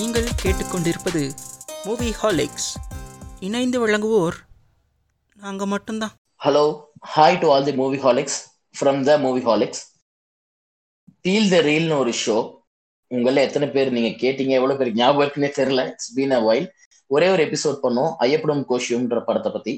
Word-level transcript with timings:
நீங்கள் 0.00 0.28
கேட்டுக்கொண்டிருப்பது 0.42 1.22
மூவி 1.86 2.10
ஹாலிக்ஸ் 2.18 2.68
இணைந்து 3.46 3.78
வழங்குவோர் 3.82 4.36
நாங்கள் 5.36 5.70
மட்டும்தான். 5.72 6.14
Hello 6.40 6.62
hi 7.14 7.38
to 7.42 7.48
all 7.52 7.66
the 7.68 7.74
movieholics 8.04 8.38
from 8.74 9.00
the 9.08 9.16
movieholics 9.48 9.82
deal 11.24 11.50
the 11.50 11.58
ரீல்னு 11.68 11.96
ஒரு 12.02 12.12
ஷோ 12.22 12.36
உங்களில் 13.10 13.44
எத்தனை 13.46 13.68
பேர் 13.74 13.94
நீங்க 13.96 14.10
கேட்டீங்க 14.22 14.54
எவ்வளோ 14.58 14.76
பேர் 14.80 14.92
ஞாபகம் 15.00 15.24
இருக்குன்னே 15.24 15.50
தெரில 15.58 15.84
இட்ஸ் 15.90 16.12
பீன் 16.16 16.36
அ 16.38 16.40
வைல் 16.46 16.68
ஒரே 17.10 17.28
ஒரு 17.34 17.44
எபிசோட் 17.48 17.78
பண்ணோம் 17.84 18.12
ஐயப்படும் 18.26 18.64
கோஷியம்ன்ற 18.70 19.20
படத்தை 19.28 19.52
பற்றி 19.52 19.74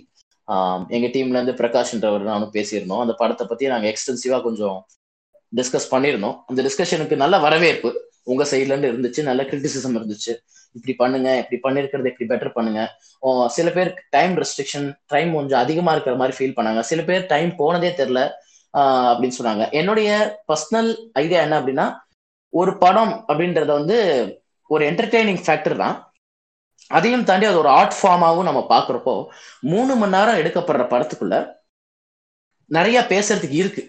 ஆம், 0.49 0.85
எங்க 0.91 1.07
டீம்ல 1.09 1.39
இருந்து 1.39 1.59
பிரகாஷ்ன்றவர் 1.59 2.31
நானும் 2.31 2.55
பேசியிருந்தோம். 2.55 3.03
அந்த 3.03 3.15
படத்தை 3.21 3.45
பற்றி 3.47 3.65
நாங்கள் 3.73 3.91
எக்ஸ்டென்சிவாக 3.91 4.43
கொஞ்சம் 4.43 4.79
டிஸ்கஸ் 5.53 5.93
பண்ணியிருந்தோம். 5.93 6.37
அந்த 6.49 6.61
டிஸ்கஷனுக்கு 6.67 7.17
நல்ல 7.23 7.37
வரவேற்பு. 7.39 7.91
உங்க 8.31 8.43
சைட்ல 8.51 8.73
இருந்து 8.73 8.91
இருந்துச்சு 8.93 9.23
நல்ல 9.29 9.43
கிரிட்டிசிசம் 9.51 9.97
இருந்துச்சு. 9.99 10.33
இப்படி 10.77 10.95
பண்ணுங்க 11.01 11.29
இப்படி 11.41 11.59
பண்ணிருக்கிறது 11.65 12.11
இப்படி 12.13 12.29
பெட்டர் 12.33 12.57
பண்ணுங்க. 12.59 12.83
சில 13.57 13.69
பேர் 13.77 13.91
டைம் 14.17 14.35
ரெஸ்ட்ரிக்ஷன் 14.43 14.87
டைம் 15.15 15.31
கொஞ்சம் 15.39 15.63
அதிகமா 15.65 15.93
இருக்கிற 15.95 16.15
மாதிரி 16.21 16.37
ஃபீல் 16.39 16.57
பண்ணாங்க. 16.59 16.83
சில 16.91 17.01
பேர் 17.09 17.25
டைம் 17.33 17.51
போனதே 17.63 17.91
தெரில 18.01 18.21
அப்படின்னு 19.11 19.39
சொன்னாங்க. 19.41 19.65
என்னுடைய 19.81 20.11
பர்சனல் 20.51 20.91
ஐடியா 21.23 21.41
என்ன 21.47 21.59
அப்படின்னா 21.61 21.87
ஒரு 22.53 22.73
படம் 22.85 23.13
அப்படின்றத 23.31 23.71
வந்து 23.81 23.99
ஒரு 24.71 24.83
என்டர்டெய்னிங் 24.91 25.43
ஃபேக்டர் 25.47 25.77
தான். 25.83 25.97
அதையும் 26.91 27.27
தாண்டி 27.29 27.47
அது 27.51 27.61
ஒரு 27.65 27.71
ஆர்ட் 27.79 27.99
ஃபார்மாகவும் 27.99 28.49
நம்ம 28.49 28.61
பார்க்குறப்போ 28.73 29.15
மூணு 29.73 29.93
மணி 30.01 30.15
நேரம் 30.17 30.41
எடுக்கப்படுற 30.41 30.85
படத்துக்குள்ள 30.93 31.37
நிறைய 32.71 32.99
பேசுறதுக்கு 33.13 33.57
இருக்கு. 33.63 33.83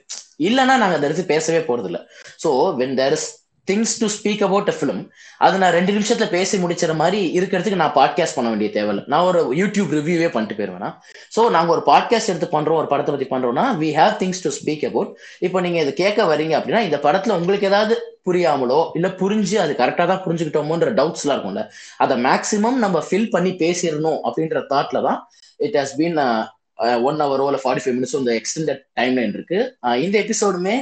இல்லைன்னா 0.47 0.75
நாங்கள் 0.81 0.97
அதை 0.99 1.07
எடுத்து 1.09 1.31
பேசவே 1.33 1.61
போறது 1.69 1.99
so 2.43 2.49
when 2.79 2.95
there 2.99 3.15
is 3.17 3.27
things 3.67 3.93
to 3.99 4.07
speak 4.15 4.43
about 4.43 4.69
a 4.69 4.73
film 4.79 5.01
அது 5.37 5.57
நான் 5.57 5.71
ரெண்டு 5.71 5.91
நிமிஷத்துல 5.93 6.25
பேசி 6.29 6.57
முடிச்சிற 6.57 6.95
மாதிரி 6.95 7.39
இருக்கிறதுக்கு 7.39 7.75
நான் 7.75 7.93
பாட்காஸ்ட் 7.95 8.35
பண்ண 8.35 8.49
வேண்டிய 8.49 8.69
தேவையில்லை. 8.71 9.03
நான் 9.07 9.23
ஒரு 9.23 9.41
யூடியூப் 9.53 9.91
ரிவ்யூவே 9.97 10.29
பண்ணிட்டு 10.31 10.57
போயிருவேனா? 10.57 10.89
ஸோ 11.35 11.49
நாங்கள் 11.49 11.75
ஒரு 11.75 11.83
பாட்காஸ்ட் 11.85 12.29
எடுத்து 12.29 12.49
பண்றோம் 12.51 12.79
ஒரு 12.81 12.87
படத்தை 12.87 13.13
பத்தி 13.13 13.27
பண்றோம்னா 13.35 13.65
we 13.79 13.89
have 13.99 14.17
things 14.17 14.43
to 14.43 14.49
speak 14.49 14.85
about 14.85 15.11
இப்போ 15.39 15.61
நீங்க 15.61 15.79
இதை 15.81 15.93
கேட்க 15.93 16.25
வரீங்க 16.25 16.55
அப்படின்னா 16.59 16.79
இந்த 16.79 16.97
படத்துல 16.97 17.37
உங்களுக்கு 17.37 17.67
ஏதாவது 17.67 17.95
புரியாமலோ 18.25 18.81
இல்ல 18.93 19.07
புரிஞ்சு 19.21 19.55
அது 19.57 19.73
கரெக்டா 19.73 20.07
தான் 20.07 20.23
புரிஞ்சுக்கிட்டோமோன்ற 20.25 20.89
டவுட்ஸ் 20.93 21.23
எல்லாம் 21.25 21.37
இருக்கும்ல 21.37 21.63
அதை 21.97 22.17
மேக்சிமம் 22.23 22.77
நம்ம 22.77 22.99
ஃபில் 23.09 23.29
பண்ணி 23.29 23.51
பேசிடணும் 23.51 24.19
அப்படின்ற 24.23 24.59
தாட்ல 24.69 25.01
தான் 25.01 25.19
இட் 25.59 25.77
ஹாஸ் 25.77 25.95
பீன் 25.97 26.19
ஒன் 27.01 27.19
ஹவரோ 27.19 27.45
இல்லை 27.45 27.61
ஃபார்ட்டி 27.63 27.81
ஃபைவ் 27.83 27.95
மினிட்ஸோ 27.95 28.15
இந்த 28.15 28.33
எக்ஸ்டெண்டட் 28.33 28.81
டைம் 28.93 29.15
லைன் 29.15 29.33
இருக்கு 29.33 29.59
இந்த 30.01 30.19
எபிசோடுமே 30.19 30.75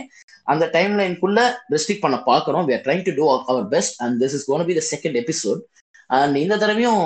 அந்த 0.44 0.66
டைம் 0.68 1.00
லைனுக்குள்ள 1.00 1.40
ரெஸ்ட்ரிக்ட் 1.70 2.00
பண்ண 2.00 2.18
பார்க்குறோம். 2.26 2.66
We 2.68 2.74
are 2.74 2.82
trying 2.82 3.04
to 3.04 3.14
do 3.16 3.44
our 3.48 3.68
best 3.68 4.02
and 4.02 4.24
this 4.24 4.36
is 4.38 4.46
gonna 4.46 4.66
be 4.66 4.74
the 4.74 4.84
second 4.92 5.18
episode 5.22 5.62
and 6.14 6.36
இந்த 6.36 6.58
தடவையும் 6.58 7.04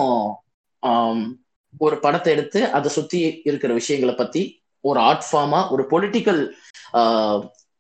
ஒரு 1.78 2.00
படத்தை 2.00 2.34
எடுத்து 2.34 2.70
அதை 2.70 2.92
சுத்தி 2.92 3.42
இருக்கிற 3.44 3.74
விஷயங்களை 3.74 4.16
பத்தி 4.16 4.44
ஒரு 4.84 5.00
ஆர்ட் 5.00 5.26
ஃபார்மா 5.32 5.72
ஒரு 5.72 5.84
பொலிட்டிக்கல் 5.90 6.42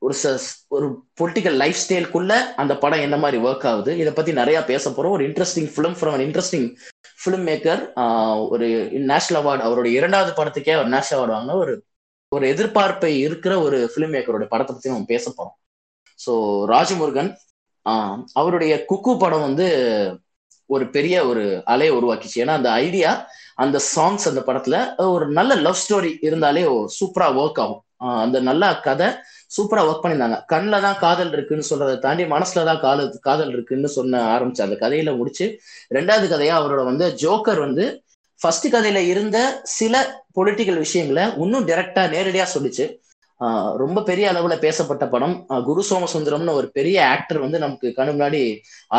ஒரு 0.01 0.15
ச- 0.23 0.39
ஒரு 0.67 0.87
பொலிட்டிக்கல் 1.19 1.55
லைஃப் 1.55 1.75
ஸ்டைலுக்குள்ள 1.83 2.31
அந்த 2.55 2.77
படம் 2.77 2.99
என்ன 2.99 3.17
மாதிரி 3.17 3.43
ஒர்க் 3.43 3.63
ஆகுது 3.63 3.97
இதை 3.97 4.13
பத்தி 4.13 4.33
நிறைய 4.33 4.63
பேச 4.63 4.89
போறோம். 4.89 5.09
ஒரு 5.09 5.27
interesting 5.27 5.69
film 5.75 5.95
from 5.99 6.25
interesting 6.25 6.67
film 7.25 7.45
maker 7.49 7.81
ஒரு 8.49 8.67
நேஷனல் 9.11 9.39
அவார்டு 9.41 9.61
அவருடைய 9.61 9.93
இரண்டாவது 9.99 10.31
படத்துக்கே 10.35 10.75
அவர் 10.77 10.89
நேஷனல் 10.89 11.19
அவார்டு 11.19 11.35
வாங்கின 11.35 11.57
ஒரு 11.63 11.73
ஒரு 12.31 12.45
எதிர்பார்ப்பை 12.53 13.11
இருக்கிற 13.25 13.53
ஒரு 13.61 13.77
ஃபிலிம் 13.91 14.13
மேக்கரோட 14.15 14.45
படத்தை 14.47 14.71
பத்தி 14.71 14.91
நம்ம 14.91 15.07
பேச 15.07 15.25
போறோம். 15.31 15.55
ஸோ 16.19 16.31
ராஜமுருகன் 16.71 17.31
ஆஹ், 17.85 18.19
அவருடைய 18.33 18.73
குக்கு 18.89 19.11
படம் 19.17 19.45
வந்து 19.47 19.65
ஒரு 20.69 20.85
பெரிய 20.89 21.15
ஒரு 21.27 21.43
அலையை 21.67 21.91
உருவாக்கிச்சு. 21.97 22.37
ஏன்னா 22.43 22.53
அந்த 22.59 22.69
ஐடியா 22.83 23.11
அந்த 23.57 23.77
சாங்ஸ் 23.93 24.25
அந்த 24.27 24.41
படத்துல 24.47 24.77
ஒரு 25.09 25.25
நல்ல 25.31 25.51
லவ் 25.61 25.81
ஸ்டோரி 25.81 26.11
இருந்தாலே 26.21 26.63
சூப்பரா 26.97 27.27
ஒர்க் 27.39 27.61
ஆகும். 27.63 27.81
அந்த 28.23 28.37
நல்ல 28.41 28.63
கதை 28.81 29.07
சூப்பரா 29.51 29.81
ஒர்க் 29.87 30.03
பண்ணியிருந்தாங்க. 30.03 30.37
கண்ணில் 30.45 30.81
தான் 30.81 30.97
காதல் 30.99 31.31
இருக்குன்னு 31.31 31.69
சொல்றதை 31.69 31.95
தாண்டி 31.99 32.23
மனசுல 32.23 32.63
தான் 32.63 32.79
காதல் 32.79 33.11
காதல் 33.19 33.51
இருக்குன்னு 33.51 33.87
சொன்ன 33.87 34.23
ஆரம்பிச்சு 34.33 34.65
அந்த 34.67 34.77
கதையில 34.83 35.17
முடிச்சு 35.17 35.47
ரெண்டாவது 35.95 36.27
கதையா 36.33 36.55
அவரோட 36.59 36.83
வந்து 36.83 37.07
ஜோக்கர் 37.23 37.59
வந்து 37.59 37.85
ஃபர்ஸ்ட் 38.41 38.67
கதையில 38.75 38.99
இருந்த 39.07 39.37
சில 39.63 39.95
பொலிட்டிக்கல் 40.35 40.77
விஷயங்களை 40.77 41.25
இன்னும் 41.37 41.67
டைரக்டா 41.67 42.03
நேரடியா 42.15 42.45
சொல்லிச்சு. 42.55 42.85
ஆஹ் 43.41 43.71
ரொம்ப 43.77 43.99
பெரிய 44.01 44.25
அளவுல 44.31 44.55
பேசப்பட்ட 44.59 45.05
படம். 45.07 45.33
குரு 45.65 45.81
சோமசுந்தரம்னு 45.89 46.53
ஒரு 46.53 46.67
பெரிய 46.71 46.97
ஆக்டர் 47.07 47.39
வந்து 47.39 47.57
நமக்கு 47.59 47.87
கண்ணு 47.97 48.11
முன்னாடி 48.15 48.41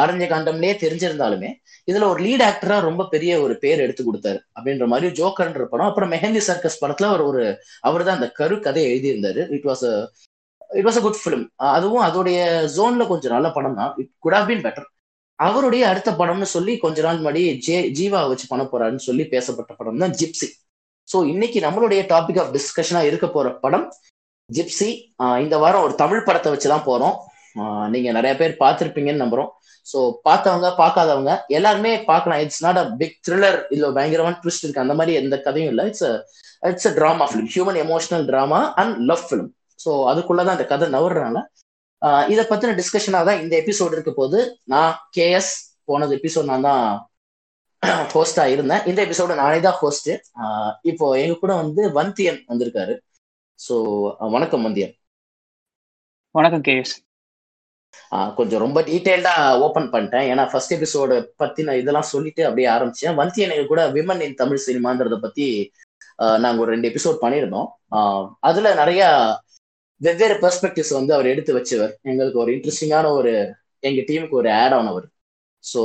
ஆரஞ்ச 0.00 0.24
காண்டம்லயே 0.32 0.74
தெரிஞ்சிருந்தாலுமே 0.82 1.50
இதுல 1.88 2.08
ஒரு 2.12 2.20
லீட் 2.24 2.44
ஆக்டரா 2.48 2.76
ரொம்ப 2.80 3.06
பெரிய 3.14 3.32
ஒரு 3.40 3.54
பேர் 3.58 3.80
எடுத்து 3.80 4.04
கொடுத்தாரு 4.04 4.40
அப்படின்ற 4.56 4.86
மாதிரி 4.86 5.22
ஜோக்கர்ன்ற 5.22 5.64
படம். 5.64 5.86
அப்புறம் 5.86 6.12
மெஹந்தி 6.12 6.42
சர்க்கஸ் 6.48 6.80
படத்துல 6.84 7.08
அவர் 7.12 7.20
ஒரு 7.20 7.42
அவர் 7.80 8.04
தான் 8.04 8.14
அந்த 8.14 8.28
கரு 8.40 8.60
கதையை 8.60 8.88
எழுதியிருந்தாரு. 8.92 9.42
It 9.50 9.64
was 9.64 9.86
it 10.70 10.86
was 10.88 10.98
a 11.00 11.04
good 11.06 11.20
film 11.22 11.44
அதுவும் 11.76 12.04
அதோடைய 12.08 12.38
ஜோன்ல 12.76 13.06
கொஞ்சம் 13.12 13.34
நல்ல 13.36 13.48
படம் 13.56 13.78
தான் 13.80 13.92
it 14.02 14.12
could 14.24 14.36
have 14.38 14.48
been 14.50 14.64
better 14.66 14.88
அவருடைய 15.38 15.82
அடுத்த 15.92 16.10
படம்னு 16.20 16.46
சொல்லி 16.56 16.74
கொஞ்ச 16.84 17.02
நாள் 17.06 17.18
முன்னாடி 17.20 17.42
ஜே 17.66 17.78
ஜீவா 17.98 18.20
வச்சு 18.30 18.46
பண்ண 18.52 18.62
போறாருன்னு 18.70 19.06
சொல்லி 19.08 19.24
பேசப்பட்ட 19.32 19.72
படம் 19.78 20.02
தான் 20.02 20.14
ஜிப்சி. 20.20 20.48
ஸோ 21.08 21.16
இன்னைக்கு 21.32 21.58
நம்மளுடைய 21.66 22.00
டாபிக் 22.12 22.40
ஆஃப் 22.42 22.52
டிஸ்கஷனா 22.56 23.00
இருக்க 23.08 23.26
போற 23.34 23.48
படம் 23.64 23.84
ஜிப்சி. 24.50 24.88
இந்த 25.44 25.56
வாரம் 25.64 25.84
ஒரு 25.86 25.94
தமிழ் 26.02 26.26
படத்தை 26.28 26.50
வச்சு 26.52 26.68
தான் 26.72 26.86
போறோம். 26.88 27.14
நீங்க 27.94 28.08
நிறைய 28.18 28.32
பேர் 28.40 28.54
பார்த்துருப்பீங்கன்னு 28.62 29.22
நம்புறோம். 29.24 29.50
ஸோ 29.86 29.98
பார்த்தவங்க 30.28 30.68
பார்க்காதவங்க 30.80 31.32
எல்லாருமே 31.58 31.92
பார்க்கலாம். 32.10 32.40
It's 32.44 32.64
not 32.66 32.80
a 32.82 32.86
big 33.00 33.18
thriller 33.26 33.58
இல்ல 33.74 33.92
பயங்கரமான 33.98 34.38
ட்விஸ்ட் 34.42 34.64
இருக்கு. 34.64 34.84
அந்த 34.84 34.96
மாதிரி 35.00 35.14
எந்த 35.22 35.36
கதையும் 35.46 35.70
இல்லை. 35.72 35.84
It's 35.90 36.06
it's 36.70 36.88
a 36.90 36.94
drama 36.98 37.26
film 37.30 37.50
human 37.54 37.80
emotional 37.84 38.26
drama 38.32 38.60
and 38.82 38.96
love 39.10 39.24
film 39.28 39.50
so 39.84 39.90
அதுக்குள்ளதான் 40.10 40.56
அந்த 40.56 40.66
கதை 40.72 40.88
நவர்றனால 40.96 41.38
இதை 42.32 42.42
பத்தின 42.50 42.74
டிஸ்கஷனாக 42.80 43.26
தான் 43.28 43.40
இந்த 43.42 43.54
எபிசோடு 43.62 43.94
இருக்க 43.96 44.12
போது 44.20 44.38
நான் 44.72 44.92
கேஎஸ் 45.16 45.52
போனது 45.90 46.12
எபிசோட் 46.18 46.50
நான் 46.52 46.66
தான் 46.70 46.84
ஹோஸ்டா 48.12 48.44
இருந்தேன். 48.54 48.84
இந்த 48.90 49.00
எபிசோடு 49.06 49.32
நானே 49.40 49.58
தான் 49.66 49.78
ஹோஸ்ட் 49.80 50.10
இப்போ 50.90 51.06
எங்க 51.22 51.34
கூட 51.42 51.52
வந்து 51.62 51.82
வந்தியன் 51.98 52.40
வந்திருக்காரு. 52.50 52.94
ஸோ 53.58 53.74
வணக்கம் 54.34 54.64
வந்தியன். 54.66 54.94
வணக்கம் 56.34 56.64
கேஎஸ் 56.68 56.94
கொஞ்சம் 58.38 58.62
ரொம்ப 58.64 58.78
டீட்டெயில்டா 58.88 59.34
ஓபன் 59.66 59.88
பண்ணிட்டேன். 59.92 60.26
ஏன்னா 60.32 60.44
ஃபர்ஸ்ட் 60.50 60.74
எபிசோடு 60.76 61.14
பத்தி 61.42 61.60
நான் 61.66 61.80
இதெல்லாம் 61.82 62.10
சொல்லிட்டு 62.12 62.42
அப்படியே 62.48 62.68
ஆரம்பிச்சேன். 62.74 63.16
வந்தியன் 63.20 63.54
எங்க 63.54 63.66
கூட 63.72 63.82
விமன் 63.96 64.22
இன் 64.26 64.40
தமிழ் 64.42 64.64
சினிமான்றத 64.66 65.18
பத்தி 65.24 65.46
நாங்க 66.44 66.58
ஒரு 66.64 66.72
ரெண்டு 66.74 66.90
எபிசோட் 66.90 67.22
பண்ணியிருந்தோம். 67.24 67.68
அதுல 68.48 68.68
நிறைய 68.82 69.02
வெவ்வேறு 70.00 70.34
பெர்ஸ்பெக்டிவ்ஸ் 70.44 70.96
வந்து 70.98 71.12
அவர் 71.14 71.28
எடுத்து 71.32 71.52
வச்சவர். 71.58 71.92
எங்களுக்கு 72.10 72.38
ஒரு 72.44 72.50
இன்ட்ரெஸ்டிங்கான 72.56 73.10
ஒரு 73.18 73.32
எங்க 73.88 74.00
டீமுக்கு 74.08 74.40
ஒரு 74.40 74.50
add 74.62 74.74
on 74.78 74.90
our 74.92 75.06
so 75.64 75.80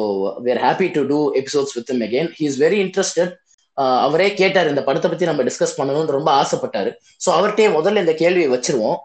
we're 0.47 0.59
happy 0.65 0.87
to 0.97 1.01
do 1.11 1.19
episodes 1.41 1.75
with 1.77 1.91
him 1.91 2.27
he 2.39 2.43
is 2.49 2.59
very 2.65 2.79
interested 2.85 3.33
அவரே 3.77 4.27
கேட்டார் 4.39 4.69
இந்த 4.71 4.81
படத்தை 4.87 5.09
பத்தி 5.09 5.25
நம்ம 5.29 5.43
டிஸ்கஸ் 5.47 5.77
பண்ணணும்னு 5.77 6.15
ரொம்ப 6.17 6.29
ஆசைப்பட்டாரு. 6.41 6.89
ஸோ 7.23 7.29
அவர்கிட்டயே 7.37 7.69
முதல்ல 7.77 8.03
இந்த 8.03 8.13
கேள்வியை 8.13 8.49
வச்சிருவோம். 8.55 8.97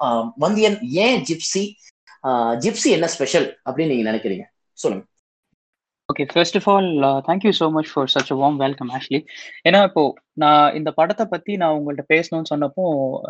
வந்தியன் 0.44 0.78
ஏன் 1.04 1.20
ஜிப்சி? 1.28 1.62
ஜிப்சி 2.64 2.88
என்ன 2.96 3.06
ஸ்பெஷல் 3.14 3.46
அப்படின்னு 3.66 3.92
நீங்க 3.94 4.06
நினைக்கிறீங்க? 4.10 4.44
சொல்லுங்க. 4.78 5.04
Okay 6.08 6.24
first 6.30 6.56
of 6.58 6.66
all 6.72 6.88
thank you 7.26 7.50
so 7.56 7.66
much 7.76 7.88
for 7.92 8.10
such 8.12 8.28
a 8.32 8.36
warm 8.40 8.58
welcome 8.60 8.90
actually 8.96 9.20
ஏன்னா 9.66 9.78
இப்போ 9.88 10.02
நான் 10.42 10.74
இந்த 10.74 10.90
படத்தை 10.98 11.24
பத்தி 11.32 11.52
நான் 11.62 11.74
உங்கள்கிட்ட 11.78 12.04
பேசணும்னு 12.12 12.50
சொன்னப்போ 12.52 12.84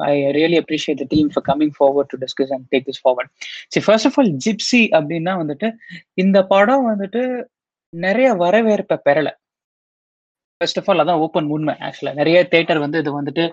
I 0.06 0.12
really 0.37 0.59
appreciate 0.62 1.00
the 1.03 1.06
team 1.14 1.28
for 1.32 1.44
coming 1.48 1.72
forward 1.76 2.10
to 2.12 2.19
discuss 2.25 2.53
and 2.56 2.67
take 2.73 2.87
this 2.88 3.00
forward 3.02 3.31
சரி 3.73 3.84
ஃபர்ஸ்ட் 3.87 4.08
ஆஃப் 4.11 4.19
ஆல் 4.20 4.31
ஜிப்சி 4.44 4.82
அப்படின்னா 4.99 5.34
வந்துட்டு 5.43 5.70
இந்த 6.25 6.40
படம் 6.52 6.87
வந்துட்டு 6.90 7.23
நிறைய 7.93 8.28
வரவேற்பை 8.40 8.99
பெறல. 9.06 9.29
ஃபர்ஸ்ட் 10.61 10.81
ஆஃப் 10.81 10.90
ஆல் 10.90 11.02
அதான் 11.02 11.22
ஓப்பன் 11.25 11.49
உண்மை 11.55 11.76
ஆக்சுவலா 11.87 12.14
நிறைய 12.20 12.38
தேட்டர் 12.52 12.84
வந்து 12.84 13.00
இது 13.02 13.11
வந்துட்டு 13.19 13.44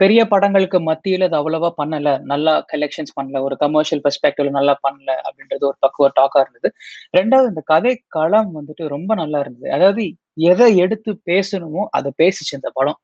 பெரிய 0.00 0.20
படங்களுக்கு 0.28 0.78
மத்தியில 0.80 1.26
அது 1.28 1.36
அவ்வளவா 1.40 1.68
பண்ணல. 1.78 2.08
நல்லா 2.22 2.66
கலெக்ஷன்ஸ் 2.72 3.14
பண்ணல. 3.18 3.42
ஒரு 3.42 3.56
கமர்ஷியல் 3.56 4.02
பெர்ஸ்பெக்டிவ்ல 4.04 4.50
நல்லா 4.50 4.74
பண்ணல 4.86 5.10
அப்படின்றது 5.26 5.64
ஒரு 5.64 5.76
பக்குவ 5.80 6.08
டாக்கா 6.20 6.40
இருந்தது. 6.40 6.70
ரெண்டாவது 7.18 7.48
இந்த 7.48 7.62
கதை 7.64 8.02
களம் 8.08 8.50
வந்துட்டு 8.58 8.86
ரொம்ப 8.88 9.14
நல்லா 9.14 9.40
இருந்தது. 9.40 9.72
அதாவது 9.72 10.04
எதை 10.50 10.76
எடுத்து 10.76 11.12
பேசணுமோ 11.30 11.84
அதை 11.90 12.12
பேசிச்சு 12.22 12.52
இந்த 12.52 12.70
படம். 12.74 12.98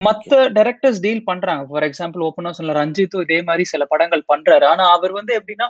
மத்த 0.00 0.34
டைரக்டர்ஸ் 0.52 1.00
டீல் 1.00 1.24
பண்றாங்க. 1.24 1.64
ஃபார் 1.70 1.86
எக்ஸாம்பிள் 1.88 2.24
ஓப்பனா 2.28 2.50
சொல்ல 2.50 2.72
ரஞ்சித்தும் 2.72 3.22
இதே 3.22 3.42
மாதிரி 3.42 3.64
சில 3.64 3.84
படங்கள் 3.84 4.22
பண்றாரு. 4.32 4.64
ஆனா 4.64 4.84
அவர் 4.90 5.12
வந்து 5.12 5.32
எப்படின்னா 5.38 5.68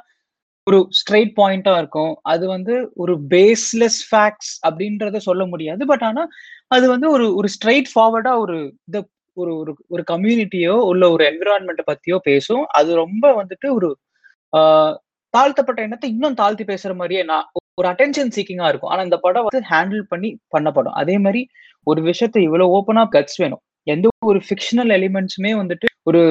ஒரு 0.67 0.89
ஸ்ட்ரெயிட் 0.99 1.33
பாயிண்டா 1.37 1.79
இருக்கும். 1.79 2.13
அது 2.23 2.47
வந்து 2.47 2.75
ஒரு 2.95 3.15
பேஸ்லெஸ் 3.29 4.01
ஃபேக்ட்ஸ் 4.11 4.53
அப்படின்றத 4.69 5.17
சொல்ல 5.17 5.47
முடியாது. 5.47 5.87
பட் 5.87 6.03
ஆனா 6.03 6.23
அது 6.69 6.89
வந்து 6.89 7.11
ஒரு 7.11 7.37
ஒரு 7.37 7.49
ஸ்ட்ரெயிட் 7.49 7.89
ஃபார்வர்டா 7.95 8.39
ஒரு 8.39 8.59
இதை 8.85 9.01
ஒரு 9.37 9.53
ஒரு 9.61 9.73
ஒரு 9.89 10.03
கம்யூனிட்டியோ 10.11 10.75
உள்ள 10.91 11.05
ஒரு 11.15 11.23
என்விரான்மெண்ட்டை 11.31 11.85
பத்தியோ 11.91 12.17
பேசும். 12.31 12.65
அது 12.79 12.91
ரொம்ப 12.95 13.25
வந்துட்டு 13.41 13.69
ஒரு 13.79 13.89
தாழ்த்தப்பட்ட 15.35 15.81
எண்ணத்தை 15.87 16.09
இன்னும் 16.11 16.39
தாழ்த்தி 16.41 16.65
பேசுற 16.65 16.93
மாதிரியே 16.95 17.23
நான் 17.23 17.49
ஒரு 17.81 17.87
அட்டென்ஷன் 17.91 18.33
சீக்கிங்கா 18.37 18.69
இருக்கும். 18.71 18.93
ஆனா 18.93 19.03
இந்த 19.09 19.19
படம் 19.27 19.47
வந்து 19.49 19.63
ஹேண்டில் 19.73 20.05
பண்ணி 20.13 20.31
பண்ண 20.55 20.69
படம் 20.79 20.97
அதே 21.03 21.17
மாதிரி 21.19 21.43
ஒரு 21.87 22.01
விஷயத்தை 22.03 22.41
இவ்வளவு 22.43 22.75
ஓப்பனா 22.77 23.03
கட்ஸ் 23.17 23.41
வேணும். 23.43 23.63
எந்த 23.87 24.09
ஒரு 24.31 24.41
ஃபிக்ஷனல் 24.47 24.91
எலிமெண்ட்ஸுமே 24.99 25.53
வந்துட்டு 25.61 25.89
ஒரு 26.09 26.23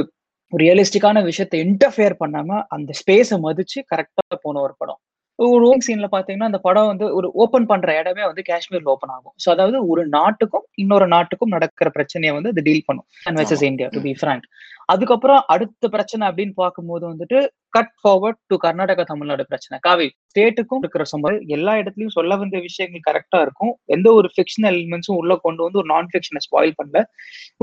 ரியலிஸ்டிக்கான 0.53 1.21
விஷயத்த 1.29 1.55
இன்டர்ஃபியர் 1.65 2.15
பண்ணாம 2.21 2.59
அந்த 2.75 2.91
ஸ்பேஸை 2.99 3.37
மதிச்சு 3.45 3.79
கரெக்டா 3.91 4.37
போன 4.41 4.61
ஒரு 4.65 4.73
படம். 4.77 4.99
ஒரு 5.39 5.63
ஓங் 5.71 5.83
சீன்ல 5.85 6.07
பாத்தீங்கன்னா 6.13 6.49
அந்த 6.51 6.59
படம் 6.67 6.89
வந்து 6.91 7.05
ஒரு 7.17 7.27
ஓபன் 7.43 7.67
பண்ற 7.71 7.89
இடமே 7.99 8.23
வந்து 8.29 8.43
காஷ்மீர்ல 8.49 8.93
ஓபன் 8.93 9.13
ஆகும். 9.15 9.33
ஸோ 9.43 9.47
அதாவது 9.53 9.77
ஒரு 9.91 10.01
நாட்டுக்கும் 10.17 10.65
இன்னொரு 10.83 11.07
நாட்டுக்கும் 11.13 11.53
நடக்கிற 11.55 11.89
பிரச்சனையை 11.97 12.33
வந்து 12.37 12.51
அது 12.53 12.63
டீல் 12.67 12.87
பண்ணும். 12.87 13.07
Versus 13.39 13.65
India 13.69 13.89
to 13.95 14.01
be 14.07 14.13
frank 14.21 14.47
அதுக்கப்புறம் 14.93 15.41
அடுத்த 15.53 15.87
பிரச்சனை 15.95 16.23
அப்படின்னு 16.29 16.53
பார்க்கும்போது 16.61 17.03
வந்துட்டு 17.11 17.39
cut 17.75 17.93
forward 18.01 18.39
to 18.51 18.55
Karnataka 18.63 19.03
Tamil Nadu 19.11 19.43
பிரச்சனை. 19.51 19.75
காவி 19.87 20.07
ஸ்டேட்டுக்கும் 20.29 20.81
இருக்கிற 20.83 21.03
சம்பவம். 21.11 21.43
எல்லா 21.57 21.73
இடத்துலயும் 21.81 22.15
சொல்ல 22.17 22.37
வந்த 22.43 22.59
விஷயங்கள் 22.67 23.05
கரெக்டா 23.09 23.39
இருக்கும். 23.45 23.73
எந்த 23.95 24.07
ஒரு 24.19 24.29
ஃபிக்ஷனல் 24.35 24.77
எலிமெண்ட்ஸும் 24.79 25.19
உள்ள 25.21 25.35
கொண்டு 25.45 25.63
வந்து 25.65 25.79
ஒரு 25.81 25.89
நான் 25.93 26.11
ஃபிக்ஷனை 26.13 26.41
ஸ்பாயில் 26.47 26.77
பண்ணல. 26.79 27.01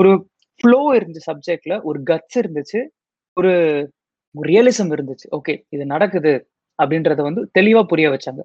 ஒரு 0.00 0.12
ஃப்ளோ 0.61 0.81
இருந்துச்சு 0.99 1.28
சப்ஜெக்ட்ல 1.31 1.75
ஒரு 1.90 1.99
கட்ஸ் 2.11 2.38
இருந்துச்சு. 2.43 2.81
ஒரு 3.37 3.52
ரியலிசம் 4.34 4.93
இருந்துச்சு. 4.96 5.26
ஓகே 5.38 5.55
இது 5.75 5.84
நடக்குது. 5.94 6.34
அப்படின்றத 6.82 7.23
வந்து 7.28 7.43
தெளிவா 7.58 7.82
புரிய 7.82 8.08
வச்சாங்க. 8.11 8.43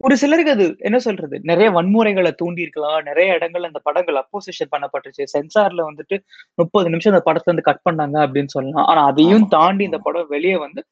ஒரு 0.00 0.16
சிலருக்கு 0.16 0.52
அது 0.52 0.66
என்ன 0.78 0.98
சொல்றது? 1.04 1.36
நிறைய 1.42 1.68
வன்முறைகளை 1.70 2.30
தூண்டி 2.40 2.60
இருக்கலாம் 2.60 3.02
நிறைய 3.02 3.38
இடங்கள்ல 3.38 3.70
அந்த 3.70 3.80
படங்கள் 3.82 4.20
அப்போசிஷன் 4.22 4.72
பண்ணப்பட்டுச்சு. 4.74 5.24
சென்சார்ல 5.34 5.86
வந்துட்டு 5.88 6.18
முப்பது 6.54 6.88
நிமிஷம் 6.90 7.12
அந்த 7.12 7.24
படத்துல 7.28 7.52
இருந்து 7.52 7.68
கட் 7.68 7.84
பண்ணாங்க 7.88 8.18
அப்படின்னு 8.26 8.54
சொல்லலாம். 8.56 8.86
ஆனா 8.86 9.04
அதையும் 9.04 9.48
தாண்டி 9.48 9.84
இந்த 9.84 9.98
படம் 9.98 10.32
வெளியே 10.34 10.56
வந்து 10.56 10.84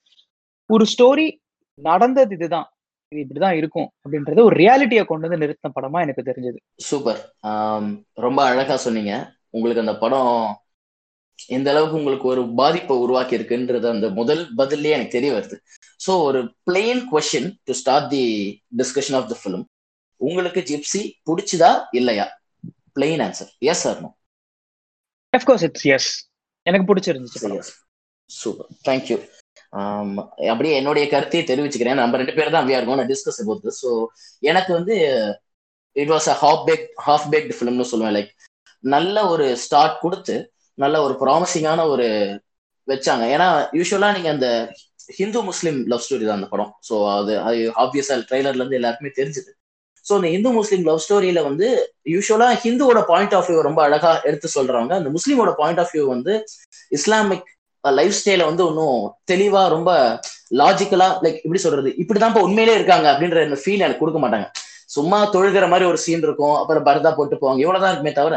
ஒரு 0.71 0.87
ஸ்டோரி 0.93 1.27
நடந்தது 1.81 2.35
இதுதான். 2.35 2.69
இது 3.09 3.21
இப்படிதான் 3.25 3.57
இருக்கும் 3.61 3.89
அப்படின்றது 4.03 4.41
ஒரு 4.43 4.55
ரியாலிட்டியை 4.63 5.05
கொண்டு 5.05 5.29
வந்து 5.29 5.45
நிறுத்தின 5.45 5.75
படமா 5.75 6.01
எனக்கு 6.05 6.27
தெரிஞ்சது. 6.29 6.59
சூப்பர். 6.91 7.21
ரொம்ப 8.27 8.41
அழகா 8.45 8.77
சொன்னீங்க. 8.77 9.13
உங்களுக்கு 9.51 9.85
அந்த 9.87 9.97
படம் 9.99 10.39
எந்த 11.49 11.69
அளவுக்கு 11.71 11.99
உங்களுக்கு 11.99 12.27
ஒரு 12.29 12.43
பாதிப்பை 12.61 12.97
உருவாக்கி 12.97 13.35
இருக்குன்றது 13.39 13.87
அந்த 13.95 14.09
முதல் 14.19 14.43
பதிலே 14.57 14.91
எனக்கு 14.97 15.17
தெரிய 15.17 15.33
வருது. 15.33 15.57
ஸோ 16.07 16.15
ஒரு 16.29 16.41
plain 16.69 17.03
question 17.13 17.49
to 17.69 17.75
start 17.81 18.11
the 18.17 18.25
discussion 18.81 19.19
of 19.21 19.31
the 19.33 19.37
film 19.41 19.65
உங்களுக்கு 20.21 20.61
ஜிப்சி 20.71 21.01
பிடிச்சதா 21.29 21.71
இல்லையா? 21.99 22.27
Plain 22.97 23.23
answer 23.25 23.51
yes 23.71 23.83
sir 23.87 23.99
no 24.05 24.11
of course 25.33 25.65
it's 25.69 25.89
yes 25.97 26.11
எனக்கு 26.67 26.89
பிடிச்சிருந்துச்சு 26.91 27.75
சூப்பர் 28.31 28.71
தேங்க்யூ 28.87 29.17
அப்படியே 30.51 30.75
என்னுடைய 30.81 31.05
கருத்தையை 31.13 31.43
தெரிவிச்சுக்கிறேன். 31.51 31.99
நம்ம 32.01 32.19
ரெண்டு 32.21 32.35
பேர் 32.37 32.55
தான் 32.55 32.71
இருக்கோம் 32.71 32.99
நான் 33.01 33.11
டிஸ்கஸ் 33.13 33.41
அபவுட் 33.43 33.77
ஸோ 33.81 33.91
எனக்கு 34.43 34.71
வந்து 34.79 34.95
it 35.97 36.13
was 36.15 36.29
a 36.33 36.37
half 36.43 36.65
bake 36.69 36.87
half 37.09 37.29
baked 37.33 37.57
ஃபிலிம்னு 37.59 37.91
சொல்லுவேன். 37.93 38.17
லைக் 38.19 38.31
நல்ல 38.85 39.17
ஒரு 39.33 39.47
ஸ்டார்ட் 39.65 39.97
கொடுத்து 40.05 40.37
நல்ல 40.79 40.97
ஒரு 41.07 41.15
ப்ராமிசிங்கான 41.23 41.85
ஒரு 41.95 42.07
வச்சாங்க. 42.89 43.25
ஏன்னா 43.35 43.49
யூஸ்வலா 43.79 44.11
நீங்க 44.17 44.31
அந்த 44.37 44.49
ஹிந்து 45.09 45.43
முஸ்லீம் 45.43 45.79
லவ் 45.87 46.05
ஸ்டோரி 46.07 46.25
தான் 46.25 46.39
அந்த 46.41 46.49
படம். 46.49 46.71
ஸோ 46.89 46.95
அது 47.11 47.33
அது 47.41 47.61
ஆப்வியஸா 47.85 48.17
ட்ரெய்லர்ல 48.31 48.63
இருந்து 48.63 48.79
எல்லாருக்குமே 48.81 49.13
தெரிஞ்சுது. 49.21 49.51
ஸோ 50.07 50.13
அந்த 50.15 50.29
இந்து 50.29 50.51
முஸ்லீம் 50.51 50.85
லவ் 50.85 51.03
ஸ்டோரியில 51.05 51.43
வந்து 51.43 51.69
யூஸ்வலா 52.11 52.49
ஹிந்துவோட 52.65 53.01
பாயிண்ட் 53.07 53.35
ஆஃப் 53.35 53.49
வியூ 53.51 53.61
ரொம்ப 53.61 53.81
அழகா 53.83 54.13
எடுத்து 54.23 54.49
சொல்றாங்க 54.55 54.93
அந்த 54.95 55.11
முஸ்லீமோட 55.11 55.53
பாயிண்ட் 55.61 55.81
ஆஃப் 55.81 55.93
வியூ 55.95 56.05
வந்து 56.07 56.35
இஸ்லாமிக் 56.91 57.49
லைஃப் 57.85 58.17
ஸ்டைல 58.21 58.45
வந்து 58.45 58.63
ஒன்றும் 58.67 59.01
தெளிவா 59.27 59.69
ரொம்ப 59.69 59.91
லாஜிக்கலா 60.61 61.09
லைக் 61.25 61.41
இப்படி 61.45 61.59
சொல்றது? 61.59 61.91
இப்படிதான் 62.03 62.33
இப்போ 62.33 62.43
உண்மையிலே 62.43 62.75
இருக்காங்க 62.75 63.07
அப்படின்ற 63.13 63.59
ஃபீல் 63.63 63.85
எனக்கு 63.85 64.03
கொடுக்க 64.05 64.21
மாட்டாங்க. 64.21 64.47
சும்மா 64.97 65.19
தொழுகிற 65.33 65.67
மாதிரி 65.69 65.89
ஒரு 65.89 65.99
சீன் 66.05 66.25
இருக்கும். 66.27 66.55
அப்புறம் 66.55 66.87
பரதா 66.87 67.13
போட்டு 67.17 67.37
போவாங்க. 67.37 67.59
இவ்வளவுதான் 67.59 67.93
இருக்குமே 67.93 68.15
தவிர 68.21 68.37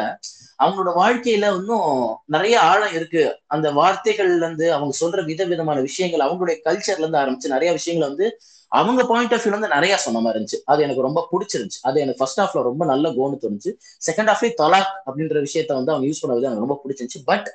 அவங்களோட 0.63 0.91
வாழ்க்கையில 1.01 1.45
இன்னும் 1.57 1.91
நிறைய 2.25 2.55
ஆழம் 2.61 2.93
இருக்கு. 2.93 3.23
அந்த 3.47 3.67
வார்த்தைகள்ல 3.71 4.37
இருந்து 4.37 4.65
அவங்க 4.73 4.93
சொல்ற 5.01 5.19
வித 5.25 5.43
விதமான 5.51 5.79
விஷயங்கள் 5.81 6.23
அவங்களுடைய 6.27 6.57
கல்ச்சர்ல 6.67 7.03
இருந்து 7.03 7.19
ஆரம்பிச்சு 7.19 7.53
நிறைய 7.55 7.71
விஷயங்கள் 7.71 8.09
வந்து 8.09 8.27
அவங்க 8.71 9.01
பாயிண்ட் 9.05 9.33
ஆஃப் 9.33 9.43
வியூல 9.43 9.53
இருந்து 9.53 9.67
நிறைய 9.67 9.93
சொன்ன 9.97 10.19
மாதிரி 10.19 10.39
இருந்துச்சு. 10.39 10.57
அது 10.65 10.83
எனக்கு 10.83 11.05
ரொம்ப 11.07 11.21
பிடிச்சிருந்துச்சு. 11.31 11.79
அது 11.81 11.97
எனக்கு 11.99 12.19
ஃபர்ஸ்ட் 12.19 12.39
ஹாஃப்ல 12.39 12.61
ரொம்ப 12.69 12.83
நல்ல 12.85 13.09
கோனு 13.09 13.37
தோணுச்சு. 13.41 13.71
செகண்ட் 14.07 14.29
ஹாஃப்லயே 14.31 14.51
தலாக் 14.61 14.91
அப்படின்ற 15.05 15.37
விஷயத்த 15.45 15.73
வந்து 15.79 15.91
அவங்க 15.91 16.05
யூஸ் 16.07 16.21
பண்ண 16.21 16.35
விதம் 16.35 16.51
எனக்கு 16.51 16.65
ரொம்ப 16.65 16.77
பிடிச்சிருந்துச்சு. 16.83 17.21
But 17.25 17.49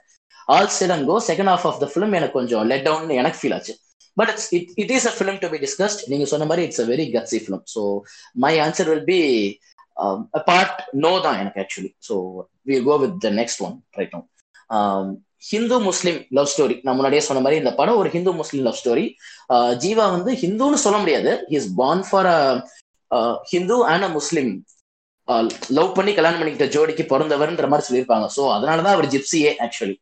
all 0.46 0.68
set 0.68 0.90
second 0.90 1.52
half 1.52 1.66
of 1.70 1.80
the 1.80 1.90
film 1.94 2.14
எனக்கு 2.14 2.36
கொஞ்சம் 2.38 2.66
லெட் 2.66 2.82
டவுன் 2.82 3.08
எனக்கு 3.20 3.38
ஃபீல் 3.40 3.54
ஆச்சு. 3.54 3.74
But 4.16 4.31
it's 4.32 4.49
it 4.55 4.70
it 4.82 4.93
is 4.96 5.08
a 5.11 5.14
film 5.19 5.38
to 5.44 5.50
be 5.55 5.61
discussed 5.66 6.02
நீங்க 6.11 6.26
சொன்ன 6.32 6.46
மாதிரி 6.50 6.64
it's 6.69 6.82
a 6.84 6.88
very 6.93 7.06
gutsy 7.16 7.40
film 7.44 7.64
so 7.75 7.82
my 8.44 8.52
answer 8.66 8.90
will 8.93 9.06
be 9.12 9.20
part 10.46 10.81
no 11.05 11.12
தான் 11.26 11.38
எனக்கு 11.43 11.61
actually 11.64 11.93
so 12.08 12.16
we 12.70 12.78
go 12.88 12.96
with 13.05 13.16
the 13.26 13.31
next 13.40 13.62
one 13.69 13.76
right 13.99 14.14
no 14.16 14.22
Hindu 15.50 15.76
Muslim 15.88 16.20
love 16.37 16.50
story 16.52 16.76
நான் 16.84 16.96
முன்னாடியே 16.99 17.22
சொன்ன 17.26 17.40
மாதிரி 17.44 17.61
இந்த 17.62 17.72
படம் 17.81 17.99
ஒரு 18.02 18.11
Hindu 18.14 18.32
Muslim 18.38 18.64
love 18.69 18.78
story 18.81 19.05
Jeeva 19.82 20.05
வந்து 20.16 20.31
ஹிந்துன்னு 20.43 20.78
சொல்ல 20.84 20.99
முடியாது. 21.02 21.32
Is 21.56 21.69
born 21.81 22.05
for 22.08 22.28
a 22.31 22.38
Hindu 23.50 23.76
and 23.93 24.06
a 24.08 24.11
Muslim 24.19 24.52
love 25.78 25.90
பண்ணி 25.96 26.12
கல்யாணம் 26.14 26.40
பண்ணிக்கிட்ட 26.40 26.66
ஜோடிக்கு 26.75 27.05
பிறந்தவர்ன்ற 27.12 27.66
மாதிரி 27.72 27.87
சொல்லியிருப்பாங்க. 27.88 28.26
ஸோ 28.37 28.43
அதனாலதான் 28.56 28.96
அவர் 28.96 29.11
ஜிப்சியே 29.14 29.50
ஆக்சுவலி 29.66 29.96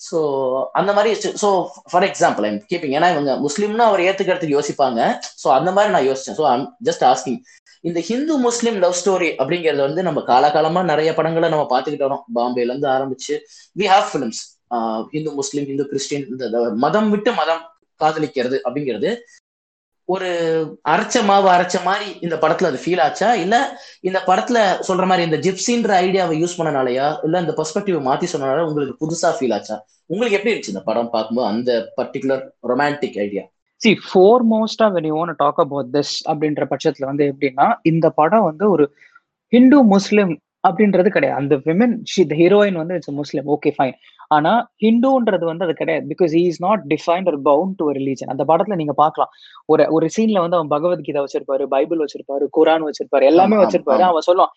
ஸோ 0.00 0.18
அந்த 0.80 0.90
மாதிரி 0.96 1.10
so 1.42 1.48
for 1.90 2.06
example 2.08 2.44
I'm 2.48 2.58
keeping 2.70 2.94
ஏன்னா 2.98 3.08
இவங்க 3.14 3.32
முஸ்லீம்னா 3.46 3.86
அவர் 3.90 4.02
ஏத்துக்கிறதுக்கு 4.08 4.56
யோசிப்பாங்க. 4.58 5.00
ஸோ 5.42 5.48
அந்த 5.58 5.70
மாதிரி 5.76 5.92
நான் 5.94 6.06
யோசிச்சேன். 6.10 6.36
ஸோ 6.40 6.44
ஐம் 6.52 6.66
ஜஸ்ட் 6.88 7.04
ஆஸ்கிங் 7.12 7.40
இந்த 7.88 8.00
ஹிந்து 8.10 8.34
முஸ்லீம் 8.46 8.78
லவ் 8.84 8.98
ஸ்டோரி 9.00 9.30
அப்படிங்கிறது 9.40 9.82
வந்து 9.86 10.02
நம்ம 10.08 10.20
காலகாலமா 10.30 10.80
நிறைய 10.92 11.10
படங்களை 11.18 11.48
நம்ம 11.54 11.66
பார்த்துக்கிட்டு 11.72 12.08
வரோம். 12.08 12.24
பாம்பேல 12.38 12.70
இருந்து 12.72 12.88
ஆரம்பிச்சு 12.96 13.34
we 13.80 13.88
have 13.94 14.06
films 14.12 14.42
Hindu 15.14 15.32
Muslim 15.40 15.68
Hindu 15.72 15.84
Christian 15.90 16.26
இந்த 16.32 16.62
மதம் 16.84 17.10
விட்டு 17.14 17.32
மதம் 17.40 17.62
காதலிக்கிறது 18.00 18.56
அப்படிங்கிறது 18.66 19.10
ஒரு 20.08 20.28
அரைச்ச 20.88 21.16
மாவு 21.24 21.48
அரைச்ச 21.48 21.78
மாதிரி 21.84 22.06
இந்த 22.22 22.36
படத்துல 22.42 22.70
அது 22.70 22.78
ஃபீல் 22.82 23.02
ஆச்சா? 23.04 23.28
இல்ல 23.36 23.56
இந்த 24.02 24.18
படத்துல 24.28 24.58
சொல்ற 24.86 25.04
மாதிரி 25.06 25.26
இந்த 25.26 25.38
ஜிப்சின்ற 25.44 25.90
ஐடியாவை 26.04 26.36
யூஸ் 26.40 26.58
பண்ணனாலயா? 26.58 27.08
இல்ல 27.26 27.40
இந்த 27.40 27.54
பெர்ஸ்பெக்டிவ் 27.58 27.98
மாத்தி 28.06 28.28
சொன்னனால 28.32 28.64
உங்களுக்கு 28.68 28.94
புதுசா 29.02 29.30
ஃபீல் 29.36 29.54
ஆச்சா? 29.54 29.76
உங்களுக்கு 30.10 30.36
எப்படி 30.36 30.50
இருந்துச்சு 30.50 30.74
இந்த 30.74 30.84
படம் 30.86 31.10
பார்க்கும்போது 31.10 31.48
அந்த 31.48 31.70
particular 31.98 32.42
romantic 32.70 33.18
idea 33.20 33.44
C 33.80 33.90
four 34.04 34.44
மோஸ்டா 34.52 34.86
when 34.94 35.06
you 35.06 35.16
want 35.16 35.38
talk 35.38 35.60
about 35.64 35.90
this 35.92 36.14
அப்படின்ற 36.30 36.62
பட்சத்துல 36.70 37.06
வந்து 37.06 37.24
எப்படின்னா 37.32 37.66
இந்த 37.84 38.06
படம் 38.16 38.46
வந்து 38.48 38.64
ஒரு 38.70 38.84
ஹிந்து 39.52 39.78
முஸ்லிம் 39.92 40.32
அப்படின்றது 40.64 41.08
கிடையாது. 41.16 41.38
அந்த 41.40 41.54
விமன் 41.66 41.94
த 42.30 42.36
ஹீரோயின் 42.40 42.78
வந்து 42.80 42.96
இட்ஸ் 42.98 43.18
முஸ்லிம் 43.20 43.46
ஓகே 43.54 43.70
ஃபைன் 43.76 43.96
ஆனா 44.36 44.52
ஹிந்துன்றது 44.82 45.44
வந்து 45.50 45.64
அது 45.66 45.74
கிடையாது. 45.80 46.04
Because 46.12 46.32
he 46.38 46.42
is 46.50 46.60
not 46.66 46.82
defined 46.92 47.28
ஒரு 47.32 47.38
பவுண்ட் 47.50 47.76
டு 47.80 47.86
ரிலீஜன் 47.98 48.32
அந்த 48.32 48.44
படத்துல 48.50 48.76
நீங்க 48.80 48.94
பாக்கலாம் 49.02 49.30
ஒரு 49.72 49.84
ஒரு 49.96 50.08
சீன்ல 50.16 50.42
வந்து 50.44 50.58
அவன் 50.58 50.72
பகவத்கீதை 50.74 51.22
வச்சிருப்பாரு 51.24 51.66
பைபிள் 51.76 52.02
வச்சிருப்பாரு 52.04 52.46
குரான் 52.58 52.86
வச்சிருப்பாரு 52.88 53.26
எல்லாமே 53.30 53.58
வச்சிருப்பாரு. 53.62 54.04
அவன் 54.10 54.28
சொல்லுவான் 54.30 54.54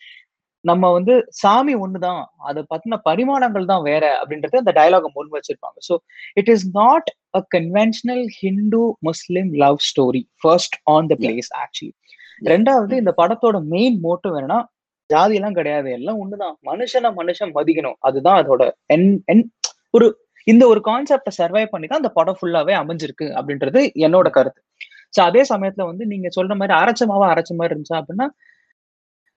நம்ம 0.65 0.89
வந்து 0.96 1.13
சாமி 1.41 1.74
ஒண்ணுதான் 1.84 2.20
அதை 2.50 2.62
பத்தின 2.74 2.98
பரிமாணங்கள் 3.08 3.70
தான் 3.72 3.86
வேற 3.88 4.03
அப்படின்றது 4.20 4.62
அந்த 4.62 4.74
டயலாக 4.79 5.08
முன் 5.15 5.31
வச்சிருப்பாங்க. 5.38 5.77
So 5.88 5.93
it 6.39 6.51
is 6.55 6.65
not 6.75 7.08
a 7.34 7.41
conventional 7.55 8.25
Hindu 8.41 8.81
Muslim 9.10 9.50
love 9.63 9.79
story 9.89 10.24
first 10.43 10.77
on 10.96 11.10
the 11.12 11.15
place 11.24 11.50
actually 11.63 11.93
ரெண்டாவது 12.51 12.93
இந்த 13.01 13.13
படத்தோட 13.22 13.58
மெயின் 13.74 13.98
மோட்டிவ் 14.05 14.36
என்னன்னா 14.38 14.60
ஜாதி 15.12 15.38
எல்லாம் 15.39 15.58
கிடையாது. 15.60 15.89
எல்லாம் 15.98 16.20
ஒண்ணுதான். 16.24 16.56
மனுஷனை 16.70 17.10
மனுஷன் 17.20 17.51
மதிக்கணும். 17.58 17.98
அதுதான் 18.10 18.39
அதோட 18.41 18.63
என் 18.96 19.08
என் 19.34 19.44
ஒரு 19.94 20.08
இந்த 20.48 20.63
ஒரு 20.72 20.82
கான்செப்டை 20.88 21.32
சர்வை 21.39 21.65
பண்ணி 21.74 21.88
தான் 21.88 22.01
அந்த 22.01 22.12
படம் 22.20 22.38
ஃபுல்லாவே 22.39 22.74
அமைஞ்சிருக்கு 22.82 23.27
அப்படின்றது 23.39 23.82
என்னோட 24.06 24.27
கருத்து. 24.38 24.62
ஸோ 25.13 25.20
அதே 25.30 25.41
சமயத்துல 25.51 25.86
வந்து 25.91 26.03
நீங்க 26.12 26.27
சொல்ற 26.38 26.53
மாதிரி 26.60 26.74
அரைச்சமாவா 26.82 27.27
அரைச்ச 27.34 27.51
மாதிரி 27.60 27.74
இருந்துச்சா 27.74 28.00
அப்படின்னா 28.01 28.27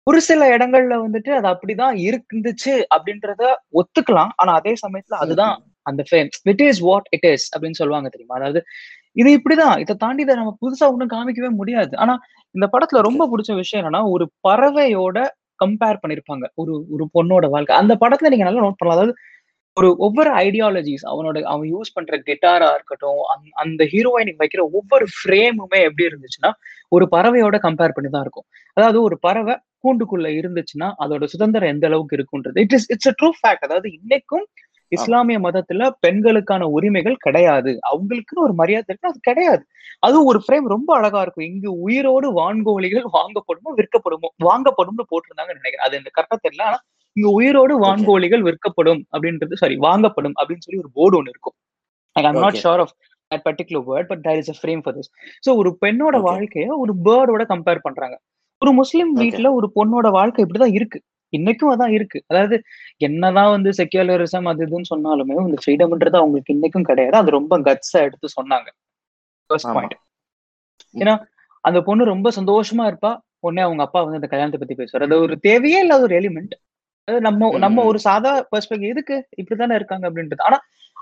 ஒரு 0.07 0.19
சில 0.29 0.47
இடங்கள்ல 0.55 0.95
வந்துட்டு 1.05 1.31
அது 1.39 1.47
அப்படிதான் 1.53 1.95
இருந்துச்சு 2.09 2.73
அப்படின்றத 2.97 3.43
ஒத்துக்கலாம். 3.81 4.33
ஆனா 4.41 4.53
அதே 4.61 4.73
சமயத்துல 4.85 5.19
அதுதான் 5.25 5.55
அந்த 5.87 6.03
fame 6.09 6.31
it 6.53 6.65
is 6.69 6.81
what 6.89 7.09
it 7.17 7.29
is 7.33 7.47
அப்படின்னு 7.55 7.81
சொல்லுவாங்க 7.81 8.09
தெரியுமா? 8.15 8.37
அதாவது 8.41 8.61
இது 9.17 9.31
இப்படிதான். 9.39 9.77
இதை 9.83 9.95
தாண்டி 9.97 10.23
இதை 10.25 10.35
நம்ம 10.41 10.53
புதுசா 10.63 10.87
ஒண்ணும் 10.93 11.13
காமிக்கவே 11.15 11.51
முடியாது. 11.61 11.93
ஆனா 11.97 12.15
இந்த 12.55 12.67
படத்துல 12.75 13.01
ரொம்ப 13.09 13.23
பிடிச்ச 13.33 13.53
விஷயம் 13.63 13.81
என்னன்னா 13.83 14.03
ஒரு 14.15 14.25
பறவையோட 14.49 15.19
கம்பேர் 15.61 16.03
பண்ணிருப்பாங்க. 16.03 16.47
ஒரு 16.57 16.75
ஒரு 16.95 17.05
பொண்ணோட 17.15 17.47
வாழ்க்கை. 17.51 17.75
அந்த 17.83 17.95
படத்துல 18.03 18.33
நீங்க 18.33 18.47
நல்லா 18.47 18.65
நோட் 18.65 18.79
பண்ணலாம். 18.79 18.99
அதாவது 18.99 19.15
ஒரு 19.77 19.89
ஒவ்வொரு 20.07 20.31
ஐடியாலஜிஸ் 20.43 21.05
அவனோட 21.13 21.39
அவன் 21.53 21.69
யூஸ் 21.71 21.95
பண்ற 21.95 22.17
கிட்டாரா 22.27 22.69
இருக்கட்டும் 22.77 23.23
அந்த 23.63 23.83
ஹீரோயினுக்கு 23.93 24.43
வைக்கிற 24.45 24.63
ஒவ்வொரு 24.73 25.07
ஃப்ரேமுமே 25.15 25.81
எப்படி 25.89 26.05
இருந்துச்சுன்னா 26.11 26.51
ஒரு 26.93 27.07
பறவையோட 27.13 27.57
கம்பேர் 27.67 27.97
பண்ணி 27.97 28.11
தான் 28.11 28.25
இருக்கும். 28.27 28.47
அதாவது 28.77 28.99
ஒரு 29.03 29.17
பறவை 29.27 29.55
கூண்டுக்குள்ள 29.85 30.29
இருந்துச்சுன்னா 30.41 30.89
அதோட 31.05 31.25
சுதந்திரம் 31.35 31.73
எந்த 31.75 31.87
அளவுக்கு 31.91 32.17
இருக்குன்றது. 32.19 32.59
It 32.65 32.77
is 32.79 32.89
it's 32.95 33.11
a 33.13 33.15
true 33.21 33.31
fact 33.41 33.67
அதாவது 33.69 33.89
இன்னைக்கும் 33.99 34.47
இஸ்லாமிய 34.93 35.39
மதத்துல 35.41 35.89
பெண்களுக்கான 36.01 36.67
உரிமைகள் 36.69 37.17
கிடையாது. 37.17 37.73
அவங்களுக்குன்னு 37.91 38.45
ஒரு 38.47 38.55
மரியாதை 38.55 38.89
இருக்கு 38.89 39.09
அது 39.09 39.21
கிடையாது. 39.21 39.63
அது 40.03 40.17
ஒரு 40.25 40.39
ஃப்ரேம் 40.39 40.67
ரொம்ப 40.67 40.91
அழகா 40.97 41.21
இருக்கும். 41.23 41.49
இங்கு 41.51 41.71
உயிரோடு 41.85 42.29
வான்கோழிகள் 42.33 43.07
வாங்கப்படுமோ 43.17 43.71
விற்கப்படுமோ 43.79 44.29
வாங்கப்படும்னு 44.45 45.07
போட்டிருந்தாங்கன்னு 45.13 45.63
நினைக்கிறேன். 45.63 45.87
அது 45.87 46.01
இந்த 46.01 46.11
கரெக்டா 46.17 46.39
தெரியல. 46.47 46.65
ஆனா 46.65 46.79
இங்க 47.17 47.29
உயிரோடு 47.33 47.75
வான்கோழிகள் 47.83 48.45
விற்கப்படும் 48.47 49.03
அப்படின்றது 49.13 49.61
சாரி 49.61 49.77
வாங்கப்படும் 49.85 50.37
அப்படின்னு 50.39 50.65
சொல்லி 50.67 50.83
ஒரு 50.85 50.91
போர்டு 50.97 51.19
ஒன்று 51.19 51.35
இருக்கும். 51.35 51.57
Not. 52.39 52.59
Sure 52.63 52.83
of 52.85 52.95
that 53.31 53.45
particular 53.47 53.85
word 53.91 54.09
but 54.09 54.23
there 54.23 54.41
is 54.43 54.53
a 54.53 54.59
frame 54.61 54.83
for 54.85 54.97
this 54.97 55.11
so 55.47 55.53
ஒரு 55.57 55.71
பெண்ணோட. 55.83 56.17
வாழ்க்கைய 56.29 56.69
ஒரு 56.83 56.93
பேர்டோட 57.07 57.45
கம்பேர் 57.53 57.85
பண்றாங்க. 57.87 58.17
ஒரு 58.63 58.73
முஸ்லிம். 58.73 59.11
வீட்ல 59.21 59.49
ஒரு 59.59 59.69
பொண்ணோட 59.77 60.09
வாழ்க்கை 60.11 60.43
இப்படிதான் 60.45 60.75
இருக்கு. 60.75 60.99
இன்னைக்கும் 61.39 61.73
அதான் 61.75 61.95
இருக்கு. 61.97 62.19
அதாவது 62.31 62.57
என்னதான் 63.07 63.53
வந்து 63.55 63.71
செக்யூலரிசம் 63.79 64.49
அது 64.53 64.67
இதுன்னு 64.67 64.91
சொன்னாலுமே 64.93 65.37
இந்த 65.47 65.61
ஃப்ரீடம்ன்றது 65.63 66.21
அவங்களுக்கு 66.23 66.55
இன்னைக்கும் 66.57 66.89
கிடையாது. 66.91 67.17
அது 67.23 67.37
ரொம்ப 67.39 67.59
கட்ஸா 67.69 68.01
எடுத்து 68.09 68.29
சொன்னாங்க. 68.39 68.69
ஏன்னா 70.95 71.15
அந்த 71.65 71.79
பொண்ணு 71.83 72.13
ரொம்ப 72.15 72.31
சந்தோஷமா 72.39 72.85
இருப்பா. 72.91 73.13
உடனே 73.41 73.63
அவங்க 73.63 73.83
அப்பா 73.83 74.01
வந்து 74.03 74.19
அந்த 74.21 74.29
கல்யாணத்தை 74.33 74.59
பத்தி 74.61 74.75
பேசுவார். 74.75 75.07
அது 75.07 75.17
ஒரு 75.25 75.35
தேவையே 75.49 75.81
இல்லாத 75.85 76.05
ஒரு 76.09 76.15
எலிமெண்ட் 76.21 76.55
நம்ம 77.09 77.51
நம்ம. 77.65 77.79
ஒரு 77.91 77.99
சாதா 77.99 78.31
பெர்ஸ்பெக்டிவ் 78.53 78.93
எதுக்கு 78.95 79.17
இப்படித்தானே 79.41 79.75
இருக்காங்க 79.75 80.05
அப்படின்றது. 80.11 80.43
ஆனா 80.49 80.59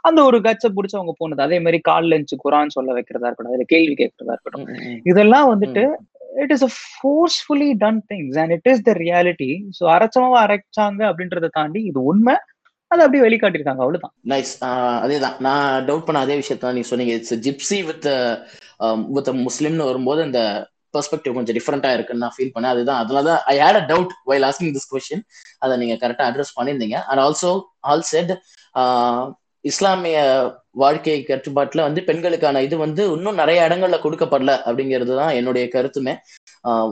அந்த 0.08 0.20
ஒரு 0.28 0.38
கட்சை 0.40 0.68
பிடிச்ச 0.76 0.94
அவங்க 0.98 1.12
போனது. 1.18 1.40
அதே 1.42 1.58
மாதிரி 1.60 1.78
கால் 1.88 2.08
லஞ்சு 2.12 2.36
குரான் 2.44 2.74
சொல்ல 2.76 2.90
வைக்கிறதா 2.96 3.28
இருக்கட்டும் 3.28 3.52
அதுல 3.52 3.66
கேள்வி 3.72 3.94
கேட்கறதா 4.00 4.34
இருக்கட்டும். 4.36 4.66
இதெல்லாம் 5.10 5.50
வந்துட்டு 5.52 5.84
it 6.32 6.52
is 6.56 6.64
a 6.68 6.70
forcefully 6.92 7.70
done 7.84 8.00
things 8.12 8.38
and 8.42 8.54
it 8.56 8.68
is 8.72 8.82
the 8.88 8.94
reality 9.04 9.50
so 9.78 9.84
அரைச்சமாவா 9.96 10.40
அரைச்சாங்க 10.46 11.00
அப்படின்றத 11.10 11.50
தாண்டி 11.58 11.82
இது 11.90 12.00
உண்மை. 12.12 12.36
அதை 12.90 13.02
அப்படியே 13.04 13.24
வெளிக்காட்டியிருக்காங்க 13.24 13.82
அவ்வளவுதான். 13.84 14.14
நைஸ் 14.32 14.50
அதேதான். 15.04 15.36
நான் 15.46 15.84
டவுட் 15.88 16.06
பண்ண 16.08 16.24
அதே 16.24 16.34
விஷயத்தான் 16.40 16.74
நீங்க 16.76 16.88
சொன்னீங்க. 16.90 17.14
இட்ஸ் 17.18 17.36
ஜிப்சி 17.46 17.78
வித் 17.90 18.08
வித் 19.16 19.30
முஸ்லிம்னு 19.48 19.88
வரும்போது 19.90 20.20
இந்த 20.28 20.40
பெர்ஸ்பெக்டிவ் 20.94 21.36
கொஞ்சம் 21.36 21.56
டிஃப்ரெண்டா 21.58 21.90
இருக்குன்னு 21.96 22.24
நான் 22.24 22.34
ஃபீல் 22.36 22.52
பண்ணேன். 22.54 22.72
அதுதான். 22.74 23.00
அதனால 23.02 23.24
தான் 23.28 23.40
I 23.52 23.54
had 23.62 23.78
a 23.80 23.84
doubt 23.92 24.12
while 24.30 24.46
asking 24.48 24.74
this 24.76 24.90
question 24.92 25.22
அதை 25.64 25.76
நீங்க 25.82 25.94
கரெக்டா 26.02 26.26
அட்ரஸ் 26.30 26.56
பண்ணியிருந்தீங்க. 26.58 26.98
அண்ட் 27.10 27.22
ஆல்சோ 27.26 27.52
ஆல் 27.90 28.04
செட் 28.12 28.32
இஸ்லாமிய 29.64 30.18
வாழ்க்கை 30.82 31.16
கட்டுப்பாட்டுல 31.30 31.84
வந்து 31.88 32.00
பெண்களுக்கான 32.08 32.62
இது 32.66 32.76
வந்து 32.84 33.02
இன்னும் 33.16 33.40
நிறைய 33.42 33.66
இடங்கள்ல 33.68 33.98
கொடுக்கப்படல 34.04 34.52
அப்படிங்கிறது 34.68 35.12
தான் 35.20 35.34
என்னுடைய 35.38 35.64
கருத்துமே. 35.74 36.14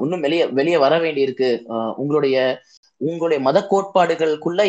இன்னும் 0.04 0.24
வெளியே 0.26 0.44
வெளியே 0.58 0.78
வர 0.84 0.94
வேண்டியிருக்கு. 1.04 1.50
உங்களுடைய 2.02 2.36
உங்களுடைய 3.00 3.38
மத 3.46 3.58
கோட்பாடுகளுக்குள்ள 3.70 4.62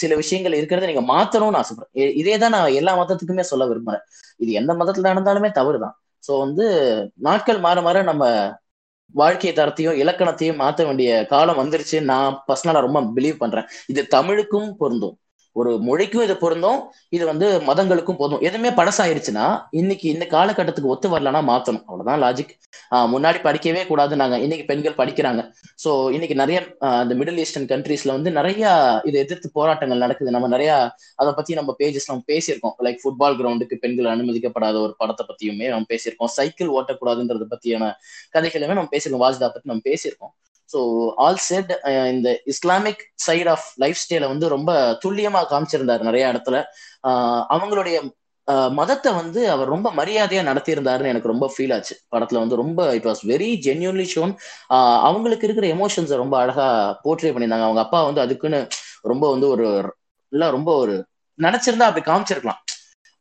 சில 0.00 0.14
விஷயங்கள் 0.22 0.58
இருக்கிறத 0.58 0.88
நீங்க 0.90 1.04
மாத்தணும்னு 1.12 1.60
ஆசைப்படுறேன் 1.60 2.16
இதே 2.22 2.34
தான் 2.42 2.54
நான் 2.56 2.76
எல்லா 2.80 2.92
மதத்துக்குமே 3.00 3.44
சொல்ல 3.52 3.66
விரும்புறேன். 3.70 4.02
இது 4.42 4.50
எந்த 4.60 4.72
மதத்துல 4.80 5.10
நடந்தாலுமே 5.12 5.50
தவறு 5.60 5.78
தான் 5.84 5.94
ஸோ 6.24 6.32
வந்து 6.44 6.64
நாட்கள் 7.26 7.60
மாற 7.66 7.80
மாற 7.86 7.98
நம்ம 8.10 8.24
வாழ்க்கை 9.14 9.52
தரத்தையும் 9.58 9.98
இலக்கணத்தையும் 10.02 10.60
மாற்ற 10.62 10.84
வேண்டிய 10.88 11.10
காலம் 11.32 11.60
வந்துருச்சு 11.62 11.98
நான் 12.10 12.36
பர்சனலா 12.48 12.80
ரொம்ப 12.86 13.00
பிலீவ் 13.16 13.42
பண்றேன். 13.42 13.68
இது 13.92 14.02
தமிழுக்கும் 14.16 14.68
பொருந்தும். 14.80 15.16
ஒரு 15.60 15.70
மொழிக்கும் 15.88 16.24
இது 16.26 16.34
பொருந்தும் 16.42 16.80
இது 17.16 17.24
வந்து 17.30 17.46
மதங்களுக்கும் 17.68 18.18
பொருந்தும். 18.20 18.44
எதுவுமே 18.48 18.70
பழசாயிருச்சுன்னா 18.78 19.46
இன்னைக்கு 19.80 20.06
இந்த 20.14 20.24
காலகட்டத்துக்கு 20.34 20.92
ஒத்து 20.94 21.08
வரலன்னா 21.14 21.40
மாத்தணும். 21.50 21.84
அவ்வளவுதான் 21.88 22.22
லாஜிக் 22.24 22.52
முன்னாடி 23.14 23.38
படிக்கவே 23.46 23.82
கூடாது 23.90 24.14
நாங்க 24.20 24.36
இன்னைக்கு 24.44 24.64
பெண்கள் 24.70 24.98
படிக்கிறாங்க. 25.00 25.40
சோ 25.84 25.90
இன்னைக்கு 26.16 26.36
நிறைய 26.42 26.58
இந்த 27.04 27.14
மிடில் 27.20 27.40
ஈஸ்டர்ன் 27.44 27.68
கண்ட்ரீஸ்ல 27.72 28.14
வந்து 28.16 28.30
நிறைய 28.38 28.64
இதை 29.08 29.18
எதிர்த்து 29.24 29.48
போராட்டங்கள் 29.58 30.04
நடக்குது. 30.04 30.34
நம்ம 30.36 30.50
நிறைய 30.54 30.72
அதை 31.20 31.30
பத்தி 31.38 31.58
நம்ம 31.60 31.74
பேஜஸ்ல 31.80 32.12
நம்ம 32.12 32.26
பேசியிருக்கோம். 32.32 32.76
லைக் 32.86 33.00
ஃபுட்பால் 33.04 33.38
கிரவுண்டுக்கு 33.40 33.78
பெண்கள் 33.84 34.12
அனுமதிக்கப்படாத 34.14 34.76
ஒரு 34.86 34.94
படத்தை 35.02 35.24
பத்தியுமே 35.30 35.68
நம்ம 35.74 35.88
பேசியிருக்கோம். 35.94 36.32
சைக்கிள் 36.38 36.74
ஓட்டக்கூடாதுன்றத 36.78 37.46
பத்தியான 37.54 37.92
கதைகளுமே 38.36 38.76
நம்ம 38.80 38.92
பேசியிருக்கோம். 38.94 39.24
வாஜ்தா 39.26 39.48
பத்தி 39.56 39.70
நம்ம 39.72 39.84
பேசியிருக்கோம். 39.90 40.34
ஸோ 40.68 40.80
ஆல் 41.24 41.42
செட் 41.48 41.70
இந்த 42.12 42.28
இஸ்லாமிக் 42.52 43.02
சைட் 43.26 43.50
ஆஃப் 43.54 43.66
லைஃப் 43.82 44.00
ஸ்டைலை 44.02 44.28
வந்து 44.32 44.46
ரொம்ப 44.56 44.70
துல்லியமா 45.04 45.42
காமிச்சிருந்தாரு 45.52 46.08
நிறைய 46.08 46.32
இடத்துல. 46.32 46.56
அவங்களுடைய 47.54 47.96
மதத்தை 48.78 49.10
வந்து 49.20 49.40
அவர் 49.54 49.72
ரொம்ப 49.74 49.88
மரியாதையா 49.98 50.42
நடத்தியிருந்தாருன்னு 50.48 51.10
எனக்கு 51.12 51.32
ரொம்ப 51.32 51.46
ஃபீல் 51.54 51.74
ஆச்சு. 51.76 51.94
படத்துல 52.14 52.40
வந்து 52.42 52.60
ரொம்ப 52.62 52.80
it 52.98 53.08
was 53.08 53.22
very 53.32 53.50
genuinely 53.66 54.06
shown 54.14 54.32
அவங்களுக்கு 55.08 55.46
இருக்கிற 55.48 55.66
எமோஷன்ஸை 55.76 56.18
ரொம்ப 56.22 56.36
அழகா 56.42 56.66
போர்ட்ரே 57.04 57.32
பண்ணியிருந்தாங்க. 57.32 57.68
அவங்க 57.68 57.82
அப்பா 57.86 58.00
வந்து 58.08 58.22
அதுக்குன்னு 58.24 58.60
ரொம்ப 59.12 59.24
வந்து 59.34 59.48
ஒரு 59.54 59.66
இல்லை 60.32 60.48
ரொம்ப 60.56 60.70
ஒரு 60.82 60.94
நினைச்சிருந்தா 61.38 61.88
அப்படி 61.90 62.04
காமிச்சிருக்கலாம். 62.10 62.62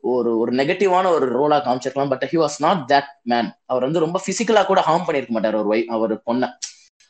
ஒரு 0.04 0.32
ஒரு 0.42 0.52
நெகட்டிவான 0.60 1.06
ஒரு 1.18 1.28
ரோலா 1.40 1.58
காமிச்சிருக்கலாம். 1.68 2.12
But 2.14 2.26
he 2.32 2.38
was 2.44 2.58
not 2.66 2.82
that 2.94 3.12
man 3.32 3.50
அவர் 3.72 3.86
வந்து 3.88 4.04
ரொம்ப 4.06 4.18
பிசிக்கலா 4.28 4.64
கூட 4.72 4.82
ஹார்ம் 4.88 5.06
பண்ணிருக்க 5.08 5.36
மாட்டார் 5.38 5.60
ஒரு 5.62 5.70
வை 5.74 5.82
அவர் 5.98 6.14
பொண்ணை. 6.30 6.50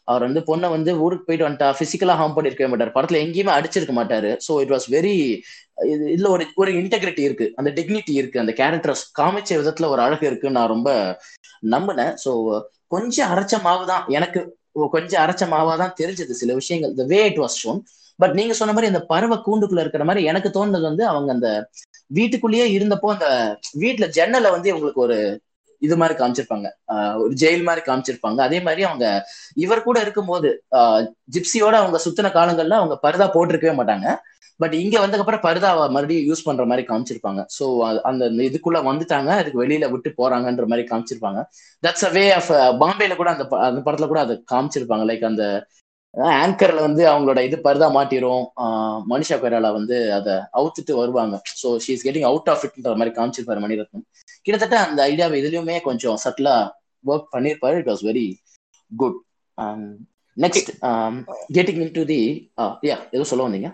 அவர் 0.07 0.25
வந்து 0.27 0.41
பொண்ணை 0.49 0.67
வந்து 0.73 0.91
ஊருக்கு 1.05 1.25
போயிட்டு 1.25 1.47
வந்துட்டா. 1.47 1.69
பிசிக்கலா 1.79 2.15
ஹார்ம் 2.19 2.35
பண்ணிருக்கவே 2.35 2.69
மாட்டார். 2.71 2.93
படத்துல 2.97 3.21
எங்கேயுமே 3.25 3.53
அடிச்சிருக்க 3.57 3.93
மாட்டாரு. 3.93 4.31
ஸோ 4.47 4.53
இட் 4.63 4.73
வாஸ் 4.75 4.87
வெரி 4.95 5.15
இது 5.87 6.03
இதுல 6.13 6.29
ஒரு 6.35 6.43
ஒரு 6.55 6.71
இன்டெகிரிட்டி 6.81 7.23
இருக்கு. 7.27 7.47
அந்த 7.59 7.69
டிக்னிட்டி 7.79 8.13
இருக்கு. 8.19 8.41
அந்த 8.43 8.53
கேரக்டர்ஸ் 8.61 9.03
காமிச்ச 9.19 9.51
விதத்துல 9.61 9.89
ஒரு 9.95 10.01
அழகு 10.05 10.25
இருக்குன்னு 10.29 10.59
நான் 10.59 10.73
ரொம்ப 10.75 10.89
நம்பினேன். 11.73 12.13
ஸோ 12.23 12.31
கொஞ்சம் 12.87 13.29
அரைச்ச 13.33 13.55
மாவு 13.63 13.85
தான் 13.91 14.05
எனக்கு 14.17 14.39
கொஞ்சம் 14.93 15.21
அரைச்ச 15.23 15.43
மாவா 15.53 15.73
தான் 15.83 15.95
தெரிஞ்சது 16.01 16.33
சில 16.41 16.51
விஷயங்கள். 16.53 16.93
The 16.99 17.05
way 17.13 17.19
it 17.29 17.41
was 17.43 17.59
shown 17.61 17.79
but 18.19 18.33
நீங்க 18.33 18.53
சொன்ன 18.53 18.73
மாதிரி 18.73 18.91
இந்த 18.91 19.01
பறவை 19.11 19.37
கூண்டுக்குள்ள 19.39 19.83
இருக்கிற 19.83 20.03
மாதிரி 20.05 20.21
எனக்கு 20.31 20.49
தோணுது 20.49 20.87
வந்து 20.89 21.03
அவங்க 21.11 21.29
அந்த 21.33 21.49
வீட்டுக்குள்ளேயே 22.11 22.65
இருந்தப்போ 22.75 23.07
அந்த 23.15 23.27
வீட்டுல 23.83 24.05
ஜன்னலை 24.17 24.49
வந்து 24.51 24.69
இவங்களுக்கு 24.71 25.05
ஒரு 25.05 25.17
இது 25.81 25.97
மாதிரி 25.97 26.15
காமிச்சிருப்பாங்க. 26.19 26.67
ஒரு 27.17 27.33
ஜெயில் 27.41 27.63
மாதிரி 27.63 27.85
காமிச்சிருப்பாங்க. 27.85 28.39
அதே 28.41 28.59
மாதிரி 28.59 28.83
அவங்க 28.83 29.05
இவர் 29.55 29.83
கூட 29.83 29.99
இருக்கும்போது 30.01 30.49
ஆஹ் 30.77 31.03
ஜிப்சியோட 31.31 31.75
அவங்க 31.75 31.99
சுத்தின 32.05 32.31
காலங்கள்ல 32.31 32.79
அவங்க 32.81 32.97
பருதா 33.03 33.27
போட்டிருக்கவே 33.35 33.75
மாட்டாங்க. 33.79 34.07
பட் 34.59 34.73
இங்க 34.73 34.99
வந்ததுக்கப்புறம் 34.99 35.43
பருதாவை 35.43 35.89
மறுபடியும் 35.89 36.27
யூஸ் 36.27 36.43
பண்ற 36.43 36.65
மாதிரி 36.65 36.87
காமிச்சிருப்பாங்க. 36.87 37.41
ஸோ 37.57 37.65
அந்த 38.01 38.25
இதுக்குள்ள 38.47 38.79
வந்துட்டாங்க. 38.89 39.29
அதுக்கு 39.39 39.63
வெளியில 39.65 39.89
விட்டு 39.91 40.09
போறாங்கன்ற 40.17 40.65
மாதிரி 40.67 40.87
காமிச்சிருப்பாங்க. 40.87 41.41
தட்ஸ் 41.83 42.05
அ 42.05 42.09
வே 42.09 42.31
ஆஃப் 42.31 42.51
பாம்பேல 42.81 43.15
கூட 43.15 43.29
அந்த 43.31 43.45
ப- 43.47 43.61
அந்த 43.67 43.81
படத்துல 43.85 44.07
கூட 44.07 44.19
அதை 44.19 44.35
காமிச்சிருப்பாங்க. 44.51 45.05
லைக் 45.11 45.25
அந்த 45.25 45.43
ஆங்கர்ல 46.35 46.79
வந்து 46.85 47.03
அவங்களோட 47.09 47.39
இது 47.47 47.57
பருதா 47.65 47.87
மாட்டிரும். 47.95 48.43
மனிஷா 49.11 49.35
கொய்ராலா 49.35 49.69
வந்து 49.77 49.97
அதை 50.17 50.35
அவுத்துட்டு 50.59 50.93
வருவாங்க. 50.99 51.35
So 51.61 51.69
she 51.85 51.91
is 51.95 52.05
getting 52.07 52.27
out 52.29 52.49
of 52.53 52.63
இட்ன்ற 52.67 52.93
மாதிரி 52.99 53.13
காமிச்சிருப்பாரு 53.17 53.63
மணிரத்னம். 53.65 54.05
கிட்டத்தட்ட 54.45 54.77
அந்த 54.85 54.99
ஐடியாவை 55.09 55.37
இதுலயுமே 55.41 55.77
கொஞ்சம் 55.87 56.17
சட்டிலா 56.25 56.55
ஒர்க் 57.03 57.33
பண்ணியிருப்பாரு 57.33 57.77
it 57.81 57.91
was 57.91 58.05
very 58.09 58.25
good 58.91 59.17
next 60.37 60.71
getting 61.57 61.81
into 61.95 62.03
the 62.11 62.19
yeah 62.83 62.97
ஏதோ 63.15 63.25
சொல்ல 63.31 63.47
வந்தீங்க? 63.47 63.69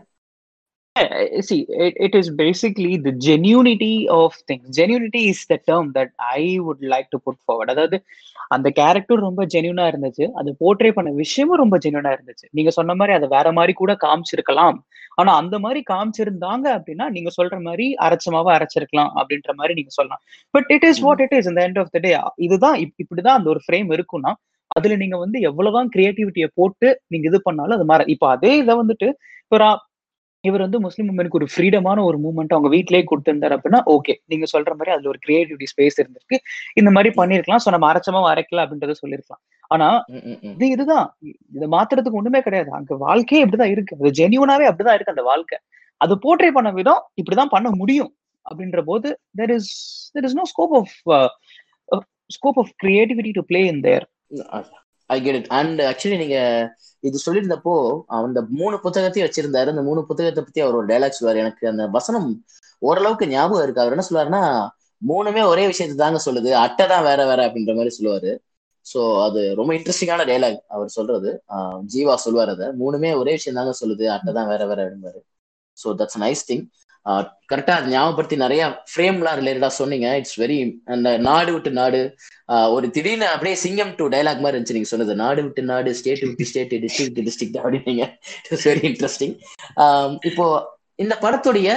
See 1.00 1.88
it, 1.88 2.02
it 2.02 2.14
is 2.14 2.34
basically 2.38 3.06
the 3.06 3.12
genuinity 3.26 4.08
of 4.10 4.34
things. 4.54 4.64
Genuinity 4.78 5.32
is 5.32 5.34
the 5.50 5.58
term 5.72 5.90
that 5.94 6.08
i 6.16 6.60
would 6.60 6.82
like 6.82 7.08
to 7.10 7.18
put 7.18 7.36
forward. 7.46 7.70
அதாவது 7.70 8.04
அந்த 8.48 8.70
கேரக்டர் 8.70 9.20
ரொம்ப 9.20 9.46
ஜென்யூனா 9.46 9.94
இருந்துச்சு. 9.94 10.32
அது 10.32 10.56
portray 10.60 10.92
பண்ண 10.92 11.12
விஷயமும் 11.12 11.58
ரொம்ப 11.58 11.78
ஜென்யூனா 11.78 12.18
இருந்துச்சு. 12.18 12.48
நீங்க 12.52 12.70
சொன்ன 12.70 12.96
மாதிரி 12.96 13.16
அதை 13.18 13.30
வேற 13.30 13.52
மாதிரி 13.52 13.74
கூட 13.74 13.98
காமிச்சிருக்கலாம். 14.02 14.78
ஆனா 15.16 15.36
அந்த 15.36 15.60
மாதிரி 15.60 15.84
காமிச்சிருந்தாங்க 15.92 16.66
அப்படின்னா 16.66 17.10
நீங்க 17.10 17.30
சொல்ற 17.42 17.62
மாதிரி 17.62 17.94
அரைச்சமாவா 17.94 18.66
அரைச்சிருக்கலாம் 18.66 19.12
அப்படின்ற 19.16 19.54
மாதிரி 19.54 19.74
நீங்க 19.74 19.90
சொல்லலாம். 19.90 20.22
But 20.50 20.66
it 20.68 20.84
is 20.84 21.00
what 21.00 21.20
it 21.20 21.32
is 21.32 21.48
இந்த 21.48 21.70
எண்ட் 21.70 21.80
ஆஃப் 21.80 21.92
த 21.92 22.00
டே 22.00 22.20
இதுதான் 22.36 22.80
இப்படிதான் 22.80 23.28
அந்த 23.28 23.50
ஒரு 23.50 23.60
ஃப்ரேம் 23.68 24.00
இருக்கும்னா 24.00 24.34
அதுல 24.68 24.96
நீங்க 24.96 25.18
வந்து 25.18 25.40
எவ்வளவுதான் 25.40 25.90
கிரியேட்டிவிட்டியை 25.96 26.48
போட்டு 26.54 27.02
நீங்க 27.08 27.28
இது 27.28 27.42
பண்ணாலும் 27.42 27.76
அது 27.76 27.86
மாற. 27.86 28.04
இப்ப 28.08 28.30
அதே 28.30 28.58
இதை 28.58 28.76
வந்துட்டு 28.76 29.14
இப்போ 29.44 29.58
ரா- 29.58 29.92
இவர் 30.44 30.60
வந்து 30.60 30.80
முஸ்லீம் 30.80 31.10
உமனுக்கு 31.10 31.38
ஒரு 31.38 31.48
ஃப்ரீடமான 31.52 32.04
ஒரு 32.04 32.18
மூவ்மெண்ட் 32.18 32.54
அவங்க 32.56 32.70
வீட்லயே 32.70 33.04
கொடுத்திருந்தாரு 33.04 33.56
அப்படின்னா 33.58 33.80
ஓகே 33.92 34.14
நீங்க 34.26 34.46
சொல்ற 34.54 34.72
மாதிரி 34.72 34.92
அதுல 34.92 35.08
ஒரு 35.08 35.20
கிரியேட்டிவிட்டி 35.28 35.68
ஸ்பேஸ் 35.72 36.00
இருந்திருக்கு. 36.02 36.38
இந்த 36.74 36.92
மாதிரி 36.92 37.10
பண்ணிருக்கலாம். 37.16 37.62
சோ 37.66 37.70
நம்ம 37.70 37.88
அரைச்சமா 37.92 38.22
அரைக்கல 38.32 38.64
அப்படின்றத 38.64 38.96
சொல்லிருக்கலாம். 39.04 39.42
ஆனா. 39.72 39.88
இது 40.52 40.68
இதுதான். 40.70 41.08
இதை 41.52 41.68
மாத்துறதுக்கு 41.68 42.20
ஒண்ணுமே 42.22 42.42
கிடையாது. 42.42 42.72
அங்க 42.72 42.96
வாழ்க்கையே 42.96 43.46
இப்படிதான் 43.46 43.72
இருக்கு. 43.72 43.98
அது 44.00 44.12
ஜெனியூனாவே 44.12 44.68
அப்படிதான் 44.70 44.94
இருக்கு 44.94 45.16
அந்த 45.16 45.22
வாழ்க்கை. 45.22 45.60
அது 46.02 46.16
போர்ட்ரே 46.16 46.50
பண்ண 46.50 46.72
விதம் 46.72 47.02
இப்படிதான் 47.22 47.54
பண்ண 47.56 47.70
முடியும் 47.72 48.12
அப்படின்ற 48.46 48.82
போது 48.82 49.10
there 49.38 49.50
is 49.50 49.72
there 50.16 50.24
is 50.24 50.36
no 50.36 50.46
scope 50.52 50.76
of 50.76 50.96
scope 52.36 52.60
of 52.60 52.74
creativity 52.84 53.32
to 53.32 53.44
play 53.44 53.62
in 53.66 53.82
there 53.82 54.06
I 55.10 55.18
get 55.22 55.36
it 55.36 55.50
and 55.60 55.80
actually 55.82 56.18
நீங்க 56.18 56.38
இது 57.00 57.18
சொல்லியிருந்தப்போ 57.26 57.74
அந்த 58.20 58.40
மூணு 58.60 58.76
புத்தகத்தையும் 58.80 59.30
வச்சிருந்தாரு. 59.30 59.70
அந்த 59.74 59.82
மூணு 59.82 60.02
புத்தகத்தை 60.06 60.44
பத்தி 60.44 60.62
அவர் 60.62 60.76
ஒரு 60.76 60.88
டைலாக் 60.88 61.18
சொல்லுவார். 61.18 61.42
எனக்கு 61.44 61.68
அந்த 61.68 61.88
வசனம் 61.88 62.30
ஓரளவுக்கு 62.82 63.28
ஞாபகம் 63.28 63.64
இருக்கு. 63.64 63.82
அவர் 63.82 63.96
என்ன 63.96 64.06
சொல்லுவாருன்னா 64.10 64.44
மூணுமே 65.02 65.42
ஒரே 65.48 65.66
விஷயத்தை 65.66 65.96
தாங்க 65.98 66.20
சொல்லுது. 66.28 66.52
அட்டை 66.66 66.88
தான் 66.88 67.04
வேற 67.04 67.22
வேற 67.26 67.40
அப்படின்ற 67.48 67.74
மாதிரி 67.76 67.92
சொல்லுவாரு. 68.00 68.32
ஸோ 68.86 69.24
அது 69.24 69.56
ரொம்ப 69.56 69.72
இன்ட்ரெஸ்டிங்கான 69.74 70.24
டைலாக் 70.32 70.58
அவர் 70.68 70.88
சொல்றது. 70.88 71.30
ஆஹ் 71.56 71.80
ஜீவா 71.94 72.16
சொல்லுவார் 72.16 72.50
அதை. 72.50 72.68
மூணுமே 72.82 73.12
ஒரே 73.18 73.32
விஷயம் 73.32 73.60
தாங்க 73.60 73.74
சொல்லுது. 73.84 74.06
அட்டை 74.16 74.34
தான் 74.34 74.48
வேற 74.48 74.66
வேற 74.66 74.80
அப்படிம்பாரு. 74.86 75.20
ஸோ 75.78 75.88
தட்ஸ் 76.00 76.20
நைஸ் 76.20 76.44
திங் 76.48 76.64
கரெக்டா 77.52 77.74
அது 77.80 77.94
ஞாபகப்படுத்தி 77.94 78.38
நிறைய 78.44 78.64
ஃப்ரேம்லாம் 78.92 79.38
ரிலேட்டடா 79.40 79.70
சொன்னீங்க. 79.80 80.08
இட்ஸ் 80.20 80.38
வெரி 80.42 80.58
அந்த 80.96 81.10
நாடு 81.28 81.50
விட்டு 81.56 81.72
நாடு 81.80 82.00
ஒரு 82.76 82.86
திடீர்னு 82.96 83.28
அப்படியே 83.34 83.56
சிங்கம் 83.64 83.96
டு 84.00 84.06
டைலாக் 84.14 84.44
மாதிரி 84.44 84.56
இருந்துச்சு 84.56 84.78
நீங்க 84.78 84.92
சொன்னது. 84.94 85.16
நாடு 85.24 85.42
விட்டு 85.46 85.64
நாடு 85.72 85.90
ஸ்டேட் 86.00 86.24
விட்டு 86.28 86.48
ஸ்டேட் 86.52 86.76
டிஸ்ட்ரிக்ட் 86.86 87.20
டிஸ்ட்ரிக்ட் 87.28 87.60
அப்படின்னீங்க. 87.64 88.06
இட்ஸ் 88.52 88.68
வெரி 88.72 88.86
இன்ட்ரெஸ்டிங் 88.92 89.36
இப்போ 90.32 90.46
இந்த 91.06 91.16
படத்துடைய 91.26 91.70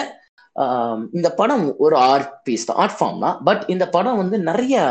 இந்த 1.16 1.28
படம் 1.40 1.64
ஒரு 1.84 1.96
ஆர்ட் 2.10 2.30
பீஸ் 2.44 2.66
தான் 2.68 2.78
ஆர்ட் 2.82 2.94
ஃபார்ம் 2.98 3.18
தான். 3.24 3.36
பட் 3.48 3.64
இந்த 3.74 3.84
படம் 3.96 4.20
வந்து 4.20 4.36
நிறைய 4.50 4.84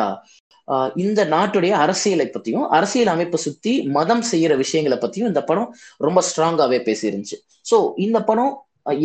இந்த 1.03 1.21
நாட்டுடைய 1.33 1.73
அரசியலை 1.85 2.27
பத்தியும் 2.35 2.67
அரசியல் 2.77 3.11
அமைப்பை 3.13 3.39
சுத்தி 3.45 3.73
மதம் 3.97 4.23
செய்யற 4.31 4.53
விஷயங்களை 4.61 4.97
பத்தியும் 5.03 5.31
இந்த 5.31 5.41
படம் 5.49 5.69
ரொம்ப 6.05 6.21
ஸ்ட்ராங்காவே 6.29 6.79
பேசியிருந்துச்சு. 6.87 7.37
ஸோ 7.71 7.77
இந்த 8.05 8.19
படம் 8.29 8.53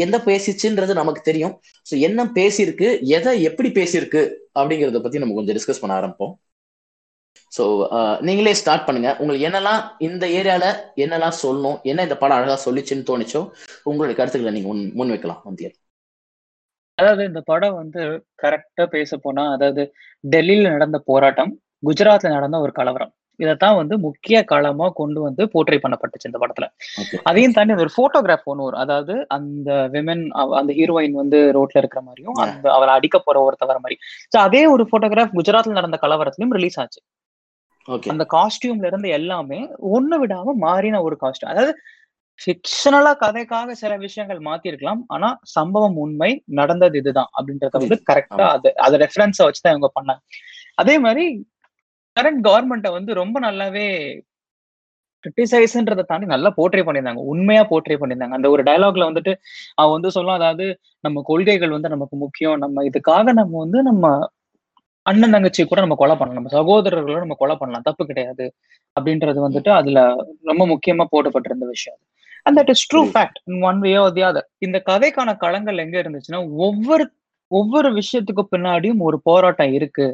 எந்த 0.03 0.17
பேசிச்சுன்றது 0.29 0.95
நமக்கு 1.01 1.23
தெரியும். 1.31 1.55
ஸோ 1.87 1.95
என்ன 2.09 2.25
பேசியிருக்கு 2.39 2.89
எதை 3.19 3.33
எப்படி 3.49 3.71
பேசியிருக்கு 3.81 4.23
அப்படிங்கிறத 4.61 5.01
பத்தி 5.07 5.23
நம்ம 5.23 5.37
கொஞ்சம் 5.39 5.59
டிஸ்கஸ் 5.59 5.83
பண்ண 5.83 5.95
ஆரம்பிப்போம். 6.01 6.35
ஸோ 7.53 7.65
நீங்களே 8.27 8.55
ஸ்டார்ட் 8.61 8.87
பண்ணுங்க. 8.87 9.11
உங்களுக்கு 9.21 9.47
என்னெல்லாம் 9.49 9.81
இந்த 10.09 10.25
ஏரியால 10.41 10.65
என்னெல்லாம் 11.05 11.39
சொல்லணும் 11.43 11.79
என்ன 11.91 12.05
இந்த 12.09 12.17
படம் 12.23 12.39
அழகா 12.39 12.57
சொல்லிச்சுன்னு 12.67 13.09
தோணுச்சோ 13.11 13.43
உங்களுடைய 13.91 14.17
கருத்துக்களை 14.19 14.53
நீங்க 14.57 14.71
முன் 14.73 14.85
முன் 15.01 15.13
வைக்கலாம் 15.15 15.43
வந்தியல் 15.49 15.77
அதாவது 16.99 17.23
இந்த 17.31 17.41
படம் 17.51 17.77
வந்து 17.83 18.01
கரெக்டா 18.43 18.85
பேச 18.95 19.17
போனா 19.17 19.45
அதாவது 19.57 19.83
டெல்லியில 20.25 20.73
நடந்த 20.77 20.99
போராட்டம் 21.11 21.53
குஜராத்ல 21.89 22.33
நடந்த 22.37 22.57
ஒரு 22.65 22.73
கலவரம். 22.79 23.13
இதைத்தான் 23.43 23.77
வந்து 23.81 23.95
முக்கிய 24.07 24.39
களமா 24.53 24.87
கொண்டு 25.01 25.21
வந்து 25.27 25.43
போர்ட்ரை 25.53 25.79
பண்ணப்பட்டுச்சு 25.85 26.29
இந்த 26.31 26.41
படத்துல. 26.43 26.67
அதையும் 27.31 27.55
தாண்டி 27.57 27.77
ஒரு 27.85 27.93
போட்டோகிராஃப் 27.99 28.49
ஒன்று 28.53 28.67
வரும். 28.67 28.83
அதாவது 28.85 29.15
அந்த 29.37 29.71
விமன் 29.95 30.25
அந்த 30.61 30.71
ஹீரோயின் 30.81 31.17
வந்து 31.23 31.41
ரோட்ல 31.59 31.83
இருக்கிற 31.83 32.03
மாதிரியும். 32.09 32.37
அந்த 32.45 32.67
அவரை 32.77 32.93
அடிக்க 32.99 33.19
போற 33.21 33.39
ஒருத்தர் 33.47 33.73
வர 33.73 33.81
மாதிரி 33.85 33.99
ஸோ 34.35 34.39
அதே 34.47 34.63
ஒரு 34.75 34.85
போட்டோகிராஃப் 34.93 35.37
குஜராத்ல 35.39 35.79
நடந்த 35.81 35.99
கலவரத்திலும் 36.05 36.55
ரிலீஸ் 36.59 36.79
ஆச்சு. 36.85 37.01
ஓகே 37.89 38.11
அந்த 38.13 38.25
காஸ்டியூம்ல 38.35 38.89
இருந்து 38.91 39.09
எல்லாமே 39.19 39.61
ஒண்ணு 39.95 40.17
விடாம 40.23 40.55
மாறின 40.67 41.01
ஒரு 41.07 41.17
காஸ்டியூம் 41.23 41.53
அதாவது 41.55 41.73
ஃபிக்ஷனலா 42.39 43.11
கதைக்காக 43.23 43.75
சில 43.81 43.93
விஷயங்கள் 44.05 44.39
மாத்திருக்கலாம். 44.47 45.01
ஆனா 45.15 45.29
சம்பவம் 45.55 45.97
உண்மை 46.05 46.29
நடந்தது 46.59 46.97
இதுதான் 47.01 47.31
அப்படின்றத 47.37 47.81
வந்து 47.83 47.97
கரெக்டா. 48.11 48.45
அது 48.57 48.69
அதை 48.85 48.99
ரெஃபரன்ஸா 49.03 49.47
வச்சுதான் 49.47 49.75
இவங்க 49.75 49.91
பண்ணாங்க. 49.99 50.23
அதே 50.83 50.95
மாதிரி 51.07 51.25
கரண்ட் 52.17 52.41
கவர்மெண்ட்டை 52.49 52.91
வந்து 52.93 53.15
ரொம்ப 53.15 53.37
நல்லாவே 53.41 53.87
கிரிட்டிசைஸ்ன்றதை 55.25 56.03
தாண்டி 56.03 56.27
நல்லா 56.27 56.51
போர்ட்ரே 56.57 56.83
பண்ணியிருந்தாங்க. 56.87 57.23
உண்மையா 57.33 57.63
போர்ட்ரே 57.71 57.97
பண்ணியிருந்தாங்க. 58.01 58.37
அந்த 58.39 58.49
ஒரு 58.51 58.63
டயலாக்ல 58.63 59.09
வந்துட்டு 59.11 59.33
அவன் 59.75 59.95
வந்து 59.97 60.11
சொல்லும் 60.11 60.37
அதாவது 60.39 60.67
நம்ம 61.01 61.23
கொள்கைகள் 61.25 61.75
வந்து 61.77 61.89
நமக்கு 61.89 62.17
முக்கியம். 62.17 62.59
நம்ம 62.59 62.85
இதுக்காக 62.91 63.33
நம்ம 63.33 63.59
வந்து 63.59 63.81
நம்ம 63.83 64.05
அண்ணன் 65.07 65.35
தங்கச்சி 65.35 65.63
கூட 65.65 65.81
நம்ம 65.81 65.97
கொலை 66.03 66.15
பண்ணலாம். 66.17 66.39
நம்ம 66.41 66.53
சகோதரர்களோட 66.59 67.19
நம்ம 67.19 67.37
கொலை 67.39 67.57
பண்ணலாம். 67.57 67.83
தப்பு 67.83 68.05
கிடையாது. 68.07 68.47
அப்படின்றது 68.97 69.39
வந்துட்டு 69.47 69.71
அதுல 69.71 69.99
ரொம்ப 70.43 70.63
முக்கியமா 70.67 71.05
போடப்பட்டிருந்த 71.11 71.67
விஷயம் 71.67 72.01
and 72.47 72.59
that 72.59 72.71
is 72.75 72.85
true. 72.91 73.01
Fact 73.15 73.39
in 73.45 73.63
one 73.63 73.79
way 73.79 73.93
or 73.95 74.13
the 74.13 74.23
other 74.23 74.49
இந்த 74.59 74.79
கதைக்கான 74.91 75.31
களங்கள் 75.45 75.83
எங்க 75.85 75.97
இருந்துச்சுன்னா 76.03 76.41
ஒவ்வொரு 76.67 77.05
ஒவ்வொரு 77.51 77.89
விஷயத்துக்கு 77.93 78.43
பின்னாடியும் 78.55 79.01
ஒரு 79.01 79.17
போராட்டம் 79.23 79.73
இருக்கு. 79.73 80.07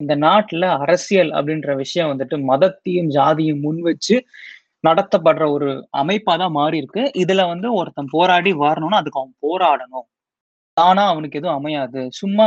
இந்த 0.00 0.14
நாட்டுல 0.26 0.64
அரசியல் 0.84 1.30
அப்படின்ற 1.38 1.70
விஷயம் 1.76 2.10
வந்துட்டு 2.12 2.36
மதத்தையும் 2.50 3.10
ஜாதியும் 3.16 3.60
முன் 3.60 3.80
வச்சு 3.82 4.16
நடத்தப்படுற 4.84 5.44
ஒரு 5.52 5.68
அமைப்பா 6.02 6.34
தான் 6.38 6.56
மாறி 6.58 6.76
இருக்கு 6.78 7.02
இதுல 7.22 7.42
வந்து 7.48 7.68
ஒருத்தன் 7.74 8.12
போராடி 8.12 8.52
வரணும்னா 8.64 9.00
அதுக்கு 9.02 9.20
அவன் 9.20 9.34
போராடணும். 9.46 10.06
ஆனா 10.76 11.02
அவனுக்கு 11.06 11.38
எதுவும் 11.40 11.58
அமையாது. 11.58 12.00
சும்மா 12.20 12.44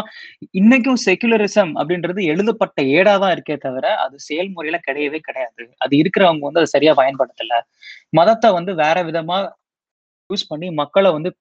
இன்னைக்கும் 0.60 1.00
செகுலரிசம் 1.06 1.74
அப்படின்றது 1.80 2.22
எழுதப்பட்ட 2.34 2.80
ஏடாதான் 2.96 3.34
இருக்கே 3.36 3.58
தவிர 3.58 3.86
அது 4.06 4.16
செயல்முறையில 4.30 4.78
கிடையவே 4.88 5.20
கிடையாது. 5.20 5.64
அது 5.80 5.94
இருக்கிறவங்க 6.02 6.46
வந்து 6.50 6.62
அதை 6.64 6.72
சரியா 6.76 6.94
பயன்படுத்தல. 7.02 7.54
மதத்தை 8.20 8.52
வந்து 8.52 8.74
வேற 8.84 8.98
விதமா 9.10 9.40
யூஸ் 10.30 10.50
பண்ணி 10.50 10.70
மக்களை 10.82 11.12
வந்து 11.12 11.32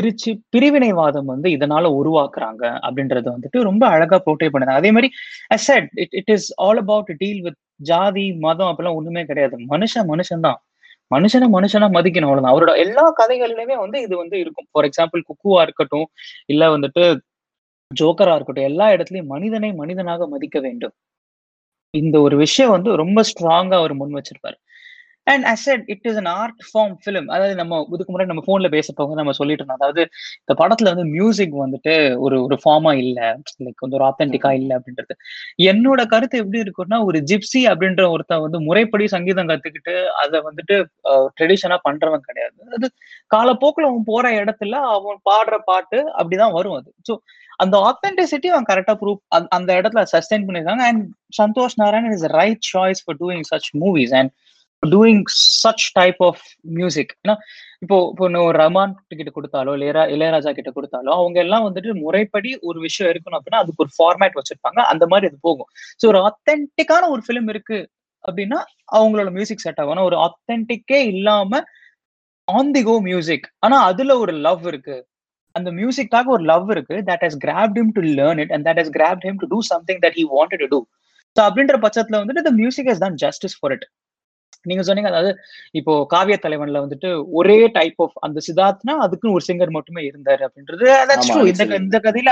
பிரிச்சு 0.00 0.30
பிரிவினைவாதம் 0.56 1.24
வந்து 1.24 1.48
இதனால 1.50 1.90
உருவாக்குறாங்க 2.00 2.64
அப்படின்றது 2.86 3.28
வந்துட்டு 3.34 3.60
ரொம்ப 3.62 3.84
அழகா 3.86 4.18
போர்ட்ரே 4.26 4.50
பண்ணுறாங்க 4.52 4.82
அதே 4.82 4.90
மாதிரி 4.90 5.08
as said 5.56 5.88
it 6.04 6.16
it 6.20 6.32
is 6.36 6.48
all 6.60 6.78
about 6.78 7.12
deal 7.18 7.42
with 7.42 7.58
ஜாதி 7.90 8.26
மதம் 8.38 8.70
அப்படிலாம் 8.70 8.98
ஒண்ணுமே 9.00 9.24
கிடையாது. 9.24 9.56
மனுஷன் 9.72 10.08
மனுஷன் 10.12 10.44
தான். 10.46 10.58
மனுஷனை 11.10 11.46
மனுஷனா 11.56 11.86
மதிக்கணும் 11.96 12.30
அவ்வளவுதான். 12.30 12.54
அவரோட 12.54 12.72
எல்லா 12.78 13.04
கதைகளிலுமே 13.20 13.76
வந்து 13.76 13.98
இது 14.02 14.14
வந்து 14.16 14.36
இருக்கும். 14.40 14.68
ஃபார் 14.72 14.88
எக்ஸாம்பிள் 14.88 15.22
குக்குவா 15.30 15.60
இருக்கட்டும் 15.62 16.06
இல்ல 16.46 16.64
வந்துட்டு 16.76 17.04
ஜோக்கரா 17.90 18.34
இருக்கட்டும் 18.36 18.68
எல்லா 18.70 18.86
இடத்துலயும் 18.90 19.32
மனிதனை 19.34 19.72
மனிதனாக 19.72 20.26
மதிக்க 20.28 20.60
வேண்டும். 20.60 20.94
இந்த 21.94 22.16
ஒரு 22.20 22.36
விஷயம் 22.36 22.70
வந்து 22.70 22.90
ரொம்ப 22.96 23.20
ஸ்ட்ராங்கா 23.30 23.76
அவர் 23.82 23.94
முன் 23.94 24.16
வச்சிருப்பாரு. 24.18 24.58
And 25.26 25.44
as said 25.52 25.82
it 25.92 26.06
is 26.10 26.18
an 26.20 26.30
art 26.32 26.60
form 26.68 26.94
film 27.02 27.28
அதாவது 27.34 27.54
நம்ம 27.60 27.80
இதுக்கு 27.94 28.12
முன்னாடி 28.12 28.30
நம்ம 28.32 28.42
ஃபோன்ல 28.46 28.68
பேசப்போங்க 28.74 29.14
நம்ம 29.20 29.32
சொல்லிட்டு 29.40 29.62
இருந்தோம். 29.62 29.80
அதாவது 29.80 30.02
இந்த 30.42 30.54
படத்துல 30.60 30.92
வந்து 30.92 31.06
மியூசிக் 31.16 31.54
வந்துட்டு 31.62 31.94
ஒரு 32.24 32.36
ஒரு 32.46 32.56
ஃபார்மா 32.62 32.92
இல்ல. 33.02 33.18
லைக் 33.66 33.84
வந்து 33.84 33.98
ஒரு 33.98 34.06
ஆத்தென்டிக்கா 34.08 34.52
இல்ல 34.60 34.70
அப்படின்றது. 34.78 35.14
என்னோட 35.72 36.00
கருத்து 36.14 36.40
எப்படி 36.42 36.62
இருக்கும்னா 36.64 37.00
ஒரு 37.08 37.20
ஜிப்சி 37.32 37.62
அப்படின்ற 37.72 38.04
ஒருத்தன் 38.14 38.44
வந்து 38.46 38.60
முறைப்படி 38.68 39.06
சங்கீதம் 39.16 39.50
கத்துக்கிட்டு 39.52 39.94
அதை 40.22 40.40
வந்துட்டு 40.48 40.76
ட்ரெடிஷனா 41.38 41.78
பண்றவன் 41.88 42.26
கிடையாது. 42.28 42.58
அது 42.78 42.88
காலப்போக்கில் 43.30 43.88
அவன் 43.90 44.08
போற 44.12 44.26
இடத்துல 44.42 44.74
அவன் 44.96 45.20
பாடுற 45.30 45.58
பாட்டு 45.70 46.00
அப்படிதான் 46.18 46.56
வரும் 46.58 46.78
அது. 46.80 46.90
ஸோ 47.08 47.14
அந்த 47.64 47.76
ஆத்தென்டிசிட்டி 47.88 48.48
அவன் 48.52 48.68
கரெக்டா 48.68 48.92
ப்ரூவ் 49.00 49.18
அந்த 49.56 49.70
இடத்துல 49.80 50.02
சஸ்டைன் 50.12 50.44
பண்ணியிருக்காங்க. 50.46 50.84
And 50.90 51.02
Santhosh 51.40 51.76
Narayan 51.82 52.14
is 52.16 52.28
right 52.38 52.64
choice 52.74 53.02
for 53.04 53.18
doing 53.22 53.44
such 53.50 53.68
movies 53.82 54.14
and 54.20 54.30
doing 54.82 55.22
such 55.62 55.86
type 55.98 56.20
of 56.28 56.42
music 56.78 57.12
ஏன்னா 57.22 57.34
இப்போ 57.84 57.96
இப்போ 58.12 58.24
ஒரு 58.48 58.56
ரமான் 58.62 58.92
கிட்ட 59.10 59.30
கொடுத்தாலோ 59.36 59.72
இளையரா 59.78 60.02
இளையராஜா 60.14 60.50
கிட்ட 60.58 60.70
கொடுத்தாலோ 60.76 61.12
அவங்க 61.20 61.38
எல்லாம் 61.44 61.64
வந்துட்டு 61.68 61.92
முறைப்படி 62.04 62.50
ஒரு 62.68 62.78
விஷயம் 62.86 63.10
இருக்கணும் 63.12 63.38
அப்படின்னா 63.38 63.62
அதுக்கு 63.62 63.84
ஒரு 63.84 63.92
ஃபார்மேட் 63.96 64.38
வச்சிருப்பாங்க. 64.40 64.80
அந்த 64.92 65.04
மாதிரி 65.12 65.28
அது 65.30 65.38
போகும். 65.48 65.68
ஸோ 66.00 66.06
ஒரு 66.12 66.20
ஆத்தென்டிக்கான 66.28 67.08
ஒரு 67.14 67.22
ஃபிலிம் 67.26 67.50
இருக்கு 67.54 67.78
அப்படின்னா 68.24 68.58
அவங்களோட 68.98 69.28
மியூசிக் 69.36 69.64
செட் 69.66 69.80
ஆகும். 69.82 70.06
ஒரு 70.08 70.16
ஆத்தென்டிக்கே 70.26 71.00
இல்லாம 71.12 71.62
ஆன் 72.48 72.72
தி 72.76 72.82
கோ 72.88 72.96
மியூசிக் 73.10 73.46
ஆனா 73.64 73.76
அதுல 73.90 74.12
ஒரு 74.24 74.32
லவ் 74.46 74.64
இருக்கு. 74.72 74.96
அந்த 75.54 75.68
மியூசிக்காக 75.78 76.26
ஒரு 76.36 76.44
லவ் 76.52 76.68
இருக்கு. 76.74 76.96
That 77.10 77.24
has 77.26 77.38
craft 77.46 77.78
him 77.80 77.92
to 77.98 78.02
learn 78.18 78.40
it 78.44 78.52
and 78.56 78.66
that 78.68 78.80
has 78.82 78.92
craft 78.98 79.24
him 79.28 79.40
to 79.42 79.48
do 79.54 79.60
something 79.72 80.00
that 80.04 80.16
he 80.20 80.24
wanted 80.36 80.62
to 80.64 80.68
do 80.74 80.80
so 81.36 81.40
அப்படின்ற 81.48 81.76
பட்சத்துல 81.84 82.20
வந்துட்டு 82.22 82.44
த 82.48 82.52
மியூசிக் 82.60 82.88
ஹஸ் 82.92 83.02
தான் 83.06 83.16
ஜஸ்டிஸ் 83.24 83.56
ஃபார் 83.58 83.74
இட் 83.76 83.86
நீங்க 84.66 84.82
சொன்னீங்க 84.86 85.10
அதாவது 85.10 85.30
இப்போ 85.78 85.92
காவிய 86.12 86.36
தலைவன்ல 86.42 86.80
வந்துட்டு 86.84 87.08
ஒரே 87.38 87.56
டைப் 87.76 88.00
ஆஃப் 88.04 88.16
அந்த 88.26 88.38
சித்தார்த்னா 88.46 88.94
அதுக்குன்னு 89.04 89.36
ஒரு 89.38 89.44
சிங்கர் 89.48 89.72
மட்டுமே 89.76 90.02
இருந்தாரு 90.08 90.42
அப்படின்றது. 90.46 90.84
இந்த 91.52 91.64
இந்த 91.82 91.98
கதையில 92.06 92.30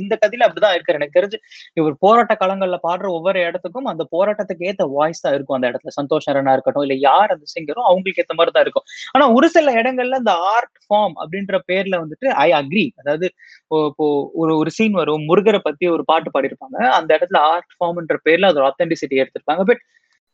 இந்த 0.00 0.14
கதையில 0.22 0.46
அப்படிதான் 0.46 0.76
இருக்காரு. 0.76 0.98
எனக்கு 1.00 1.16
தெரிஞ்சு 1.18 1.38
இவர் 1.80 1.94
போராட்ட 2.04 2.34
களங்கள்ல 2.42 2.78
பாடுற 2.86 3.06
ஒவ்வொரு 3.16 3.40
இடத்துக்கும் 3.48 3.90
அந்த 3.92 4.04
போராட்டத்துக்கு 4.14 4.68
ஏத்த 4.70 4.86
வாய்ஸ் 4.96 5.24
தான் 5.24 5.34
இருக்கும் 5.36 5.56
அந்த 5.58 5.70
இடத்துல. 5.72 5.94
சந்தோஷ் 5.98 6.28
நரனா 6.30 6.54
இருக்கட்டும் 6.56 6.86
இல்ல 6.86 6.96
யார் 7.08 7.34
அந்த 7.36 7.46
சிங்கரும் 7.54 7.88
அவங்களுக்கு 7.90 8.22
ஏத்த 8.24 8.36
மாதிரி 8.40 8.54
தான் 8.56 8.66
இருக்கும். 8.66 8.86
ஆனா 9.14 9.26
ஒரு 9.38 9.48
சில 9.56 9.74
இடங்கள்ல 9.80 10.20
இந்த 10.22 10.34
ஆர்ட் 10.54 10.74
ஃபார்ம் 10.86 11.16
அப்படின்ற 11.22 11.60
பேர்ல 11.70 11.94
வந்துட்டு 12.04 12.28
ஐ 12.46 12.48
அக்ரி 12.60 12.86
அதாவது 13.02 13.26
இப்போ 13.62 14.06
ஒரு 14.42 14.52
ஒரு 14.62 14.70
சீன் 14.78 14.96
வரும் 15.00 15.26
முருகரை 15.30 15.60
பத்தி 15.68 15.86
ஒரு 15.96 16.04
பாட்டு 16.10 16.30
பாடியிருப்பாங்க. 16.36 16.78
அந்த 16.98 17.10
இடத்துல 17.18 17.40
ஆர்ட் 17.52 17.72
ஃபார்ம்ன்ற 17.78 18.18
பேர்ல 18.26 18.50
அதோட 18.52 18.66
ஆத்தென்டிசிட்டி 18.70 19.22
எடுத்திருப்பாங்க. 19.22 19.64
But 19.70 19.82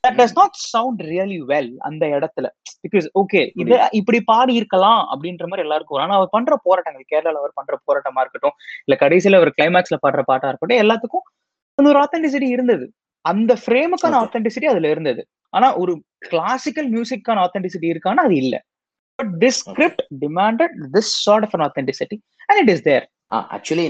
that 0.05 0.17
does 0.21 0.35
not 0.39 0.57
sound 0.73 1.01
really 1.11 1.39
well 1.51 1.71
அந்த 1.89 2.05
இடத்துல. 2.15 2.47
பிகாஸ் 2.85 3.07
ஓகே 3.21 3.41
இது 3.63 3.75
இப்படி 3.99 4.19
பாடி 4.31 4.55
இருக்கலாம் 4.61 5.03
அப்படின்ற 5.13 5.45
மாதிரி 5.51 5.65
எல்லாருக்கும் 5.67 5.97
வரும். 5.97 6.07
ஆனா 6.07 6.17
அவர் 6.21 6.33
பண்ற 6.37 6.57
போராட்டங்கள் 6.67 7.07
கேரளால 7.13 7.41
அவர் 7.43 7.59
பண்ற 7.59 7.79
போராட்டமா 7.89 8.23
இருக்கட்டும் 8.25 8.57
இல்ல 8.87 8.97
கடைசியில 9.03 9.41
ஒரு 9.45 9.53
கிளைமேக்ஸ்ல 9.59 9.99
பாடுற 10.07 10.23
பாட்டா 10.31 10.51
இருக்கட்டும் 10.51 10.83
எல்லாத்துக்கும் 10.85 11.25
அந்த 11.79 11.87
ஒரு 11.93 12.01
ஆத்தென்டிசிட்டி 12.05 12.49
இருந்தது. 12.57 12.85
அந்த 13.25 13.53
ஃப்ரேமுக்கான 13.63 14.15
ஆத்தென்டிசிட்டி 14.25 14.69
அதுல 14.73 14.89
இருந்தது. 14.95 15.23
ஆனா 15.57 15.69
ஒரு 15.83 15.93
கிளாசிக்கல் 16.29 16.89
மியூசிக்கான 16.95 17.41
ஆத்தென்டிசிட்டி 17.47 17.89
இருக்கான்னு 17.93 18.25
அது 18.27 18.37
இல்ல. 18.43 18.55
But 19.19 19.33
this 19.45 19.61
script 19.65 20.03
demanded 20.25 20.75
this 20.95 21.13
sort 21.25 21.47
of 21.47 21.55
an 21.57 21.65
authenticity 21.69 22.17
and 22.49 22.61
it 22.63 22.73
is 22.75 22.85
there 22.91 23.05
actually 23.55 23.87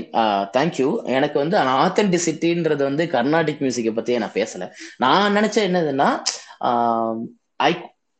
thank you 0.56 0.88
எனக்கு 1.16 1.36
வந்து 1.42 1.56
ஆத்தென்டிசிட்டின்றது 1.84 2.82
வந்து 2.88 3.04
கர்நாடிக் 3.14 3.62
மியூசிக்கை 3.64 3.92
பத்தியே 3.98 4.18
நான் 4.24 4.38
பேசல. 4.40 4.66
நான் 5.04 5.36
நினைச்ச 5.38 5.56
என்னதுன்னா 5.68 6.08
ஐ 7.68 7.72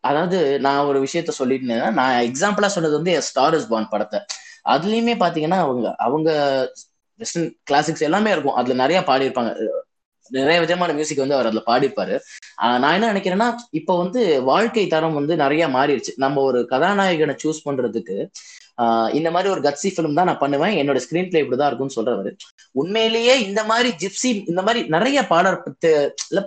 அதாவது 0.05 0.39
நான் 0.67 0.87
ஒரு 0.91 0.99
விஷயத்த 1.07 1.33
சொல்லிட்டு 1.41 1.77
நான் 1.99 2.15
எக்ஸாம்பிளா 2.29 2.69
சொன்னது 2.77 2.99
வந்து 2.99 3.13
ஸ்டார் 3.29 3.57
இஸ் 3.59 3.69
பான் 3.73 3.93
படத்தை. 3.93 4.21
அதுலயுமே 4.75 5.15
பாத்தீங்கன்னா 5.23 5.61
அவங்க 5.67 5.87
அவங்க 6.07 6.31
வெஸ்டர்ன் 7.21 7.49
கிளாசிக்ஸ் 7.71 8.07
எல்லாமே 8.09 8.31
இருக்கும். 8.35 8.59
அதுல 8.61 8.75
நிறைய 8.83 9.01
பாடியிருப்பாங்க. 9.09 9.53
நிறைய 10.31 10.59
விதமான 10.61 10.91
மியூசிக் 10.97 11.23
வந்து 11.23 11.37
அவர் 11.37 11.49
அதுல 11.49 11.63
பாடிப்பாரு 11.71 12.15
நான் 12.83 12.95
என்ன 12.97 13.11
நினைக்கிறேன்னா 13.13 13.49
இப்ப 13.79 13.97
வந்து 14.03 14.21
வாழ்க்கை 14.51 14.85
தரம் 14.95 15.19
வந்து 15.19 15.35
நிறைய 15.43 15.65
மாறிடுச்சு. 15.77 16.13
நம்ம 16.25 16.43
ஒரு 16.49 16.61
கதாநாயகனை 16.71 17.35
சூஸ் 17.43 17.65
பண்றதுக்கு 17.67 18.17
இந்த 19.13 19.31
மாதிரி 19.31 19.53
ஒரு 19.53 19.63
கட்சி 19.63 19.93
ஃபிலிம் 19.97 20.15
தான் 20.15 20.25
நான் 20.25 20.39
பண்ணுவேன். 20.39 20.75
என்னோட 20.81 21.01
ஸ்கிரீன் 21.05 21.29
பிளே 21.29 21.43
இப்படிதான் 21.43 21.67
இருக்கும்னு 21.67 21.97
சொல்றவர். 21.97 22.31
உண்மையிலேயே 22.73 23.41
இந்த 23.41 23.65
மாதிரி 23.65 23.95
ஜிப்சி 24.03 24.31
இந்த 24.49 24.63
மாதிரி 24.63 24.89
நிறைய 24.89 25.27
பாடல் 25.27 25.59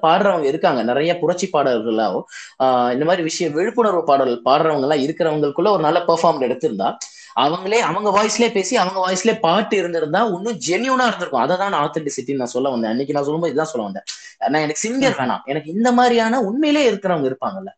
பாடுறவங்க 0.06 0.44
இருக்காங்க. 0.44 0.84
நிறைய 0.84 1.18
புரட்சி 1.20 1.50
பாடல்களோ 1.54 2.22
ஆஹ் 2.64 2.92
இந்த 2.92 3.06
மாதிரி 3.06 3.24
விஷயம் 3.24 3.54
விழிப்புணர்வு 3.54 4.04
பாடல் 4.04 4.42
பாடுறவங்க 4.46 4.88
எல்லாம் 4.88 5.04
இருக்கிறவங்களுக்குள்ள 5.06 5.70
ஒரு 5.70 5.84
நல்ல 5.84 6.00
பெர்ஃபார்ம் 6.08 6.42
எடுத்திருந்தா 6.48 6.90
அவங்களே 7.36 7.80
அவங்க 7.80 8.10
வாய்ஸ்லயே 8.18 8.52
பேசி 8.52 8.78
அவங்க 8.78 9.00
வாய்ஸ்லயே 9.06 9.40
பாட்டு 9.40 9.78
இருந்திருந்தா 9.78 10.22
இன்னும் 10.26 10.60
ஜென்யூனா 10.68 11.06
இருந்திருக்கும். 11.08 11.42
அதை 11.42 11.58
தான் 11.58 11.74
ஆத்தென்டிசிட்டி 11.74 12.36
நான் 12.36 12.48
சொல்ல 12.48 12.70
வந்தேன். 12.70 12.92
அன்னைக்கு 12.92 13.14
நான் 13.14 13.24
சொல்லும்போது 13.24 13.54
இதுதான் 13.54 13.72
சொல்ல 13.74 13.88
வந்தேன். 13.88 14.06
நான் 14.52 14.62
எனக்கு 14.62 14.84
சிங்கர் 14.88 15.18
வேணாம். 15.22 15.44
எனக்கு 15.46 15.72
இந்த 15.72 15.92
மாதிரியான 15.92 16.42
உண்மையிலே 16.42 16.92
இருக்கிறவங்க 16.92 17.28
இருப்பாங்கல்ல. 17.32 17.72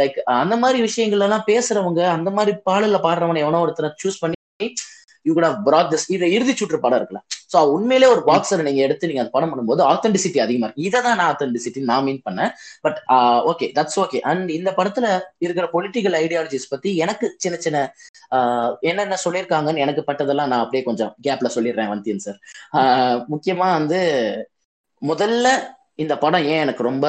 லைக் 0.00 0.18
அந்த 0.42 0.56
மாதிரி 0.62 0.80
விஷயங்கள் 0.88 1.26
எல்லாம் 1.28 1.48
பேசுறவங்க 1.50 2.02
அந்த 2.16 2.30
மாதிரி 2.38 2.54
பாடல 2.70 3.00
பாடுறவனை 3.08 3.42
எவனோ 3.46 3.64
ஒருத்தரை 3.66 3.90
சூஸ் 4.04 4.22
பண்ணி 4.22 4.68
யூ 5.26 5.32
குட் 5.36 5.46
பிராட் 5.66 5.90
திஸ் 5.92 6.06
இதை 6.14 6.26
இறுதி 6.34 6.52
சுற்று 6.58 6.78
படம் 6.82 6.98
இருக்குல்ல. 6.98 7.20
சோ 7.52 7.58
உண்மையிலே 7.74 8.06
ஒரு 8.12 8.22
பாக்ஸரை 8.28 8.62
நீங்க 8.66 8.80
எடுத்து 8.86 9.08
நீங்க 9.08 9.22
அது 9.22 9.32
படம் 9.34 9.50
பண்ணும்போது 9.52 9.82
ஆத்தென்டிசிட்டி 9.92 10.38
அதிகமா 10.44 10.66
இருக்கு. 10.66 10.84
இதை 10.88 10.98
தான் 11.06 11.18
நான் 11.20 11.30
ஆத்தென்டிசிட்டி 11.32 11.80
நான் 11.90 12.04
மீன் 12.06 12.20
பண்ணேன். 12.28 12.52
But 12.84 12.98
okay 13.50 13.66
that's 13.78 13.98
okay 14.02 14.18
and 14.30 14.50
இந்த 14.58 14.70
படத்துல 14.78 15.06
இருக்கிற 15.46 15.64
பொலிட்டிக்கல் 15.74 16.16
ஐடியாலஜிஸ் 16.22 16.70
பத்தி 16.72 16.92
எனக்கு 17.04 17.28
சின்ன 17.44 17.58
சின்ன 17.66 17.78
என்னென்ன 18.90 19.18
சொல்லியிருக்காங்கன்னு 19.24 19.84
எனக்கு 19.86 20.04
பட்டதெல்லாம் 20.08 20.50
நான் 20.52 20.64
அப்படியே 20.64 20.84
கொஞ்சம் 20.88 21.12
கேப்ல 21.26 21.50
சொல்லிடுறேன் 21.56 21.92
வந்தியன் 21.94 22.24
சார் 22.26 22.38
முக்கியமா 23.34 23.68
வந்து 23.78 24.00
முதல்ல 25.02 25.48
இந்த 26.04 26.16
படம் 26.24 26.48
ஏன் 26.54 26.64
எனக்கு 26.66 26.88
ரொம்ப 26.90 27.06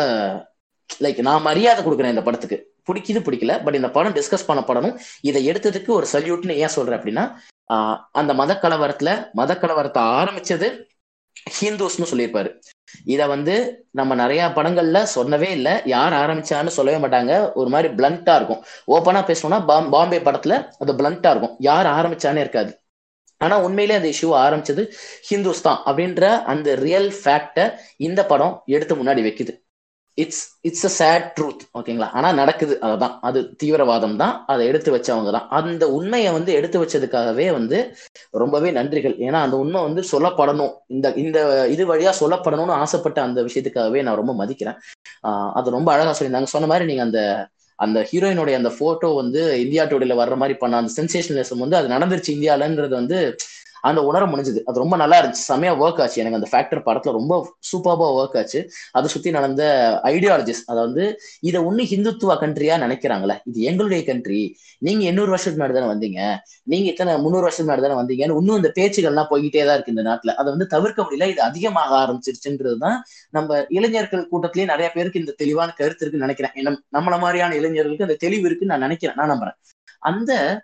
லைக் 1.06 1.22
நான் 1.30 1.48
மரியாதை 1.50 1.82
கொடுக்குறேன் 1.84 2.16
இந்த 2.16 2.26
படத்துக்கு. 2.28 2.60
பிடிக்குது 2.90 3.22
பிடிக்கல. 3.28 3.56
பட் 3.64 3.78
இந்த 3.80 3.90
படம் 3.98 4.16
டிஸ்கஸ் 4.18 4.48
பண்ண 4.50 4.64
படமும் 4.70 5.00
இதை 5.30 5.42
எடுத்ததுக்கு 5.52 5.92
ஒரு 6.00 6.08
சல்யூட்னு 6.14 6.60
ஏன் 6.64 6.76
சொல்றேன் 6.78 7.00
அப்படின்னா 7.00 7.26
அந்த 8.20 8.32
மத 8.40 8.60
கலவரத்துல 8.62 9.10
மத 9.40 9.54
கலவரத்தை 9.62 10.02
ஆரம்பிச்சது 10.22 10.70
ஹிந்துஸ்னு 11.58 12.08
சொல்லியிருப்பாரு. 12.10 12.50
இத 13.14 13.22
வந்து 13.32 13.54
நம்ம 14.00 14.16
நிறைய 14.22 14.42
படங்கள்ல 14.56 15.00
சொன்னவே 15.16 15.50
இல்லை. 15.58 15.74
யார் 15.94 16.14
ஆரம்பிச்சான்னு 16.14 16.74
சொல்லவே 16.78 17.00
மாட்டாங்க. 17.04 17.34
ஒரு 17.60 17.70
மாதிரி 17.74 17.90
பிளண்டா 18.00 18.34
இருக்கும். 18.40 18.62
ஓப்பனா 18.96 19.22
பேசணும்னா 19.30 19.60
பாம்பே 19.96 20.20
படத்துல 20.28 20.58
அது 20.84 20.94
பிளண்டா 21.00 21.32
இருக்கும். 21.34 21.56
யார் 21.70 21.90
ஆரம்பிச்சானே 21.98 22.44
இருக்காது. 22.46 22.74
ஆனா 23.42 23.56
உண்மையிலே 23.66 23.96
அந்த 24.00 24.10
இஷ்யூ 24.14 24.30
ஆரம்பிச்சது 24.46 24.84
ஹிந்துஸ் 25.30 25.66
தான் 25.68 25.80
அப்படின்ற 25.86 26.24
அந்த 26.54 26.76
ரியல் 26.86 27.10
ஃபேக்ட 27.22 27.60
இந்த 28.08 28.22
படம் 28.32 28.54
எடுத்து 28.76 28.96
முன்னாடி 28.96 29.22
வைக்குது. 29.28 29.54
It's 30.18 30.40
it's 30.68 30.86
a 30.86 30.92
sad 30.98 31.28
truth 31.36 31.64
ஓகேங்களா 31.78 32.08
ஆனா 32.18 32.30
நடக்குது 32.40 32.74
அதுதான் 32.86 33.14
அது 33.28 33.40
தீவிரவாதம் 33.62 34.18
தான் 34.22 34.34
அதை 34.48 34.64
எடுத்து 34.72 34.90
வச்சவங்க 34.96 35.32
தான் 35.32 35.48
அந்த 35.60 35.84
உண்மையை 35.98 36.32
வந்து 36.38 36.52
எடுத்து 36.60 36.78
வச்சதுக்காகவே 36.82 37.48
வந்து 37.58 37.78
ரொம்பவே 38.42 38.70
நன்றிகள். 38.78 39.16
ஏன்னா 39.28 39.40
அந்த 39.46 39.56
உண்மை 39.64 39.82
வந்து 39.88 40.02
சொல்லப்படணும். 40.12 40.74
இந்த 40.90 41.08
இந்த 41.24 41.38
இது 41.74 41.86
வழியா 41.92 42.14
சொல்லப்படணும்னு 42.22 42.76
ஆசைப்பட்ட 42.82 43.20
அந்த 43.28 43.40
விஷயத்துக்காகவே 43.48 44.02
நான் 44.08 44.20
ரொம்ப 44.22 44.36
மதிக்கிறேன். 44.42 44.78
அது 45.60 45.76
ரொம்ப 45.78 45.90
அழகா 45.96 46.14
சொல்லியிருந்தாங்க. 46.14 46.54
சொன்ன 46.56 46.70
மாதிரி 46.72 46.88
நீங்க 46.92 47.06
அந்த 47.10 47.22
அந்த 47.80 48.00
ஹீரோயினுடைய 48.10 48.56
அந்த 48.60 48.72
போட்டோ 48.80 49.08
வந்து 49.20 49.42
இந்தியா 49.64 49.84
டுடேல 49.92 50.16
வர்ற 50.20 50.36
மாதிரி 50.42 50.56
பண்ண 50.58 50.82
அந்த 50.82 50.92
சென்சேஷனலிசம் 50.98 51.64
வந்து 51.64 51.78
அது 51.80 51.88
நடந்துருச்சு 51.94 52.32
இந்தியாலன்றது 52.36 52.94
வந்து 53.00 53.20
அந்த 53.82 54.04
உணர 54.04 54.26
முடிஞ்சது. 54.26 54.62
அது 54.64 54.80
ரொம்ப 54.84 54.96
நல்லா 54.96 55.18
இருந்துச்சு. 55.22 55.46
செமையா 55.48 55.74
ஒர்க் 55.84 56.02
ஆச்சு. 56.02 56.22
எனக்கு 56.24 56.40
அந்த 56.40 56.50
ஃபேக்டர் 56.52 56.80
படத்துல 56.80 57.12
ரொம்ப 57.12 57.56
சூப்பர்பா 57.72 58.08
ஒர்க் 58.20 58.38
ஆச்சு. 58.38 58.70
அதை 58.92 59.10
சுத்தி 59.10 59.32
நடந்த 59.32 59.64
ஐடியாலஜிஸ் 60.04 60.64
அதை 60.66 60.82
வந்து 60.84 61.20
இதை 61.40 61.62
ஒண்ணு 61.62 61.88
ஹிந்துத்துவ 61.94 62.34
கண்ட்ரியா 62.44 62.76
நினைக்கிறாங்களே 62.86 63.38
இது 63.44 63.62
எங்களுடைய 63.62 64.04
கண்ட்ரி 64.04 64.58
நீங்க 64.78 65.06
எண்ணூறு 65.06 65.30
வருஷத்துக்கு 65.30 65.66
முன்னாடி 65.66 65.74
தானே 65.74 65.92
வந்தீங்க. 65.94 66.36
நீங்க 66.64 66.90
இத்தனை 66.90 67.14
முந்நூறு 67.14 67.42
வருஷத்துக்கு 67.42 67.74
முன்னாடி 67.74 67.90
தானே 67.90 68.00
வந்தீங்கன்னு 68.02 68.38
இன்னும் 68.38 68.56
இந்த 68.56 68.72
பேச்சுகள்லாம் 68.76 69.30
போய்கிட்டே 69.32 69.66
தான் 69.66 69.74
இருக்கு 69.74 69.94
இந்த 69.96 70.04
நாட்டுல. 70.04 70.30
அதை 70.30 70.50
வந்து 70.52 70.68
தவிர்க்க 70.68 71.04
முடியல. 71.04 71.28
இது 71.28 71.42
அதிகமாக 71.42 71.98
ஆரம்பிச்சிருச்சுன்றதுதான் 72.02 72.98
நம்ம 73.30 73.66
இளைஞர்கள் 73.70 74.28
கூட்டத்திலேயே 74.32 74.66
நிறைய 74.66 74.92
பேருக்கு 74.92 75.20
இந்த 75.20 75.32
தெளிவான 75.38 75.72
கருத்து 75.72 76.08
இருக்குன்னு 76.08 76.36
நினைக்கிறேன். 76.36 76.80
நம்மள 76.92 77.20
மாதிரியான 77.20 77.56
இளைஞர்களுக்கு 77.56 78.04
அந்த 78.04 78.18
தெளிவு 78.20 78.46
இருக்குன்னு 78.46 78.78
நான் 78.78 78.88
நினைக்கிறேன். 78.88 79.16
நான் 79.18 79.32
நம்புறேன். 79.32 79.58
அந்த 80.00 80.62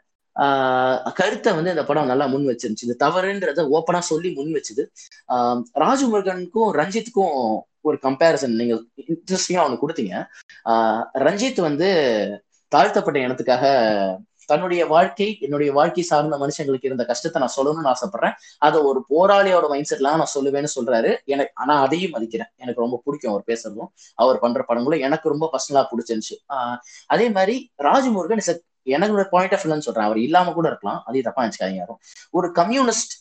கருத்தை 1.14 1.54
வந்து 1.54 1.70
இந்த 1.70 1.86
படம் 1.86 2.06
நல்லா 2.06 2.26
முன் 2.26 2.48
வச்சிருந்துச்சு. 2.48 2.82
இந்த 2.82 3.08
தவறுன்றத 3.08 3.68
ஓப்பனா 3.72 4.00
சொல்லி 4.00 4.34
முன் 4.34 4.62
வச்சுது. 4.62 4.86
ஆஹ் 5.28 5.64
ராஜமுருகனுக்கும் 5.74 6.72
ரஞ்சித்துக்கும் 6.74 7.60
ஒரு 7.82 7.98
கம்பேரிசன் 8.02 8.48
நீங்க 8.48 8.82
இன்ட்ரெஸ்டிங்கா 9.08 9.56
அவனுக்கு 9.56 9.90
கொடுத்தீங்க. 9.90 10.26
ஆஹ் 10.66 11.06
ரஞ்சித் 11.14 11.62
வந்து 11.62 12.44
தாழ்த்தப்பட்ட 12.68 13.20
இனத்துக்காக 13.20 14.18
தன்னுடைய 14.46 14.86
வாழ்க்கை 14.86 15.38
என்னுடைய 15.40 15.74
வாழ்க்கை 15.74 16.04
சார்ந்த 16.04 16.38
மனுஷங்களுக்கு 16.38 16.86
இருந்த 16.86 17.06
கஷ்டத்தை 17.06 17.42
நான் 17.42 17.56
சொல்லணும்னு 17.58 17.94
ஆசைப்படுறேன். 17.94 18.32
அதை 18.58 18.82
ஒரு 18.82 19.06
போராளியோட 19.10 19.68
மைண்ட் 19.68 19.94
செட்லாம் 19.96 20.16
நான் 20.16 20.28
சொல்லுவேன்னு 20.36 20.68
சொல்றாரு. 20.76 21.24
எனக்கு 21.24 21.52
ஆனா 21.54 21.82
அதையும் 21.82 22.14
மதிக்கிறேன். 22.14 22.56
எனக்கு 22.56 22.82
ரொம்ப 22.82 23.02
பிடிக்கும் 23.04 23.32
அவர் 23.32 23.44
பேசுறதும். 23.48 23.88
அவர் 24.16 24.40
பண்ற 24.40 24.64
படங்களும் 24.64 25.00
எனக்கு 25.00 25.30
ரொம்ப 25.30 25.50
பர்சனலா 25.52 25.86
பிடிச்சிருந்துச்சு. 25.92 26.36
ஆஹ் 26.50 26.78
அதே 27.06 27.30
மாதிரி 27.30 27.72
ராஜமுருகன் 27.78 28.38
இஸ் 28.38 28.62
எனக்கு 28.96 29.28
பாயிண்ட் 29.36 29.54
ஆஃப் 29.54 29.66
வியூன்னு 29.66 29.88
சொல்றேன். 29.88 30.08
அவர் 30.10 30.20
இல்லாம 30.28 30.52
கூட 30.58 30.68
இருக்கலாம். 30.68 31.00
அதையும் 31.06 31.28
தப்பா 31.30 31.44
நினைச்சுக்காதீங்க 31.44 31.82
யாரும். 31.84 32.00
ஒரு 32.32 32.50
கம்யூனிஸ்ட் 32.52 33.16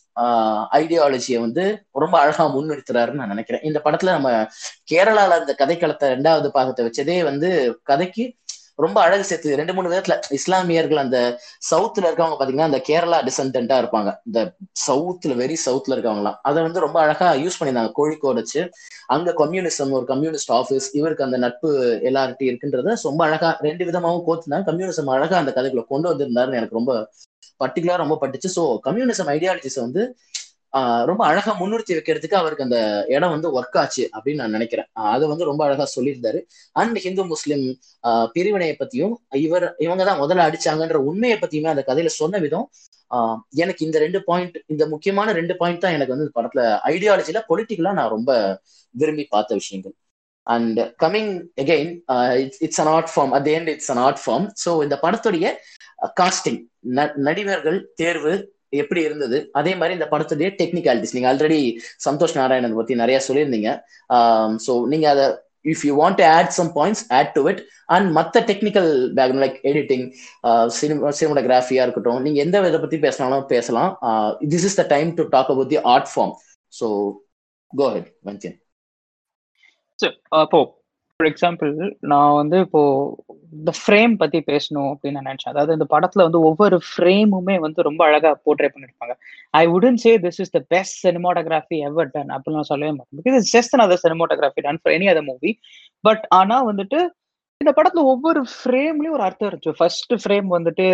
ஐடியாலஜியை 0.79 1.39
வந்து 1.41 1.65
ரொம்ப 2.03 2.15
அழகா 2.21 2.45
முன்னிறுத்துறாருன்னு 2.55 3.21
நான் 3.21 3.33
நினைக்கிறேன். 3.35 3.65
இந்த 3.69 3.79
படத்துல 3.85 4.15
நம்ம 4.17 4.31
கேரளால 4.93 5.39
இந்த 5.41 5.55
கதைக்களத்தை 5.59 6.07
ரெண்டாவது 6.15 6.49
பாகத்தை 6.49 6.83
வச்சதே 6.87 7.17
வந்து 7.31 7.51
கதைக்கு 7.83 8.25
ரொம்ப 8.79 9.01
அழகு 9.01 9.25
சேர்த்து 9.25 9.57
ரெண்டு 9.57 9.75
மூணு 9.75 9.91
விதத்துல 9.93 10.15
இஸ்லாமியர்கள் 10.31 10.97
அந்த 10.97 11.19
சவுத்துல 11.71 12.09
இருக்கவங்க 12.09 12.37
பாத்தீங்கன்னா 12.41 12.69
அந்த 12.71 12.81
கேரளா 12.89 13.19
டிசன்டா 13.29 13.77
இருப்பாங்க. 13.83 14.11
இந்த 14.27 14.41
சவுத்துல 14.87 15.35
வெரி 15.43 15.57
சவுத்துல 15.67 15.95
இருக்கவங்கலாம். 15.97 16.37
அதை 16.43 16.63
வந்து 16.63 16.81
ரொம்ப 16.81 17.01
அழகா 17.01 17.33
யூஸ் 17.35 17.59
பண்ணியிருந்தாங்க. 17.59 17.93
கோழிக்கோடு 18.01 18.41
வச்சு 18.43 18.61
அங்க 19.07 19.33
கம்யூனிசம் 19.33 19.91
ஒரு 19.91 20.05
கம்யூனிஸ்ட் 20.05 20.53
ஆஃபீஸ் 20.53 20.89
இவருக்கு 20.93 21.25
அந்த 21.25 21.37
நட்பு 21.37 21.71
எல்லார்ட்டையும் 22.11 22.51
இருக்குன்றத 22.53 22.97
ரொம்ப 23.03 23.25
அழகா 23.25 23.51
ரெண்டு 23.61 23.85
விதமாகவும் 23.85 24.27
கோத்துனாங்க 24.29 24.67
கம்யூனிசம் 24.71 25.13
அழகா 25.17 25.37
அந்த 25.37 25.53
கதைக்குள்ள 25.57 25.87
கொண்டு 25.87 26.09
வந்திருந்தாருன்னு 26.13 26.61
எனக்கு 26.61 26.79
ரொம்ப 26.81 26.93
பர்டிகுலரா 27.61 27.97
ரொம்ப 27.97 28.17
பட்டுச்சு. 28.23 28.49
ஸோ 28.57 28.63
கம்யூனிசம் 28.85 29.31
ஐடியாலஜிஸ் 29.37 29.79
வந்து 29.81 30.03
ரொம்ப 31.11 31.23
அழகா 31.31 31.53
முன்னிறுத்தி 31.61 31.95
வைக்கிறதுக்கு 31.97 32.37
அவருக்கு 32.41 32.65
அந்த 32.67 32.79
இடம் 33.15 33.33
வந்து 33.35 33.49
ஒர்க் 33.59 33.79
ஆச்சு 33.83 34.05
அப்படின்னு 34.15 34.41
நான் 34.43 34.57
நினைக்கிறேன். 34.57 34.89
அது 35.15 35.25
வந்து 35.33 35.49
ரொம்ப 35.51 35.63
அழகா 35.67 35.85
சொல்லியிருந்தாரு. 35.97 36.41
அண்ட் 36.81 36.99
ஹிந்து 37.05 37.25
முஸ்லிம் 37.33 37.65
பிரிவினையை 38.35 38.75
பத்தியும் 38.83 39.15
இவர் 39.47 39.67
இவங்க 39.87 40.05
தான் 40.09 40.21
முதல்ல 40.23 40.47
அடிச்சாங்கன்ற 40.49 41.01
உண்மையை 41.11 41.37
பத்தியுமே 41.43 41.73
அந்த 41.75 41.85
கதையில 41.91 42.13
சொன்ன 42.21 42.41
விதம் 42.47 42.67
எனக்கு 43.63 43.83
இந்த 43.87 43.99
ரெண்டு 44.05 44.21
பாயிண்ட் 44.29 44.57
இந்த 44.73 44.85
முக்கியமான 44.95 45.33
ரெண்டு 45.39 45.55
பாயிண்ட் 45.61 45.85
தான் 45.85 45.97
எனக்கு 45.99 46.15
வந்து 46.15 46.27
படத்துல 46.39 46.63
ஐடியாலஜில 46.93 47.43
பொலிட்டிக்கலா 47.51 47.93
நான் 47.99 48.15
ரொம்ப 48.17 48.33
விரும்பி 48.95 49.25
பார்த்த 49.35 49.59
விஷயங்கள். 49.61 49.95
And 50.47 50.81
coming 51.03 51.33
again 51.63 51.93
it's 52.67 52.81
an 52.83 52.91
art 52.97 53.11
form 53.13 53.33
at 53.39 53.49
end 53.55 53.71
it's 53.75 53.91
an 53.95 54.03
art 54.07 54.21
form 54.25 54.47
so 54.65 54.73
இந்த 54.87 54.99
படத்துடைய 55.05 55.47
காஸ்டிங் 56.21 56.61
நடிகர்கள் 57.29 57.79
தேர்வு 58.03 58.35
எப்படி 58.83 59.01
இருந்தது? 59.09 59.39
அதே 59.61 59.73
மாதிரி 59.81 59.97
இந்த 59.99 60.09
படத்துடைய 60.13 60.51
டெக்னிக்காலிட்டிஸ் 60.61 61.17
நீங்க 61.17 61.29
ஆல்ரெடி 61.33 61.61
சந்தோஷ் 62.07 62.39
நாராயணன் 62.41 62.79
பத்தி 62.79 63.03
நிறைய 63.03 63.19
சொல்லியிருந்தீங்க. 63.27 63.73
ஸோ 64.67 64.75
நீங்க 64.93 65.09
அதை 65.15 65.27
if 65.73 65.85
you 65.89 65.95
want 66.01 66.19
to 66.21 66.25
add 66.35 66.53
some 66.57 66.71
points 66.77 67.05
add 67.19 67.33
to 67.37 67.43
it 67.51 67.63
and 67.95 68.09
மற்ற 68.19 68.41
டெக்னிக்கல் 68.51 68.91
பேக் 69.19 69.35
லைக் 69.45 69.57
எடிட்டிங் 69.71 70.05
சினிமா 70.79 71.11
சினிமோகிராஃபியா 71.21 71.85
இருக்கட்டும் 71.87 72.21
நீங்க 72.27 72.39
எந்த 72.47 72.61
விதை 72.67 72.81
பத்தி 72.85 72.99
பேசினாலும் 73.07 73.49
பேசலாம். 73.55 73.91
This 74.53 74.67
is 74.71 74.79
the 74.83 74.85
time 74.95 75.11
to 75.21 75.27
talk 75.35 75.51
about 75.55 75.73
the 75.75 75.81
art 75.95 76.11
form 76.13 76.35
so 76.81 76.89
go 77.73 77.89
ahead 77.97 78.11
Vandhiyan 78.31 78.59
அப்போ 80.41 80.59
ஃபார் 81.21 81.29
எக்ஸாம்பிள் 81.31 81.71
நான் 82.13 82.35
வந்து 82.39 82.57
இப்போ 82.65 82.81
இந்த 83.57 83.73
ஃப்ரேம் 83.79 84.15
பத்தி 84.23 84.39
பேசணும் 84.51 84.89
அப்படின்னு 84.93 85.17
நான் 85.19 85.29
நினைச்சேன். 85.29 85.53
அதாவது 85.53 85.77
இந்த 85.77 85.87
படத்துல 85.93 86.25
வந்து 86.27 86.41
ஒவ்வொரு 86.49 86.77
ஃப்ரேமுமே 86.89 87.57
வந்து 87.67 87.87
ரொம்ப 87.89 88.01
அழகா 88.09 88.31
போர்ட்ரே 88.47 88.69
பண்ணிருப்பாங்க. 88.75 89.15
I 89.61 89.63
wouldn't 89.77 89.99
say 90.03 90.13
this 90.25 90.41
is 90.45 90.53
the 90.57 90.61
best 90.75 90.99
cinematography 91.07 91.79
ever 91.89 92.11
done 92.17 92.33
அப்படின்னு 92.35 92.59
நான் 92.61 92.71
சொல்லவே 92.73 92.93
மாட்டேன். 92.97 93.19
Because 93.21 93.39
it's 93.39 93.55
just 93.57 93.77
other 93.87 94.03
cinematography 94.05 94.65
done 94.67 94.81
for 94.83 94.95
any 94.97 95.09
other 95.13 95.27
movie 95.31 95.53
but 96.09 96.27
ஆனா 96.41 96.59
வந்துட்டு 96.71 97.01
இந்த 97.61 97.73
படத்துல 97.79 98.05
ஒவ்வொரு 98.13 98.43
ஃப்ரேம்லயும் 98.57 99.17
ஒரு 99.19 99.27
அர்த்தம் 99.29 99.49
இருந்துச்சு 99.51 99.77
ஃபர்ஸ்ட் 99.81 100.15
ஃப்ரேம் 100.25 100.51
வந்துட்டு 100.57 100.87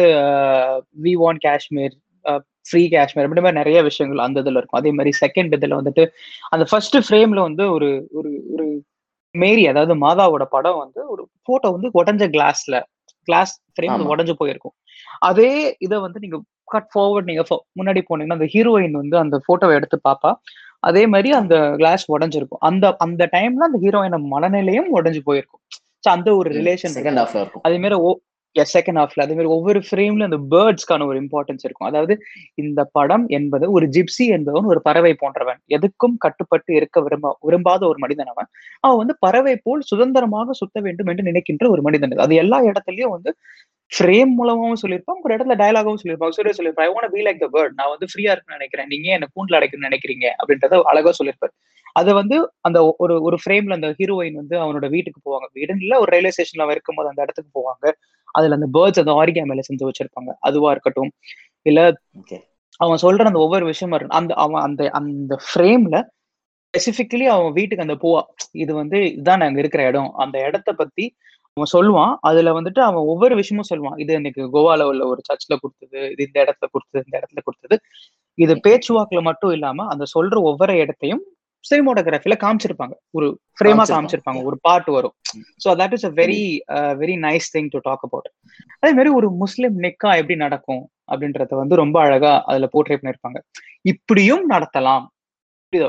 we 1.06 1.14
want 1.24 1.42
Kashmir 1.48 1.96
free 2.70 2.82
Kashmir 2.94 3.26
அப்படி 3.26 3.42
மாதிரி 3.44 3.60
நிறைய 3.62 3.78
விஷயங்கள் 3.90 4.26
அந்த 4.26 4.38
இதுல 4.42 4.58
இருக்கும். 4.60 4.80
அதே 4.80 4.90
மாதிரி 4.98 5.12
செகண்ட் 5.22 5.54
இதுல 5.58 5.78
வந்துட்டு 5.80 6.04
அந்த 6.54 6.64
ஃபர்ஸ்ட் 6.70 6.98
ஃப்ரேம்ல 7.06 7.40
வந்து 7.48 7.64
ஒரு 7.76 7.88
ஒரு 8.18 8.30
ஒரு 8.54 8.66
மேரி 9.34 9.62
அதாவது 9.66 9.94
மாதாவோட 9.94 10.44
படம் 10.44 10.78
வந்து 10.78 11.00
ஒரு 11.08 11.22
போட்டோ 11.42 11.68
வந்து 11.70 11.88
உடஞ்ச 12.00 12.24
கிளாஸ்ல 12.28 12.76
கிளாஸ் 13.28 13.52
ஃப்ரேம் 13.74 14.06
உடஞ்சு 14.12 14.34
போயிருக்கும். 14.38 14.74
அதே 15.18 15.76
இதை 15.78 15.96
வந்து 15.98 16.18
நீங்க 16.20 16.38
கட் 16.64 16.90
ஃபார்வர்ட் 16.94 17.28
நீங்க 17.30 17.42
முன்னாடி 17.80 18.00
போனீங்கன்னா 18.08 18.38
அந்த 18.38 18.48
ஹீரோயின் 18.54 18.98
வந்து 19.02 19.16
அந்த 19.18 19.36
போட்டோவை 19.48 19.74
எடுத்து 19.74 19.96
பாப்பா. 20.08 20.30
அதே 20.80 21.02
மாதிரி 21.06 21.30
அந்த 21.32 21.54
கிளாஸ் 21.76 22.04
உடஞ்சிருக்கும். 22.12 22.62
அந்த 22.68 22.84
அந்த 22.98 23.28
டைம்ல 23.32 23.68
அந்த 23.70 23.78
ஹீரோயின 23.78 24.20
மனநிலையும் 24.34 24.90
உடஞ்சு 24.98 25.20
போயிருக்கும். 25.24 25.62
ஸோ 26.04 26.08
அந்த 26.08 26.28
ஒரு 26.36 26.50
ரிலேஷன் 26.50 26.94
அதே 27.62 27.78
மாதிரி 27.78 27.98
செகண்ட் 28.56 29.00
ஹாஃப்ல 29.00 29.24
அதே 29.24 29.34
மாதிரி 29.34 29.52
ஒவ்வொரு 29.54 29.80
ஃப்ரேம்ல 29.80 30.26
அந்த 30.28 30.38
பேர்ட்ஸ்க்கான 30.52 31.06
ஒரு 31.06 31.18
இம்பார்ட்டன்ஸ் 31.22 31.64
இருக்கும். 31.64 31.88
அதாவது 31.90 32.14
இந்த 32.58 32.80
படம் 32.92 33.26
என்பது 33.30 33.66
ஒரு 33.72 33.86
ஜிப்சி 33.88 34.26
என்பவன் 34.36 34.68
ஒரு 34.72 34.80
பறவை 34.82 35.12
போன்றவன். 35.14 35.60
எதுக்கும் 35.76 36.16
கட்டுப்பட்டு 36.18 36.72
இருக்க 36.74 37.00
விரும்ப 37.00 37.34
விரும்பாத 37.42 37.82
ஒரு 37.86 37.98
மனிதன் 37.98 38.32
அவன். 38.34 38.48
அவன் 38.84 39.00
வந்து 39.02 39.16
பறவை 39.20 39.56
போல் 39.58 39.88
சுதந்திரமாக 39.90 40.56
சுத்த 40.62 40.80
வேண்டும் 40.80 41.10
என்று 41.12 41.28
நினைக்கின்ற 41.30 41.66
ஒரு 41.70 41.82
மனிதன். 41.82 42.16
அது 42.18 42.34
எல்லா 42.36 42.60
இடத்துலயும் 42.70 43.14
வந்து 43.16 43.32
ஃப்ரேம் 43.92 44.32
மூலமாகவும் 44.36 44.80
சொல்லியிருப்பான் 44.82 45.22
ஒரு 45.24 45.32
இடத்துல 45.34 45.56
டயலாகவும் 45.62 46.00
சொல்லியிருப்பான். 46.00 46.34
சூரிய 46.36 46.54
சொல்லியிருப்பான் 46.58 46.88
I 46.88 46.94
want 46.96 47.12
be 47.14 47.22
like 47.26 47.42
the 47.42 47.48
bird 47.54 47.74
நான் 47.80 47.92
வந்து 47.94 48.06
ஃப்ரீயா 48.12 48.32
இருக்குன்னு 48.34 48.58
நினைக்கிறேன். 48.58 48.88
நீங்க 48.92 49.08
என்ன 49.16 49.28
கூண்டில் 49.34 49.58
அடைக்கணும்னு 49.58 49.90
நினைக்கிறீங்க? 49.90 50.26
அப்படின்றத 50.40 50.80
அழகா 50.92 51.12
சொல்லியிருப்பாரு. 51.18 51.54
அதை 51.96 52.12
வந்து 52.18 52.36
அந்த 52.62 52.78
ஒரு 53.04 53.14
ஒரு 53.26 53.36
ஃப்ரேம்ல 53.42 53.76
அந்த 53.78 53.88
ஹீரோயின் 53.98 54.38
வந்து 54.40 54.56
அவனோட 54.62 54.86
வீட்டுக்கு 54.94 55.20
போவாங்க. 55.26 55.48
வீடுன்னு 55.56 55.84
இல்ல 55.86 55.94
ஒரு 56.02 56.10
ரயில்வே 56.14 56.32
ஸ்டேஷன்ல 56.36 56.64
அவன் 56.66 56.76
இருக்கும்போது 56.76 57.10
அந்த 57.12 57.20
இடத்துக்கு 57.26 57.50
போவாங்க. 57.58 57.84
அதுல 58.32 58.56
அந்த 58.58 58.68
பேர்ட்ஸ் 58.76 59.02
அந்த 59.04 59.14
ஆரிகா 59.20 59.44
மேல 59.50 59.62
செஞ்சு 59.68 59.88
வச்சிருப்பாங்க. 59.88 60.30
அதுவா 60.40 60.70
இருக்கட்டும். 60.70 61.12
இல்ல 61.66 61.80
அவன் 62.80 63.02
சொல்ற 63.02 63.24
அந்த 63.30 63.40
ஒவ்வொரு 63.46 63.64
விஷயமா 63.66 63.96
இருக்கும் 63.96 64.18
அந்த 64.20 64.32
அவன் 64.44 64.62
அந்த 64.68 64.82
அந்த 65.00 65.34
ஃப்ரேம்ல 65.46 65.96
ஸ்பெசிபிக்கலி 66.74 67.26
அவன் 67.34 67.52
வீட்டுக்கு 67.52 67.84
அந்த 67.86 67.96
பூவா 68.02 68.20
இது 68.62 68.72
வந்து 68.74 68.98
இதுதான் 69.12 69.42
நாங்க 69.42 69.58
இருக்கிற 69.60 69.82
இடம். 69.90 70.10
அந்த 70.24 70.36
இடத்த 70.48 70.70
பத்தி 70.72 71.04
அவன் 71.56 71.70
சொல்லுவான். 71.72 72.12
அதுல 72.20 72.52
வந்துட்டு 72.60 72.80
அவன் 72.80 73.08
ஒவ்வொரு 73.12 73.34
விஷயமும் 73.34 73.68
சொல்லுவான். 73.70 73.98
இது 73.98 74.12
எனக்கு 74.14 74.42
கோவால 74.54 74.86
உள்ள 74.90 75.02
ஒரு 75.06 75.20
சர்ச்ல 75.30 75.56
கொடுத்தது 75.62 75.98
இது 76.12 76.22
இந்த 76.28 76.38
இடத்துல 76.44 76.68
கொடுத்தது 76.74 77.04
இந்த 77.08 77.16
இடத்துல 77.20 77.42
கொடுத்தது. 77.44 77.76
இது 78.38 78.54
பேச்சுவாக்குல 78.66 79.22
மட்டும் 79.22 79.52
இல்லாம 79.52 79.86
அந்த 79.88 80.04
சொல்ற 80.14 80.36
ஒவ்வொரு 80.50 80.74
இடத்தையும் 80.76 81.22
சினிமோட்டோகிராஃபில 81.64 82.36
காமிச்சிருப்பாங்க. 82.42 82.94
ஒரு 83.10 83.26
ஃப்ரேமா 83.58 83.84
காமிச்சிருப்பாங்க. 83.92 84.40
ஒரு 84.44 84.56
பாட்டு 84.62 84.90
வரும். 84.92 85.14
So 85.60 85.70
that 85.80 85.94
is 85.96 86.06
a 86.06 86.12
very 86.20 86.40
very 87.00 87.16
nice 87.22 87.48
thing 87.54 87.70
to 87.74 87.80
talk 87.82 88.04
about 88.04 88.28
அதே 88.82 88.92
மாதிரி 88.92 89.12
ஒரு 89.12 89.30
முஸ்லிம் 89.42 89.76
நிக்கா 89.84 90.10
எப்படி 90.20 90.36
நடக்கும் 90.36 90.82
அப்படின்றத 91.12 91.54
வந்து 91.54 91.74
ரொம்ப 91.76 91.96
அழகா 92.00 92.34
அதுல 92.50 92.68
போர்ட்ரே 92.74 92.98
பண்ணிருப்பாங்க. 93.00 93.38
இப்படியும் 93.84 94.46
நடத்தலாம்? 94.50 95.04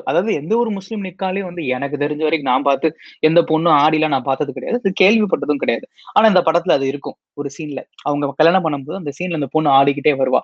அதாவது 0.07 0.31
எந்த 0.33 0.53
ஒரு 0.57 0.69
முஸ்லிம் 0.69 1.01
நிக்காலையும் 1.05 1.47
வந்து 1.47 1.63
எனக்கு 1.75 1.95
தெரிஞ்ச 1.97 2.21
வரைக்கும் 2.23 2.49
நான் 2.49 2.67
பார்த்து 2.67 2.87
எந்த 3.19 3.39
பொண்ணும் 3.41 3.77
ஆடிலாம் 3.79 4.13
நான் 4.15 4.27
பார்த்தது 4.27 4.51
கிடையாது. 4.53 4.79
அது 4.81 4.91
கேள்விப்பட்டதும் 5.01 5.61
கிடையாது. 5.63 5.85
ஆனா 6.13 6.25
இந்த 6.27 6.41
படத்துல 6.41 6.75
அது 6.77 6.85
இருக்கும். 6.87 7.17
ஒரு 7.37 7.49
சீன்ல 7.49 7.81
அவங்க 8.03 8.31
கல்யாணம் 8.39 8.65
பண்ணும்போது 8.65 8.99
அந்த 9.01 9.13
சீன்ல 9.17 9.39
அந்த 9.41 9.49
பொண்ணு 9.55 9.69
ஆடிக்கிட்டே 9.71 10.13
வருவா. 10.21 10.41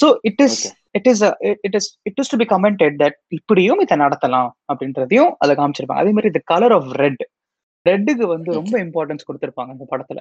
So 0.00 0.06
it 0.28 0.42
is. 0.46 0.60
It 0.98 1.08
is 1.10 1.22
it 1.66 1.76
is 1.78 1.88
it 2.08 2.18
is 2.22 2.30
to 2.32 2.38
be 2.42 2.46
commented 2.54 2.96
that 3.02 3.18
இப்படியும் 3.38 3.80
இதை 3.84 3.96
நடத்தலாம் 4.04 4.48
அப்படின்றதையும் 4.70 5.30
அதை 5.44 5.54
காமிச்சிருப்பாங்க. 5.60 6.02
அதே 6.04 6.12
மாதிரி 6.16 6.30
இந்த 6.32 6.42
கலர் 6.52 6.74
ஆஃப் 6.78 6.90
ரெட் 7.02 7.24
ரெட்டுக்கு 7.86 8.24
வந்து 8.32 8.50
ரொம்ப 8.60 8.74
இம்பார்ட்டன்ஸ் 8.84 9.26
கொடுத்திருப்பாங்க 9.28 9.70
அந்த 9.74 9.84
படத்துல. 9.92 10.20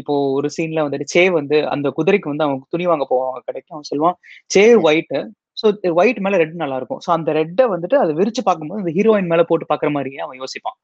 இப்போ 0.00 0.14
ஒரு 0.38 0.48
சீன்ல 0.54 0.84
வந்துட்டு 0.86 1.12
சே 1.14 1.22
வந்து 1.38 1.56
அந்த 1.74 1.88
குதிரைக்கு 1.98 2.32
வந்து 2.32 2.46
அவங்க 2.46 2.66
துணி 2.74 2.86
வாங்க 2.90 3.04
போவாங்க 3.12 3.40
கடைக்கு. 3.48 3.70
அவன் 3.74 3.88
சொல்லுவான் 3.90 4.16
சே 4.54 4.64
ஒயிட் 4.88 5.14
ஸோ 5.60 5.66
ஒயிட் 6.00 6.20
மேல 6.24 6.38
ரெட் 6.42 6.60
நல்லா 6.62 6.78
இருக்கும். 6.80 7.00
ஸோ 7.04 7.10
அந்த 7.16 7.30
ரெட்டை 7.38 7.64
வந்துட்டு 7.74 7.96
அதை 8.02 8.12
விரிச்சு 8.20 8.42
பார்க்கும்போது 8.48 8.82
அந்த 8.82 8.92
ஹீரோயின் 8.98 9.30
மேல 9.32 9.44
போட்டு 9.50 9.70
பாக்குற 9.72 9.90
மாதிரியே 9.96 10.20
அவன் 10.26 10.40
யோசிப்பான். 10.42 10.78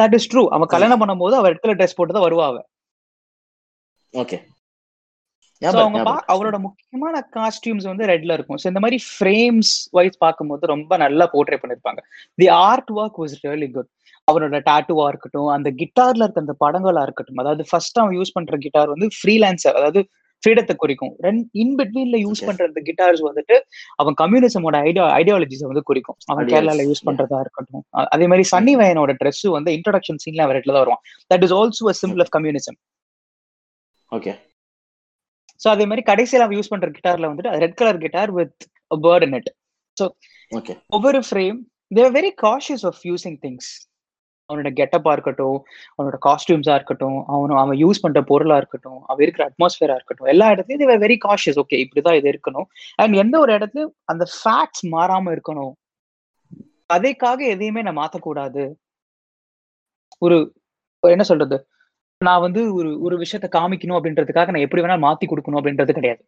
தட் 0.00 0.16
இஸ் 0.18 0.28
ட்ரூ 0.32 0.42
அவன் 0.56 0.72
கல்யாணம் 0.74 1.00
பண்ணும்போது 1.02 1.34
அவ 1.40 1.48
ரெட் 1.52 1.62
கலர் 1.64 1.78
ட்ரெஸ் 1.80 1.98
போட்டு 1.98 2.16
தான் 2.16 2.26
வருவா 2.26 2.46
ஓகே 4.14 4.36
அவங்க 5.62 6.00
அவரோட 6.32 6.56
முக்கியமான 6.66 7.22
காஸ்டியூம்ஸ் 7.36 7.86
வந்து 7.90 8.04
ரெட்ல 8.12 8.32
இருக்கும். 8.38 8.58
ஸோ 8.62 8.66
இந்த 8.72 8.80
மாதிரி 8.84 8.98
ஃப்ரேம்ஸ் 9.10 9.72
வைஸ் 9.98 10.18
பார்க்கும்போது 10.24 10.72
ரொம்ப 10.74 10.96
நல்லா 11.04 11.26
போர்ட்ரே 11.34 11.58
பண்ணிருப்பாங்க. 11.62 12.00
The 12.38 12.48
art 12.68 12.92
work 12.98 13.18
was 13.22 13.34
really 13.46 13.68
good 13.76 13.90
அவரோட 14.28 14.58
டாட்டுவா 14.70 15.04
இருக்கட்டும் 15.12 15.50
அந்த 15.56 15.68
கிட்டார்ல 15.80 16.24
இருக்க 16.24 16.44
அந்த 16.44 16.54
படங்களா 16.64 17.02
இருக்கட்டும் 17.06 17.42
அதாவது 17.44 17.62
ஃபர்ஸ்ட் 17.70 18.00
அவன் 18.02 18.16
யூஸ் 18.18 18.34
பண்ற 18.36 18.56
கிட்டார் 18.66 18.90
வந்து 18.94 19.08
ஃப்ரீலான்சர் 19.18 19.78
அதாவது 19.80 20.00
ஃப்ரீடத்தை 20.42 20.74
குறிக்கும். 20.82 21.12
ரெண்டு 21.26 21.44
இன் 21.62 21.72
பிட்வீன்ல 21.78 22.16
யூஸ். 22.24 22.42
பண்ற 22.48 22.66
அந்த 22.70 22.80
கிட்டார்ஸ் 22.88 23.22
வந்துட்டு 23.28 23.56
அவன் 24.02 24.16
கம்யூனிசமோட 24.20 24.76
ஐடியா 24.88 25.06
ஐடியாலஜிஸை 25.20 25.66
வந்து 25.70 25.82
குறிக்கும். 25.88 26.18
அவன் 26.32 26.50
கேரளால 26.52 26.84
யூஸ். 26.90 27.02
பண்றதா 27.08 27.40
இருக்கட்டும். 27.44 27.84
அதே 28.14 28.26
மாதிரி 28.32 28.44
சன்னி 28.52 28.74
வயனோட 28.82 29.14
ட்ரெஸ் 29.22 29.42
வந்து 29.56 29.72
இன்ட்ரடக்ஷன் 29.78 30.20
சீன்ல 30.24 30.44
அவன் 30.46 30.56
ரெட்ல 30.58 30.74
தான் 30.76 30.84
வருவான். 30.84 31.02
That 31.30 31.46
is 31.46 31.54
also 31.60 31.88
a 31.92 31.96
symbol 32.02 32.22
of 32.26 32.32
communism 32.36 32.78
okay 34.12 34.34
so 35.60 35.68
அதே 35.68 35.84
மாதிரி 35.86 36.02
கடைசியில் 36.02 36.44
அவன் 36.44 36.58
யூஸ் 36.58 36.72
பண்ற 36.72 36.88
கிட்டார்ல 36.88 37.30
வந்துட்டு 37.30 37.60
red 37.64 37.78
colour 37.80 38.04
guitar 38.04 38.32
with 38.32 38.58
bird 39.06 39.26
in 39.28 39.36
it 39.40 39.50
okay 40.52 40.74
ஒவ்வொரு 40.88 41.20
frame 41.28 41.58
there 41.90 42.12
very 42.12 42.32
cautious 42.42 42.86
of 42.86 43.00
using 43.04 43.38
things 43.42 43.70
அவனோட 44.50 44.70
கெட்டப்பா 44.72 45.10
இருக்கட்டும் 45.12 45.58
அவனோட 45.96 46.18
காஸ்டியூம்ஸா 46.26 46.74
இருக்கட்டும் 46.74 47.16
அவன் 47.26 47.58
அவன் 47.62 47.78
யூஸ் 47.78 48.00
பண்ற 48.00 48.20
பொருளா 48.22 48.56
இருக்கட்டும் 48.56 49.00
அவன் 49.06 49.22
இருக்கிற 49.22 49.44
அட்மாஸ்பியரா 49.50 49.96
இருக்கட்டும் 49.98 50.30
எல்லா 50.32 50.46
இடத்துலயும் 50.54 50.82
தேர் 50.82 51.02
வெரி 51.04 51.16
காஷியஸ் 51.26 51.58
ஓகே 51.62 51.78
இப்படிதான் 51.84 52.18
இது 52.20 52.30
இருக்கணும். 52.32 52.66
அண்ட் 52.94 53.14
எந்த 53.14 53.34
ஒரு 53.38 53.52
இடத்துலயும் 53.58 53.92
அந்த 54.04 54.26
ஃபேக்ட்ஸ் 54.36 54.84
மாறாம 54.94 55.32
இருக்கணும். 55.36 55.72
கதைக்காக 56.90 57.40
எதையுமே 57.54 57.82
நான் 57.82 58.00
மாத்தக்கூடாது. 58.02 58.62
ஒரு 60.22 60.36
என்ன 61.02 61.24
சொல்றது? 61.24 61.56
நான் 62.26 62.44
வந்து 62.44 62.60
ஒரு 62.74 62.90
ஒரு 63.06 63.16
விஷயத்த 63.18 63.48
காமிக்கணும் 63.56 63.98
அப்படின்றதுக்காக 63.98 64.52
நான் 64.54 64.64
எப்படி 64.66 64.82
வேணாலும் 64.82 65.06
மாத்தி 65.06 65.26
கொடுக்கணும் 65.30 65.58
அப்படின்றது 65.60 65.92
கிடையாது. 65.98 66.22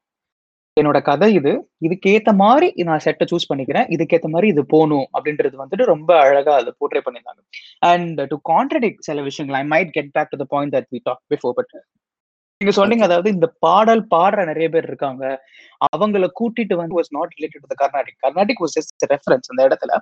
என்னோட 0.76 0.98
கதை 1.08 1.28
இது. 1.38 1.52
இதுக்கேத்த 1.86 2.30
மாதிரி 2.42 2.68
நான் 2.88 3.02
செட்டை 3.06 3.24
சூஸ் 3.30 3.48
பண்ணிக்கிறேன். 3.50 3.86
இதுக்கேத்த 3.94 4.28
மாதிரி 4.34 4.48
இது 4.52 4.62
போகணும் 4.74 5.06
அப்படின்றது 5.16 5.56
வந்துட்டு 5.62 5.84
ரொம்ப 5.92 6.10
அழகா 6.26 6.52
அதை 6.60 6.72
போர்ட்ரே 6.80 7.02
பண்ணியிருந்தாங்க. 7.06 7.42
அண்ட் 7.90 8.20
டு 8.32 8.38
கான்ட்ரடிக் 8.52 9.00
சில 9.08 9.22
விஷயங்கள் 9.28 9.58
I 9.60 9.64
might 9.72 9.90
get 9.96 10.12
back 10.18 10.30
to 10.34 10.38
the 10.42 10.46
point 10.54 10.74
that 10.76 10.88
we 10.94 11.00
talk 11.08 11.22
before 11.34 11.56
but 11.58 11.74
நீங்க 12.60 12.72
சொன்னீங்க 12.78 13.04
அதாவது 13.06 13.28
இந்த 13.34 13.46
பாடல் 13.64 14.00
பாடுற 14.14 14.40
நிறைய 14.48 14.66
பேர் 14.72 14.86
இருக்காங்க. 14.88 15.22
அவங்கள 15.94 16.26
கூட்டிட்டு 16.38 16.74
வந்து 16.80 16.94
was 16.96 17.08
not 17.16 17.30
related 17.36 17.62
to 17.70 17.76
Carnatic 17.82 18.18
Carnatic 18.24 18.60
was 18.62 18.74
just 18.78 19.04
reference 19.12 19.48
அந்த 19.52 19.60
இடத்துல. 19.68 19.92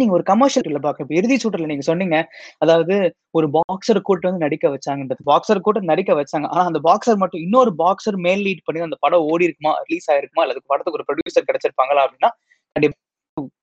நீங்க 0.00 0.14
ஒரு 0.18 0.24
கமர்ஷியல் 0.30 0.78
பார்க்க 0.86 1.04
இப்போ 1.04 1.16
இறுதி 1.18 1.36
சுற்றுல 1.42 1.68
நீங்க 1.72 1.84
சொன்னீங்க 1.90 2.16
அதாவது 2.64 2.94
ஒரு 3.38 3.48
பாக்ஸர் 3.58 4.00
கூட்டு 4.08 4.28
வந்து 4.28 4.44
நடிக்க 4.46 4.70
வச்சாங்கன்றது. 4.76 5.22
பாக்ஸர் 5.32 5.60
கூட்டு 5.66 5.90
நடிக்க 5.92 6.14
வச்சாங்க. 6.20 6.46
ஆனா 6.54 6.64
அந்த 6.70 6.80
பாக்ஸர் 6.88 7.20
மட்டும் 7.24 7.42
இன்னொரு 7.46 7.72
பாக்ஸர் 7.82 8.18
மேல் 8.28 8.42
லீட் 8.46 8.64
பண்ணி 8.68 8.86
அந்த 8.88 8.98
படம் 9.04 9.26
ஓடி 9.32 9.46
இருக்குமா 9.48 9.74
ரிலீஸ் 9.86 10.08
ஆயிருக்குமா 10.14 10.44
அல்லது 10.46 10.62
படத்துக்கு 10.72 11.00
ஒரு 11.00 11.06
ப்ரொடியூசர் 11.10 11.48
கிடைச்சிருப்பாங்களா 11.50 12.04
அப்படின்னா 12.06 12.32
கண்டிப்பா 12.76 12.98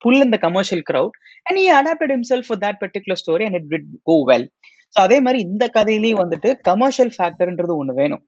புல் 0.06 0.26
இந்த 0.28 0.40
commercial 0.46 0.86
crowd 0.92 1.18
and 1.46 1.60
he 1.62 1.68
adapted 1.80 2.16
himself 2.16 2.48
for 2.50 2.62
that 2.66 2.80
particular 2.84 3.18
story 3.24 3.46
and 3.48 3.60
it 3.62 3.70
would 3.74 3.90
go 4.10 4.18
well 4.30 4.48
so 4.96 5.00
அதே 5.08 5.18
மாதிரி 5.26 5.40
இந்த 5.48 5.64
கதையிலேயே 5.78 6.16
வந்துட்டு 6.22 6.50
கமர்ஷியல் 6.70 7.14
ஃபேக்டர்ன்றது 7.16 7.74
ஒன்று 7.82 7.94
வேணும். 8.02 8.24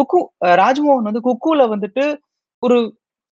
குக்கு 0.00 0.18
ராஜ்மோகன் 0.62 1.08
வந்து 1.10 1.26
குக்குல 1.28 1.62
வந்துட்டு 1.74 2.04
ஒரு 2.62 2.78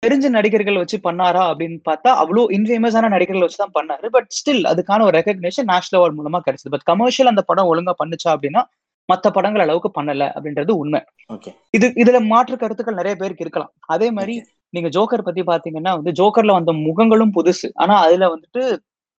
தெரிஞ்ச 0.03 0.27
நடிகர்கள் 0.35 0.79
வச்சு 0.81 0.97
பண்ணாரா 1.05 1.41
அப்படின்னு 1.51 1.79
பார்த்தா 1.87 2.09
அவ்வளோ 2.21 2.43
இன்ஃபேமஸான 2.57 3.09
நடிகர்கள் 3.13 3.45
வச்சு 3.45 3.59
தான் 3.61 3.73
பண்ணாரு. 3.77 4.07
பட் 4.15 4.29
ஸ்டில் 4.37 4.63
அதுக்கான 4.71 5.03
ஒரு 5.07 5.15
ரெகக்னேஷன் 5.19 5.67
நேஷனல் 5.71 5.97
அவார்ட் 5.99 6.17
மூலமா 6.19 6.39
கிடைச்சது. 6.45 6.71
பட் 6.75 6.85
கமர்ஷியல் 6.91 7.31
அந்த 7.31 7.43
படம் 7.49 7.69
ஒழுங்கா 7.71 7.93
பண்ணுச்சா 8.01 8.29
அப்படின்னா 8.35 8.61
மத்த 9.09 9.27
படங்கள் 9.37 9.63
அளவுக்கு 9.65 9.89
பண்ணல 9.97 10.23
அப்படின்றது 10.35 10.71
உண்மை. 10.81 11.01
ஓகே 11.35 11.51
இது 11.77 11.87
இதுல 12.03 12.17
மாற்று 12.31 12.55
கருத்துக்கள் 12.63 12.99
நிறைய 12.99 13.15
பேருக்கு 13.21 13.45
இருக்கலாம். 13.45 13.71
அதே 13.95 14.07
மாதிரி 14.17 14.35
நீங்க 14.73 14.89
ஜோக்கர் 14.97 15.27
பத்தி 15.27 15.43
பாத்தீங்கன்னா 15.51 15.93
வந்து 15.99 16.11
ஜோக்கர்ல 16.19 16.55
வந்த 16.59 16.73
முகங்களும் 16.87 17.35
புதுசு. 17.37 17.69
ஆனா 17.83 17.95
அதுல 18.05 18.27
வந்துட்டு 18.35 18.63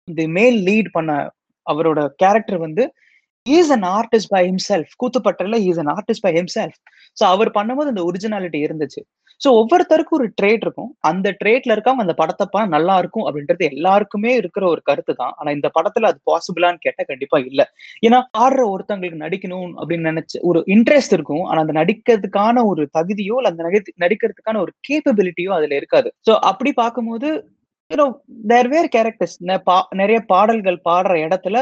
இந்த 0.08 0.22
மேல் 0.38 0.58
லீட் 0.68 0.90
பண்ண 0.96 1.12
அவரோட 1.66 2.00
கேரக்டர் 2.22 2.60
வந்து 2.66 2.84
is 3.46 3.72
an 3.76 3.86
artist 3.98 4.32
by 4.34 4.42
himself 4.48 4.92
கூத்துப்பட்டல 5.02 5.58
is 5.70 5.80
an 5.82 5.92
artist 5.96 6.24
by 6.26 6.32
himself 6.38 6.78
so 7.16 7.24
அவர் 7.34 7.50
பண்ணும்போது 7.56 7.90
அந்த 7.92 8.02
ஒரிஜினாலிட்டி 8.08 8.58
இருந்துச்சு. 8.66 9.00
ஸோ 9.40 9.48
ஒவ்வொருத்தருக்கும் 9.60 10.18
ஒரு 10.18 10.26
ட்ரேட் 10.38 10.64
இருக்கும். 10.66 10.90
அந்த 11.10 11.28
ட்ரேட்ல 11.40 11.74
இருக்கவங்க 11.74 12.04
அந்த 12.06 12.14
படத்தை 12.18 12.44
பா 12.54 12.60
நல்லா 12.74 12.94
இருக்கும் 13.02 13.26
அப்படின்றது 13.26 13.64
எல்லாருக்குமே 13.72 14.32
இருக்கிற 14.40 14.64
ஒரு 14.72 14.82
கருத்து 14.88 15.12
தான். 15.20 15.32
ஆனா 15.38 15.50
இந்த 15.56 15.68
படத்துல 15.76 16.08
அது 16.10 16.18
பாசிபிளான்னு 16.30 16.82
கேட்டா 16.86 17.04
கண்டிப்பா 17.10 17.38
இல்ல. 17.50 17.62
ஏன்னா 18.06 18.18
ஆடுற 18.44 18.64
ஒருத்தவங்களுக்கு 18.72 19.22
நடிக்கணும் 19.24 19.70
அப்படின்னு 19.78 20.10
நினைச்ச 20.12 20.42
ஒரு 20.50 20.60
இன்ட்ரெஸ்ட் 20.74 21.16
இருக்கும். 21.18 21.44
ஆனா 21.44 21.60
அந்த 21.64 21.76
நடிக்கிறதுக்கான 21.80 22.64
ஒரு 22.72 22.84
தகுதியோ 22.98 23.38
இல்லை 23.40 23.52
அந்த 23.54 23.64
நடிக்கிறதுக்கான 24.04 24.60
ஒரு 24.66 24.74
கேப்பபிலிட்டியோ 24.90 25.52
அதுல 25.58 25.74
இருக்காது. 25.80 26.10
ஸோ 26.28 26.34
அப்படி 26.50 26.72
பார்க்கும்போது 26.82 27.30
யூனோ 27.90 28.06
தேர் 28.50 28.68
வேர் 28.72 28.88
கேரக்டர்ஸ் 28.96 29.36
நிறைய 30.00 30.18
பாடல்கள் 30.32 30.84
பாடுற 30.88 31.14
இடத்துல 31.26 31.56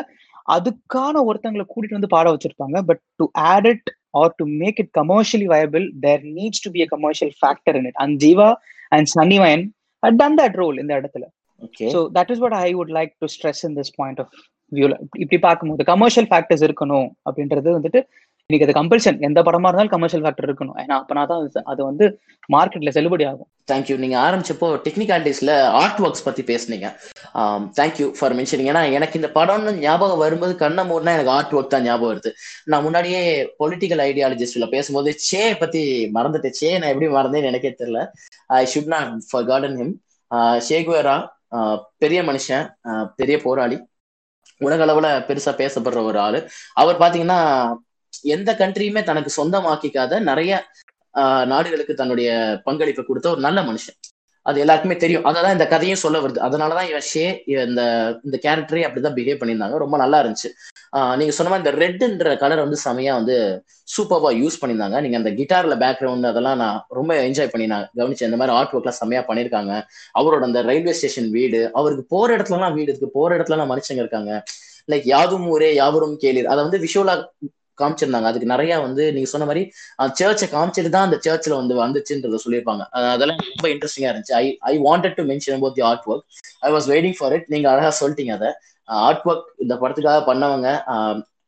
அதுக்கான 0.49 1.23
ஒருத்தங்களை 1.29 1.65
கூட்டிட்டு 1.69 1.99
வந்து 1.99 2.15
பாட 2.17 2.27
வச்சிருப்பாங்க. 2.35 2.79
But 2.89 3.03
to 3.21 3.25
add 3.53 3.69
it 3.73 3.89
or 4.21 4.35
to 4.41 4.45
make 4.63 4.79
it 4.83 4.93
commercially 5.01 5.49
viable 5.55 5.87
there 6.07 6.23
needs 6.39 6.65
to 6.67 6.71
be 6.77 6.83
a 6.87 6.89
commercial 6.95 7.33
factor 7.41 7.79
in 7.81 7.89
it 7.91 7.99
and 8.05 8.17
Jiiva 8.27 8.49
and 8.93 9.09
Sunny Wayne 9.17 9.65
done 10.03 10.39
that 10.41 10.59
role 10.63 10.79
இந்த 10.83 10.93
இடத்துல. 11.01 11.25
So 11.95 12.01
that 12.19 12.31
is 12.35 12.43
what 12.45 12.57
I 12.65 12.69
would 12.79 12.95
like 12.99 13.13
to 13.23 13.29
stress 13.35 13.63
in 13.69 13.77
this 13.81 13.93
point 13.97 14.21
of 14.25 14.33
வியூல 14.73 14.95
இப்படி 15.23 15.39
பார்க்கும்போது 15.47 15.85
commercial 15.93 16.29
factors 16.31 16.65
இருக்கணும் 16.69 17.09
அப்படின்றது 17.29 17.69
வந்துட்டு 17.79 18.01
இன்னைக்கு 18.53 18.81
அது 18.81 18.87
கம்பல்ஷன் 18.87 19.21
எந்த 19.21 19.43
படமா 19.43 19.63
இருந்தாலும் 19.63 19.89
கமர்ஷியல் 19.89 20.25
ஃபேக்டர் 20.25 20.47
இருக்கணும். 20.47 20.77
ஏன்னா 20.77 21.03
அப்பனா 21.03 21.27
தான் 21.27 21.51
அது- 21.53 21.63
அது 21.65 21.85
வந்து 21.85 22.21
மார்க்கெட்ல 22.53 22.91
செல்லுபடி 22.91 23.29
ஆகும். 23.29 23.47
தேங்க்யூ 23.73 23.97
நீங்க 23.97 24.19
ஆரம்பிச்சப்போ 24.21 24.81
டெக்னிகாலிட்டிஸ்ல 24.89 25.63
ஆர்ட் 25.63 25.99
ஒர்க்ஸ் 25.99 26.25
பத்தி 26.25 26.43
பேசுனீங்க. 26.43 26.95
தேங்க்யூ 27.81 28.13
ஃபார் 28.19 28.37
மென்ஷனிங் 28.37 28.71
ஏன்னா 28.73 28.93
எனக்கு 28.93 29.21
இந்த 29.21 29.31
படம்னு 29.35 29.73
ஞாபகம் 29.73 30.19
வரும்போது 30.19 30.57
கண்ண 30.57 30.85
மூடனா 30.85 31.03
எனக்கு 31.03 31.31
ஆர்ட் 31.31 31.53
ஒர்க் 31.53 31.67
தான் 31.67 31.83
ஞாபகம் 31.83 32.17
வருது. 32.17 32.33
நான் 32.65 32.83
முன்னாடியே 32.83 33.55
பொலிட்டிக்கல் 33.59 34.03
ஐடியாலஜிஸ்ட்ல 34.09 34.69
பேசும்போது 34.69 35.13
சே 35.13 35.57
பத்தி 35.57 36.11
மறந்துட்டேன். 36.15 36.51
சே 36.51 36.79
நான் 36.79 36.91
எப்படி 36.91 37.13
மறந்தேன்னு 37.13 37.45
எனக்கே 37.45 37.77
தெரியல. 37.79 38.07
I 38.47 38.69
should 38.75 38.85
not 38.85 39.23
forgotten 39.45 40.01
him 40.35 40.61
Che Guevara 40.69 41.27
பெரிய 41.99 42.23
மனுஷன் 42.23 42.71
பெரிய 43.17 43.39
போராளி. 43.39 43.87
உலக 44.59 44.87
அளவுல 44.87 45.31
பெருசா 45.31 45.49
பேசப்படுற 45.49 46.03
ஒரு 46.03 46.19
ஆளு. 46.19 46.49
அவர் 46.75 46.99
பாத்தீங்கன்னா 46.99 47.73
எந்த 48.23 48.53
கண்ட்ரியுமே 48.53 49.03
தனக்கு 49.03 49.45
சொந்தமாக்கிக்காத 49.45 50.21
நிறைய 50.21 50.65
ஆஹ் 51.15 51.47
நாடுகளுக்கு 51.47 51.95
தன்னுடைய 51.95 52.61
பங்களிப்பை 52.65 53.05
கொடுத்த 53.05 53.31
ஒரு 53.31 53.41
நல்ல 53.41 53.63
மனுஷன். 53.63 54.13
அது 54.43 54.61
எல்லாருக்குமே 54.61 54.97
தெரியும். 54.97 55.25
அததான் 55.25 55.53
இந்த 55.53 55.67
கதையும் 55.67 55.99
சொல்ல 55.99 56.21
வருது. 56.21 56.47
அதனாலதான் 56.47 56.89
இவன் 56.89 57.03
ஷே 57.15 57.41
இந்த 57.47 58.21
இந்த 58.25 58.39
கேரக்டரே 58.43 58.89
அப்படிதான் 58.89 59.17
பிஹேவ் 59.19 59.41
பண்ணியிருந்தாங்க. 59.41 59.77
ரொம்ப 59.77 59.97
நல்லா 59.97 60.23
இருந்துச்சு. 60.23 60.49
ஆஹ் 60.97 61.17
நீங்க 61.17 61.33
சொன்ன 61.33 61.57
மாதிரி 61.57 61.87
இந்த 61.87 62.07
ரெட்டுன்ற 62.07 62.39
கலர் 62.39 62.59
வந்து 62.59 62.77
செமையா 62.85 63.13
வந்து 63.13 63.65
சூப்பர்வா 63.97 64.47
யூஸ் 64.47 64.65
பண்ணியிருந்தாங்க. 64.67 65.01
நீங்க 65.01 65.17
அந்த 65.17 65.31
கிட்டார்ல 65.31 65.81
பேக்ரவுண்ட் 65.81 66.27
அதெல்லாம் 66.27 66.57
நான் 66.57 66.85
ரொம்ப 66.89 67.15
என்ஜாய் 67.15 67.49
பண்ணி 67.49 67.67
நான் 67.67 67.91
கவனிச்சேன். 67.97 68.23
இந்த 68.23 68.37
மாதிரி 68.37 68.57
ஆர்ட் 68.57 68.73
ஒர்க்லாம் 68.73 69.03
செமையா 69.05 69.23
பண்ணியிருக்காங்க. 69.23 69.83
அவரோட 70.19 70.43
அந்த 70.43 70.63
ரயில்வே 70.63 70.93
ஸ்டேஷன் 70.93 71.31
வீடு 71.31 71.71
அவருக்கு 71.73 72.05
போற 72.05 72.37
இடத்துலலாம் 72.37 72.73
வீடு 72.73 72.89
இருக்கு. 72.89 73.11
போற 73.11 73.37
இடத்துலலாம் 73.37 73.77
மனுஷங்க 73.77 73.93
இருக்காங்க. 73.93 74.43
லைக் 74.87 75.01
யாதும் 75.05 75.49
ஊரே 75.49 75.75
யாவரும் 75.75 76.19
கேளீர். 76.21 76.45
அதை 76.45 76.65
வந்து 76.65 76.79
விஷுவலா 76.79 77.25
காமிச்சிருந்தாங்க. 77.81 78.29
அதுக்கு 78.31 78.53
நிறைய 78.53 78.73
வந்து 78.87 79.05
நீங்க 79.17 79.29
சொன்ன 79.33 79.47
மாதிரி 79.51 79.63
சர்ச்சை 80.21 80.49
காமிச்சிட்டு 80.55 80.93
தான் 80.97 81.07
அந்த 81.09 81.19
சர்ச்சில் 81.27 81.59
வந்து 81.61 81.75
வந்துச்சுன்றத 81.83 82.41
சொல்லியிருப்பாங்க. 82.45 82.85
அதெல்லாம் 83.15 83.41
ரொம்ப 83.51 83.69
இன்ட்ரெஸ்டிங்கா 83.75 84.11
இருந்துச்சு. 84.13 84.35
I 84.43 84.47
I 84.71 84.75
wanted 84.89 85.17
to 85.19 85.25
mention 85.33 85.57
about 85.59 85.77
the 85.79 85.85
art 85.91 86.07
work 86.13 86.27
I 86.67 86.71
was 86.77 86.89
waiting 86.93 87.17
for 87.21 87.35
it 87.39 87.49
நீங்க 87.55 87.69
அழகா 87.75 87.93
சொல்லிட்டீங்க 88.03 88.35
அதை. 88.39 88.51
ஆர்ட் 88.89 89.25
ஒர்க் 89.31 89.49
இந்த 89.65 89.75
படத்துக்காக 89.83 90.21
பண்ணவங்க 90.31 90.69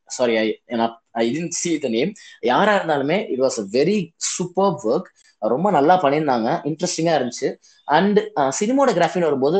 sorry 0.08 0.34
I 0.38 0.46
I 1.20 1.24
didn't 1.34 1.56
see 1.60 1.70
the 1.84 1.88
name 1.96 2.10
யாரா 2.50 2.72
இருந்தாலுமே 2.78 3.18
it 3.32 3.42
was 3.44 3.58
a 3.62 3.66
very 3.76 3.98
super 4.34 4.74
work 4.90 5.08
ரொம்ப 5.42 5.68
நல்லா 5.76 5.94
பண்ணியிருந்தாங்க. 6.02 6.48
இன்ட்ரெஸ்டிங்கா 6.70 7.12
இருந்துச்சு. 7.18 7.48
அண்ட் 7.88 8.18
சினிமோடகிராஃபின்னு 8.58 9.28
வரும்போது 9.28 9.58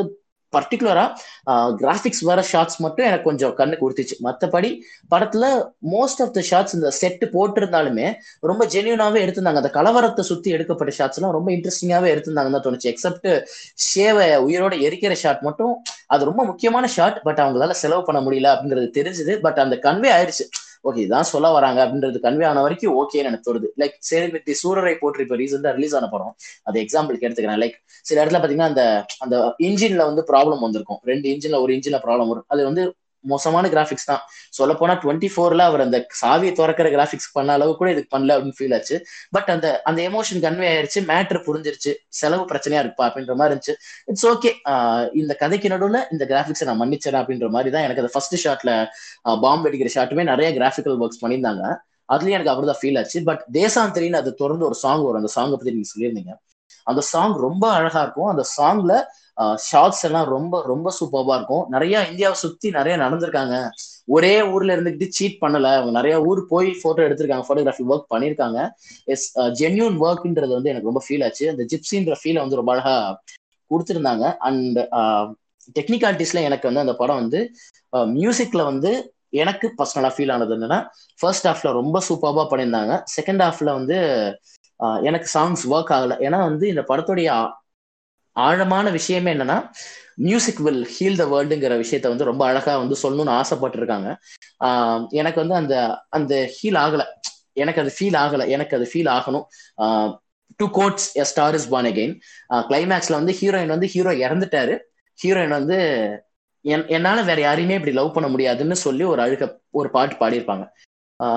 பர்டிகுலரா 0.57 1.05
கிராஃபிக்ஸ் 1.81 2.23
வர 2.31 2.41
ஷார்ட்ஸ் 2.51 2.79
மட்டும் 2.85 3.07
எனக்கு 3.07 3.27
கொஞ்சம் 3.29 3.55
கண்ணு 3.61 3.77
கொடுத்துச்சு 3.83 4.17
மற்றபடி 4.27 4.71
படத்துல 5.13 5.45
மோஸ்ட் 5.95 6.23
ஆஃப் 6.25 6.33
த 6.37 6.43
ஷார்ட்ஸ் 6.51 6.77
இந்த 6.79 6.91
செட் 7.01 7.25
போட்டிருந்தாலுமே 7.35 8.07
ரொம்ப 8.51 8.63
ஜென்யூனாவே 8.75 9.21
எடுத்திருந்தாங்க. 9.25 9.63
அந்த 9.63 9.73
கலவரத்தை 9.79 10.25
சுத்தி 10.31 10.51
எடுக்கப்பட்ட 10.57 10.95
ஷார்ட்ஸ் 10.99 11.21
எல்லாம் 11.21 11.37
ரொம்ப 11.39 11.51
இன்ட்ரெஸ்டிங்காவே 11.57 12.11
எடுத்திருந்தாங்கன்னு 12.15 12.57
தான் 12.59 12.67
தோணுச்சு. 12.69 12.91
எக்ஸப்ட் 12.93 13.29
ஷேவை 13.89 14.29
உயிரோட 14.47 14.75
எரிக்கிற 14.87 15.15
ஷாட் 15.23 15.45
மட்டும் 15.49 15.73
அது 16.07 16.29
ரொம்ப 16.31 16.43
முக்கியமான 16.45 16.87
ஷாட் 16.97 17.23
பட் 17.23 17.41
அவங்களால 17.45 17.77
செலவு 17.83 18.05
பண்ண 18.09 18.21
முடியல 18.27 18.51
அப்படிங்கிறது 18.55 18.91
தெரிஞ்சுது. 18.99 19.35
பட் 19.47 19.61
அந்த 19.67 19.79
கன்வே 19.87 20.11
ஆயிடுச்சு 20.17 20.47
ஓகே 20.85 21.01
இதான் 21.07 21.21
சொல்ல 21.21 21.53
வராங்க 21.53 21.87
அப்படின்றது 21.87 22.19
கன்வே 22.23 22.45
ஆன 22.47 22.61
வரைக்கும் 22.61 22.95
ஓகேன்னு 23.01 23.29
எனக்கு 23.31 23.47
தோணுது. 23.49 23.69
லைக் 23.79 23.97
சரி 23.99 24.27
வித் 24.31 24.51
சூரரை 24.63 24.95
போட்டு 25.01 25.23
இப்போ 25.23 25.37
ரீசெண்டாக 25.37 25.73
ரிலீஸ் 25.75 25.95
ஆன 25.95 26.09
படம். 26.09 26.37
அது 26.63 26.81
எக்ஸாம்பிளுக்கு 26.81 27.27
எடுத்துக்கிறேன். 27.29 27.63
லைக் 27.65 27.77
சில 28.03 28.25
இடத்துல 28.25 28.41
பாத்தீங்கன்னா 28.43 28.71
அந்த 28.73 29.07
அந்த 29.19 29.57
இன்ஜின்ல 29.59 29.97
வந்து 29.97 30.25
ப்ராப்ளம் 30.33 30.61
வந்திருக்கும். 30.61 31.01
ரெண்டு 31.05 31.29
இன்ஜின்ல 31.29 31.61
ஒரு 31.61 31.75
இன்ஜின்ல 31.75 32.01
ப்ராப்ளம் 32.07 32.29
வரும். 32.29 32.45
அது 32.47 32.65
வந்து 32.65 32.85
மோசமான 33.33 33.69
கிராஃபிக்ஸ் 33.75 34.09
தான். 34.11 34.23
சொல்ல 34.59 34.73
போனா 34.81 34.95
டுவெண்ட்டி 35.03 35.29
ஃபோர்ல 35.35 35.63
அவர் 35.71 35.83
அந்த 35.85 35.99
சாவியை 36.21 36.53
திறக்கிற 36.59 36.89
கிராஃபிக்ஸ் 36.95 37.29
பண்ண 37.37 37.51
அளவு 37.59 37.73
கூட 37.81 37.89
இதுக்கு 37.95 38.13
பண்ணல 38.17 38.35
அப்படின்னு 38.37 38.59
ஃபீல் 38.61 38.75
ஆச்சு. 38.77 38.97
பட் 39.37 39.51
அந்த 39.55 39.67
அந்த 39.91 40.01
எமோஷன் 40.11 40.43
கன்வே 40.47 40.67
ஆயிருச்சு 40.73 41.03
மேட்ரு 41.11 41.41
புரிஞ்சிருச்சு 41.49 41.93
செலவு 42.21 42.45
பிரச்சனையா 42.53 42.83
இருப்பா 42.85 43.05
அப்படின்ற 43.09 43.37
மாதிரி 43.41 43.53
இருந்துச்சு. 43.55 43.77
இட்ஸ் 44.13 44.27
ஓகே 44.33 44.53
இந்த 45.23 45.35
கதைக்கு 45.43 45.71
நடுவுல 45.75 46.01
இந்த 46.17 46.27
கிராஃபிக்ஸை 46.33 46.69
நான் 46.71 46.83
மன்னிச்சேன் 46.83 47.21
அப்படின்ற 47.23 47.49
மாதிரி 47.57 47.73
தான் 47.77 47.87
எனக்கு 47.87 48.05
அந்த 48.05 48.13
ஃபர்ஸ்ட் 48.17 48.37
ஷாட்ல 48.47 48.73
பாம்பு 49.47 49.69
அடிக்கிற 49.71 49.93
ஷாட்டுமே 49.97 50.25
நிறைய 50.33 50.51
கிராஃபிக்கல் 50.59 51.01
ஒர்க்ஸ் 51.07 51.23
பண்ணியிருந்தாங்க. 51.25 51.65
அதுலயும் 52.15 52.37
எனக்கு 52.37 52.53
அப்படிதான் 52.53 52.83
ஃபீல் 52.83 52.99
ஆச்சு. 53.01 53.19
பட் 53.27 53.43
தேசாந்திரின்னு 53.57 54.21
அது 54.23 54.31
தொடர்ந்து 54.43 54.65
ஒரு 54.69 54.77
சாங் 54.85 55.03
வரும். 55.07 55.21
அந்த 55.23 55.33
சாங்கை 55.35 55.57
பத்தி 55.59 55.75
நீங்க 55.77 55.91
சொல்லியிருந்தீங்க. 55.93 56.33
அந்த 56.91 57.01
சாங் 57.13 57.35
ரொம்ப 57.47 57.65
அழகா 57.79 58.01
இருக்கும். 58.05 58.31
அந்த 58.33 58.45
சாங்ல 58.57 58.93
ஷார்ட்ஸ் 59.69 60.05
எல்லாம் 60.09 60.29
ரொம்ப 60.35 60.55
ரொம்ப 60.73 60.89
சூப்பர்வா 60.99 61.35
இருக்கும். 61.39 61.65
நிறைய 61.75 61.95
இந்தியாவை 62.11 62.37
சுத்தி 62.43 62.71
நிறைய 62.79 62.95
நடந்திருக்காங்க. 63.05 63.57
ஒரே 64.17 64.35
ஊர்ல 64.53 64.75
இருந்துகிட்டு 64.77 65.17
சீட் 65.17 65.37
பண்ணல. 65.43 65.69
அவங்க 65.79 65.93
நிறைய 65.99 66.15
ஊர் 66.29 66.41
போய் 66.53 66.69
போட்டோ 66.83 67.03
எடுத்திருக்காங்க 67.09 67.45
போட்டோகிராஃபி 67.49 67.85
ஒர்க் 67.93 68.11
பண்ணிருக்காங்க 68.15 68.59
எஸ் 69.15 69.27
ஜென்யூன் 69.61 69.97
ஒர்க்ன்றது 70.07 70.53
வந்து 70.57 70.73
எனக்கு 70.73 70.91
ரொம்ப 70.91 71.03
ஃபீல் 71.07 71.25
ஆச்சு. 71.27 71.47
அந்த 71.53 71.65
ஜிப்சின்ற 71.73 72.17
ஃபீலை 72.23 72.41
வந்து 72.45 72.61
ரொம்ப 72.61 72.73
அழகா 72.75 72.97
கொடுத்துருந்தாங்க. 73.71 74.25
அண்ட் 74.49 74.79
டெக்னிக்காலிட்டிஸ்ல 75.79 76.43
எனக்கு 76.49 76.69
வந்து 76.69 76.85
அந்த 76.85 76.95
படம் 77.01 77.21
வந்து 77.23 77.41
மியூசிக்ல 78.19 78.63
வந்து 78.71 78.93
எனக்கு 79.43 79.67
பர்சனலா 79.79 80.11
ஃபீல் 80.15 80.33
ஆனது 80.35 80.55
என்னன்னா 80.57 80.79
ஃபர்ஸ்ட் 81.21 81.47
ஹாஃப்ல 81.49 81.73
ரொம்ப 81.81 81.97
சூப்பர்வா 82.09 82.45
பண்ணியிருந்தாங்க. 82.51 82.95
செகண்ட் 83.17 83.43
ஹாஃப்ல 83.47 83.71
வந்து 83.79 83.99
எனக்கு 85.09 85.29
சாங்ஸ் 85.35 85.65
ஒர்க் 85.75 85.93
ஆகல. 85.97 86.13
ஏன்னா 86.27 86.39
வந்து 86.49 86.67
இந்த 86.73 86.83
படத்துடைய 86.91 87.29
ஆழமான 88.37 88.91
விஷயமே 88.91 89.35
என்னன்னா 89.35 89.57
மியூசிக் 90.17 90.59
வில் 90.59 90.83
ஹீல் 90.95 91.17
த 91.17 91.25
வேர்ல்டுங்கிற 91.25 91.75
விஷயத்த 91.83 92.09
வந்து 92.09 92.25
ரொம்ப 92.25 92.47
அழகா 92.47 92.77
வந்து 92.77 92.97
சொல்லணும்னு 93.03 93.35
ஆசைப்பட்டிருக்காங்க. 93.41 94.09
ஆஹ் 94.65 95.07
எனக்கு 95.11 95.41
வந்து 95.41 95.55
அந்த 95.55 95.75
அந்த 96.09 96.35
ஹீல் 96.57 96.79
ஆகல. 96.85 97.03
எனக்கு 97.53 97.81
அது 97.81 97.93
ஃபீல் 97.99 98.17
ஆகல. 98.25 98.49
எனக்கு 98.49 98.77
அது 98.77 98.91
ஃபீல் 98.93 99.11
ஆகணும். 99.17 99.47
Two 100.57 100.67
gods 100.71 101.17
a 101.17 101.23
star 101.23 101.55
is 101.55 101.69
born 101.69 101.85
again 101.85 102.15
கிளைமேக்ஸ்ல 102.69 103.19
வந்து 103.21 103.33
ஹீரோயின் 103.41 103.75
வந்து 103.75 103.87
ஹீரோ 103.87 104.11
இறந்துட்டாரு. 104.25 104.75
ஹீரோயின் 105.19 105.57
வந்து 105.59 105.79
என் 106.65 106.87
என்னால 106.89 107.23
வேற 107.23 107.41
யாரையுமே 107.41 107.75
இப்படி 107.75 107.93
லவ் 107.95 108.15
பண்ண 108.15 108.29
முடியாதுன்னு 108.29 108.77
சொல்லி 108.77 109.05
ஒரு 109.05 109.21
அழுக 109.23 109.45
ஒரு 109.71 109.91
பாட்டு 109.91 110.15
பாடியிருப்பாங்க. 110.21 110.65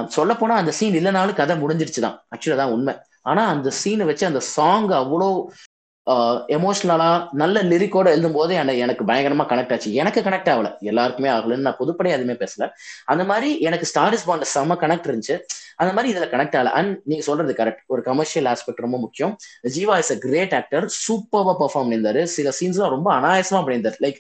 சொல்ல 0.08 0.32
போனா 0.36 0.56
அந்த 0.56 0.72
சீன் 0.72 0.96
இல்லைனாலும் 0.96 1.34
கதை 1.34 1.56
முடிஞ்சிருச்சுதான். 1.62 2.18
ஆக்சுவலா 2.36 2.56
தான் 2.56 2.72
உண்மை. 2.72 2.94
ஆனா 3.22 3.48
அந்த 3.48 3.72
சீனை 3.84 4.06
வச்சு 4.06 4.26
அந்த 4.26 4.40
சாங் 4.56 4.90
அவ்வளோ 5.02 5.30
எமோஷ்னலா 6.08 7.28
நல்ல 7.32 7.64
லிரிக்கோட 7.64 8.06
எழுதும் 8.06 8.34
போது 8.34 8.54
எனக்கு 8.56 9.04
பயங்கரமா 9.06 9.46
கனெக்ட் 9.52 9.72
ஆச்சு. 9.72 9.94
எனக்கு 9.94 10.22
கனெக்ட் 10.22 10.52
ஆகல. 10.54 10.78
எல்லாருக்குமே 10.80 11.30
ஆகலன்னு 11.30 11.66
நான் 11.68 11.76
பொதுப்படையா 11.80 12.16
எதுவுமே 12.18 12.34
பேசல. 12.34 12.70
அந்த 13.06 13.24
மாதிரி 13.24 13.60
எனக்கு 13.60 13.88
ஸ்டாரிஸ் 13.94 14.26
பாண்ட 14.28 14.42
செம 14.42 14.78
கனெக்ட் 14.82 15.08
இருந்துச்சு. 15.10 15.40
அந்த 15.76 15.94
மாதிரி 15.94 16.10
இதுல 16.14 16.24
கனெக்ட் 16.24 16.58
ஆகல. 16.60 16.72
அண்ட் 16.80 17.00
நீங்க 17.04 17.24
சொல்றது 17.24 17.54
கரெக்ட் 17.64 17.84
ஒரு 17.88 18.02
கமர்ஷியல் 18.02 18.54
ஆஸ்பெக்ட் 18.54 18.84
ரொம்ப 18.86 18.98
முக்கியம். 18.98 19.38
Jiiva 19.76 19.98
is 19.98 20.12
a 20.12 20.18
great 20.18 20.54
actor 20.54 20.86
சூப்பர்வா 21.08 21.56
perform 21.62 21.84
பண்ணியிருந்தாரு. 21.84 22.24
சில 22.24 22.52
சீன்ஸ்லாம் 22.60 22.96
ரொம்ப 22.98 23.14
அனாயசமா 23.20 23.62
பண்ணியிருந்தாரு. 23.66 24.00
லைக் 24.06 24.20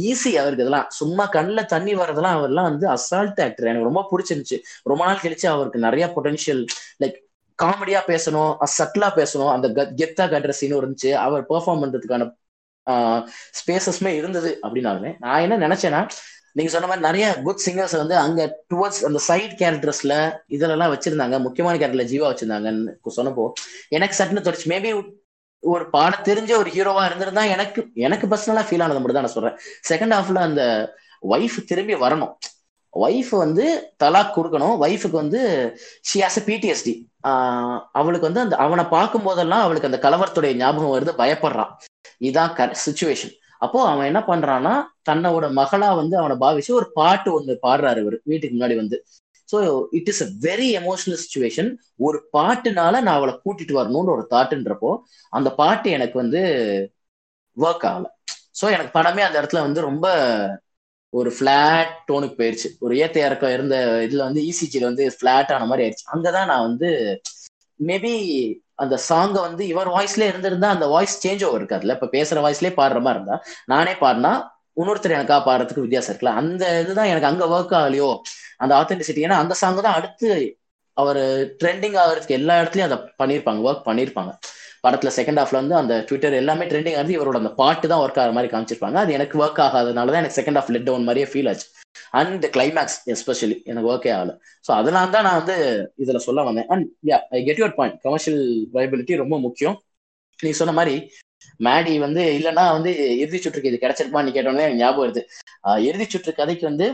ஈஸி 0.00 0.30
அவருக்கு 0.42 0.64
இதெல்லாம். 0.64 0.86
சும்மா 0.88 1.26
கண்ணில் 1.26 1.64
தண்ணி 1.64 1.94
வர்றதெல்லாம் 1.94 2.36
அவர்லாம் 2.38 2.68
வந்து 2.70 2.88
அசால்ட் 2.88 3.40
ஆக்டர் 3.46 3.70
எனக்கு 3.70 3.88
ரொம்ப 3.90 4.02
பிடிச்சிருந்துச்சு. 4.12 4.58
ரொம்ப 4.82 5.04
நாள் 5.04 5.20
கழிச்சு 5.22 5.46
அவருக்கு 5.46 5.78
நிறைய 5.78 6.12
பொட்டன்ஷியல் 6.16 6.64
லைக் 7.04 7.18
காமெடியா 7.62 8.00
பேசணும் 8.12 8.52
சட்டிலா 8.78 9.08
பேசணும். 9.20 9.52
அந்த 9.54 9.68
கெத்தா 10.00 10.26
கட்டுற 10.34 10.52
சீனும் 10.60 10.80
இருந்துச்சு. 10.82 11.10
அவர் 11.26 11.48
பெர்ஃபார்ம் 11.50 11.82
பண்றதுக்கான 11.84 12.28
ஸ்பேசஸ்மே 13.58 14.12
இருந்தது 14.20 14.52
அப்படின்னாலுமே 14.66 15.10
நான் 15.24 15.42
என்ன 15.46 15.58
நினைச்சேன்னா 15.66 16.00
நீங்க 16.58 16.70
சொன்ன 16.72 16.88
மாதிரி 16.88 17.06
நிறைய 17.06 17.26
குட் 17.44 17.62
சிங்கர்ஸ் 17.64 17.96
வந்து 18.00 18.16
அங்க 18.22 18.40
டுவர்ட்ஸ் 18.70 19.02
அந்த 19.08 19.20
சைட் 19.26 19.54
கேரக்டர்ஸ்ல 19.60 20.14
இதெல்லாம் 20.56 20.92
வச்சிருந்தாங்க. 20.94 21.36
முக்கியமான 21.46 21.78
கேரக்டர்ல 21.82 22.04
ஜீவா 22.12 22.26
வச்சிருந்தாங்கன்னு 22.32 23.12
சொன்னப்போ 23.18 23.44
எனக்கு 23.96 24.16
சட்டுன்னு 24.18 24.46
தொடச்சு 24.48 24.68
மேபி 24.72 24.90
ஒரு 25.62 25.84
பாட 25.90 26.12
தெரிஞ்ச 26.28 26.50
ஒரு 26.62 26.70
ஹீரோவா 26.76 27.02
இருந்திருந்தா 27.08 27.42
எனக்கு 27.54 27.80
எனக்கு 28.06 28.26
பர்சனலா 28.26 28.64
ஃபீல் 28.68 28.84
ஆனது 28.84 29.00
மட்டும் 29.00 29.18
தான் 29.18 29.26
நான் 29.26 29.36
சொல்றேன். 29.36 29.56
செகண்ட் 29.90 30.14
ஹாஃப்ல 30.16 30.40
அந்த 30.48 30.62
ஒய்ஃப் 31.32 31.58
திரும்பி 31.70 31.94
வரணும். 31.94 32.32
ஒய்ஃப் 32.94 33.32
வந்து 33.42 33.64
தலாக் 34.02 34.34
கொடுக்கணும். 34.36 34.74
ஒய்ஃபுக்கு 34.84 35.16
வந்து 35.16 35.40
ஷி 36.08 36.18
ஹாஸ் 36.24 36.38
அ 36.40 36.44
பிடிஎஸ்டி 36.48 36.94
அவளுக்கு 37.98 38.28
வந்து 38.28 38.44
அந்த 38.44 38.56
அவனை 38.64 38.84
பார்க்கும் 38.94 39.26
போதெல்லாம் 39.26 39.64
அவளுக்கு 39.64 39.90
அந்த 39.90 40.00
கலவரத்துடைய 40.06 40.52
ஞாபகம் 40.60 40.94
வருது. 40.94 41.12
பயப்படுறான் 41.22 41.72
இதான் 42.20 42.52
சுச்சுவேஷன் 42.84 43.32
அப்போ 43.62 43.78
அவன் 43.90 44.08
என்ன 44.10 44.20
பண்றான்னா 44.28 44.72
தன்னோட 45.08 45.46
மகளா 45.58 45.88
வந்து 46.00 46.14
அவனை 46.20 46.36
பாவிச்சு 46.40 46.72
ஒரு 46.78 46.86
பாட்டு 46.98 47.28
ஒன்று 47.36 47.54
பாடுறாரு 47.66 48.00
இவர். 48.04 48.16
வீட்டுக்கு 48.24 48.54
முன்னாடி 48.56 48.76
வந்து. 48.80 48.96
So 49.48 49.58
it 49.98 50.08
is 50.12 50.22
a 50.24 50.28
very 50.46 50.68
emotional 50.80 51.20
situation 51.22 51.68
ஒரு 52.06 52.18
பாட்டுனால 52.36 52.94
நான் 53.06 53.18
அவளை 53.18 53.34
கூட்டிட்டு 53.44 53.74
வரணும்னு 53.78 54.14
ஒரு 54.16 54.24
தாட்டுன்றப்போ 54.34 54.90
அந்த 55.32 55.48
பாட்டு 55.60 55.90
எனக்கு 55.98 56.16
வந்து 56.22 56.40
ஒர்க் 57.56 57.86
ஆகல. 57.90 58.06
ஸோ 58.60 58.64
எனக்கு 58.76 58.92
படமே 58.98 59.22
அந்த 59.26 59.36
இடத்துல 59.40 59.62
வந்து 59.66 59.80
ரொம்ப 59.88 60.06
ஒரு 61.12 61.30
ஃபிளாட் 61.36 61.92
டோனுக்கு 62.08 62.36
போயிருச்சு. 62.38 62.68
ஒரு 62.80 62.94
ஏத்த 62.96 63.16
இறக்கம் 63.18 63.50
இருந்த 63.50 63.76
இதுல 64.06 64.22
வந்து 64.22 64.42
இசிஜில 64.50 64.88
வந்து 64.90 65.04
ஃபிளாட் 65.16 65.52
ஆன 65.54 65.66
மாதிரி 65.66 65.84
ஆயிடுச்சு 65.86 66.06
அங்கதான் 66.14 66.50
நான் 66.52 66.66
வந்து 66.68 66.90
மேபி 67.80 68.12
அந்த 68.82 68.96
சாங்கை 69.08 69.40
வந்து 69.40 69.62
இவர் 69.66 69.88
வாய்ஸ்ல 69.88 70.26
இருந்திருந்தா 70.30 70.68
அந்த 70.70 70.86
வாய்ஸ் 70.86 71.14
சேஞ்ச் 71.24 71.44
ஓவர் 71.44 71.60
இருக்காதுல்ல. 71.60 71.96
இப்ப 71.98 72.10
பேசுற 72.14 72.38
வாய்ஸ்லயே 72.44 72.72
பாடுற 72.80 73.00
மாதிரி 73.00 73.18
இருந்தா 73.18 73.36
நானே 73.66 73.94
பாடினா 74.00 74.32
இன்னொருத்தர் 74.76 75.16
எனக்கா 75.16 75.36
பாடுறதுக்கு 75.46 75.84
வித்தியாசம் 75.84 76.12
இருக்குல்ல. 76.12 76.34
அந்த 76.40 76.64
இதுதான் 76.82 77.10
எனக்கு 77.12 77.30
அங்க 77.30 77.44
ஒர்க் 77.54 77.76
ஆகலையோ 77.80 78.10
அந்த 78.58 78.72
ஆத்தென்டிசிட்டி 78.80 79.24
ஏன்னா 79.26 79.38
அந்த 79.42 79.54
சாங் 79.54 79.80
தான் 79.80 79.98
அடுத்து 79.98 80.28
அவர் 80.96 81.20
ட்ரெண்டிங் 81.60 81.96
ஆகிறதுக்கு 82.02 82.38
எல்லா 82.38 82.54
இடத்துலயும் 82.60 82.88
அதை 82.88 82.98
பண்ணியிருப்பாங்க 83.20 83.60
ஒர்க் 83.68 83.86
பண்ணியிருப்பாங்க 83.88 84.32
படத்துல 84.84 85.10
செகண்ட் 85.18 85.40
ஹாஃப்ல 85.40 85.60
வந்து 85.62 85.76
அந்த 85.80 85.94
ட்விட்டர் 86.08 86.36
எல்லாமே 86.40 86.64
ட்ரெண்டிங் 86.70 86.96
ஆகுது. 87.00 87.12
இவரோட 87.18 87.36
அந்த 87.42 87.52
பாட்டு 87.60 87.86
தான் 87.92 88.02
ஒர்க் 88.04 88.20
ஆகிற 88.22 88.32
மாதிரி 88.36 88.50
காமிச்சிருப்பாங்க. 88.52 88.98
அது 89.04 89.12
எனக்கு 89.18 89.36
ஒர்க் 89.44 89.60
ஆகாதனால 89.66 90.12
தான் 90.12 90.22
எனக்கு 90.22 90.38
செகண்ட் 90.40 90.58
ஹாஃப் 90.58 90.72
லெட் 90.76 90.88
டவுன் 90.88 91.06
மாதிரியே 91.08 91.28
ஃபீல் 91.32 91.50
ஆச்சு. 91.52 91.66
அண்ட் 92.18 92.44
கிளைமேக்ஸ் 92.54 92.98
எஸ்பெஷலி 93.14 93.56
எனக்கு 93.70 93.90
ஒர்க்கே 93.92 94.12
ஆகல. 94.18 94.32
ஸோ 94.66 94.70
அதனால 94.80 95.10
தான் 95.16 95.26
நான் 95.28 95.40
வந்து 95.40 95.56
இதுல 96.04 96.20
சொல்ல 96.26 96.42
வந்தேன். 96.48 96.68
And 96.74 96.86
yeah 97.10 97.18
I 97.36 97.40
get 97.48 97.60
your 97.62 97.76
point 97.78 97.98
commercial 98.06 98.42
viability 98.76 99.22
ரொம்ப 99.22 99.38
முக்கியம். 99.46 99.76
நீ 100.38 100.50
சொன்ன 100.60 100.74
மாதிரி 100.78 100.94
மேடி 101.66 101.92
வந்து 102.06 102.22
இல்லைன்னா 102.38 102.64
வந்து 102.76 102.90
இறுதி 103.22 103.38
சுற்றுக்கு 103.44 103.70
இது 103.70 103.78
கிடைச்சிருப்பான்னு 103.84 104.34
கேட்டோன்னே 104.36 104.66
ஞாபகம் 104.80 105.02
வருது. 105.04 105.22
இறுதி 105.88 106.06
சுற்று 106.14 106.32
கதைக்கு 106.40 106.64
வந்து 106.70 106.86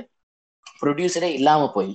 ப்ரொடியூசரே 0.83 1.31
இல்லாம 1.39 1.63
போய் 1.77 1.91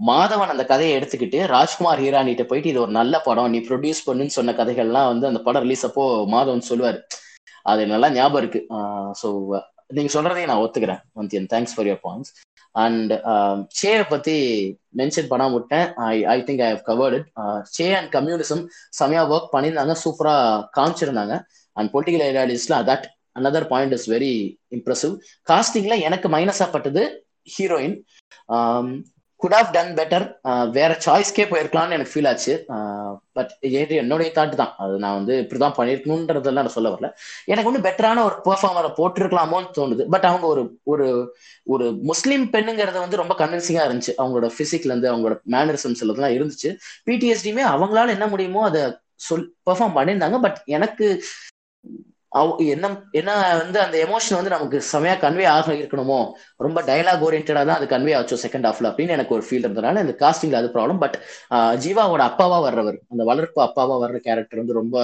மாதவன் 0.00 0.52
அந்த 0.54 0.64
கதையை 0.70 0.92
எடுத்துக்கிட்டு 0.98 1.38
ராஜ்குமார் 1.54 2.02
ஹீரானிட்ட 2.04 2.44
போயிட்டு 2.50 2.70
இது 2.72 2.80
ஒரு 2.84 2.92
நல்ல 2.98 3.14
படம் 3.28 3.52
நீ 3.54 3.60
ப்ரொடியூஸ் 3.68 4.06
பண்ணுன்னு 4.08 4.36
சொன்ன 4.36 4.54
கதைகள்லாம் 4.60 5.08
வந்து 5.12 5.26
அந்த 5.30 5.40
படம் 5.46 5.64
ரிலீஸ் 5.66 5.86
அப்போ 5.88 6.04
மாதவன் 6.34 6.68
சொல்லுவாரு. 6.70 7.00
அது 7.70 7.82
நல்லா 7.94 8.08
ஞாபகம் 8.18 8.40
இருக்கு. 8.42 8.60
ஸோ 9.20 9.28
நீங்க 9.96 10.10
சொல்றதையும் 10.14 10.50
நான் 10.52 10.62
ஒத்துக்கிறேன் 10.64 11.02
Vandhiyan. 11.20 11.48
Thanks 11.54 11.74
for 11.74 11.88
your 11.88 12.04
points 12.06 12.32
and 12.74 13.12
சேயை 13.80 14.04
பத்தி 14.14 14.36
மென்ஷன் 15.00 15.30
பண்ணாம 15.32 15.54
விட்டேன். 15.56 15.86
I 16.12 16.16
I 16.34 16.38
think 16.48 16.62
I 16.66 16.70
have 16.74 16.84
covered 16.90 17.16
it 17.18 17.28
Che 17.76 17.86
and 17.98 18.10
communism 18.16 18.62
செமையா 19.00 19.22
ஒர்க் 19.34 19.52
பண்ணியிருந்தாங்க 19.54 19.96
சூப்பரா 20.04 20.34
காமிச்சிருந்தாங்க. 20.78 21.36
And 21.76 21.90
political 21.94 22.26
ஐடியாலஜிஸ்ல 22.30 22.78
that 22.90 23.06
another 23.40 23.70
point 23.72 23.94
is 23.98 24.08
very 24.14 24.32
impressive 24.76 25.14
காஸ்டிங்ல 25.50 25.96
எனக்கு 26.08 26.28
மைனஸா 26.36 26.66
பட்டது 26.76 27.04
heroine 27.56 27.96
could 29.40 29.52
have 29.52 29.72
done 29.72 29.94
better 29.94 30.24
வேற 30.70 30.98
சாய்ஸ்க்கே 31.04 31.44
போயிருக்கலாம்னு 31.50 31.96
எனக்கு 31.96 32.12
ஃபீல் 32.14 32.28
ஆச்சு. 32.28 32.64
Uh, 32.68 33.10
பட் 33.32 33.50
என்னுடைய 33.60 34.32
தாட் 34.34 34.54
தான். 34.60 34.74
அது 34.78 34.98
நான் 34.98 35.14
வந்து 35.14 35.34
இப்படிதான் 35.42 35.76
பண்ணிருக்கணுன்றதெல்லாம் 35.78 36.60
நான் 36.60 36.76
சொல்ல 36.76 36.90
வரல. 36.90 37.08
எனக்கு 37.44 37.72
வந்து 37.72 37.88
பெட்டரான 37.88 38.24
ஒரு 38.24 38.36
பெர்ஃபார்மரை 38.44 38.90
போட்டிருக்கலாமோன்னு 38.98 39.70
தோணுது. 39.78 40.04
பட் 40.08 40.24
அவங்க 40.24 40.46
ஒரு 40.46 40.78
ஒரு 40.82 41.36
ஒரு 41.64 41.86
முஸ்லீம் 42.02 42.46
பெண்ணுங்கிறது 42.50 42.98
வந்து 42.98 43.20
ரொம்ப 43.22 43.34
கன்வின்சிங்கா 43.38 43.84
இருந்துச்சு. 43.88 44.12
அவங்களோட 44.18 44.50
பிசிக்ல 44.58 44.92
இருந்து 44.92 45.12
அவங்களோட 45.12 45.38
மேனரிசம்ஸ் 45.50 46.00
எல்லாம் 46.00 46.36
இருந்துச்சு. 46.38 46.76
பிடிஎஸ்டியுமே 47.10 47.64
அவங்களால 47.74 48.08
என்ன 48.08 48.26
முடியுமோ 48.26 48.64
அதை 48.64 48.82
சொல் 49.14 49.54
பெர்ஃபார்ம் 49.70 49.96
பண்ணியிருந்தாங்க. 49.98 50.40
பட் 50.40 50.62
எனக்கு 50.64 51.22
என்ன 52.72 52.86
என்ன 53.12 53.30
வந்து 53.58 53.78
அந்த 53.80 53.96
எமோஷன் 54.06 54.36
வந்து 54.38 54.52
நமக்கு 54.54 54.78
செமையா 54.92 55.14
கன்வே 55.22 55.44
ஆக 55.54 55.72
இருக்கணுமோ 55.72 56.18
ரொம்ப 56.60 56.82
டைலாக் 56.82 57.24
ஓரியன்டா 57.26 57.62
தான் 57.68 57.78
அது 57.78 57.86
கன்வே 57.86 58.12
ஆச்சோ 58.18 58.36
செகண்ட் 58.44 58.66
ஹாஃப்ல 58.68 58.90
அப்படின்னு 58.90 59.14
எனக்கு 59.16 59.34
ஒரு 59.36 59.44
ஃபீல் 59.46 59.64
இருந்ததுனால 59.66 60.02
இந்த 60.04 60.14
காஸ்டிங்ல 60.22 60.60
அது 60.60 60.68
ப்ராப்ளம் 60.76 61.00
பட் 61.04 61.16
ஜீவாவோட 61.84 62.22
அப்பாவா 62.30 62.58
வர்றவர் 62.66 62.98
அந்த 63.12 63.24
வளர்ப்பு 63.24 63.62
அப்பாவா 63.66 63.96
வர்ற 64.04 64.18
கேரக்டர் 64.26 64.62
வந்து 64.62 64.78
ரொம்ப 64.80 64.96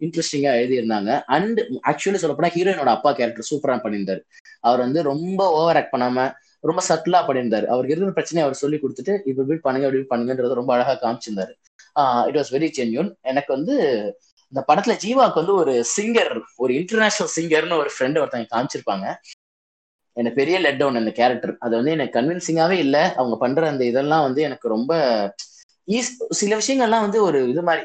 இன்ட்ரெஸ்டிங்கா 0.00 0.52
எழுதியிருந்தாங்க. 0.60 1.10
அண்ட் 1.36 1.60
ஆக்சுவலி 1.90 2.20
சொல்லப்போனா 2.24 2.52
ஹீரோயினோட 2.56 2.92
அப்பா 2.96 3.12
கேரக்டர் 3.12 3.50
சூப்பரா 3.52 3.76
பண்ணியிருந்தாரு. 3.84 4.22
அவர் 4.60 4.84
வந்து 4.86 5.02
ரொம்ப 5.12 5.40
ஓவர் 5.60 5.78
ஆக்ட் 5.80 5.94
பண்ணாம 5.94 6.28
ரொம்ப 6.64 6.82
சட்டிலா 6.88 7.20
பண்ணியிருந்தாரு. 7.26 7.66
அவருக்கு 7.72 7.94
இருக்கிற 7.94 8.14
பிரச்சனையை 8.18 8.44
அவர் 8.46 8.62
சொல்லி 8.62 8.78
கொடுத்துட்டு 8.82 9.14
இப்படி 9.30 9.60
பண்ணுங்க 9.66 9.86
இப்படி 9.90 10.06
பண்ணுங்கன்றது 10.12 10.60
ரொம்ப 10.60 10.72
அழகா 10.76 10.94
காமிச்சிருந்தாரு. 11.04 11.52
இட் 12.28 12.38
வாஸ் 12.40 12.52
வெரி 12.56 12.68
ஜென்யூன் 12.78 13.10
எனக்கு 13.30 13.50
வந்து 13.56 13.74
இந்த 14.52 14.60
படத்துல 14.68 14.94
ஜீவாக்கு 15.04 15.40
வந்து 15.42 15.54
ஒரு 15.62 15.72
சிங்கர் 15.94 16.32
ஒரு 16.64 16.72
இன்டர்நேஷனல் 16.80 17.32
சிங்கர்னு 17.36 17.80
ஒரு 17.82 17.90
ஃப்ரெண்ட் 17.94 18.20
ஒருத்தங்க 18.22 18.48
காமிச்சிருப்பாங்க. 18.54 19.06
எனக்கு 20.16 20.38
பெரிய 20.40 20.56
லெட் 20.64 20.78
டவுன் 20.80 21.00
அந்த 21.00 21.12
கேரக்டர் 21.18 21.52
அது 21.64 21.74
வந்து 21.78 21.94
எனக்கு 21.96 22.16
கன்வின்சிங்காவே 22.18 22.76
இல்லை. 22.84 23.02
அவங்க 23.20 23.36
பண்ற 23.42 23.68
அந்த 23.72 23.84
இதெல்லாம் 23.90 24.24
வந்து 24.26 24.40
எனக்கு 24.48 24.68
ரொம்ப 24.76 24.92
ஈஸ் 25.88 26.08
சில 26.38 26.52
விஷயங்கள்லாம் 26.60 27.04
வந்து 27.06 27.18
ஒரு 27.26 27.40
இது 27.50 27.62
மாதிரி 27.66 27.82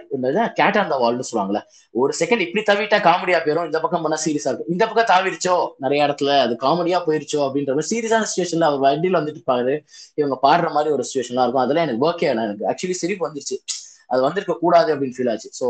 கேட் 0.60 0.78
ஆன் 0.82 0.92
த 0.94 0.96
வால்னு 1.02 1.28
சொல்லுவாங்கல்ல. 1.30 1.60
ஒரு 1.96 2.12
செகண்ட் 2.20 2.44
இப்படி 2.46 2.62
தவிட்டா 2.70 2.98
காமெடியா 3.08 3.40
போயிடும் 3.44 3.68
இந்த 3.70 3.80
பக்கம் 3.84 4.04
பண்ணா 4.06 4.18
சீரியஸா 4.24 4.50
இருக்கும். 4.52 4.72
இந்த 4.76 4.84
பக்கம் 4.90 5.10
தாவிடுச்சோ 5.12 5.56
நிறைய 5.86 6.08
இடத்துல 6.08 6.38
அது 6.46 6.56
காமெடியா 6.66 7.00
போயிருச்சோ 7.08 7.42
அப்படின்ற 7.48 7.74
மாதிரி 7.78 7.92
சீரியஸான 7.94 8.28
சுச்சுவேஷன்ல 8.30 8.70
அவர் 8.70 8.82
வண்டியில் 8.88 9.20
வந்துட்டு 9.20 9.44
பாரு 9.52 9.76
இவங்க 10.22 10.38
பாடுற 10.48 10.70
மாதிரி 10.78 10.94
ஒரு 10.96 11.06
சுச்சுவேஷன்லாம் 11.10 11.46
இருக்கும். 11.48 11.66
அதெல்லாம் 11.66 11.88
எனக்கு 11.88 12.08
ஓகே 12.10 12.30
எனக்கு 12.36 12.66
ஆக்சுவலி 12.72 12.98
சிரிப்பு 13.04 13.28
வந்துருச்சு. 13.28 13.58
அது 14.14 14.22
வந்திருக்க 14.28 14.56
கூடாது 14.64 14.90
அப்படின்னு 14.96 15.18
ஃபீல் 15.18 15.32
ஆச்சு. 15.34 15.52
ஸோ 15.60 15.68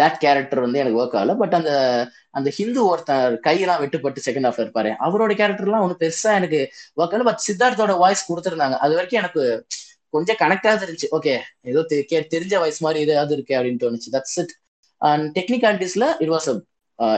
தட் 0.00 0.18
கேரக்டர் 0.24 0.64
வந்து 0.64 0.80
எனக்கு 0.82 1.00
ஒர்க் 1.02 1.16
ஆகல. 1.20 1.34
பட் 1.42 1.54
அந்த 1.58 1.72
அந்த 2.38 2.48
ஹிந்து 2.58 2.80
ஒருத்தர் 2.90 3.34
கையெல்லாம் 3.46 3.80
வெட்டுப்பட்டு 3.82 4.24
செகண்ட் 4.26 4.48
ஹாஃப்ல 4.48 4.64
இருப்பாரு. 4.66 4.90
அவரோட 5.06 5.32
கேரக்டர்லாம் 5.40 5.84
ஒன்றும் 5.86 6.02
பெருசா 6.04 6.32
எனக்கு 6.40 6.60
ஒர்க் 7.00 7.14
ஆகல. 7.14 7.26
பட் 7.30 7.44
சித்தார்த்தோட 7.46 7.94
வாய்ஸ் 8.04 8.28
கொடுத்துருந்தாங்க. 8.30 8.78
அது 8.86 8.92
வரைக்கும் 8.98 9.22
எனக்கு 9.22 9.44
கொஞ்சம் 10.14 10.38
கனெக்டா 10.42 10.72
இருந்துச்சு 10.78 11.08
ஓகே 11.18 11.34
ஏதோ 11.70 11.82
தெரிஞ்ச 12.34 12.54
வாய்ஸ் 12.62 12.82
மாதிரி 12.86 13.04
ஏதாவது 13.06 13.34
இருக்கு 13.36 13.54
அப்படின்னு 13.58 13.82
தோணுச்சு. 13.84 14.10
தட்ஸ் 14.16 14.38
இட் 14.42 14.52
அண்ட் 15.02 15.26
டெக்னிகாலிட்டிஸ்ல 15.38 16.06
இட் 16.24 16.32
வாஸ் 16.34 16.48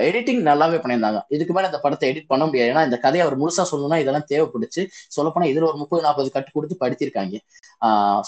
எடிட்டிங் 0.08 0.42
நல்லாவே 0.48 0.76
பண்ணியிருந்தாங்க. 0.82 1.18
இதுக்கு 1.34 1.54
மேல 1.54 1.68
இந்த 1.70 1.78
படத்தை 1.84 2.06
எடிட் 2.10 2.28
பண்ண 2.32 2.42
முடியாது. 2.48 2.70
ஏன்னா 2.72 2.84
இந்த 2.88 2.98
கதையை 3.04 3.22
அவர் 3.24 3.36
முழுசா 3.40 3.64
சொல்லணும்னா 3.70 3.98
இதெல்லாம் 4.02 4.26
தேவைப்படுச்சு. 4.30 4.82
சொல்லப்போனா 5.16 5.46
இதுல 5.52 5.66
ஒரு 5.70 5.78
முப்பது 5.80 6.04
நாற்பது 6.06 6.28
கட்டு 6.36 6.50
கொடுத்து 6.56 6.76
படுத்திருக்காங்க. 6.82 7.38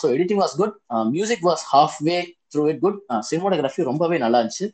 So 0.01 0.07
editing 0.15 0.41
was 0.43 0.57
good 0.63 0.75
music 1.15 1.47
was 1.51 1.65
half 1.73 1.97
way 2.09 2.17
through 2.57 2.67
it 2.73 2.83
good 2.87 2.99
cinematography 3.31 3.89
ரொம்பவே 3.93 4.19
நல்லா 4.25 4.41
இருந்துச்சு. 4.43 4.69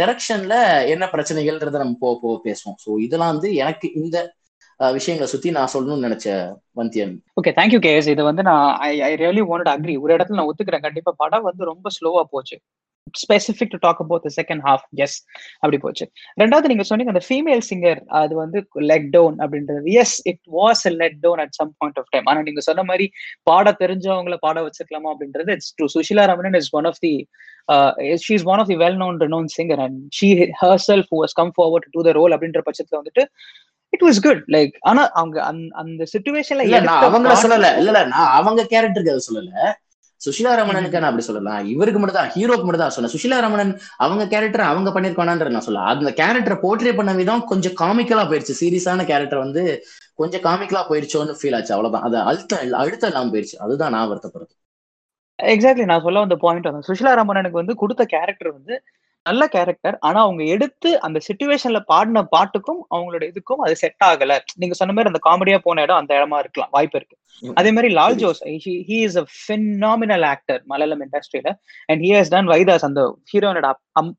டெரெக்ஷன்ல 0.00 0.56
என்ன 0.96 1.06
பிரச்சனைகள்ன்றத 1.14 1.80
நம்ம 1.84 1.96
போக 2.04 2.14
போக 2.26 2.36
பேசுவோம். 2.48 2.78
ஸோ 2.84 3.00
இதெல்லாம் 3.06 3.32
வந்து 3.34 3.50
எனக்கு 3.64 3.88
இந்த 4.02 4.18
விஷயங்களை 4.96 5.26
சுத்தி 5.30 5.48
நான் 5.56 5.72
சொல்லணும்னு 5.72 6.06
நினைச்சேன் 6.06 6.44
வந்தியன். 6.78 7.14
ஓகே 7.40 7.50
தேங்க்யூ 7.56 7.80
கேஎஸ் 7.86 8.08
இது 8.12 8.22
வந்து 8.28 8.42
நான் 8.48 8.66
I 8.86 8.92
I 9.08 9.10
really 9.22 9.42
want 9.50 9.70
agree 9.72 9.94
ஒரு 10.04 10.12
இடத்துல 10.16 10.38
நான் 10.38 10.50
ஒத்துக்கிறேன். 10.50 10.84
கண்டிப்பா 10.86 11.12
படம் 11.22 11.48
வந்து 11.48 11.68
ரொம்ப 11.70 11.90
ஸ்லோவா 11.96 12.22
போச்சு. 12.34 12.56
Specific 13.20 13.70
to 13.72 13.78
talk 13.84 14.00
about 14.04 14.24
the 14.26 14.30
second 14.36 14.62
half 14.66 14.84
as 15.04 15.16
அப்படி 15.62 15.78
போச்சு. 15.84 16.04
ரெண்டாவது 16.42 16.70
நீங்க 16.72 16.84
சொன்னீங்க 16.88 17.12
அந்த 17.14 17.22
ஃபீமேல் 17.28 17.62
சிங்கர் 17.70 18.00
அது 18.20 18.34
வந்து 18.40 18.58
லெட் 18.90 19.08
டவுன் 19.16 19.36
அப்படின்றது. 19.44 19.86
Yes 20.02 20.16
it 20.30 20.42
was 20.58 20.82
let 21.02 21.18
down 21.24 21.42
at 21.44 21.54
some 21.60 21.72
point 21.78 21.98
of 22.02 22.10
time 22.14 22.28
ஆனா 22.32 22.42
நீங்க 22.48 22.62
சொன்ன 22.68 22.84
மாதிரி 22.90 23.06
பாட 23.50 23.74
தெரிஞ்சவங்கள 23.82 24.38
பாட 24.46 24.58
வச்சிருக்கலாமா 24.66 25.10
அப்படின்றது 25.14 25.52
it's 25.56 25.72
true 25.78 25.88
Sushila 25.96 26.26
Ramanan 26.32 26.58
is 26.60 26.72
one 26.80 26.88
of 26.92 27.00
the 27.06 27.14
she 28.26 28.34
is 28.38 28.46
one 28.52 28.62
of 28.64 28.70
the 28.72 28.78
well 28.84 29.00
known 29.04 29.18
renowned 29.26 29.50
singer 29.58 29.82
and 29.86 29.98
she 30.20 30.30
herself 30.90 31.10
was 31.20 31.36
come 31.40 31.52
forward 31.58 31.90
to 31.96 32.06
the 32.08 32.12
role 32.20 32.34
அப்படின்ற 32.36 32.62
பட்சத்துல 32.68 33.00
வந்துட்டு 33.02 33.24
இட் 33.92 34.04
வாஸ் 34.06 34.18
குட் 34.26 34.42
லைக் 34.56 34.74
ஆனா 34.90 35.04
அவங்க 35.20 35.38
அந்த 35.82 36.02
சுச்சுவேஷன்ல 36.14 36.66
இல்ல 36.66 36.80
நான் 36.88 37.06
அவங்கள 37.08 37.36
சொல்லல. 37.44 37.70
இல்ல 37.82 38.02
நான் 38.14 38.34
அவங்க 38.40 38.62
கேரக்டருக்கு 38.72 39.14
அதை 39.14 39.24
சொல்லல. 39.28 39.52
சுஷிலா 40.20 40.52
ரமணனுக்கு 40.60 41.00
நான் 41.02 41.10
அப்படி 41.10 41.24
சொல்லலாம் 41.26 41.60
இவருக்கு 41.72 42.00
மட்டும் 42.00 42.18
தான் 42.18 42.30
ஹீரோக்கு 42.34 42.66
மட்டும் 42.66 42.82
தான் 42.82 42.94
சொன்னேன் 42.96 43.12
சுஷிலா 43.14 43.38
ரமணன் 43.44 43.72
அவங்க 44.04 44.24
கேரக்டர் 44.32 44.64
அவங்க 44.72 44.90
பண்ணிருக்கானான்ற 44.96 45.48
நான் 45.54 45.66
சொல்ல 45.68 45.84
அந்த 45.92 46.12
கேரக்டரை 46.20 46.56
போர்ட்ரே 46.64 46.92
பண்ண 46.98 47.12
விதம் 47.20 47.44
கொஞ்சம் 47.52 47.76
காமிக்கலா 47.82 48.24
போயிருச்சு. 48.30 48.58
சீரியஸான 48.62 49.06
கேரக்டர் 49.10 49.44
வந்து 49.46 49.62
கொஞ்சம் 50.20 50.44
காமிக்கலா 50.46 50.82
போயிருச்சோன்னு 50.90 51.38
ஃபீல் 51.40 51.56
ஆச்சு. 51.58 51.72
அவ்வளவுதான். 51.76 52.06
அது 52.08 52.16
அழுத்த 52.30 52.58
அழுத்தம் 52.82 53.10
இல்லாம 53.12 53.30
போயிருச்சு. 53.34 53.58
அதுதான் 53.66 53.94
நான் 53.96 54.10
வருத்தப்படுறது. 54.12 54.54
எக்ஸாக்ட்லி 55.38 55.84
நான் 55.90 56.04
சொல்ல 56.06 56.22
வந்த 56.24 56.36
பாயிண்ட் 56.44 56.68
வந்து 56.70 56.88
சுஷிலா 56.88 57.12
ரமணனுக்கு 57.20 57.62
வந்து 57.62 57.74
கொடுத்த 57.82 58.02
கேரக்டர் 58.14 58.50
வந்து 58.56 58.74
நல்ல 59.26 59.42
கேரக்டர் 59.54 59.96
ஆனா 60.08 60.18
அவங்க 60.26 60.42
எடுத்து 60.54 60.90
அந்த 61.06 61.18
சுச்சுவேஷன்ல 61.26 61.80
பாடின 61.90 62.22
பாட்டுக்கும் 62.34 62.80
அவங்களோட 62.94 63.24
இதுக்கும் 63.30 63.62
அது 63.64 63.74
செட் 63.82 64.04
ஆகல. 64.08 64.38
நீங்க 64.56 64.74
சொன்ன 64.78 64.94
மாதிரி 64.94 65.10
அந்த 65.12 65.20
காமெடியா 65.28 65.58
போன 65.66 65.82
இடம் 65.82 66.00
அந்த 66.00 66.12
இடமா 66.18 66.38
இருக்கலாம். 66.38 66.72
வாய்ப்பு 66.76 66.98
இருக்கு. 67.00 67.16
அதே 67.60 67.70
மாதிரி 67.70 67.90
Lal 67.98 68.18
Jose 68.22 68.40
he 68.64 68.96
is 69.04 69.18
a 69.22 69.24
phenomenal 69.46 70.24
actor 70.32 70.60
Malayalam 70.72 71.04
இண்டஸ்ட்ரியில 71.06 71.50
அண்ட் 71.88 72.02
ஹி 72.06 72.10
ஹஸ் 72.16 72.32
டன் 72.34 72.50
வைதாஸ் 72.54 72.86
அந்த 72.88 73.02
ஹீரோனோட 73.32 73.68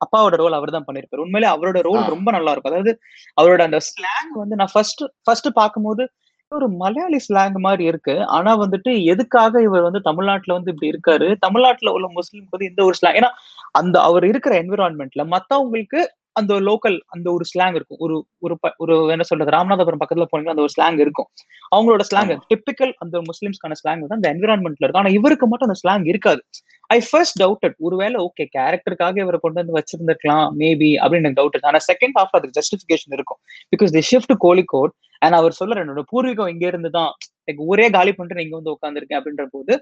அப்பாவோட 0.03 0.35
ரோல் 0.43 0.57
அவர் 0.59 0.75
தான் 0.77 0.87
பண்ணிருப்பாரு. 0.87 1.23
உண்மையிலே 1.25 1.49
அவரோட 1.55 1.81
ரோல் 1.89 2.03
ரொம்ப 2.15 2.31
நல்லா 2.37 2.53
இருக்கும். 2.53 2.73
அதாவது 2.73 2.93
அவரோட 3.37 3.61
அந்த 3.69 3.81
ஸ்லாங் 3.89 4.33
வந்து 4.43 4.59
நான் 4.61 4.73
ஃபர்ஸ்ட் 4.75 5.03
ஃபர்ஸ்ட் 5.27 5.49
பார்க்கும்போது 5.61 6.05
ஒரு 6.51 6.67
மலையாளி 6.79 7.19
ஸ்லாங் 7.25 7.57
மாதிரி 7.65 7.83
இருக்கு. 7.89 8.15
ஆனா 8.37 8.51
வந்துட்டு 8.61 8.91
எதுக்காக 9.11 9.61
இவர் 9.67 9.85
வந்து 9.85 9.99
தமிழ்நாட்டுல 10.07 10.55
வந்து 10.57 10.71
இப்படி 10.73 10.89
இருக்காரு? 10.93 11.27
தமிழ்நாட்டுல 11.45 11.93
உள்ள 11.97 12.07
முஸ்லீம்க்கு 12.17 12.55
வந்து 12.55 12.69
இந்த 12.71 12.81
ஒரு 12.87 12.95
ஸ்லாங் 12.99 13.19
ஏன்னா 13.19 13.29
அந்த 13.75 13.95
அவர் 14.07 14.25
இருக்கிற 14.31 14.53
என்விரான்மெண்ட்ல 14.63 15.23
மத்தவங்களுக்கு 15.35 16.01
அந்த 16.39 16.53
லோக்கல் 16.67 16.97
அந்த 17.13 17.27
ஒரு 17.35 17.45
ஸ்லாங் 17.49 17.75
இருக்கும். 17.77 17.99
ஒரு 18.05 18.15
ஒரு 18.45 18.55
ஒரு 18.83 18.93
என்ன 19.13 19.23
சொல்றது 19.29 19.53
ராமநாதபுரம் 19.55 20.01
பக்கத்துல 20.01 20.27
போனீங்கன்னா 20.29 20.55
அந்த 20.55 20.65
ஒரு 20.67 20.73
ஸ்லாங் 20.75 20.99
இருக்கும். 21.03 21.27
அவங்களோட 21.75 22.03
ஸ்லாங் 22.09 22.31
டிப்பிக்கல் 22.51 22.93
அந்த 23.03 23.21
முஸ்லிம்ஸ்க்கான 23.29 23.77
ஸ்லாங் 23.81 24.03
வந்து 24.03 24.17
அந்த 24.19 24.29
என்விரான்மெண்ட்ல 24.33 24.85
இருக்கும். 24.85 25.03
ஆனா 25.03 25.13
இவருக்கு 25.19 25.47
மட்டும் 25.51 25.69
அந்த 25.69 25.79
ஸ்லாங் 25.81 26.05
இருக்காது. 26.11 26.41
ஐ 26.89 26.97
ஃபர்ஸ்ட் 27.09 27.37
டவுட்டட் 27.43 27.75
ஒருவேளை 27.87 28.17
ஓகே 28.27 28.45
கேரக்டருக்காக 28.57 29.21
இவரை 29.25 29.39
கொண்டு 29.43 29.59
வந்து 29.61 29.75
வச்சிருந்திருக்கலாம் 29.79 30.47
மேபி 30.61 30.91
அப்படின்னு 31.01 31.23
எனக்கு 31.23 31.39
டவுட் 31.41 31.67
ஆனா 31.71 31.81
செகண்ட் 31.91 32.17
ஹாஃப் 32.19 32.35
அதுக்கு 32.37 32.57
ஜஸ்டிபிகேஷன் 32.59 33.15
இருக்கும். 33.17 33.39
Because 33.73 33.93
the 33.97 34.03
shift 34.11 34.33
Kozhikode 34.45 34.93
and 35.21 35.37
அவர் 35.39 35.59
சொல்ற 35.59 35.83
என்னோட 35.83 36.03
பூர்வீகம் 36.11 36.51
இங்க 36.53 36.65
இருந்து 36.67 36.89
தான் 36.97 37.11
லைக் 37.47 37.61
ஒரே 37.73 37.85
காலி 37.97 38.11
பண்ணிட்டு 38.13 38.45
இங்க 38.45 38.55
வந்து 38.59 38.73
உட்காந்துருக்கேன் 38.75 39.19
அப்படின்ற 39.19 39.45
போது 39.55 39.73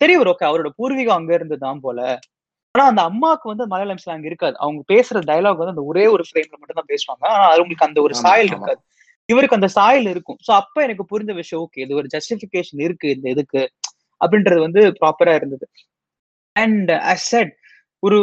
தெரியவர் 0.00 0.30
ஓகே 0.34 0.48
அவரோட 0.50 0.70
பூர்வீகம் 0.80 1.18
அங்க 1.20 1.32
இருந்து 1.34 1.58
தான் 1.66 1.80
போல. 1.86 2.00
ஆனா 2.78 2.88
அந்த 2.90 3.02
அம்மாவுக்கு 3.10 3.46
வந்து 3.50 3.64
மலையாளம் 3.70 4.00
ஸ்லாங் 4.02 4.26
இருக்காது. 4.28 4.56
அவங்க 4.64 4.80
பேசுற 4.92 5.20
டைலாக் 5.30 5.60
வந்து 5.60 5.74
அந்த 5.74 5.84
ஒரே 5.90 6.04
ஒரு 6.06 6.24
ஃப்ரேம்ல 6.28 6.56
மட்டும் 6.58 6.78
தான் 6.80 6.90
பேசுவாங்க. 6.92 7.24
ஆனா 7.30 7.44
அவங்களுக்கு 7.54 7.86
அந்த 7.86 8.00
ஒரு 8.06 8.14
சாயல் 8.24 8.50
இருக்காது. 8.52 8.80
இவருக்கு 9.28 9.58
அந்த 9.58 9.68
சாயல் 9.76 10.06
இருக்கும். 10.10 10.38
சோ 10.46 10.50
அப்ப 10.60 10.82
எனக்கு 10.86 11.04
புரிஞ்ச 11.12 11.32
விஷயம் 11.34 11.62
ஓகே 11.64 11.82
இது 11.84 11.98
ஒரு 12.00 12.08
ஜஸ்டிபிகேஷன் 12.14 12.82
இருக்கு 12.86 13.08
இந்த 13.16 13.26
இதுக்கு 13.34 13.62
அப்படின்றது 14.20 14.60
வந்து 14.66 14.82
ப்ராப்பரா 15.00 15.34
இருந்தது. 15.40 15.66
அண்ட் 16.56 16.92
அஸ் 17.12 17.26
செட் 17.32 17.52
ஒரு 18.02 18.18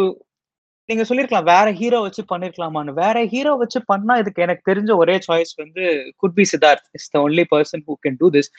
நீங்க 0.89 1.03
சொல்லிருக்கலாம் 1.09 1.49
வேற 1.53 1.67
ஹீரோ 1.71 1.99
வச்சு 2.05 2.21
பண்ணிருக்கலாமான்னு. 2.31 2.91
வேற 3.03 3.17
ஹீரோ 3.33 3.53
வச்சு 3.61 3.79
பண்ணா 3.85 4.13
இதுக்கு 4.21 4.43
எனக்கு 4.45 4.67
தெரிஞ்ச 4.71 4.91
ஒரே 5.03 5.15
சாய்ஸ் 5.27 5.53
வந்து 5.63 5.83
could 6.21 6.35
be 6.39 6.45
Siddharth 6.51 6.85
is 6.99 7.09
the 7.13 7.21
only 7.27 7.45
person 7.53 7.83
who 7.87 7.95
can 8.05 8.19
do 8.21 8.29
this 8.35 8.49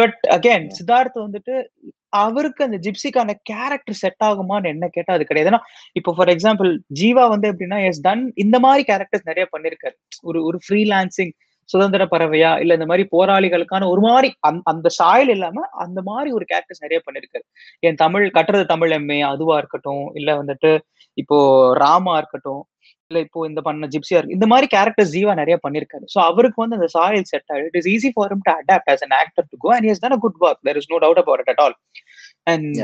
but 0.00 0.16
again 0.36 0.66
Siddharth 0.78 1.18
வந்துட்டு 1.24 1.56
அவருக்கு 2.22 2.64
அந்த 2.64 2.78
ஜிப்சிக்கான 2.86 3.34
கேரக்டர் 3.50 4.00
செட் 4.02 4.22
ஆகுமான்னு 4.24 4.70
என்ன 4.74 4.88
கேட்டா 4.88 5.12
அது 5.16 5.24
கிடையாது. 5.24 5.50
ஏன்னா 5.50 5.62
இப்போ 5.92 6.12
ஃபார் 6.16 6.28
எக்ஸாம்பிள் 6.28 6.70
ஜீவா 7.00 7.24
வந்து 7.34 7.48
எப்படின்னா 7.52 7.80
எஸ் 7.86 8.00
டன் 8.00 8.24
இந்த 8.36 8.58
மாதிரி 8.58 8.84
கேரக்டர்ஸ் 8.92 9.30
நிறைய 9.30 9.46
பண்ணிருக்காரு. 9.54 9.96
ஒரு 10.22 10.40
ஒரு 10.44 10.60
ஃப்ரீலான்சிங் 10.64 11.34
சுதந்திர 11.68 12.02
பறவையா 12.04 12.50
இல்ல 12.62 12.72
இந்த 12.74 12.86
மாதிரி 12.86 13.04
போராளிகளுக்கான 13.12 13.86
ஒரு 13.88 14.00
மாதிரி 14.00 14.28
அந்த 14.64 14.88
சாயல் 14.98 15.28
இல்லாம 15.28 15.62
அந்த 15.84 16.00
மாதிரி 16.02 16.30
ஒரு 16.32 16.44
கேரக்டர்ஸ் 16.50 16.84
நிறைய 16.86 16.98
பண்ணிருக்காரு. 17.06 17.44
என் 17.80 18.00
தமிழ் 18.04 18.26
கட்டுறது 18.34 18.64
தமிழ் 18.64 18.92
எம்ஏ 18.98 19.20
அதுவா 19.32 19.56
இருக்கட்டும் 19.58 20.04
இல்ல 20.14 20.30
வந்துட்டு 20.42 20.72
இப்போ 21.18 21.38
ராமா 21.76 22.14
இருக்கட்டும் 22.16 22.62
இல்ல 23.10 23.18
இப்போ 23.26 23.40
இந்த 23.48 23.60
பண்ண 23.66 23.88
ஜிப்சியா 23.94 24.18
இருக்கு. 24.18 24.36
இந்த 24.38 24.46
மாதிரி 24.52 24.66
கேரக்டர் 24.74 25.08
ஜீவா 25.14 25.32
நிறைய 25.40 25.56
பண்ணிருக்காரு. 25.64 26.04
சோ 26.12 26.18
அவருக்கு 26.28 26.58
வந்து 26.62 26.76
அந்த 26.78 26.88
சாயல் 26.96 27.26
செட் 27.32 27.50
ஆயிடு 27.54 27.66
it 27.70 27.78
is 27.80 27.88
easy 27.94 28.10
for 28.14 28.30
him 28.32 28.44
to 28.46 28.52
adapt 28.60 28.90
as 28.92 29.04
an 29.06 29.16
actor 29.20 29.46
to 29.50 29.58
go 29.64 29.70
and 29.76 29.88
is 29.90 30.00
done 30.04 30.16
a 30.16 30.20
good 30.24 30.38
work 30.46 30.62
there 30.68 30.78
is 30.80 30.90
no 30.92 30.98
doubt 31.04 31.20
about 31.24 31.50
at 31.54 31.62
all 31.64 31.76
and 32.46 32.80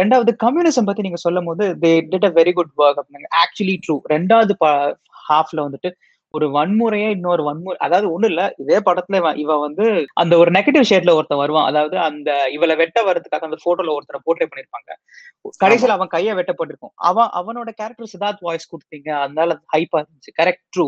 ரெண்டாவது 0.00 0.32
கம்யூனிசம் 0.44 0.88
பத்தி 0.88 1.04
நீங்க 1.06 1.20
சொல்லும் 1.24 1.48
போது 1.50 1.64
they 1.84 1.92
did 2.12 2.28
a 2.28 2.32
very 2.40 2.52
good 2.58 2.74
work 2.82 3.00
அப்படிங்க 3.02 3.30
actually 3.42 3.76
true 3.86 3.96
ரெண்டாவது 4.14 4.54
ஹாஃப்ல 5.28 5.64
வந்துட்டு 5.66 5.90
ஒரு 6.34 6.46
வன்முறையே 6.54 7.06
இன்னொரு 7.14 7.42
வன்முறை 7.46 7.76
அதாவது 7.84 8.06
ஒண்ணு 8.14 8.26
இல்ல 8.32 8.42
இதே 8.62 8.76
படத்துல 8.88 9.18
இவ 9.42 9.54
வந்து 9.62 9.84
அந்த 10.22 10.34
ஒரு 10.42 10.50
நெகட்டிவ் 10.56 10.86
ஷேட்ல 10.90 11.14
ஒருத்தன் 11.18 11.40
வருவான். 11.40 11.66
அதாவது 11.70 11.96
அந்த 12.00 12.28
இவளை 12.56 12.74
வெட்ட 12.80 12.98
வர்றதுக்காக 13.08 13.46
அந்த 13.48 13.58
போட்டோல 13.64 13.94
ஒருத்தரை 13.96 14.20
போர்ட்ரே 14.26 14.46
பண்ணிருப்பாங்க. 14.50 14.90
கடைசியில 15.60 15.96
அவன் 15.98 16.12
கைய 16.14 16.34
வெட்டப்பட்டிருக்கும். 16.38 16.92
அவன் 17.08 17.30
அவனோட 17.40 17.70
கேரக்டர் 17.80 18.12
சித்தார்த் 18.12 18.44
வாய்ஸ் 18.48 18.70
கொடுத்தீங்க 18.72 19.10
அதனால 19.22 19.56
ஹைப்பா 19.74 19.98
இருந்துச்சு. 20.02 20.32
கரெக்ட் 20.40 20.64
ட்ரூ 20.74 20.86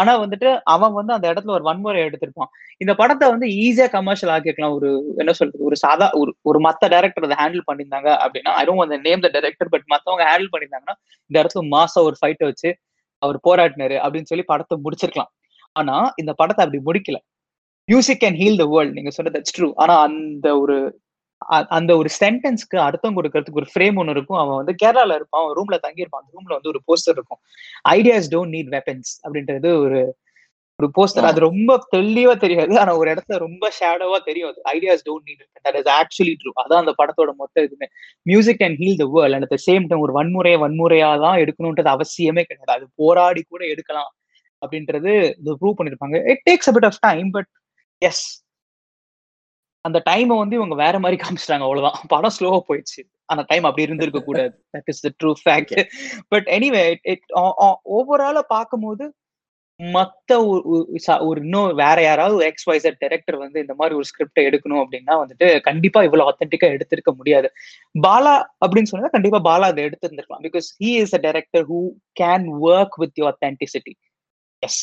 ஆனா 0.00 0.14
வந்துட்டு 0.22 0.48
அவன் 0.74 0.96
வந்து 0.98 1.14
அந்த 1.16 1.26
இடத்துல 1.32 1.54
ஒரு 1.58 1.66
வன்முறை 1.68 2.00
எடுத்திருப்பான். 2.06 2.50
இந்த 2.80 2.92
படத்தை 3.00 3.28
வந்து 3.32 3.46
ஈஸியா 3.60 3.88
கமர்ஷியல் 3.96 4.34
ஆக்கிருக்கலாம் 4.34 4.76
ஒரு 4.78 4.90
என்ன 5.18 5.34
சொல்றது 5.40 5.64
ஒரு 5.68 5.78
சாதா 5.84 6.08
ஒரு 6.20 6.32
ஒரு 6.50 6.60
மத்த 6.68 6.88
டேரக்டர் 6.94 7.26
அதை 7.28 7.38
ஹேண்டில் 7.42 7.66
பண்ணியிருந்தாங்க 7.68 8.10
அப்படின்னா 8.22 8.52
ஐ 8.58 8.64
டோன்ட் 8.68 8.86
அந்த 8.86 8.98
நேம் 9.08 9.24
த 9.26 9.30
டேரக்டர் 9.36 9.72
பட் 9.74 9.86
மத்தவங்க 9.94 10.24
ஹேண்டில் 10.30 10.52
பண்ணியிருந்தாங்கன்னா 10.54 10.96
இந்த 11.30 11.36
இடத்துல 11.42 11.64
மாசம் 11.70 12.06
ஒரு 12.08 12.18
ஃபைட்டை 12.20 12.46
வச்சு 12.50 12.70
அவர் 13.22 13.38
போராடினாரு 13.48 13.96
அப்படின்னு 14.04 14.30
சொல்லி 14.32 14.46
படத்தை 14.52 14.76
முடிச்சிருக்கலாம். 14.84 15.30
ஆனா 15.76 15.96
இந்த 16.16 16.32
படத்தை 16.40 16.62
அப்படி 16.64 16.80
முடிக்கல. 16.88 17.18
Music 17.88 18.22
can 18.24 18.38
heal 18.40 18.60
the 18.62 18.66
world 18.74 18.96
நீங்க 18.96 19.10
சொன்னது 19.18 19.40
ட்ரூ 19.50 19.68
ஆனா 19.82 19.94
அந்த 20.08 20.48
ஒரு 20.62 20.76
அந்த 21.78 21.92
ஒரு 22.00 22.08
சென்டென்ஸ்க்கு 22.22 22.78
அர்த்தம் 22.86 23.16
கொடுக்கறதுக்கு 23.16 23.60
ஒரு 23.62 23.68
ஃப்ரேம் 23.72 23.98
ஒன்று 24.00 24.14
இருக்கும். 24.16 24.40
அவன் 24.42 24.58
வந்து 24.60 24.74
கேரளால 24.82 25.14
இருப்பான் 25.18 25.42
அவன் 25.42 25.56
ரூம்ல 25.58 25.76
தங்கியிருப்பான். 25.86 26.22
அந்த 26.22 26.32
ரூம்ல 26.36 26.52
வந்து 26.58 26.72
ஒரு 26.72 26.80
போஸ்டர் 26.88 27.16
இருக்கும். 27.18 27.40
ஐடியாஸ் 27.88 28.28
டோன்ட் 28.34 28.54
நீட் 28.56 28.70
வெப்பன்ஸ் 28.76 29.12
அப்படின்றது 29.24 29.70
ஒரு 29.84 30.00
ஒரு 30.80 30.88
போஸ்டர் 30.96 31.28
அது 31.30 31.40
ரொம்ப 31.46 31.70
தெளிவா 31.94 32.34
தெரியாது. 32.44 32.74
ஆனா 32.82 32.92
ஒரு 33.00 33.08
இடத்துல 33.14 33.38
ரொம்ப 33.46 33.70
ஷேடோவா 33.78 34.18
தெரியும். 34.28 34.50
அது 34.52 34.60
ideas 34.74 35.04
don't 35.08 35.26
need 35.30 35.42
that 35.66 35.78
is 35.80 35.90
actually 36.00 36.34
true 36.42 36.52
அதான் 36.62 36.82
அந்த 36.84 36.94
படத்தோட 37.00 37.32
மொத்த 37.42 37.64
இதுமே 37.68 37.88
music 38.30 38.62
and 38.66 38.78
heal 38.82 39.00
the 39.02 39.08
world 39.16 39.36
and 39.38 39.48
at 39.48 39.64
same 39.68 39.88
time 39.90 40.04
ஒரு 40.06 40.14
வன்முறையை 40.18 40.58
வன்முறையா 40.64 41.10
தான் 41.26 41.40
எடுக்கணும்ன்றது 41.44 41.92
அவசியமே 41.96 42.44
கிடையாது. 42.48 42.72
அது 42.76 42.86
போராடி 43.02 43.42
கூட 43.52 43.62
எடுக்கலாம் 43.74 44.10
அப்படின்றது 44.62 45.12
ப்ரூவ் 45.60 45.78
பண்ணிருப்பாங்க. 45.78 46.16
It 46.32 46.44
takes 46.50 46.70
a 46.70 46.74
bit 46.76 46.88
of 46.90 47.00
time 47.08 47.28
but 47.38 47.50
yes 48.02 48.24
அந்த 49.84 49.98
டைமை 50.08 50.34
வந்து 50.40 50.56
இவங்க 50.58 50.74
வேற 50.82 50.96
மாதிரி 51.02 51.18
காமிச்சிட்டாங்க. 51.20 51.64
அவ்வளவுதான். 51.66 51.98
படம் 52.14 52.34
ஸ்லோவா 52.36 52.58
போயிடுச்சு. 52.66 53.00
அந்த 53.32 53.42
டைம் 53.50 53.66
அப்படி 53.68 53.86
இருந்திருக்க 53.86 54.20
கூடாது. 54.26 54.52
That 54.74 54.90
is 54.92 55.02
the 55.04 55.10
true 55.20 55.30
fact 55.42 55.80
but 56.32 56.48
anyway 56.56 56.82
it 57.12 57.24
ஓவராலா 57.98 58.42
பார்க்கும்போது 58.56 59.04
மத்த 59.88 60.30
ஒரு 61.26 61.38
இன்னும் 61.42 61.74
வேற 61.74 61.98
யாராவது 62.02 62.44
எக்ஸ் 62.48 62.66
வைசர் 62.70 62.98
டைரக்டர் 62.98 63.36
வந்து 63.36 63.58
இந்த 63.60 63.74
மாதிரி 63.78 63.94
ஒரு 63.94 64.06
ஸ்கிரிப்டை 64.10 64.42
எடுக்கணும் 64.48 64.82
அப்படின்னா 64.82 65.14
வந்துட்டு 65.22 65.46
கண்டிப்பா 65.60 66.00
இவ்வளவு 66.02 66.30
அத்தன்டிக்கா 66.30 66.68
எடுத்திருக்க 66.74 67.12
முடியாது. 67.16 67.48
பாலா 68.02 68.34
அப்படின்னு 68.64 68.90
சொன்னா 68.92 69.10
கண்டிப்பா 69.16 69.40
பாலா 69.48 69.68
அதை 69.72 69.82
எடுத்திருந்திருக்கலாம். 69.84 70.44
Because 70.48 70.68
he 70.80 70.92
is 71.04 71.14
a 71.14 71.20
director 71.26 71.66
who 71.70 71.80
can 72.22 72.46
work 72.68 72.96
with 72.98 73.20
you 73.20 73.26
authenticity 73.26 73.94
yes 74.62 74.80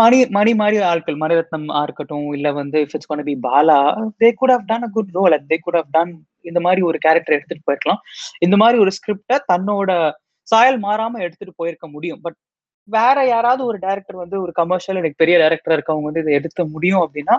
Mani 0.00 0.18
Mani 0.30 0.52
மாதிரி 0.54 0.78
ஆட்கள் 0.88 1.16
மணிரத்னம் 1.16 1.68
ஆ 1.70 1.82
இருக்கட்டும் 1.82 2.26
இல்ல 2.32 2.48
வந்து 2.52 2.78
if 2.80 2.94
it's 2.94 3.10
be 3.30 3.34
Bala 3.46 3.78
they 4.20 4.28
could 4.32 4.52
have 4.52 4.66
done 4.66 4.84
a 4.88 4.90
good 4.92 5.12
role 5.12 5.36
they 5.52 5.56
could 5.58 5.78
have 5.80 5.90
done 5.90 6.12
இந்த 6.44 6.60
மாதிரி 6.60 6.80
ஒரு 6.82 6.98
கேரக்டர் 6.98 7.36
எடுத்துட்டு 7.36 7.66
போயிருக்கலாம். 7.68 8.00
இந்த 8.38 8.56
மாதிரி 8.56 8.78
ஒரு 8.78 8.90
ஸ்கிரிப்டை 8.98 9.36
தன்னோட 9.52 9.90
சாயல் 10.48 10.78
மாறாம 10.80 11.20
எடுத்துட்டு 11.20 11.54
போயிருக்க 11.56 11.86
முடியும். 11.88 12.20
பட் 12.20 12.38
வேற 12.88 13.26
யாராவது 13.26 13.62
ஒரு 13.64 13.78
டைரக்டர் 13.78 14.22
வந்து 14.22 14.36
ஒரு 14.40 14.52
கமர்ஷியல் 14.52 14.98
எனக்கு 14.98 15.20
பெரிய 15.22 15.36
டேரக்டர் 15.38 15.74
இருக்கவங்க 15.76 16.08
வந்து 16.08 16.22
இதை 16.24 16.32
எடுக்க 16.34 16.64
முடியும் 16.64 17.02
அப்படின்னா 17.04 17.36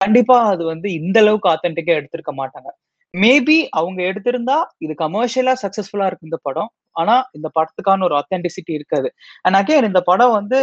கண்டிப்பா 0.00 0.36
அது 0.52 0.62
வந்து 0.64 0.88
இந்த 0.92 1.18
அளவுக்கு 1.20 1.48
ஆத்தென்டிக்கா 1.50 1.92
எடுத்திருக்க 1.98 2.32
மாட்டாங்க. 2.40 2.70
மேபி 3.14 3.56
அவங்க 3.70 4.00
எடுத்திருந்தா 4.10 4.58
இது 4.78 4.92
கமர்ஷியலா 5.04 5.54
சக்சஸ்ஃபுல்லா 5.62 6.06
இருக்கு 6.06 6.28
இந்த 6.30 6.38
படம் 6.42 6.70
ஆனா 6.92 7.14
இந்த 7.32 7.48
படத்துக்கான 7.56 8.04
ஒரு 8.04 8.14
ஆத்தென்டிசிட்டி 8.20 8.72
இருக்காது. 8.78 9.08
அண்ட் 9.42 9.56
அகேன் 9.60 9.88
இந்த 9.90 10.00
படம் 10.10 10.34
வந்து 10.38 10.58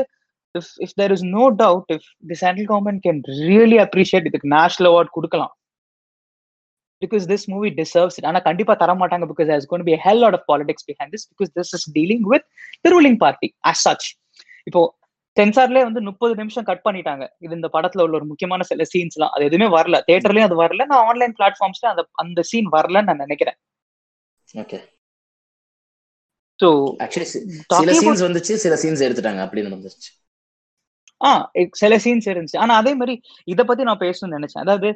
if 0.55 0.71
if 0.85 0.95
there 0.95 1.13
is 1.15 1.25
no 1.37 1.45
doubt 1.63 1.91
if 1.95 2.09
the 2.27 2.37
central 2.43 2.69
government 2.71 3.01
can 3.07 3.21
really 3.49 3.77
appreciate 3.85 4.29
இதுக்கு 4.31 4.53
நேஷனல் 4.57 4.89
அவார்ட் 4.91 5.15
கொடுக்கலாம். 5.17 5.53
பிகாஸ் 7.01 7.25
திஸ் 7.31 7.45
மூவி 7.53 7.67
இட் 7.71 8.27
ஆனா 8.31 8.41
கண்டிப்பா 8.49 8.75
தர 8.83 8.93
மாட்டாங்க 9.01 9.27
because 9.31 9.51
has 9.55 9.69
gone 9.73 9.87
be 9.89 9.95
hell 10.05 10.21
lot 10.25 10.37
of 10.39 10.47
politics 10.51 10.87
behind 10.89 11.13
this 11.15 11.27
because 11.33 11.51
this 11.59 11.73
is 11.77 11.87
dealing 11.97 12.25
with 12.33 12.47
the 12.85 12.91
ruling 12.95 13.19
party 13.25 13.49
as 13.71 13.83
such 13.87 14.07
இப்போ 14.69 14.81
சென்சார்லயே 15.37 15.83
வந்து 15.87 16.01
முப்பது 16.07 16.33
நிமிஷம் 16.39 16.65
கட் 16.69 16.81
பண்ணிட்டாங்க. 16.85 17.23
இது 17.45 17.53
இந்த 17.57 17.67
படத்துல 17.75 18.03
உள்ள 18.05 18.15
ஒரு 18.19 18.25
முக்கியமான 18.29 18.63
சில 18.69 18.85
சீன்ஸ் 18.93 19.15
எல்லாம் 19.17 19.33
அது 19.35 19.43
எதுவுமே 19.49 19.67
வரல. 19.75 19.97
தியேட்டர்லயும் 20.07 20.47
அது 20.49 20.57
வரல. 20.63 20.85
நான் 20.91 21.05
ஆன்லைன் 21.09 21.35
பிளாட்ஃபார்ம்ஸ்ல 21.39 21.89
அந்த 21.91 22.03
அந்த 22.23 22.41
சீன் 22.51 22.69
வரலன்னு 22.75 23.09
நான் 23.09 23.23
நினைக்கிறேன். 23.25 23.57
ஓகே 24.63 24.79
ஸோ 26.59 26.67
ஆக்சுவலி 27.05 27.27
சில 27.79 27.93
சீன்ஸ் 28.01 28.25
வந்துச்சு 28.27 28.55
சில 28.65 28.75
சீன்ஸ் 28.83 29.05
எடுத்துட்டாங்க. 29.07 29.43
அப்படி 29.45 29.63
நடந்துச்சு 29.67 30.11
ஆ 31.21 31.29
சில 31.81 31.93
சீன்ஸ் 32.05 32.27
இருந்துச்சு. 32.31 32.59
ஆனா 32.63 32.73
அதே 32.81 32.91
மாதிரி 32.99 33.15
இத 33.53 33.63
பத்தி 33.69 33.83
நான் 33.89 34.03
பேசணும்னு 34.05 34.37
நினைச்சேன். 34.37 34.63
அதாவது 34.65 34.89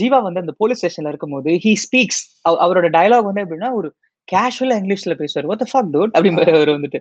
ஜீவா 0.00 0.18
வந்து 0.26 0.42
அந்த 0.44 0.54
போலீஸ் 0.62 0.80
ஸ்டேஷன்ல 0.82 1.12
இருக்கும்போது 1.12 1.50
ஹி 1.64 1.72
ஸ்பீக்ஸ் 1.84 2.22
அவரோட 2.64 2.88
டயலாக் 2.96 3.28
வந்து 3.28 3.44
எப்படின்னா 3.44 3.70
ஒரு 3.80 3.90
கேஷுவலா 4.28 4.78
இங்கிலீஷ்ல 4.80 5.14
பேசுவார். 5.20 5.46
வாட் 5.50 5.62
ஃபக் 5.70 5.92
டூட் 5.94 6.12
அப்படிங்கிற 6.16 6.52
அவர் 6.56 6.72
வந்துட்டு. 6.76 6.98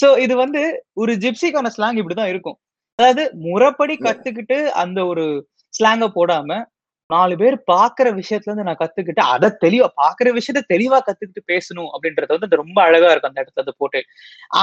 சோ 0.00 0.08
இது 0.24 0.34
வந்து 0.44 0.62
ஒரு 1.02 1.12
ஜிப்சிக்கான 1.24 1.70
ஸ்லாங் 1.76 2.00
இப்படிதான் 2.00 2.32
இருக்கும். 2.32 2.58
அதாவது 2.98 3.24
முறைப்படி 3.46 3.94
கத்துக்கிட்டு 4.06 4.58
அந்த 4.82 4.98
ஒரு 5.12 5.24
ஸ்லாங்க 5.74 6.06
போடாம 6.16 6.58
நாலு 7.10 7.34
பேர் 7.36 7.56
பாக்குற 7.72 8.06
விஷயத்துல 8.12 8.50
இருந்து 8.50 8.66
நான் 8.68 8.80
கத்துக்கிட்டு 8.80 9.22
அதை 9.32 9.48
தெளிவா 9.64 9.88
பாக்குற 10.02 10.30
விஷயத்த 10.38 10.62
தெளிவா 10.74 10.98
கத்துக்கிட்டு 11.00 11.42
பேசணும் 11.52 11.90
அப்படின்றது 11.92 12.36
வந்து 12.36 12.60
ரொம்ப 12.62 12.78
அழகா 12.82 13.10
இருக்கும் 13.10 13.32
அந்த 13.32 13.44
இடத்துல 13.44 13.74
போட்டு 13.76 14.00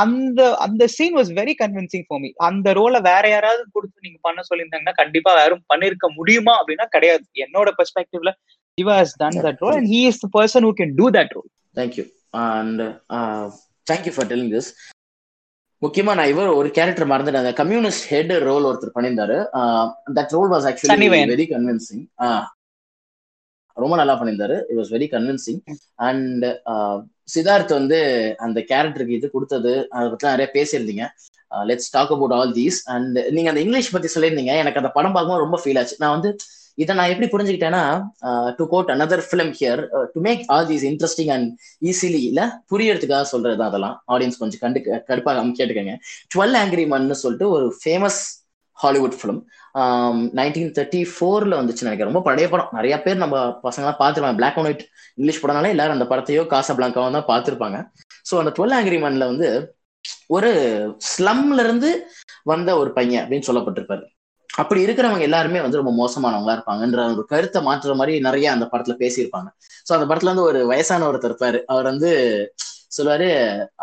அந்த 0.02 0.50
அந்த 0.66 0.88
scene 0.88 1.16
was 1.20 1.32
very 1.40 1.56
convincing 1.62 2.06
for 2.08 2.22
me 2.24 2.32
அந்த 2.50 2.74
ரோலை 2.74 3.02
வேற 3.02 3.24
யாராவது 3.30 3.64
கொடுத்து 3.72 4.06
நீங்க 4.08 4.20
பண்ண 4.22 4.44
சொல்லியிருந்தாங்கன்னா 4.50 4.96
கண்டிப்பா 4.96 5.34
யாரும் 5.40 5.64
பண்ணிருக்க 5.74 6.10
முடியுமா 6.16 6.56
அப்படின்னா 6.60 6.88
கிடையாது 6.98 7.26
என்னோட 7.46 7.72
பெர்ஸ்பெக்டிவ்ல 7.80 8.34
Shiva 8.78 8.94
has 8.96 9.12
done 9.14 9.36
that 9.38 9.60
role 9.62 9.76
and 9.76 9.88
he 9.88 10.00
is 10.08 10.22
the 10.24 10.30
person 10.38 10.66
who 10.68 10.74
can 10.74 10.96
do 10.96 11.08
that 11.12 11.36
role 11.38 11.50
Thank 11.76 11.94
you. 11.98 12.06
And 12.48 12.80
uh, 13.10 13.46
thank 13.88 14.06
you. 14.08 14.14
முக்கியமா 15.84 16.12
நான் 16.18 16.32
இவர் 16.34 16.50
ஒரு 16.60 16.70
கேரக்டர் 16.78 17.12
மறந்துட்டேன். 17.12 17.42
அந்த 17.44 17.54
கம்யூனிஸ்ட் 17.62 18.08
ஹெட் 18.14 18.34
ரோல் 18.50 18.68
ஒருத்தர் 18.70 18.96
பண்ணியிருந்தாரு. 18.98 19.38
That 20.18 20.34
role 20.36 20.52
was 20.54 20.68
actually 20.70 21.08
very 21.32 21.48
convincing 21.54 22.04
ரொம்ப 23.84 23.96
நல்லா 24.00 24.16
பண்ணியிருந்தாரு. 24.20 24.58
It 24.70 24.80
was 24.80 24.94
very 24.96 25.08
convincing 25.14 25.60
and 26.08 26.46
Siddharth 27.34 27.74
வந்து 27.80 28.00
அந்த 28.46 28.60
கேரக்டருக்கு 28.72 29.18
இது 29.20 29.28
கொடுத்தது. 29.36 29.74
அதை 29.96 30.08
பத்தி 30.10 30.28
நிறைய 30.34 30.50
பேசியிருந்தீங்க. 30.56 31.06
Let's 31.70 31.90
talk 31.96 32.12
about 32.16 32.36
all 32.38 32.54
these 32.60 32.78
and 32.96 33.18
நீங்க 33.36 33.50
அந்த 33.52 33.62
இங்கிலீஷ் 33.66 33.94
பத்தி 33.96 34.10
சொல்லியிருந்தீங்க. 34.16 34.54
எனக்கு 34.64 34.82
அந்த 34.82 34.92
படம் 34.98 35.16
பார்க்கும்போது 35.16 35.46
ரொம்ப 35.46 35.60
ஃபீல் 35.64 35.80
ஆச்சு. 35.82 35.96
நான் 36.04 36.16
வந்து 36.18 36.32
இதை 36.78 36.92
நான் 36.98 37.12
எப்படி 37.14 37.28
புரிஞ்சுக்கிட்டேன்னா 37.34 37.82
to 38.60 38.66
quote 38.74 38.92
another 38.96 39.24
film 39.30 39.52
here 39.60 39.82
to 40.14 40.22
make 40.28 40.44
all 40.54 40.68
these 40.72 40.86
interesting 40.92 41.32
and 41.36 41.50
easily 41.90 42.22
இல்ல 42.30 42.42
புரியறதுக்காக 42.72 43.26
சொல்றது 43.34 43.64
அதெல்லாம். 43.70 43.98
ஆடியன்ஸ் 44.14 44.40
கொஞ்சம் 44.44 44.64
கண்டு 44.64 44.82
கடுப்பாக 45.10 45.44
கேட்டுக்கோங்க. 45.60 45.96
டுவெல் 46.36 46.58
ஆங்கிரி 46.62 46.86
மன்னு 46.94 47.18
சொல்லிட்டு 47.24 47.50
ஒரு 47.58 47.68
famous 47.82 48.22
Hollywood 48.80 49.18
film 49.20 49.42
nineteen 50.40 50.72
thirty 50.78 51.02
ஃபோர்ல 51.12 51.54
வந்துச்சு 51.60 51.86
நினைக்கிறேன். 51.86 52.12
ரொம்ப 52.12 52.24
பழைய 52.28 52.48
படம். 52.54 52.72
நிறைய 52.78 52.96
பேர் 53.06 53.22
நம்ம 53.24 53.38
பசங்களாம் 53.68 54.00
பார்த்துருப்பாங்க. 54.02 54.40
பிளாக் 54.40 54.58
அண்ட் 54.60 54.70
ஒயிட் 54.70 54.84
இங்கிலீஷ் 55.18 55.42
படம்னால 55.44 55.72
எல்லாரும் 55.76 55.98
அந்த 55.98 56.08
படத்தையோ 56.12 56.44
காசா 56.54 56.74
பிளாங்காவும் 56.80 57.18
தான் 57.18 57.30
பார்த்துருப்பாங்க. 57.32 57.80
ஸோ 58.30 58.34
அந்த 58.42 58.54
டுவெல் 58.58 58.76
ஆங்கிரி 58.80 59.00
மன்ல 59.06 59.28
வந்து 59.32 59.50
ஒரு 60.36 60.52
ஸ்லம்ல 61.12 61.64
இருந்து 61.66 61.90
வந்த 62.52 62.70
ஒரு 62.82 62.90
பையன் 62.98 63.22
அப்படின்னு 63.24 63.48
சொல்லப்பட்டிருப்பாரு. 63.50 64.04
அப்படி 64.54 64.80
இருக்கிறவங்க 64.86 65.22
எல்லாருமே 65.22 65.60
வந்து 65.62 65.80
ரொம்ப 65.82 65.92
மோசமானவங்களா 66.00 66.56
இருப்பாங்கன்ற 66.58 67.04
ஒரு 67.14 67.24
கருத்தை 67.26 67.60
மாற்றுற 67.68 67.94
மாதிரி 67.96 68.14
நிறைய 68.20 68.48
அந்த 68.52 68.66
படத்துல 68.72 68.94
பேசியிருப்பாங்க. 69.04 69.50
ஸோ 69.88 69.92
அந்த 69.98 70.06
படத்துல 70.10 70.32
வந்து 70.34 70.48
ஒரு 70.50 70.60
வயசான 70.68 71.08
ஒருத்தர் 71.12 71.32
இருப்பாரு. 71.32 71.60
அவர் 71.66 71.84
வந்து 71.84 72.10
சொல்லுவாரு 72.98 73.30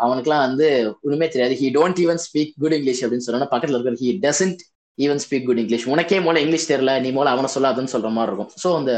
அவனுக்குலாம் 0.03 0.45
வந்து 0.47 0.67
ஒண்ணுமே 1.01 1.27
தெரியாது. 1.27 1.53
He 1.61 1.69
don't 1.77 1.99
even 2.03 2.21
speak 2.27 2.53
good 2.59 2.75
English 2.77 3.01
அப்படின்னு 3.05 3.27
சொன்னா 3.27 3.49
பக்கத்துல 3.53 3.77
இருக்கிற 3.77 3.97
he 4.03 4.11
doesn't 4.27 4.61
even 4.97 5.21
speak 5.25 5.45
good 5.45 5.61
English 5.63 5.87
உனக்கே 5.87 6.19
மூலம் 6.19 6.41
இங்கிலீஷ் 6.41 6.71
தெரியல 6.71 6.93
நீ 7.01 7.11
மூல 7.11 7.29
அவனை 7.29 7.49
சொல்லாதுன்னு 7.55 7.93
சொல்ற 7.95 8.09
மாதிரி 8.17 8.31
இருக்கும். 8.31 8.51
ஸோ 8.63 8.69
அந்த 8.77 8.93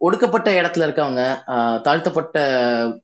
ஒடுக்கப்பட்ட 0.00 0.48
இடத்துல 0.52 0.86
இருக்கவங்க 0.86 1.22
தாழ்த்தப்பட்ட 1.84 2.38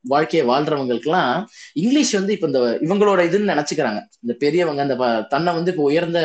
வாழ்க்கையை 0.05 0.45
வாழ்றவங்களுக்குலாம் 0.49 1.34
இங்கிலீஷ் 1.76 2.12
வந்து 2.12 2.32
இப்ப 2.32 2.47
இந்த 2.47 2.61
இவங்களோட 2.82 3.20
இதுன்னு 3.28 3.53
நினைச்சுக்கிறாங்க. 3.55 4.01
இந்த 4.20 4.34
பெரியவங்க 4.43 4.82
இந்த 4.82 4.97
தன்னை 5.30 5.53
வந்து 5.55 5.72
இப்போ 5.72 5.84
உயர்ந்த 5.84 6.20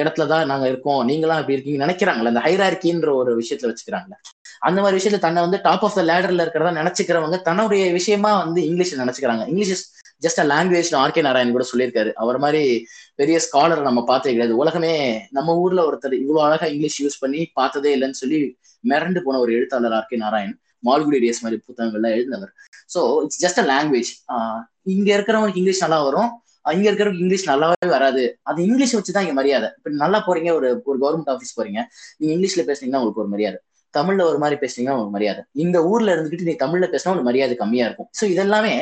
இடத்துலதான் 0.00 0.46
நாங்க 0.46 0.66
இருக்கோம் 0.68 1.02
நீங்களாம் 1.10 1.40
இப்படி 1.42 1.56
இருக்கீங்க 1.56 1.82
நினைக்கிறாங்கல்ல 1.86 2.32
இந்த 2.34 2.44
ஹைரார்கின்ற 2.46 3.10
ஒரு 3.20 3.32
விஷயத்துல 3.40 3.70
வச்சுக்கிறாங்க 3.72 4.14
அந்த 4.62 4.78
மாதிரி 4.82 4.98
விஷயத்துல 4.98 5.18
தன்னை 5.18 5.40
வந்து 5.42 5.58
டாப் 5.62 5.84
ஆஃப் 5.86 5.94
த 5.94 6.02
லேடர்ல 6.10 6.44
இருக்கிறதா 6.44 6.72
நினைச்சுக்கிறவங்க 6.80 7.38
தன்னுடைய 7.48 7.84
விஷயமா 7.98 8.32
வந்து 8.44 8.60
English 8.66 8.94
நினைச்சுக்கிறாங்க. 8.96 9.44
English 9.50 9.84
just 10.22 10.40
a 10.42 10.46
language 10.46 10.90
RK 11.00 11.22
Narayan 11.22 11.52
கூட 11.52 11.64
சொல்லியிருக்காரு. 11.70 12.10
அவர் 12.14 12.38
மாதிரி 12.38 12.62
பெரிய 13.14 13.36
ஸ்காலர் 13.46 13.82
நம்ம 13.82 14.00
பார்த்தே 14.04 14.30
கிடையாது. 14.30 14.54
உலகமே 14.56 14.92
நம்ம 15.30 15.56
ஊர்ல 15.56 15.80
ஒருத்தர் 15.88 16.14
இவ்வளவு 16.22 16.46
அழகா 16.46 16.66
இங்கிலீஷ் 16.74 17.00
யூஸ் 17.04 17.20
பண்ணி 17.20 17.40
பார்த்ததே 17.54 17.92
இல்லைன்னு 17.96 18.20
சொல்லி 18.22 18.40
மிரண்டு 18.84 19.20
போன 19.22 19.38
ஒரு 19.38 19.52
எழுத்தாளர் 19.52 19.96
ஆர்கே 19.98 20.16
நாராயண் 20.16 20.54
மால்குடி 20.84 21.18
டேஸ் 21.20 21.42
மாதிரி 21.42 21.58
புத்தகங்கள்லாம் 21.66 22.14
எழுதினவர். 22.16 22.52
So 22.88 23.00
it's 23.24 23.40
just 23.44 23.60
a 23.62 23.66
language 23.70 24.10
இங்க 24.94 25.08
இருக்கிறவங்களுக்கு 25.16 25.60
இங்கிலீஷ் 25.62 25.84
நல்லா 25.84 26.00
வரும். 26.04 26.30
இங்க 26.74 26.86
இருக்கிறவங்க 26.90 27.22
இங்கிலீஷ் 27.22 27.48
நல்லாவே 27.48 27.88
வராது. 27.88 28.22
அது 28.42 28.60
இங்கிலீஷ் 28.64 28.96
வச்சுதான் 28.96 29.24
இங்க 29.26 29.34
மரியாதை. 29.34 29.68
இப்ப 29.78 29.90
நல்லா 29.96 30.18
போறீங்க 30.26 30.50
ஒரு 30.54 30.68
ஒரு 30.86 30.98
கவர்மெண்ட் 30.98 31.32
ஆஃபீஸ் 31.34 31.56
போறீங்க. 31.58 31.80
நீங்க 32.18 32.32
இங்கிலீஷ்ல 32.34 32.64
பேசுனீங்கன்னா 32.68 33.00
உங்களுக்கு 33.02 33.24
ஒரு 33.24 33.32
மரியாதை. 33.34 33.58
தமிழ்ல 33.94 34.22
ஒரு 34.30 34.38
மாதிரி 34.38 34.56
பேசுனீங்கன்னா 34.62 34.94
உங்களுக்கு 34.94 35.16
மரியாதை. 35.16 35.42
இந்த 35.54 35.78
ஊர்ல 35.84 36.14
இருந்துகிட்டு 36.14 36.48
நீ 36.48 36.54
தமிழ்ல 36.62 36.86
பேசினா 36.92 37.10
உங்களுக்கு 37.12 37.30
மரியாதை 37.30 37.56
கம்மியா 37.56 37.86
இருக்கும். 37.86 38.08
ஸோ 38.18 38.24
இதெல்லாமே 38.34 38.74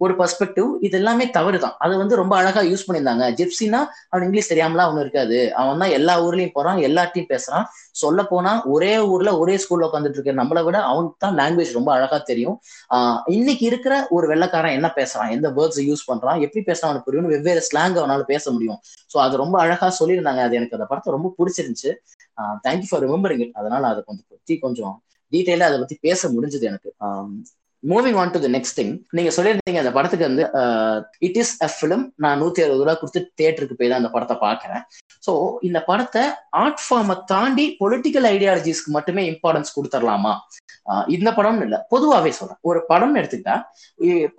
ஒரு 0.00 0.14
பர்ஸ்பெக்டிவ் 0.20 0.68
இது 0.80 0.96
எல்லாமே 0.98 1.30
தவறு 1.30 1.58
தான் 1.58 1.74
அது 1.78 1.94
வந்து 1.98 2.14
ரொம்ப 2.16 2.34
அழகா 2.36 2.60
யூஸ் 2.70 2.84
பண்ணியிருந்தாங்க. 2.86 3.24
ஜிப்சினா 3.38 3.80
அவன் 4.10 4.24
இங்கிலீஷ் 4.26 4.50
தெரியாமலாம் 4.52 4.88
அவனு 4.88 5.00
இருக்காது. 5.00 5.38
அவன் 5.54 5.78
தான் 5.78 5.90
எல்லா 5.90 6.14
ஊர்லயும் 6.24 6.54
போறான் 6.54 6.78
எல்லாத்தையும் 6.78 7.30
பேசுறான். 7.32 7.66
சொல்ல 7.94 8.22
போனா 8.24 8.62
ஒரே 8.66 8.98
ஊர்ல 9.12 9.38
ஒரே 9.38 9.56
ஸ்கூல்ல 9.56 9.88
உட்காந்துட்டு 9.88 10.18
இருக்க 10.18 10.32
நம்மளை 10.32 10.62
விட 10.64 10.78
அவனுக்கு 10.90 11.18
தான் 11.18 11.38
லாங்குவேஜ் 11.40 11.72
ரொம்ப 11.72 11.92
அழகா 11.92 12.18
தெரியும். 12.30 12.56
ஆஹ் 12.90 13.20
இன்னைக்கு 13.28 13.66
இருக்கிற 13.66 13.94
ஒரு 14.10 14.28
வெள்ளக்காரன் 14.32 14.76
என்ன 14.78 14.90
பேசுறான்? 14.96 15.30
எந்த 15.30 15.48
வேர்ட்ஸ் 15.50 15.82
யூஸ் 15.88 16.08
பண்றான்? 16.10 16.40
எப்படி 16.40 16.62
பேசுறான் 16.66 16.90
அவனுக்கு 16.90 17.08
புரியும் 17.10 17.30
வெவ்வேறு 17.34 17.62
ஸ்லாங் 17.70 17.98
அவனால 18.02 18.22
பேச 18.24 18.50
முடியும். 18.50 18.80
ஸோ 19.14 19.18
அது 19.18 19.36
ரொம்ப 19.36 19.56
அழகா 19.60 19.88
சொல்லியிருந்தாங்க. 20.00 20.42
அது 20.46 20.56
எனக்கு 20.56 20.76
அந்த 20.78 20.86
படத்தை 20.86 21.12
ரொம்ப 21.12 21.34
பிடிச்சிருந்துச்சு. 21.38 21.92
தேங்க்யூ 22.66 22.88
ஃபார் 22.90 23.04
ரிமெம்பரிங் 23.06 23.38
இட் 23.38 23.52
அதனால 23.54 23.86
அதை 23.86 24.00
கொஞ்சம் 24.06 24.28
பத்தி 24.30 24.58
கொஞ்சம் 24.58 24.94
டீட்டெயிலா 25.32 25.68
அதை 25.70 25.78
பத்தி 25.78 25.96
பேச 26.00 26.28
முடிஞ்சது 26.28 26.62
எனக்கு. 26.62 26.90
Moving 27.84 28.18
on 28.22 28.32
to 28.34 28.40
the 28.44 28.48
next 28.56 28.76
thing 28.78 28.92
நீங்க 29.16 29.30
சொல்லியிருந்தீங்க 29.36 29.80
அந்த 29.82 29.92
படத்துக்கு 29.96 30.28
வந்து 30.28 30.44
இட் 31.28 31.38
இஸ் 31.42 31.54
அ 31.66 31.68
ஃபிலிம் 31.74 32.04
நான் 32.24 32.40
நூத்தி 32.42 32.64
அறுபது 32.64 32.84
ரூபா 32.84 32.94
கொடுத்து 33.00 33.22
தேட்டருக்கு 33.40 33.78
போய் 33.80 33.90
தான் 33.92 34.02
அந்த 34.02 34.10
படத்தை 34.14 34.36
பாக்குறேன் 34.46 34.82
ஸோ 35.26 35.32
இந்த 35.68 35.78
படத்தை 35.90 36.22
ஆர்ட் 36.62 36.82
ஃபார்மை 36.84 37.16
தாண்டி 37.32 37.66
பொலிட்டிக்கல் 37.82 38.28
ஐடியாலஜிஸ்க்கு 38.34 38.96
மட்டுமே 38.98 39.24
இம்பார்ட்டன்ஸ் 39.32 39.76
கொடுத்துடலாமா 39.76 40.34
இந்த 41.16 41.28
படம்னு 41.36 41.64
இல்லை. 41.66 41.78
பொதுவாகவே 41.92 42.30
சொல்றேன். 42.38 42.58
ஒரு 42.70 42.80
படம் 42.90 43.14
எடுத்துக்கிட்டா 43.20 43.54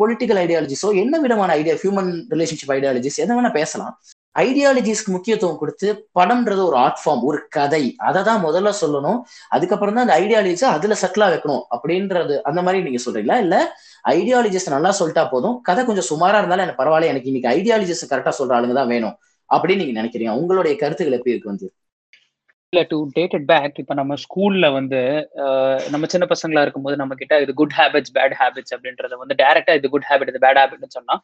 பொலிட்டிக்கல் 0.01 0.39
ஐடியாலஜிஸோ 0.43 0.89
என்ன 1.03 1.15
விதமான 1.23 1.53
ஐடியா 1.61 1.75
ஹியூமன் 1.83 2.11
ரிலேஷன்ஷிப் 2.33 2.73
ஐடியாலஜிஸ் 2.75 3.21
எதை 3.23 3.33
வேணா 3.37 3.51
பேசலாம். 3.59 3.95
ஐடியாலஜிஸ்க்கு 4.35 5.07
முக்கியத்துவம் 5.07 5.57
கொடுத்து 5.57 6.07
படம்ன்றது 6.19 6.65
ஒரு 6.65 6.75
ஆர்ட் 6.75 6.99
ஃபார்ம் 7.01 7.21
ஒரு 7.21 7.39
கதை. 7.49 7.95
அதை 7.97 8.23
தான் 8.23 8.43
முதல்ல 8.45 8.71
சொல்லணும். 8.81 9.19
அதுக்கப்புறம் 9.49 9.95
தான் 9.95 10.07
அந்த 10.07 10.15
ஐடியாலஜிஸை 10.19 10.63
அதுல 10.63 10.95
செட்டிலா 11.01 11.27
வைக்கணும் 11.33 11.63
அப்படின்றது. 11.75 12.37
அந்த 12.41 12.61
மாதிரி 12.61 12.83
நீங்க 12.83 13.01
சொல்றீங்களா? 13.05 13.37
இல்ல 13.37 13.77
ஐடியாலஜிஸ் 14.09 14.69
நல்லா 14.69 14.95
சொல்லிட்டா 14.99 15.29
போதும். 15.29 15.61
கதை 15.61 15.85
கொஞ்சம் 15.85 16.09
சுமாரா 16.11 16.37
இருந்தாலும் 16.37 16.65
எனக்கு 16.67 16.83
பரவாயில்ல. 16.83 17.11
எனக்கு 17.13 17.31
இன்னைக்கு 17.33 17.51
ஐடியாலஜிஸ் 17.57 18.05
கரெக்டா 18.09 18.33
சொல்ற 18.39 18.55
ஆளுங்க 18.59 18.73
தான் 18.73 18.87
வேணும் 18.87 19.15
அப்படின்னு 19.49 19.75
நீங்க 19.75 19.95
நினைக்கிறீங்க. 20.01 20.29
உங்களுடைய 20.29 20.77
கருத்துக்கள் 20.77 21.17
எப்படி 21.17 21.35
இருக்கு 21.35 21.53
வந்து? 21.53 21.67
இல்ல 22.73 22.81
டு 22.91 22.97
டேட் 23.15 23.33
இட் 23.37 23.47
பேக் 23.51 23.75
இப்ப 23.81 23.93
நம்ம 23.99 24.13
ஸ்கூல்ல 24.23 24.65
வந்து 24.75 24.99
நம்ம 25.93 26.05
சின்ன 26.13 26.25
பசங்களா 26.31 26.61
இருக்கும்போது 26.65 26.95
நம்ம 27.01 27.13
கிட்ட 27.19 27.35
இது 27.43 27.53
குட் 27.61 27.75
ஹேபிட்ஸ் 27.77 28.13
பேட் 28.17 28.35
ஹேபிட்ஸ் 28.39 28.73
அப்படின்றத 28.75 29.17
வந்து 29.21 29.35
டைரக்டா 29.41 29.73
இது 29.79 29.91
குட் 29.93 30.07
ஹேபிட் 30.09 30.31
இது 30.31 30.41
பேட் 30.45 30.59
ஹேபிட்னு 30.61 30.95
சொன்னா 30.97 31.15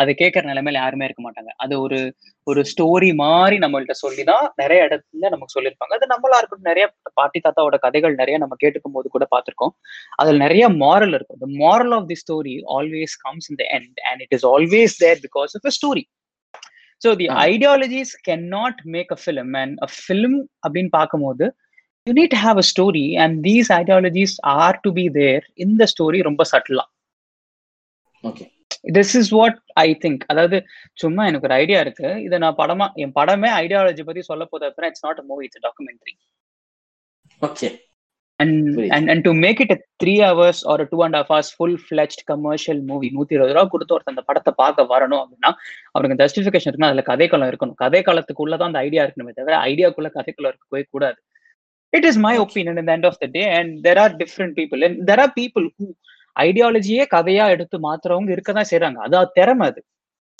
அதை 0.00 0.14
கேட்கற 0.20 0.42
நிலைமையில 0.50 0.82
யாருமே 0.82 1.06
இருக்க 1.08 1.22
மாட்டாங்க. 1.26 1.50
அது 1.64 1.74
ஒரு 1.84 1.98
ஒரு 2.46 2.60
ஸ்டோரி 2.70 3.10
மாதிரி 3.22 3.56
நம்மள்ட்ட 3.64 3.94
சொல்லிதான் 4.02 4.44
நிறைய 4.62 4.86
இடத்துல 4.88 5.30
நமக்கு 5.34 5.56
சொல்லியிருப்பாங்க. 5.56 5.94
அது 5.98 6.12
நம்மளா 6.14 6.38
இருக்கட்டும் 6.40 6.70
நிறைய 6.70 6.86
பாட்டி 7.20 7.40
தாத்தாவோட 7.40 7.78
கதைகள் 7.86 8.20
நிறைய 8.22 8.36
நம்ம 8.44 8.56
கேட்டுக்கும் 8.62 8.96
போது 8.96 9.08
கூட 9.16 9.26
பார்த்திருக்கோம். 9.34 9.74
அதுல 10.20 10.38
நிறைய 10.46 10.64
மாரல் 10.84 11.14
இருக்கும் 11.18 11.42
the 11.44 11.50
moral 11.64 11.94
of 11.98 12.08
the 12.12 12.18
story 12.24 12.56
always 12.76 13.16
comes 13.26 13.48
in 13.52 13.60
the 13.62 13.66
end 13.78 14.00
and 14.10 14.22
it 14.26 14.34
is 14.38 14.48
always 14.54 14.96
there 15.04 15.20
because 15.26 15.54
of 15.60 15.68
a 15.72 15.74
story 15.80 16.04
so 17.02 17.10
the 17.16 17.26
ideologies 17.46 18.14
can 18.28 18.44
not 18.48 18.80
make 18.94 19.12
a 19.12 19.18
film 19.24 19.54
and 19.56 19.76
a 19.80 19.88
film 19.96 20.38
அப்படின்னு 20.64 20.88
பார்க்கும்போது 20.90 21.46
you 22.06 22.12
need 22.12 22.36
have 22.42 22.58
a 22.58 22.66
story 22.72 23.06
and 23.16 23.36
these 23.44 23.70
ideologies 23.72 24.36
are 24.56 24.78
to 24.80 24.92
be 24.92 25.10
there 25.10 25.44
இந்த 25.56 25.84
story 25.94 26.20
ரொம்ப 26.22 26.44
சட்டிலா 26.52 26.86
this 28.94 29.14
is 29.16 29.32
what 29.32 29.56
I 29.80 29.88
think 29.94 30.22
அதாவது 30.28 30.58
சும்மா 30.96 31.26
எனக்கு 31.26 31.46
ஒரு 31.46 31.54
idea 31.54 31.80
இருக்கு. 31.80 32.08
இதை 32.26 32.38
நான் 32.38 32.58
படமா 32.58 32.86
என் 32.94 33.14
படமே 33.14 33.50
ஐடியாலஜி 33.62 34.04
பத்தி 34.04 34.20
சொல்ல 34.22 34.44
போது 34.44 34.66
it's 34.88 35.04
not 35.04 35.20
movie 35.24 35.44
it's 35.44 35.64
documentary 35.66 36.14
okay 37.42 37.68
and 38.42 38.52
and 38.96 39.06
and 39.12 39.20
to 39.26 39.32
make 39.44 39.58
it 39.62 39.70
a 39.74 39.78
three 40.02 40.18
hours 40.26 40.58
or 40.70 40.76
a 40.82 40.86
two 40.92 41.00
and 41.06 41.14
a 41.16 41.18
half 41.18 41.30
hours 41.34 41.48
full 41.58 41.74
fledged 41.88 42.20
commercial 42.30 42.78
movie 42.90 43.10
நூத்தி 43.16 43.34
இருபது 43.36 43.54
ரூபா 43.56 43.64
கொடுத்து 43.72 43.94
ஒருத்தர் 43.96 44.12
அந்த 44.12 44.22
படத்தை 44.28 44.52
பார்க்க 44.62 44.86
வரணும் 44.92 45.20
அப்படின்னா 45.22 45.50
அவருக்கு 45.92 46.20
ஜஸ்டிபிகேஷன் 46.22 46.68
இருக்குன்னா 46.70 46.90
அதுல 46.90 47.02
கதை 47.10 47.28
காலம் 47.28 47.50
இருக்கணும். 47.50 47.78
கதை 47.82 48.00
காலத்துக்குள்ளதான் 48.06 48.70
அந்த 48.70 48.78
ஐடியா 48.86 49.04
இருக்கணுமே 49.04 49.34
தவிர 49.40 49.56
ஐடியாக்குள்ள 49.70 50.10
கதைக்குள்ள 50.18 50.50
இருக்கவே 50.52 50.82
கூடாது. 50.90 51.18
இட் 51.96 52.08
இஸ் 52.10 52.20
மை 52.26 52.34
ஒப்பீனியன் 52.38 52.80
இந்த 52.82 52.96
end 52.96 53.08
of 53.10 53.18
the 53.18 53.28
day 53.36 53.44
and 53.58 53.86
there 53.86 54.00
are 54.04 54.14
different 54.16 54.54
people 54.58 54.84
and 54.88 55.10
there 55.10 55.20
are 55.20 55.32
people 55.40 55.66
who 55.78 55.88
ஐடியாலஜியே 56.40 57.04
கதையா 57.14 57.46
எடுத்து 57.54 57.76
மாத்துறவங்க 57.86 58.30
இருக்கதான் 58.36 58.68
செய்யறாங்க 58.72 58.98
அது 59.06 59.30
திறமை 59.32 59.68
அது. 59.70 59.80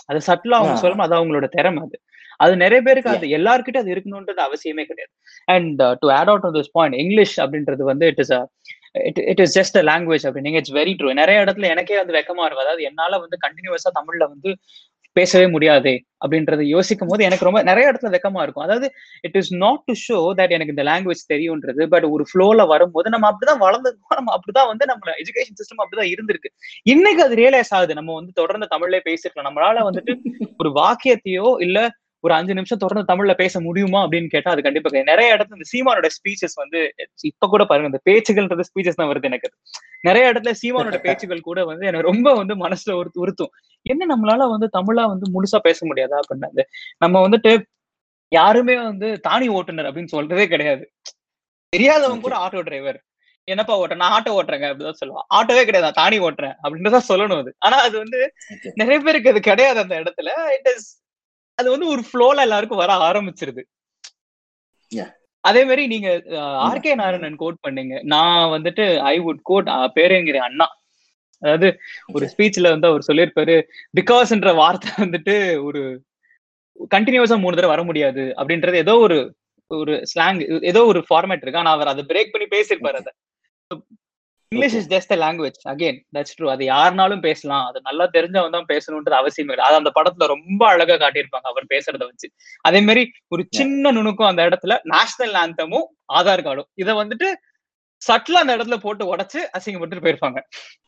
அது 0.06 0.20
சட்டிலா 0.26 0.56
அவங்க 0.60 0.76
சொல்லணும் 0.88 1.06
அது 1.06 1.14
அவங்களோட 1.16 1.48
திறமை 1.48 1.82
அது. 1.86 1.96
அது 2.40 2.54
நிறைய 2.56 2.80
பேருக்கு 2.82 3.10
அது 3.10 3.28
எல்லாருக்கிட்ட 3.38 3.78
அது 3.82 3.92
இருக்கணும்ன்றது 3.94 4.42
அவசியமே 4.48 4.84
கிடையாது. 4.90 5.12
And 5.48 5.80
to 6.02 6.08
add 6.18 6.30
out 6.32 6.48
this 6.58 6.72
point 6.72 6.98
English 7.04 7.36
அப்படின்றது 7.44 7.84
வந்து 7.92 8.06
it 8.12 8.22
is 8.24 8.34
it 9.08 9.18
it 9.32 9.42
is 9.44 9.56
just 9.58 9.76
a 9.80 9.84
language 9.90 10.24
அப்படிங்க. 10.28 10.60
இட்ஸ் 10.60 10.76
வெரி 10.80 10.94
ட்ரூ 11.00 11.10
நிறைய 11.22 11.44
இடத்துல 11.44 11.68
எனக்கே 11.74 11.98
வந்து 12.02 12.16
வெக்கமா 12.18 12.44
இருக்கும். 12.46 12.66
அதாவது 12.66 12.84
என்னால 12.90 13.18
வந்து 13.24 13.36
கண்டினியூஸா 13.46 13.92
தமிழ்ல 13.98 14.26
வந்து 14.34 14.52
பேசவே 15.16 15.46
முடியாது 15.46 15.92
அப்படின்றத 16.24 16.64
யோசிக்கும் 16.66 17.08
போது 17.10 17.22
எனக்கு 17.24 17.46
ரொம்ப 17.46 17.60
நிறைய 17.62 17.84
இடத்துல 17.90 18.10
வெக்கமா 18.16 18.42
இருக்கும். 18.42 18.64
அதாவது 18.66 18.86
it 19.20 19.38
is 19.40 19.50
not 19.54 19.82
to 19.88 19.94
show 20.04 20.18
that 20.38 20.52
எனக்கு 20.56 20.74
இந்த 20.74 20.84
லாங்குவேஜ் 20.90 21.22
தெரியும்ன்றது 21.32 21.84
பட் 21.94 22.06
ஒரு 22.14 22.24
ஃப்ளோல 22.30 22.66
வரும்போது 22.66 23.10
நம்ம 23.10 23.28
அப்படிதான் 23.30 23.62
வளர்ந்துருக்கோம் 23.64 24.18
நம்ம 24.20 24.34
அப்படிதான் 24.36 24.70
வந்து 24.72 24.86
நம்ம 24.86 25.14
எஜுகேஷன் 25.22 25.58
சிஸ்டம் 25.60 25.82
அப்படிதான் 25.84 26.10
இருந்திருக்கு. 26.14 26.50
இன்னைக்கு 26.86 27.22
அது 27.22 27.36
ரியலைஸ் 27.42 27.72
ஆகுது. 27.78 27.98
நம்ம 28.00 28.14
வந்து 28.14 28.32
தொடர்ந்து 28.32 28.68
தமிழ்ல 28.74 29.00
பேசிருக்கலாம். 29.08 29.48
நம்மளால 29.50 29.84
வந்துட்டு 29.88 30.14
ஒரு 30.58 30.72
வாக்கியத்தையோ 30.80 31.48
இல்ல 31.66 31.80
ஒரு 32.24 32.32
அஞ்சு 32.34 32.54
நிமிஷம் 32.54 32.78
தொடர்ந்து 32.78 33.10
தமிழ்ல 33.10 33.32
பேச 33.34 33.60
முடியுமா 33.60 34.00
அப்படின்னு 34.04 34.28
கேட்டா 34.28 34.50
அது 34.50 34.62
கண்டிப்பா 34.62 34.90
நிறைய 35.10 35.36
இடத்துல 35.36 35.58
இந்த 35.58 35.68
சீமானோட 35.72 36.08
ஸ்பீச்சஸ் 36.16 36.56
வந்து 36.56 36.80
இப்ப 37.22 37.48
கூட 37.48 37.64
பாருங்க 37.64 37.90
இந்த 37.92 38.00
பேச்சுகள்ன்றது 38.08 38.66
ஸ்பீச்சஸ் 38.70 38.98
தான் 39.00 39.10
வருது 39.10 39.28
எனக்கு. 39.30 39.48
நிறைய 40.02 40.32
இடத்துல 40.32 40.52
சீமானோட 40.62 40.98
பேச்சுகள் 41.06 41.46
கூட 41.48 41.60
வந்து 41.64 41.86
எனக்கு 41.86 42.08
ரொம்ப 42.10 42.28
வந்து 42.34 42.54
மனசுல 42.64 42.94
ஒரு 42.94 43.10
உறுத்தும். 43.16 43.52
என்ன 43.86 44.08
நம்மளால 44.12 44.48
வந்து 44.54 44.68
தமிழா 44.78 45.04
வந்து 45.12 45.26
முழுசா 45.34 45.58
பேச 45.60 45.86
முடியாதா 45.86 46.18
அப்படின்னு 46.22 46.64
நம்ம 46.98 47.16
வந்துட்டு 47.26 47.52
யாருமே 48.32 48.76
வந்து 48.82 49.08
தானி 49.28 49.46
ஓட்டுநர் 49.50 49.88
அப்படின்னு 49.90 50.14
சொல்றதே 50.16 50.46
கிடையாது. 50.48 50.84
தெரியாதவங்க 51.72 52.24
கூட 52.26 52.36
ஆட்டோ 52.38 52.60
டிரைவர் 52.62 52.98
என்னப்பா 53.48 53.74
ஓட்டுறேன் 53.78 54.02
நான் 54.02 54.14
ஆட்டோ 54.16 54.32
ஓட்டுறேங்க 54.38 54.66
அப்படிதான் 54.70 55.00
சொல்லுவான். 55.00 55.26
ஆட்டோவே 55.36 55.62
கிடையாது. 55.64 55.94
தானி 56.00 56.18
ஓட்டுறேன் 56.26 56.56
அப்படின்றதான் 56.62 57.08
சொல்லணும் 57.10 57.40
அது. 57.42 57.52
ஆனா 57.58 57.76
அது 57.86 57.96
வந்து 57.98 58.20
நிறைய 58.74 58.98
பேருக்கு 59.00 59.32
அது 59.32 59.40
கிடையாது 59.48 59.78
அந்த 59.84 59.94
இடத்துல. 60.02 60.28
இட் 60.56 60.70
இஸ் 60.74 60.88
அது 61.60 61.68
வந்து 61.74 61.86
ஒரு 61.94 62.02
ஃப்ளோல 62.08 62.44
எல்லாருக்கும் 62.46 62.82
வர 62.82 62.92
ஆரம்பிச்சிருது. 63.08 63.62
அதே 65.44 65.62
மாதிரி 65.68 65.82
நீங்க 65.92 66.08
ஆர்கே 66.66 66.92
நாராயணன் 67.00 67.40
கோட் 67.42 67.64
பண்ணீங்க. 67.66 67.94
நான் 68.12 68.50
வந்துட்டு 68.54 68.84
ஐ 69.12 69.14
வுட் 69.26 69.42
கோட் 69.50 69.68
பேருங்கிற 69.98 70.38
அண்ணா. 70.48 70.66
அதாவது 71.42 71.68
ஒரு 72.14 72.24
ஸ்பீச்ல 72.32 72.70
வந்து 72.74 72.88
அவர் 72.90 73.06
சொல்லியிருப்பாரு 73.08 73.56
பிகாஸ்ன்ற 73.98 74.50
வார்த்தை 74.62 74.90
வந்துட்டு 75.04 75.34
ஒரு 75.68 75.82
கண்டினியூஸா 76.94 77.36
மூணு 77.44 77.56
தடவை 77.56 77.72
வர 77.74 77.82
முடியாது. 77.90 78.24
அப்படின்றது 78.40 78.82
ஏதோ 78.84 78.96
ஒரு 79.06 79.18
ஒரு 79.70 79.94
ஸ்லாங் 80.10 80.38
ஏதோ 80.70 80.80
ஒரு 80.90 81.00
ஃபார்மேட் 81.08 81.42
இருக்கு. 81.44 81.60
ஆனா 81.62 81.72
அவர் 81.76 81.92
அதை 81.92 82.02
பிரேக் 82.10 82.32
பண்ணி 82.32 82.46
பேசியிருப்பாரு 82.54 82.98
அதை. 83.02 83.12
English 84.52 84.76
is 84.78 84.88
just 84.92 85.12
language 85.22 85.58
again 85.72 85.98
that's 86.14 86.34
true 86.36 86.46
அது 86.52 86.62
யாருனாலும் 86.70 87.20
பேசலாம். 87.26 87.66
அது 87.68 87.78
நல்லா 87.88 88.04
தெரிஞ்சவன் 88.16 88.54
தான் 88.56 88.66
பேசணும்ன்றது 88.70 89.16
அவசியம் 89.18 89.50
இல்லை. 89.52 89.64
அது 89.66 89.76
அந்த 89.80 89.90
படத்துல 89.98 90.26
ரொம்ப 90.32 90.62
அழகா 90.70 90.96
காட்டியிருப்பாங்க 91.02 91.46
அவர் 91.52 91.66
பேசுறத 91.74 92.02
வச்சு. 92.08 92.28
அதே 92.64 92.80
மாதிரி 92.88 93.02
ஒரு 93.34 93.42
சின்ன 93.58 93.92
நுணுக்கம் 93.98 94.30
அந்த 94.30 94.44
இடத்துல 94.48 94.76
நேஷனல் 94.94 95.38
ஆந்தமும் 95.42 95.86
ஆதார் 96.18 96.44
கார்டும். 96.46 96.68
இதை 96.82 96.94
வந்துட்டு 97.02 97.28
சட்டில் 98.02 98.42
அந்த 98.42 98.52
இடத்துல 98.56 98.78
போட்டு 98.86 99.10
உடைச்சு 99.12 99.40
அசிங்கப்பட்டு 99.56 100.04
போயிருப்பாங்க. 100.06 100.38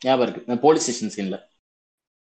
ஞாபகம் 0.06 0.26
இருக்கு. 0.26 0.60
போலீஸ் 0.66 0.86
ஸ்டேஷன் 0.86 1.14
சீன்ல 1.16 1.38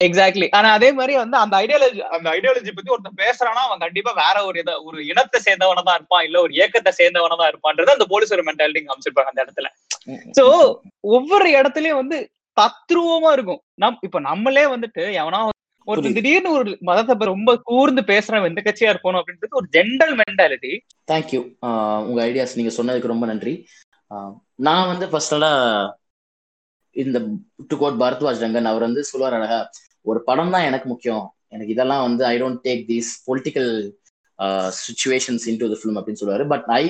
எக்ஸாக்ட்லி 0.02 0.48
ஆனா 0.58 0.70
அதே 0.78 0.88
மாதிரி 0.98 1.14
வந்து 1.22 1.38
அந்த 1.42 1.56
ஐடியாலஜி 1.64 2.02
அந்த 2.16 2.28
ஐடியாலஜி 2.38 2.72
பத்தி 2.78 2.92
ஒருத்தன் 2.94 3.22
பேசுறானா 3.22 3.62
அவன் 3.68 3.84
கண்டிப்பா 3.84 4.12
வேற 4.24 4.38
ஒரு 4.48 4.58
இத 4.64 4.72
ஒரு 4.88 4.98
இனத்தை 5.12 5.40
சேர்ந்தவன 5.46 5.84
தான் 5.88 5.98
இருப்பான் 6.00 6.26
இல்ல 6.28 6.38
ஒரு 6.46 6.54
இயக்கத்தை 6.58 6.92
சேர்ந்தவன 6.98 7.38
தான் 7.42 7.52
இருப்பான்றது 7.52 7.96
அந்த 7.96 8.08
போலீஸ் 8.14 8.34
ஒரு 8.38 8.44
மென்டாலிட்டி 8.48 8.82
காமிச்சிருப்பாங்க 8.88 9.32
அந்த 9.34 9.44
இடத்துல. 9.46 9.70
சோ 10.38 10.46
ஒவ்வொரு 11.16 11.48
இடத்துலயும் 11.58 12.02
வந்து 12.02 12.18
தத்ரூவமா 12.58 13.30
இருக்கும். 13.38 13.62
நம் 13.84 14.02
இப்ப 14.02 14.20
நம்மளே 14.30 14.66
வந்துட்டு 14.74 15.04
எவனா 15.22 15.40
ஒரு 15.88 16.00
திடீர்னு 16.16 16.52
ஒரு 16.58 16.72
மதத்தை 16.90 17.26
ரொம்ப 17.32 17.52
கூர்ந்து 17.70 18.02
பேசுறவன் 18.12 18.50
எந்த 18.50 18.62
கட்சியா 18.66 18.92
இருக்கணும் 18.94 19.20
அப்படின்றது 19.22 19.60
ஒரு 19.60 19.68
ஜென்ரல் 19.76 20.14
மென்டாலிட்டி 20.22 20.72
தேங்க்யூ 21.12 21.42
உங்க 22.08 22.20
ஐடியாஸ் 22.30 22.58
நீங்க 22.60 22.72
சொன்னதுக்கு 22.78 23.12
ரொம்ப 23.14 23.26
நன்றி. 23.32 23.54
நான் 24.68 24.90
வந்து 24.92 25.06
ஃபர்ஸ்டெல்லாம் 25.12 25.60
இந்த 26.96 27.20
டு 27.70 27.78
கோட் 27.82 28.00
பரத்வாஜ் 28.04 28.44
ரங்கன் 28.44 28.72
அவர் 28.72 28.88
வந்து 28.88 29.04
சொல்லுவார் 29.10 29.38
அழகா 29.40 29.60
ஒரு 30.06 30.20
படம் 30.30 30.54
தான் 30.56 30.68
எனக்கு 30.70 30.88
முக்கியம். 30.94 31.26
எனக்கு 31.54 31.74
இதெல்லாம் 31.76 32.06
வந்து 32.08 32.24
I 32.32 32.36
don't 32.42 32.64
take 32.68 32.84
these 32.92 33.12
political 33.28 33.72
situations 34.86 35.46
into 35.62 35.68
the 35.74 35.78
film 35.82 36.00
அப்படின்னு 36.00 36.22
சொல்லுவாரு. 36.22 36.46
But 36.54 36.66
I 36.80 36.84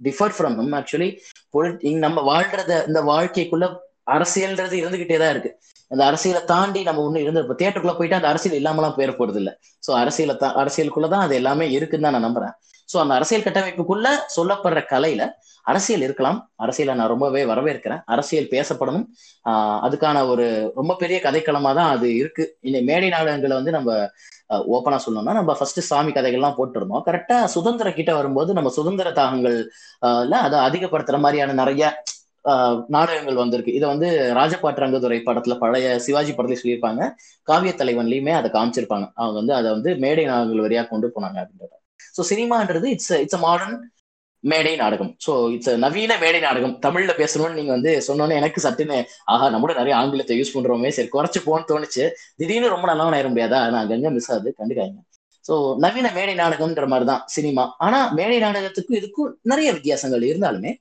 differ 0.00 0.34
from 0.38 0.56
him 0.60 0.74
actually 0.80 1.10
நம்ம 2.04 2.18
வாழ்றத 2.30 2.72
இந்த 2.90 3.00
வாழ்க்கைக்குள்ள 3.12 3.66
அரசியல்ன்றது 4.14 4.76
இருந்துகிட்டே 4.82 5.18
தான் 5.18 5.32
இருக்கு. 5.34 5.50
அந்த 5.90 6.02
அரசியலை 6.10 6.40
தாண்டி 6.44 6.80
நம்ம 6.88 7.02
ஒண்ணு 7.08 7.22
இருந்திருப்போம் 7.24 7.58
தியேட்டருக்குள்ள 7.60 7.94
போயிட்டு 7.98 8.18
அந்த 8.18 8.28
அரசியல் 8.32 8.58
இல்லாமலாம் 8.60 8.94
போயிட 8.98 9.12
போறது 9.18 9.38
இல்லை 9.42 9.52
ஸோ 9.86 9.90
அரசியலை 10.02 10.34
அரசியலுக்குள்ளதான் 10.62 11.24
அது 11.26 11.34
எல்லாமே 11.40 11.66
இருக்குன்னு 11.76 12.06
தான் 12.08 12.16
நான் 12.16 12.26
நம்புறேன். 12.28 12.54
ஸோ 12.92 12.96
அந்த 12.98 13.14
அரசியல் 13.14 13.42
கட்டமைப்புக்குள்ள 13.42 14.08
சொல்லப்படுற 14.36 14.80
கலையில 14.90 15.22
அரசியல் 15.66 16.02
இருக்கலாம். 16.02 16.38
அரசியலை 16.56 16.94
நான் 16.94 17.08
ரொம்பவே 17.08 17.44
வரவேற்கிறேன். 17.44 18.02
அரசியல் 18.06 18.48
பேசப்படணும். 18.50 19.04
ஆஹ் 19.48 19.78
அதுக்கான 19.86 20.26
ஒரு 20.28 20.46
ரொம்ப 20.74 20.94
பெரிய 20.94 21.20
கதைக்களமா 21.24 21.70
தான் 21.74 21.90
அது 21.94 22.08
இருக்கு. 22.16 22.44
இந்த 22.60 22.80
மேடை 22.82 23.08
நாடகங்களை 23.08 23.56
வந்து 23.56 23.70
நம்ம 23.70 23.90
ஓப்பனா 24.74 24.98
சொல்லணும்னா 25.06 25.34
நம்ம 25.38 25.52
ஃபர்ஸ்ட் 25.54 25.80
சாமி 25.80 26.12
கதைகள்லாம் 26.12 26.56
போட்டிருந்தோம் 26.58 27.04
கரெக்டா 27.06 27.44
சுதந்திர 27.44 27.92
கிட்ட 27.92 28.14
வரும்போது 28.14 28.52
நம்ம 28.52 28.70
சுதந்திர 28.70 29.10
தாகங்கள்ல 29.10 30.34
அதை 30.46 30.58
அதிகப்படுத்துற 30.60 31.18
மாதிரியான 31.18 31.52
நிறைய 31.52 31.84
நாடகங்கள் 32.86 33.34
வந்திருக்கு. 33.34 33.72
இதை 33.74 33.88
வந்து 33.88 34.08
ராஜபாட் 34.36 34.80
ரங்கதுரை 34.84 35.18
படத்துல 35.26 35.58
பழைய 35.58 35.98
சிவாஜி 35.98 36.32
படத்துல 36.32 36.56
சொல்லியிருப்பாங்க. 36.62 37.02
காவிய 37.48 37.72
தலைவன்லயுமே 37.78 38.32
அதை 38.40 38.50
காமிச்சிருப்பாங்க. 38.50 39.06
அவங்க 39.14 39.36
வந்து 39.40 39.54
அதை 39.54 39.70
வந்து 39.70 39.96
மேடை 39.96 40.24
நாடகங்கள் 40.24 40.64
வழியா 40.66 40.88
கொண்டு 40.88 41.08
போனாங்க 41.14 41.38
அப்படின்றத. 41.44 41.72
ஸோ 42.16 42.24
சினிமான்றது 42.30 42.86
இட்ஸ் 42.96 43.12
இட்ஸ் 43.24 43.38
அ 43.38 43.42
மாடர்ன் 43.46 43.76
மேடை 44.44 44.72
நாடகம். 44.82 45.10
ஸோ 45.24 45.32
இட்ஸ் 45.54 45.72
நவீன 45.84 46.12
மேடை 46.22 46.40
நாடகம். 46.46 46.74
தமிழ்ல 46.86 47.12
பேசணும்னு 47.20 47.58
நீங்க 47.58 47.72
வந்து 47.76 47.92
சொன்னோன்னே 48.08 48.38
எனக்கு 48.40 48.60
சட்டுன்னு 48.64 48.96
ஆஹா 49.32 49.46
நம்மளோட 49.54 49.74
நிறைய 49.80 49.94
ஆங்கிலத்தை 50.00 50.36
யூஸ் 50.40 50.54
பண்றோமே 50.56 50.90
சரி 50.96 51.10
குறைச்சு 51.14 51.40
போன்னு 51.46 51.68
தோணுச்சு. 51.70 52.04
திடீர்னு 52.40 52.74
ரொம்ப 52.74 52.86
நல்லவன் 52.90 53.16
ஆயிர 53.18 53.28
முடியாதா? 53.32 53.60
நான் 53.72 53.82
அங்கங்க 53.84 54.10
மிஸ் 54.16 54.30
ஆகுது. 54.34 54.52
கண்டுக்காங்க 54.60 54.98
ஸோ 55.44 55.54
நவீன 55.84 56.08
மேடை 56.16 56.34
நாடகம்ன்ற 56.40 56.84
மாதிரி 56.90 57.06
தான் 57.12 57.22
சினிமா 57.36 57.62
ஆனா 57.86 58.00
மேடை 58.18 58.36
நாடகத்துக்கும் 58.44 58.98
இதுக்கும் 59.00 59.30
நிறைய 59.52 59.68
வித்தியாசங்கள் 59.78 60.28
இருந்தாலுமே 60.30 60.72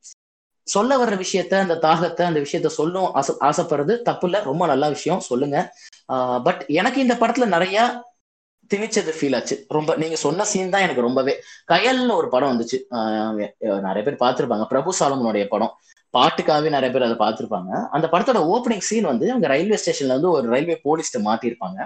சொல்ல 0.67 0.97
வர்ற 1.01 1.15
விஷயத்த 1.21 1.53
அந்த 1.63 1.75
தாகத்தை 1.85 2.23
அந்த 2.29 2.39
விஷயத்த 2.45 2.69
சொல்லும் 2.79 3.07
ஆசை 3.19 3.33
ஆசைப்படுறது 3.47 3.93
தப்பு 4.09 4.25
இல்லை. 4.27 4.39
ரொம்ப 4.49 4.63
நல்ல 4.71 4.85
விஷயம். 4.95 5.21
சொல்லுங்க. 5.29 5.57
பட் 6.47 6.61
எனக்கு 6.81 6.99
இந்த 7.05 7.15
படத்துல 7.21 7.47
நிறைய 7.55 7.77
திணிச்சது 8.71 9.11
ஃபீல் 9.17 9.35
ஆச்சு. 9.37 9.55
ரொம்ப 9.77 9.95
நீங்க 10.01 10.17
சொன்ன 10.25 10.45
சீன் 10.51 10.73
தான் 10.73 10.85
எனக்கு 10.87 11.07
ரொம்பவே 11.07 11.33
கயல்னு 11.71 12.17
ஒரு 12.21 12.29
படம் 12.35 12.51
வந்துச்சு. 12.53 12.79
நிறைய 13.87 14.03
பேர் 14.07 14.23
பார்த்துருப்பாங்க. 14.25 14.67
பிரபு 14.73 14.93
சாலமனுடைய 14.99 15.45
படம். 15.53 15.73
பாட்டுக்காகவே 16.13 16.69
நிறைய 16.75 16.89
பேர் 16.93 17.05
அதை 17.07 17.17
பார்த்துருப்பாங்க. 17.19 17.71
அந்த 17.95 18.05
படத்தோட 18.13 18.39
ஓப்பனிங் 18.53 18.87
சீன் 18.87 19.11
வந்து 19.11 19.25
அவங்க 19.33 19.47
ரயில்வே 19.53 19.77
ஸ்டேஷன்ல 19.81 20.15
வந்து 20.17 20.31
ஒரு 20.37 20.45
ரயில்வே 20.53 20.75
போலீஸ்ட்டு 20.87 21.21
மாட்டிருப்பாங்க 21.27 21.79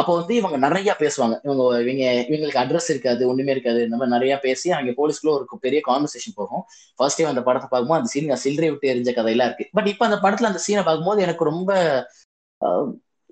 அப்போ 0.00 0.12
வந்து 0.18 0.32
இவங்க 0.38 0.56
நிறைய 0.64 0.90
பேசுவாங்க. 1.00 1.34
இவங்க 1.46 1.62
இவங்க 1.84 2.04
இவங்களுக்கு 2.28 2.60
அட்ரஸ் 2.62 2.90
இருக்காது 2.92 3.22
ஒண்ணுமே 3.30 3.52
இருக்காது 3.54 3.80
இந்த 3.86 3.96
மாதிரி 3.98 4.14
நிறைய 4.16 4.34
பேசி 4.44 4.68
அங்கே 4.78 4.92
போலீஸ்க்குள்ள 5.00 5.32
ஒரு 5.38 5.58
பெரிய 5.66 5.80
கான்வர்சேஷன் 5.88 6.36
போகும். 6.40 6.62
ஃபர்ஸ்ட் 6.98 7.18
டைம் 7.20 7.32
அந்த 7.32 7.42
படத்தை 7.48 7.68
பார்க்கும்போது 7.68 8.00
அந்த 8.00 8.12
சீன் 8.14 8.32
சில்லறை 8.44 8.70
விட்டு 8.72 8.92
எரிஞ்ச 8.92 9.12
கதையெல்லாம் 9.18 9.50
இருக்கு. 9.50 9.66
பட் 9.78 9.90
இப்போ 9.92 10.06
அந்த 10.08 10.18
படத்துல 10.24 10.50
அந்த 10.52 10.62
சீனை 10.66 10.84
பார்க்கும்போது 10.88 11.24
எனக்கு 11.26 11.50
ரொம்ப 11.52 11.72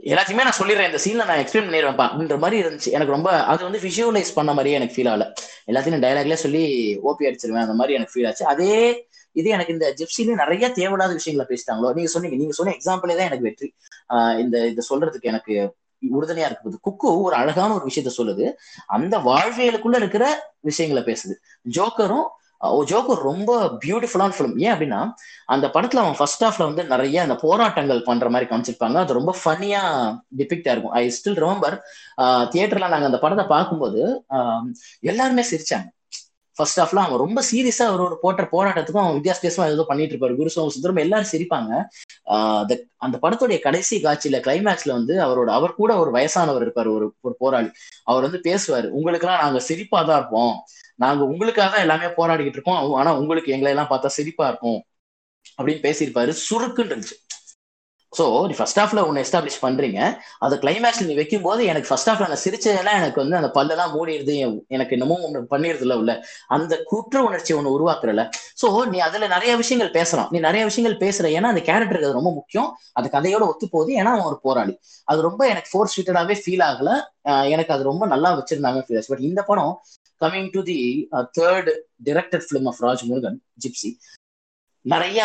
எல்லாத்தையுமே 0.03 0.47
நான் 0.47 0.59
சொல்லிடுறேன். 0.59 0.89
இந்த 0.91 1.01
சீன்ல 1.05 1.27
நான் 1.29 1.43
எக்ஸ்பிளைன் 1.43 1.67
பண்ணிடுவேன்ப்பான்ற 1.69 2.39
மாதிரி 2.39 2.57
இருந்துச்சு. 2.63 2.91
எனக்கு 2.97 3.15
ரொம்ப 3.15 3.31
அது 3.45 3.63
வந்து 3.69 3.81
விஷுவலைஸ் 3.89 4.33
பண்ண 4.35 4.51
மாதிரியே 4.53 4.79
எனக்கு 4.79 4.97
ஃபீல் 4.97 5.11
ஆகல. 5.13 5.27
எல்லாத்தையும் 5.71 6.05
டைலாக்ல 6.05 6.37
சொல்லி 6.45 6.65
ஓபி 7.11 7.25
அடிச்சிருவேன். 7.29 7.67
அந்த 7.67 7.77
மாதிரி 7.81 7.97
எனக்கு 7.99 8.15
ஃபீல் 8.15 8.27
ஆச்சு. 8.27 8.47
அதே 8.47 9.07
இது 9.33 9.49
எனக்கு 9.51 9.73
இந்த 9.73 9.87
ஜிப்சிலேயே 9.99 10.37
நிறைய 10.43 10.65
தேவையில்லாத 10.73 11.13
விஷயங்களை 11.13 11.47
பேசிட்டாங்களோ? 11.53 11.89
நீங்க 11.97 12.11
சொன்னீங்க. 12.13 12.37
நீங்க 12.37 12.55
சொன்ன 12.59 12.75
எக்ஸாம்பிளே 12.77 13.17
தான் 13.17 13.29
எனக்கு 13.31 13.49
வெற்றி. 13.49 13.69
இந்த 14.45 14.67
இதை 14.73 14.85
சொல்றதுக்கு 14.91 15.31
எனக்கு 15.33 15.55
உறுதுணையா 16.21 16.49
இருக்குது. 16.49 16.79
குக்கு 16.87 17.09
ஒரு 17.23 17.35
அழகான 17.35 17.75
ஒரு 17.75 17.87
விஷயத்த 17.91 18.11
சொல்லுது. 18.17 18.47
அந்த 18.87 19.19
வாழ்வியலுக்குள்ள 19.19 19.97
இருக்கிற 19.97 20.25
விஷயங்களை 20.61 21.03
பேசுது. 21.11 21.35
ஜோக்கரும் 21.77 22.27
ஜோக்கர் 22.91 23.27
ரொம்ப 23.31 23.51
பியூட்டிஃபுல்லான 23.85 24.35
ஃபிலிம் 24.37 24.55
ஏன் 24.65 24.73
அப்படின்னா 24.75 25.01
அந்த 25.55 25.67
படத்துல 25.75 26.03
அவன் 26.05 26.19
ஃபர்ஸ்ட் 26.21 26.45
ஹாஃப்ல 26.45 26.69
வந்து 26.69 26.85
நிறைய 26.93 27.23
அந்த 27.25 27.37
போராட்டங்கள் 27.43 28.07
பண்ற 28.09 28.29
மாதிரி 28.35 28.49
காமிச்சிருப்பாங்க. 28.51 28.97
அது 29.05 29.19
ரொம்ப 29.19 29.35
ஃபனியா 29.43 29.83
டிபிக்டா 30.39 30.73
இருக்கும். 30.75 30.95
ஐ 31.01 31.03
ஸ்டில் 31.17 31.41
ரிமெம்பர் 31.45 31.77
தியேட்டர்ல 32.55 32.89
நாங்க 32.95 33.11
அந்த 33.11 33.21
படத்தை 33.25 33.47
பார்க்கும்போது 33.55 34.03
எல்லாருமே 35.13 35.45
சிரிச்சாங்க. 35.53 35.89
ஃபர்ஸ்ட் 36.57 36.79
ஹாஃப்ல 36.81 37.01
அவன் 37.07 37.23
ரொம்ப 37.23 37.41
சீரியஸா 37.49 37.87
அவர் 37.89 38.03
ஒரு 38.05 38.17
போட்ட 38.23 38.43
போராட்டத்துக்கும் 38.53 39.03
அவன் 39.03 39.17
வித்தியாச 39.17 39.39
வித்தியாசமா 39.39 39.65
ஏதோ 39.73 39.85
பண்ணிட்டு 39.89 40.15
இருப்பாரு. 40.15 40.37
குரு 40.39 40.53
சுந்தரம் 40.55 41.03
எல்லாரும் 41.03 41.31
சிரிப்பாங்க. 41.33 41.73
அந்த 43.05 43.17
படத்துடைய 43.25 43.59
கடைசி 43.67 43.97
காட்சியில 44.07 44.39
கிளைமேக்ஸ்ல 44.47 44.93
வந்து 44.99 45.15
அவரோட 45.27 45.51
அவர் 45.59 45.79
கூட 45.81 45.93
ஒரு 46.03 46.11
வயசானவர் 46.17 46.65
இருப்பாரு 46.67 46.91
ஒரு 46.97 47.09
ஒரு 47.27 47.37
போராளி. 47.43 47.71
அவர் 48.11 48.27
வந்து 48.29 48.41
பேசுவாரு 48.49 48.89
உங்களுக்கு 48.99 49.29
எல்லாம் 49.29 49.45
நாங்க 49.45 49.63
சிரிப்பா 49.69 50.01
தான் 50.03 50.21
இருப்போம். 50.21 50.57
நாங்க 50.99 51.23
உங்களுக்காக 51.33 51.69
தான் 51.75 51.85
எல்லாமே 51.87 52.09
போராடிக்கிட்டு 52.19 52.59
இருக்கோம். 52.59 52.81
ஆனா 53.01 53.13
உங்களுக்கு 53.23 53.55
எங்களை 53.57 53.73
எல்லாம் 53.75 53.93
பார்த்தா 53.93 54.17
சிரிப்பா 54.19 54.47
இருக்கும். 54.49 54.81
அப்படின்னு 55.59 55.83
பேசியிருப்பாரு. 55.87 56.33
சுருக்குன்னு 56.49 56.93
இருந்துச்சு. 56.93 57.17
ஸோ 58.13 58.25
நீ 58.49 58.55
ஃபர்ஸ்ட் 58.59 58.79
ஹாஃப்ல 58.81 59.01
ஒன்று 59.09 59.23
எஸ்டாப்ளிஷ் 59.25 59.59
பண்றீங்க. 59.65 59.99
அது 60.45 60.55
கிளைமேக்ஸ்ல 60.63 61.07
நீ 61.07 61.15
வைக்கும் 61.15 61.45
போது 61.47 61.63
எனக்கு 61.65 61.89
ஃபர்ஸ்ட் 61.89 62.09
ஹாஃப்ல 62.11 62.29
நான் 62.29 62.43
சிரிச்சதெல்லாம் 62.45 62.99
எனக்கு 63.01 63.19
வந்து 63.23 63.37
அந்த 63.37 63.51
பல்லெல்லாம் 63.57 63.93
மூடிடுது. 63.97 64.37
எனக்கு 64.69 64.95
இன்னமும் 64.97 65.25
ஒன்று 65.27 65.41
பண்ணிடுதுல 65.51 65.97
உள்ள. 66.03 66.13
அந்த 66.57 66.75
குற்ற 66.91 67.23
உணர்ச்சி 67.23 67.53
ஒன்று 67.55 67.75
உருவாக்குறல 67.77 68.25
ஸோ 68.63 68.69
நீ 68.93 68.99
அதுல 68.99 69.27
நிறைய 69.27 69.53
விஷயங்கள் 69.57 69.93
பேசலாம். 69.99 70.31
நீ 70.33 70.41
நிறைய 70.41 70.65
விஷயங்கள் 70.65 70.99
பேசுற. 71.05 71.27
ஏன்னா 71.39 71.51
அந்த 71.55 71.65
கேரக்டருக்கு 71.71 72.09
அது 72.11 72.19
ரொம்ப 72.21 72.33
முக்கியம். 72.33 72.71
அது 72.93 73.09
கதையோட 73.17 73.45
ஒத்து 73.53 73.69
போகுது. 73.69 73.93
ஏன்னா 74.01 74.13
அவன் 74.17 74.31
ஒரு 74.33 74.41
போராளி. 74.43 74.75
அது 75.09 75.21
ரொம்ப 75.21 75.43
எனக்கு 75.49 75.71
ஃபோர் 75.73 75.93
ஸ்வீட்டடாவே 75.95 76.37
ஃபீல் 76.45 76.67
ஆகல 76.71 76.91
எனக்கு 77.55 77.75
அது 77.77 77.83
ரொம்ப 77.83 78.05
நல்லா 78.07 78.31
வச்சிருந்தாங்க 78.41 78.81
ஃபீல் 78.87 79.11
பட் 79.13 79.27
இந்த 79.31 79.43
படம் 79.43 79.75
coming 80.21 80.51
to 80.53 80.61
the 80.69 80.79
third 81.39 81.71
directed 82.09 82.45
film 82.47 82.69
of 82.71 82.83
Raj 82.85 83.05
Murugan 83.09 83.39
Gypsy 83.65 83.91
நிறைய 84.93 85.21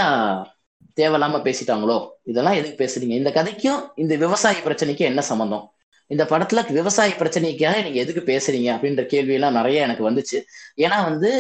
தேவையில்லாம 1.00 1.40
பேசிட்டாங்களோ? 1.48 1.98
இதெல்லாம் 2.32 2.58
எதுக்கு 2.60 2.80
பேசுறீங்க? 2.84 3.16
இந்த 3.20 3.32
கதைக்கும் 3.38 3.82
இந்த 4.04 4.14
விவசாய 4.24 4.62
பிரச்சனைக்கும் 4.66 5.10
என்ன 5.12 5.22
சம்பந்தம்? 5.30 5.66
இந்த 6.12 6.24
படத்துல 6.32 6.62
விவசாய 6.78 7.14
பிரச்சனைக்காக 7.20 7.76
நீங்க 7.84 8.00
எதுக்கு 8.04 8.22
பேசுறீங்க? 8.32 8.70
அப்படின்ற 8.76 9.04
கேள்வி 9.14 9.34
எல்லாம் 9.38 9.58
நிறைய 9.60 9.86
எனக்கு 9.88 10.04
வந்துச்சு. 10.10 10.38
ஏன்னா 10.84 10.98
வந்து 11.10 11.32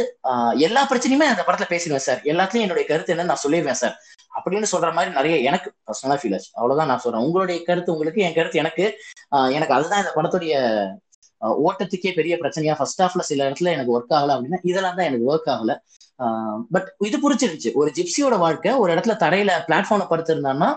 எல்லா 0.67 0.81
பிரச்சனையுமே 0.91 1.27
அந்த 1.31 1.43
படத்துல 1.47 1.67
பேசிடுவேன் 1.73 2.05
சார். 2.07 2.21
எல்லாத்துலயும் 2.31 2.65
என்னுடைய 2.65 2.85
கருத்து 2.91 3.13
என்னன்னு 3.15 3.31
நான் 3.31 3.43
சொல்லிடுவேன் 3.45 3.79
சார். 3.83 3.95
அப்படின்னு 4.37 4.67
சொல்ற 4.73 4.89
மாதிரி 4.97 5.11
நிறைய 5.19 5.37
எனக்கு 5.49 5.69
பர்சனலா 5.87 6.17
ஃபீல் 6.21 6.35
ஆச்சு. 6.37 6.51
அவ்வளவுதான் 6.59 6.91
நான் 6.91 7.03
சொல்றேன். 7.05 7.25
உங்களுடைய 7.27 7.59
கருத்து 7.69 7.93
உங்களுக்கு 7.95 8.25
என் 8.27 8.37
கருத்து 8.39 8.61
எனக்கு 8.63 8.85
எனக்கு 9.57 9.73
அதுதான் 9.79 10.03
இந்த 10.03 10.13
படத்துடைய 10.17 10.53
ஓட்டத்துக்கே 11.65 12.11
பெரிய 12.19 12.33
பிரச்சனையா 12.43 12.75
ஃபர்ஸ்ட் 12.79 13.01
ஹாஃப்ல 13.03 13.23
சில 13.29 13.49
இடத்துல 13.49 13.73
எனக்கு 13.75 13.95
ஒர்க் 13.97 14.15
ஆகல 14.19 14.35
அப்படின்னா 14.35 14.59
இதெல்லாம் 14.71 14.97
தான் 14.99 15.09
எனக்கு 15.09 15.29
ஒர்க் 15.33 15.51
ஆகல. 15.55 15.73
பட் 16.75 16.89
இது 17.09 17.17
புரிச்சிருந்துச்சு 17.25 17.71
ஒரு 17.81 17.91
ஜிப்சியோட 17.97 18.35
வாழ்க்கை 18.45 18.73
ஒரு 18.83 18.89
இடத்துல 18.95 19.15
தரையில 19.25 19.51
பிளாட்ஃபார்ம்ல 19.69 20.07
படுத்திருந்தான்னா 20.11 20.69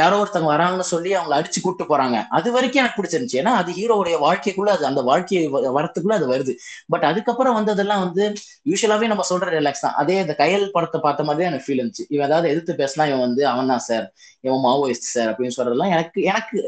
யாரோ 0.00 0.18
ஒருத்தவங்க 0.20 0.50
வராங்கன்னு 0.52 0.84
சொல்லி 0.92 1.10
அவங்களை 1.16 1.34
அடிச்சு 1.38 1.60
கூட்டு 1.64 1.84
போறாங்க. 1.90 2.18
அது 2.36 2.48
வரைக்கும் 2.54 2.80
எனக்கு 2.82 2.98
பிடிச்சிருந்துச்சு 2.98 3.40
ஏன்னா 3.40 3.52
அது 3.60 3.70
ஹீரோவுடைய 3.78 4.16
வாழ்க்கைக்குள்ள 4.26 4.70
அது 4.76 4.84
அந்த 4.90 5.00
வாழ்க்கையை 5.08 5.42
வரத்துக்குள்ள 5.78 6.14
அது 6.20 6.28
வருது. 6.32 6.52
பட் 6.92 7.04
அதுக்கப்புறம் 7.10 7.56
வந்ததெல்லாம் 7.58 8.02
வந்து 8.04 8.24
யூஸ்வலாவே 8.70 9.10
நம்ம 9.12 9.26
சொல்ற 9.32 9.48
ரிலாக்ஸ் 9.58 9.84
தான். 9.86 9.96
அதே 10.02 10.16
இந்த 10.24 10.36
கையல் 10.42 10.66
படத்தை 10.76 11.00
பார்த்த 11.06 11.26
மாதிரி 11.30 11.48
எனக்கு 11.50 11.66
ஃபீல் 11.66 11.82
இருந்துச்சு. 11.82 12.06
இவன் 12.14 12.28
ஏதாவது 12.30 12.48
எதிர்த்து 12.52 12.80
பேசினா 12.82 13.06
இவன் 13.10 13.24
வந்து 13.26 13.44
அவன் 13.52 13.72
தான் 13.72 13.84
சார் 13.88 14.06
இவன் 14.46 14.64
மாவோயிஸ்ட் 14.68 15.12
சார் 15.14 15.30
அப்படின்னு 15.32 15.56
சொல்றதெல்லாம் 15.58 15.92
எனக்கு 15.96 16.22
எனக்கு 16.32 16.60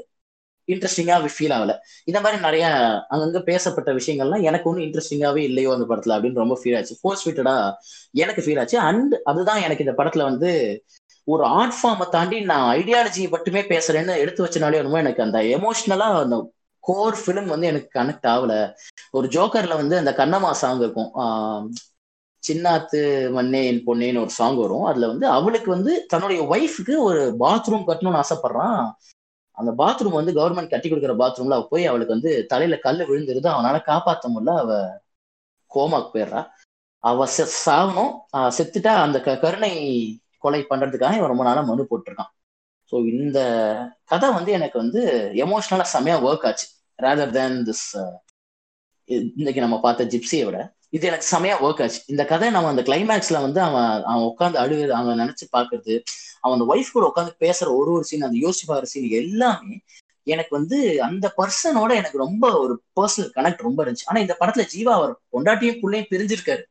இன்ட்ரெஸ்டிங்கா 0.72 1.16
ஃபீல் 1.36 1.54
ஆகல. 1.56 1.72
இந்த 2.04 2.20
மாதிரி 2.20 2.42
நிறைய 2.42 2.66
அங்கங்க 3.10 3.40
பேசப்பட்ட 3.42 3.92
விஷயங்கள்லாம் 3.92 4.42
எனக்கு 4.42 4.68
ஒன்றும் 4.70 4.86
இன்ட்ரெஸ்டிங்காவே 4.86 5.42
இல்லையோ 5.50 5.72
அந்த 5.72 5.86
படத்துல 5.90 6.14
அப்படின்னு 6.16 6.42
ரொம்ப 6.44 6.60
ஃபீல் 6.62 6.76
ஆச்சு. 6.76 6.96
ஃபோர்ஸ் 7.00 7.24
ஃபிட்டடா 7.28 7.54
எனக்கு 8.12 8.42
ஃபீல் 8.42 8.60
ஆச்சு. 8.60 8.78
அண்ட் 8.78 9.14
அதுதான் 9.24 9.62
எனக்கு 9.62 9.84
இந்த 9.84 10.02
படத்துல 10.02 10.22
வந்து 10.22 10.52
ஒரு 11.24 11.44
ஆர்ட் 11.44 11.78
ஃபார்மை 11.82 12.08
தாண்டி 12.08 12.40
நான் 12.40 12.76
ஐடியாலஜி 12.76 13.30
மட்டுமே 13.30 13.60
பேசுறேன்னு 13.60 14.18
எடுத்து 14.18 14.44
வச்சனாலே 14.44 14.80
என்னமோ 14.80 14.98
எனக்கு 14.98 15.22
அந்த 15.22 15.38
எமோஷனலா 15.56 16.08
அந்த 16.24 16.38
கோர் 16.80 17.16
ஃபிலிம் 17.20 17.46
வந்து 17.46 17.66
எனக்கு 17.66 18.00
கனெக்ட் 18.00 18.26
ஆகல. 18.26 18.54
ஒரு 19.10 19.28
ஜோக்கர்ல 19.28 19.74
வந்து 19.74 19.96
அந்த 19.96 20.12
கண்ணம்மா 20.16 20.50
சாங் 20.50 20.78
இருக்கும். 20.78 21.10
சின்னாத்து 22.42 23.00
மண்ணே 23.36 23.60
என் 23.64 23.84
பொண்ணேன்னு 23.86 24.20
ஒரு 24.20 24.30
சாங் 24.30 24.56
வரும். 24.56 24.84
அதுல 24.84 25.06
வந்து 25.06 25.26
அவளுக்கு 25.28 25.70
வந்து 25.70 25.92
தன்னுடைய 26.08 26.42
ஒய்ஃபுக்கு 26.42 26.94
ஒரு 26.98 27.22
பாத்ரூம் 27.40 27.86
கட்டணும்னு 27.86 28.22
ஆசைப்படுறான். 28.22 28.82
அந்த 29.59 29.70
பாத்ரூம் 29.80 30.18
வந்து 30.18 30.32
கவர்மெண்ட் 30.38 30.72
கட்டி 30.72 30.88
கொடுக்குற 30.88 31.14
பாத்ரூம்ல 31.22 31.57
அவ 31.59 31.66
போய் 31.72 31.84
அவளுக்கு 31.90 32.16
வந்து 32.16 32.30
தலையில 32.52 32.76
கல்லு 32.86 33.02
விழுந்துருது. 33.11 33.48
அவனால 33.55 33.76
காப்பாத்த 33.90 34.30
முடியல. 34.34 34.55
அவ 34.64 34.72
கோமாக்கு 35.70 36.11
போயிடுறா. 36.14 36.40
அவ 37.05 37.26
சாகணும். 37.64 38.12
செத்துட்டா 38.59 38.92
அந்த 39.07 39.18
க 39.26 39.36
கருணை 39.44 39.72
கொலை 40.44 40.61
பண்றதுக்காக 40.70 41.18
இவன் 41.18 41.32
ரொம்ப 41.32 41.44
நாளா 41.48 41.62
மனு 41.70 41.90
போட்டிருக்கான். 41.90 42.30
ஸோ 42.92 42.94
இந்த 43.14 43.38
கதை 44.12 44.28
வந்து 44.38 44.50
எனக்கு 44.59 44.76
வந்து 44.82 45.00
எமோஷனலா 45.44 45.86
செமையா 45.94 46.16
ஒர்க் 46.28 46.46
ஆச்சு. 46.50 46.66
ரேதர் 46.98 47.34
தேன் 47.38 47.59
திஸ் 47.68 47.86
இன்னைக்கு 49.38 49.61
நம்ம 49.64 49.76
பார்த்த 49.80 50.05
ஜிப்சியை 50.12 50.44
விட 50.48 50.59
இது 50.96 51.05
எனக்கு 51.11 51.26
செமையா 51.32 51.55
ஒர்க் 51.66 51.82
ஆச்சு. 51.84 52.00
இந்த 52.12 52.22
கதை 52.32 52.48
நம்ம 52.57 52.68
அந்த 52.72 52.82
கிளைமேக்ஸ்ல 52.88 53.38
வந்து 53.46 53.61
அவன் 53.68 53.88
அவன் 54.11 54.26
உட்காந்து 54.30 54.59
அழுகுது 54.62 54.92
அவன் 54.98 55.20
நினைச்சு 55.22 55.46
பாக்குறது 55.57 55.94
அவன் 56.45 56.57
அந்த 56.59 56.66
ஒய்ஃப் 56.72 56.95
கூட 56.97 57.07
உட்காந்து 57.11 57.32
பேசுற 57.45 57.68
ஒரு 57.80 57.90
ஒரு 57.97 58.05
சீன் 58.05 58.28
அந்த 58.28 58.38
யோசிப்பாரு 58.47 58.88
சீன் 58.92 59.09
எல்லாமே 59.22 59.76
எனக்கு 60.26 60.53
வந்து 60.59 60.78
அந்த 61.07 61.26
பர்சனோட 61.38 61.90
எனக்கு 62.01 62.18
ரொம்ப 62.18 62.45
ஒரு 62.59 62.74
பர்சனல் 62.97 63.32
கனெக்ட் 63.38 63.66
ரொம்ப 63.68 63.80
இருந்துச்சு. 63.84 64.09
ஆனா 64.11 64.20
இந்த 64.20 64.34
படத்துல 64.40 64.64
ஜீவா 64.74 64.92
அவர் 64.99 65.12
பொண்டாட்டியும் 65.34 65.80
பிள்ளையும் 65.80 66.11
பிரிஞ்சிருக்காரு. 66.12 66.62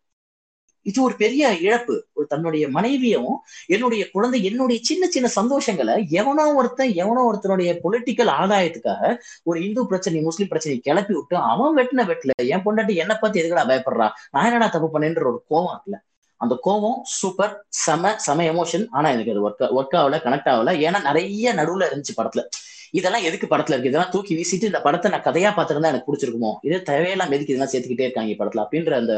இது 0.85 0.99
ஒரு 1.03 1.15
பெரிய 1.15 1.51
இழப்பு. 1.65 1.95
ஒரு 2.13 2.25
தன்னுடைய 2.27 2.63
மனைவியும் 2.69 3.29
என்னுடைய 3.67 4.03
குழந்தை 4.15 4.39
என்னுடைய 4.43 4.79
சின்ன 4.83 5.03
சின்ன 5.07 5.27
சந்தோஷங்களை 5.35 5.95
எவனோ 6.19 6.45
ஒருத்தன் 6.53 6.93
எவனோ 7.03 7.21
ஒருத்தனுடைய 7.29 7.71
பொலிட்டிக்கல் 7.85 8.31
ஆதாயத்துக்காக 8.41 9.13
ஒரு 9.43 9.59
இந்து 9.65 9.83
பிரச்சனை 9.87 10.21
முஸ்லீம் 10.21 10.51
பிரச்சனையை 10.53 10.81
கிளப்பி 10.87 11.15
விட்டு 11.15 11.37
அவன் 11.51 11.77
வெட்டின 11.77 12.05
வெட்டல 12.11 12.35
என் 12.53 12.65
பொண்டாட்டி 12.65 12.95
என்னை 13.03 13.17
பார்த்து 13.21 13.43
எதுக்கடா 13.43 13.65
பயப்படுறா? 13.71 14.09
நான் 14.31 14.47
என்னடா 14.49 14.69
தப்பு 14.75 14.89
பண்ணேன்ற 14.93 15.25
ஒரு 15.31 15.41
கோவம் 15.51 15.79
இல்லை 15.85 15.99
அந்த 16.43 16.55
கோவம் 16.65 16.99
சூப்பர் 17.19 17.53
செம 17.83 18.13
செம 18.17 18.43
எமோஷன் 18.43 18.85
ஆனா 18.89 19.09
எனக்கு 19.09 19.31
அது 19.31 19.43
ஒர்க் 19.49 19.65
ஒர்க் 19.79 19.97
ஆகல 19.99 20.19
கனெக்ட் 20.25 20.51
ஆகல. 20.53 20.73
ஏன்னா 20.85 21.01
நிறைய 21.01 21.53
நடுவுல 21.53 21.87
இருந்துச்சு 21.89 22.15
படத்துல. 22.17 22.43
இதெல்லாம் 22.91 23.21
எதுக்கு 23.21 23.47
படத்துல 23.47 23.73
இருக்கு? 23.73 23.91
இதெல்லாம் 23.91 24.11
தூக்கி 24.11 24.33
வீசிட்டு 24.35 24.69
இந்த 24.71 24.81
படத்தை 24.81 25.11
நான் 25.11 25.27
கதையா 25.27 25.51
பார்த்திருந்தா 25.57 25.91
எனக்கு 25.91 26.09
பிடிச்சிருக்குமோ? 26.09 26.51
இதே 26.61 26.79
தேவையெல்லாம் 26.89 27.31
எதுக்கு 27.31 27.53
இதெல்லாம் 27.53 27.73
சேர்த்துக்கிட்டே 27.73 28.07
இருக்காங்க 28.07 28.31
படத்துல. 28.41 28.63
அப்படின்ற 28.65 28.93
அந்த 28.93 29.15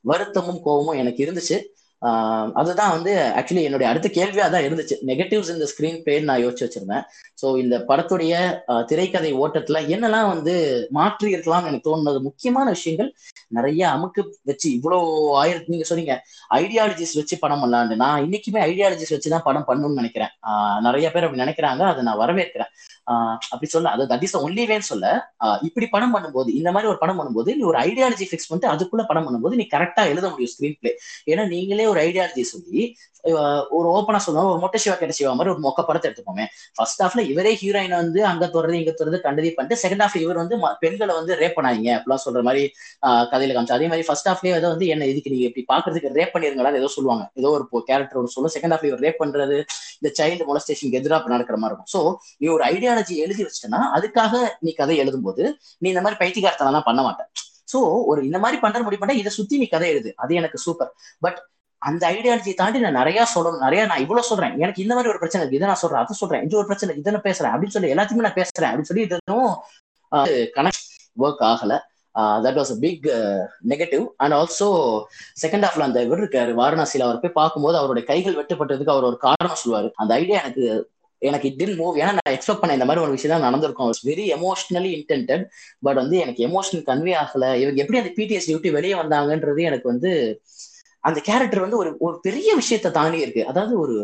வருத்தமும் 0.00 0.60
கோவமும் 0.64 0.96
எனக்கு 0.96 1.22
இருந்துச்சு. 1.26 1.56
அதுதான் 2.60 2.92
வந்து 2.94 3.12
ஆக்சுவலி 3.38 3.64
என்னுடைய 3.68 3.88
அடுத்த 3.90 4.08
கேள்வியாக 4.16 4.48
தான் 4.54 4.64
இருந்துச்சு. 4.66 4.96
நெகட்டிவ்ஸ் 5.10 5.52
இந்த 5.54 5.66
ஸ்கிரீன் 5.72 6.00
பேர் 6.06 6.28
நான் 6.30 6.42
யோசிச்சு 6.44 6.66
வச்சிருந்தேன். 6.66 7.04
ஸோ 7.40 7.46
இந்த 7.62 7.76
படத்துடைய 7.90 8.34
திரைக்கதை 8.90 9.30
ஓட்டத்துல 9.44 9.80
என்னெல்லாம் 9.94 10.28
வந்து 10.32 10.54
மாற்றி 10.98 11.28
இருக்கலாம்னு 11.34 11.70
எனக்கு 11.70 11.88
தோணுனது 11.88 12.20
முக்கியமான 12.28 12.66
விஷயங்கள் 12.76 13.10
நிறைய 13.58 13.82
அமுக்கு 13.96 14.22
வச்சு 14.50 14.68
இவ்வளோ 14.76 14.98
ஆயிரத்தி 15.42 15.72
நீங்க 15.74 15.86
சொன்னீங்க 15.90 16.16
ஐடியாலஜிஸ் 16.62 17.16
வச்சு 17.20 17.36
படம் 17.44 17.62
பண்ணலான்னு 17.64 18.00
நான் 18.04 18.24
இன்னைக்குமே 18.26 18.62
ஐடியாலஜிஸ் 18.70 19.14
வச்சு 19.16 19.34
தான் 19.34 19.46
படம் 19.48 19.68
பண்ணணும்னு 19.70 20.00
நினைக்கிறேன். 20.02 20.32
நிறைய 20.88 21.06
பேர் 21.14 21.26
அப்படி 21.26 21.44
நினைக்கிறாங்க 21.44 21.84
அதை 21.92 22.02
நான் 22.08 22.20
வரவேற்கிறேன். 22.24 22.72
அப்படி 23.52 23.68
சொல்ல 23.72 23.90
அது 23.94 24.04
தட் 24.10 24.24
இஸ் 24.26 24.36
ஒன்லி 24.44 24.62
வேன்னு 24.70 24.88
சொல்ல 24.90 25.06
இப்படி 25.68 25.86
படம் 25.94 26.14
பண்ணும்போது 26.14 26.50
இந்த 26.60 26.68
மாதிரி 26.74 26.90
ஒரு 26.92 26.98
படம் 27.02 27.18
பண்ணும்போது 27.18 27.50
நீ 27.58 27.62
ஒரு 27.70 27.78
ஐடியாலஜி 27.88 28.26
ஃபிக்ஸ் 28.30 28.48
பண்ணிட்டு 28.50 28.70
அதுக்குள்ள 28.74 29.02
படம் 29.10 29.26
பண்ணும்போது 29.26 29.58
நீ 29.60 29.66
கரெக்டா 29.74 30.02
எழுத 30.12 30.26
முடியும் 30.30 30.52
ஸ்க்ரீன் 30.52 30.78
பிளே 30.80 30.92
ஏன்னா 31.32 31.44
நீங்களே 31.54 31.86
ஒரு 31.94 32.02
ஐடியாலஜி 32.08 32.44
சொல்லி 32.54 32.82
ஒரு 33.76 33.86
ஓப்பனா 33.96 34.18
சொல்லுவோம் 34.24 34.48
ஒரு 34.52 34.60
மொட்டை 34.62 34.78
சிவா 34.82 34.94
கிட்ட 34.94 35.14
சிவா 35.18 35.30
மாதிரி 35.36 35.52
ஒரு 35.52 35.62
மொக்க 35.66 35.82
படத்தை 35.88 36.06
எடுத்துப்போமே 36.08 36.44
ஃபர்ஸ்ட் 36.76 37.00
ஹாஃப்ல 37.02 37.22
இவரே 37.30 37.52
ஹீரோயின் 37.60 37.94
வந்து 38.00 38.20
அங்க 38.30 38.44
தொடர்றது 38.54 38.80
இங்க 38.80 38.92
தொடர்றது 38.98 39.20
கண்டதி 39.26 39.50
பண்ணிட்டு 39.56 39.78
செகண்ட் 39.82 40.02
ஹாஃப்ல 40.04 40.20
இவர் 40.24 40.40
வந்து 40.40 40.56
பெண்களை 40.82 41.14
வந்து 41.20 41.38
ரேப் 41.42 41.56
பண்ணாங்க 41.58 41.92
அப்படிலாம் 41.96 42.22
சொல்ற 42.24 42.42
மாதிரி 42.48 42.64
கதையில 43.32 43.54
காமிச்சு 43.56 43.76
அதே 43.78 43.86
மாதிரி 43.92 44.06
ஃபர்ஸ்ட் 44.08 44.28
ஹாஃப்லயே 44.30 44.54
ஏதோ 44.58 44.70
வந்து 44.74 44.88
என்ன 44.94 45.08
இதுக்கு 45.12 45.32
நீங்க 45.34 45.46
இப்படி 45.50 45.64
பாக்குறதுக்கு 45.72 46.12
ரேப் 46.18 46.34
பண்ணிருங்களா 46.34 46.72
ஏதோ 46.82 46.90
சொல்லுவாங்க. 46.96 47.24
ஏதோ 47.40 47.50
ஒரு 47.56 47.64
கேரக்டர் 47.90 48.20
ஒன்று 48.22 48.34
சொல்லும். 48.36 48.54
செகண்ட் 48.56 48.74
ஹாஃப்ல 48.76 48.90
இவர் 48.92 49.04
ரேப் 49.06 49.20
பண்றது 49.22 49.56
இந்த 50.00 50.10
சைல்டு 50.20 50.48
மொலஸ்டேஷனுக்கு 50.50 51.00
எதிராக 51.02 51.32
நடக்கிற 51.34 51.58
மாதிரி 51.62 51.74
இருக்கும். 51.74 51.92
ஸோ 51.94 52.02
நீ 52.42 52.48
ஒரு 52.56 52.64
ஐடியாலஜி 52.72 53.16
எழுதி 53.26 53.42
வச்சிட்டனா 53.48 53.82
அதுக்காக 53.98 54.34
நீ 54.66 54.72
கதை 54.82 54.98
எழுதும் 55.04 55.26
போது 55.28 55.42
நீ 55.82 55.88
இந்த 55.94 56.04
மாதிரி 56.06 56.20
பைத்தியகாரத்தெல்லாம் 56.22 56.88
பண்ண 56.90 57.02
மாட்டேன் 57.08 57.30
சோ 57.72 57.78
ஒரு 58.10 58.20
இந்த 58.28 58.38
மாதிரி 58.44 58.56
பண்ற 58.64 58.78
முடிவு 58.86 59.02
பண்ணா 59.02 59.14
இதை 59.20 59.30
சுத்தி 59.38 59.54
நீ 59.62 59.66
கதை 59.74 59.88
எழுது. 59.94 60.10
அது 60.22 60.32
எனக்கு 60.40 60.58
சூப்பர் 60.66 60.90
பட் 61.26 61.38
அந்த 61.88 62.02
ஐடியாலஜியை 62.14 62.56
தாண்டி 62.60 62.78
நான் 62.84 62.98
நிறைய 63.00 63.20
சொல்லணும் 63.34 63.64
நிறைய 63.66 63.82
நான் 63.90 64.02
இவ்வளவு 64.04 64.28
சொல்றேன். 64.28 64.54
எனக்கு 64.62 64.82
இந்த 64.84 64.94
மாதிரி 64.96 65.12
ஒரு 65.12 65.20
பிரச்சனை 65.22 65.40
இருக்கு. 65.42 65.58
இதை 65.60 65.68
நான் 65.70 65.82
சொல்றேன் 65.82 66.02
அதை 66.02 66.16
சொல்றேன். 66.20 66.44
இந்த 66.46 66.54
ஒரு 66.60 66.68
பிரச்சனை 66.70 66.96
இதை 67.00 67.12
நான் 67.16 67.26
பேசுறேன் 67.28 67.52
அப்படின்னு 67.54 67.76
சொல்லி 67.76 67.92
எல்லாத்தையுமே 67.94 68.26
நான் 68.26 68.38
பேசுறேன் 68.40 68.70
அப்படின்னு 68.70 68.90
சொல்லி 68.90 69.04
இதுவும் 69.08 69.52
கனெக்ட் 70.56 70.86
ஒர்க் 71.24 71.44
ஆகல. 71.50 71.74
That 72.44 72.58
was 72.60 72.72
a 72.74 72.78
big 72.84 73.06
negative 73.72 74.04
and 74.24 74.34
also 74.38 74.68
second 75.42 75.64
ஹாஃப்ல 75.66 75.86
அந்த 75.88 76.00
இவர் 76.06 76.22
இருக்காரு 76.22 76.52
வாரணாசியில 76.60 77.06
அவர் 77.06 77.22
போய் 77.22 77.38
பார்க்கும்போது 77.40 77.78
அவருடைய 77.80 78.04
கைகள் 78.10 78.38
வெட்டப்பட்டதுக்கு 78.40 78.94
அவர் 78.94 79.08
ஒரு 79.10 79.18
காரணம் 79.26 79.60
சொல்லுவாரு. 79.62 79.90
அந்த 80.02 80.12
ஐடியா 80.20 80.38
எனக்கு 80.44 80.64
எனக்கு 81.22 81.48
இட் 81.48 81.60
டின் 81.60 81.76
மூவ் 81.80 81.98
ஏன்னா 82.00 82.12
நான் 82.16 82.34
எக்ஸ்பெக்ட் 82.36 82.62
பண்ண 82.62 82.76
இந்த 82.76 82.86
மாதிரி 82.88 83.02
ஒரு 83.04 83.12
விஷயம் 83.16 83.34
தான் 83.34 83.46
நடந்திருக்கும். 83.46 83.92
வெரி 84.08 84.24
எமோஷனலி 84.36 84.90
இன்டென்டட் 84.96 85.44
பட் 85.86 85.98
வந்து 86.02 86.16
எனக்கு 86.24 86.40
எமோஷனல் 86.48 86.84
கன்வே 86.90 87.14
ஆகல. 87.22 87.44
இவங்க 87.62 87.80
எப்படி 87.82 88.00
அந்த 88.02 88.12
பிடிஎஸ் 88.18 88.48
டியூட்டி 88.48 88.70
வெளியே 88.76 88.94
வந்தாங்கன்றது 89.02 89.62
எனக்கு 89.70 89.86
வந்து 89.92 90.12
அந்த 91.04 91.18
கேரக்டர் 91.28 91.64
வந்து 91.64 91.80
ஒரு 91.82 91.90
ஒரு 92.06 92.16
பெரிய 92.26 92.50
விஷயத்த 92.60 92.94
தாண்டி 92.98 93.18
இருக்கு. 93.24 93.42
அதாவது 93.52 93.74
ஒரு 93.84 93.96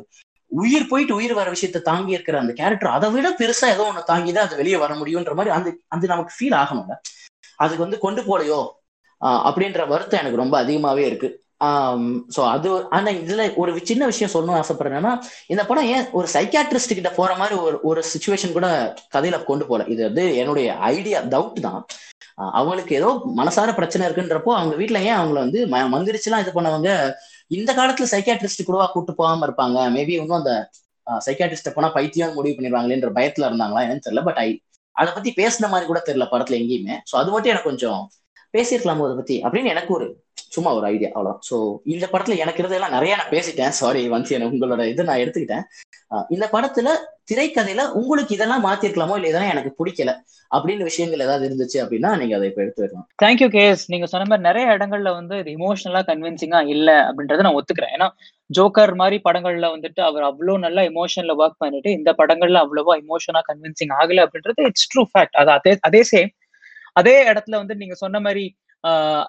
உயிர் 0.52 0.88
போயிட்டு 0.90 1.12
உயிர் 1.18 1.34
வர 1.38 1.48
விஷயத்த 1.56 1.84
தாங்கி 1.90 2.16
இருக்கிற 2.16 2.36
அந்த 2.42 2.52
கேரக்டர் 2.60 2.94
அதை 2.96 3.08
விட 3.16 3.28
பெருசா 3.40 3.66
ஏதோ 3.74 3.84
ஒண்ணு 3.90 4.02
தாங்கி 4.12 4.32
தான் 4.36 4.46
அது 4.48 4.60
வெளியே 4.60 4.78
வர 4.84 4.92
முடியும்ன்ற 5.00 5.34
மாதிரி 5.38 5.52
அந்த 5.56 5.70
அது 5.96 6.12
நமக்கு 6.12 6.36
ஃபீல் 6.38 6.56
ஆகணும்ல. 6.62 6.96
அதுக்கு 7.64 7.84
வந்து 7.86 8.00
கொண்டு 8.06 8.22
போலையோ 8.28 8.60
அப்படின்ற 9.48 9.82
வருத்தம் 9.92 10.20
எனக்கு 10.22 10.42
ரொம்ப 10.42 10.56
அதிகமாவே 10.62 11.04
இருக்கு. 11.10 11.28
ஸோ 12.34 12.40
அது 12.52 12.68
ஆனா 12.96 13.10
இதுல 13.22 13.42
ஒரு 13.62 13.70
சின்ன 13.90 14.02
விஷயம் 14.10 14.32
சொல்லணும்னு 14.34 14.60
ஆசைப்படுறேன்னா 14.60 15.12
இந்த 15.52 15.62
படம் 15.70 15.88
ஏன் 15.94 16.06
ஒரு 16.18 16.28
சைக்காட்ரிஸ்ட் 16.36 16.96
கிட்ட 16.98 17.10
போற 17.18 17.30
மாதிரி 17.40 17.56
ஒரு 17.66 17.76
ஒரு 17.90 18.02
சுச்சுவேஷன் 18.12 18.56
கூட 18.56 18.68
கதையில 19.16 19.38
கொண்டு 19.50 19.64
போல. 19.70 19.84
இது 19.94 20.02
வந்து 20.08 20.24
என்னுடைய 20.42 20.68
ஐடியா 20.94 21.20
டவுட் 21.34 21.60
தான். 21.68 21.82
அவங்களுக்கு 22.58 22.92
ஏதோ 22.96 23.08
மனசார 23.36 23.70
பிரச்சனை 23.74 24.04
இருக்குன்றப்போ 24.08 24.50
அவங்க 24.58 24.74
வீட்டுல 24.76 24.98
ஏன் 25.08 25.18
அவங்கள 25.18 25.38
வந்து 25.44 25.60
மந்திரிச்சுலாம் 25.94 26.42
இது 26.44 26.52
பண்ணவங்க? 26.56 26.90
இந்த 27.58 27.70
காலத்துல 27.74 28.06
சைக்காட்ரிஸ்ட் 28.14 28.66
கூடவா 28.66 28.86
கூட்டு 28.86 29.12
போகாம 29.14 29.46
இருப்பாங்க? 29.46 29.78
மேபி 29.96 30.14
இன்னும் 30.18 30.40
அந்த 30.42 30.54
சைக்காட்ரிஸ்ட 31.26 31.70
போனா 31.74 31.88
பைத்தியம் 31.88 32.34
முடிவு 32.34 32.56
பண்ணிடுவாங்களேன்ற 32.56 33.10
பயத்துல 33.18 33.48
இருந்தாங்களா 33.48 33.82
என்னன்னு 33.86 34.06
தெரியல 34.08 34.22
பட் 34.28 34.40
ஐ 34.46 34.48
அதை 34.96 35.10
பத்தி 35.12 35.30
பேசின 35.36 35.68
மாதிரி 35.72 35.86
கூட 35.86 36.00
தெரியல 36.06 36.26
படத்துல 36.32 36.56
எங்கேயுமே. 36.62 36.94
சோ 37.10 37.14
அது 37.20 37.30
மட்டும் 37.30 37.52
எனக்கு 37.52 37.68
கொஞ்சம் 37.68 38.00
பேசியிருக்கலாமோ 38.54 39.04
அதை 39.08 39.16
பத்தி. 39.16 39.36
அப்படின்னு 39.46 39.72
எனக்கு 39.74 39.92
ஒரு 39.94 40.06
சும்மா 40.52 40.70
ஒரு 40.78 40.86
ஐடியா 40.88 41.10
அவ்வளோ 41.14 41.32
ஸோ 41.48 41.56
இந்த 41.94 42.04
படத்துல 42.12 42.36
எனக்கு 42.42 42.60
இருந்ததெல்லாம் 42.62 42.96
நிறைய 42.96 43.12
நான் 43.18 43.32
பேசிட்டேன். 43.34 43.74
சாரி 43.80 44.02
வன்சி 44.12 44.38
உங்களோட 44.48 44.84
இது 44.92 45.08
நான் 45.08 45.22
எடுத்துக்கிட்டேன். 45.22 45.64
இந்த 46.34 46.46
படத்துல 46.54 46.88
திரைக்கதையில 47.30 47.82
உங்களுக்கு 47.98 48.32
இதெல்லாம் 48.36 48.64
மாத்திருக்கலாமோ 48.64 49.16
இல்லை 49.18 49.28
இதெல்லாம் 49.30 49.52
எனக்கு 49.52 49.70
பிடிக்கல 49.78 50.12
அப்படின்னு 50.50 50.88
விஷயங்கள் 50.88 51.24
ஏதாவது 51.26 51.44
இருந்துச்சு 51.48 51.78
அப்படின்னா 51.82 52.10
நீங்க 52.20 52.34
அதை 52.38 52.46
இப்ப 52.50 52.62
எடுத்து 52.64 52.82
வரலாம் 52.84 53.06
தேங்க்யூ 53.22 53.48
கேஸ் 53.56 53.82
நீங்க 53.92 54.06
சொன்ன 54.12 54.26
மாதிரி 54.30 54.46
நிறைய 54.48 54.74
இடங்கள்ல 54.76 55.10
வந்து 55.18 55.34
இது 55.42 55.50
இமோஷனலா 55.58 56.02
கன்வின்சிங்கா 56.08 56.60
இல்ல 56.74 56.88
அப்படின்றத 57.08 57.44
நான் 57.46 57.58
ஒத்துக்கிறேன். 57.58 57.94
ஏன்னா 57.96 58.08
ஜோக்கர் 58.50 58.92
மாதிரி 59.00 59.18
படங்கள்ல 59.26 59.66
வந்துட்டு 59.74 60.00
அவர் 60.08 60.24
அவ்வளோ 60.30 60.56
நல்லா 60.64 60.84
இமோஷன்ல 60.90 61.34
ஒர்க் 61.40 61.62
பண்ணிட்டு 61.64 61.90
இந்த 61.98 62.12
படங்கள்ல 62.20 62.62
அவ்வளவா 62.64 62.96
இமோஷனா 63.04 63.42
கன்வின்சிங் 63.50 63.94
ஆகல 64.00 64.24
அப்படின்றது 64.26 64.66
இட்ஸ் 64.70 64.88
ட்ரூ 64.92 65.04
ஃபேக்ட் 65.12 65.38
அது 65.42 65.52
அதே 65.58 65.74
அதே 65.88 66.02
சேம் 66.12 66.32
அதே 66.96 67.16
இடத்துல 67.30 67.56
வந்து 67.62 67.74
நீங்க 67.80 67.96
சொன்ன 68.02 68.20
மாதிரி 68.20 68.44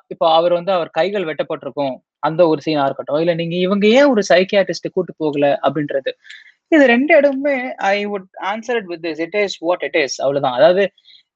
இப்போ 0.08 0.34
அவர் 0.36 0.54
வந்து 0.54 0.72
அவர் 0.72 0.90
கைகள் 0.90 1.26
வெட்டப்பட்டிருக்கும். 1.26 1.96
அந்த 2.20 2.48
ஒரு 2.48 2.62
சீனா 2.62 2.86
இருக்கட்டும். 2.86 3.20
இல்ல 3.20 3.34
நீங்க 3.34 3.56
இவங்க 3.56 3.88
ஏன் 3.88 4.06
ஒரு 4.06 4.22
சைக்கியாட்டிஸ்ட் 4.30 4.94
கூட்டு 4.94 5.14
போகல 5.18 5.60
அப்படின்றது. 5.68 6.12
இது 6.68 6.86
ரெண்டு 6.86 7.22
இடமுமே 7.22 7.56
I 7.94 8.08
would 8.08 8.28
answer 8.44 8.76
it 8.76 8.86
with 8.86 9.04
this 9.06 9.20
it 9.20 9.36
is 9.36 9.58
what 9.60 9.84
it 9.84 9.96
is 9.96 10.22
அவ்வளவுதான். 10.22 10.54
அதாவது 10.54 10.84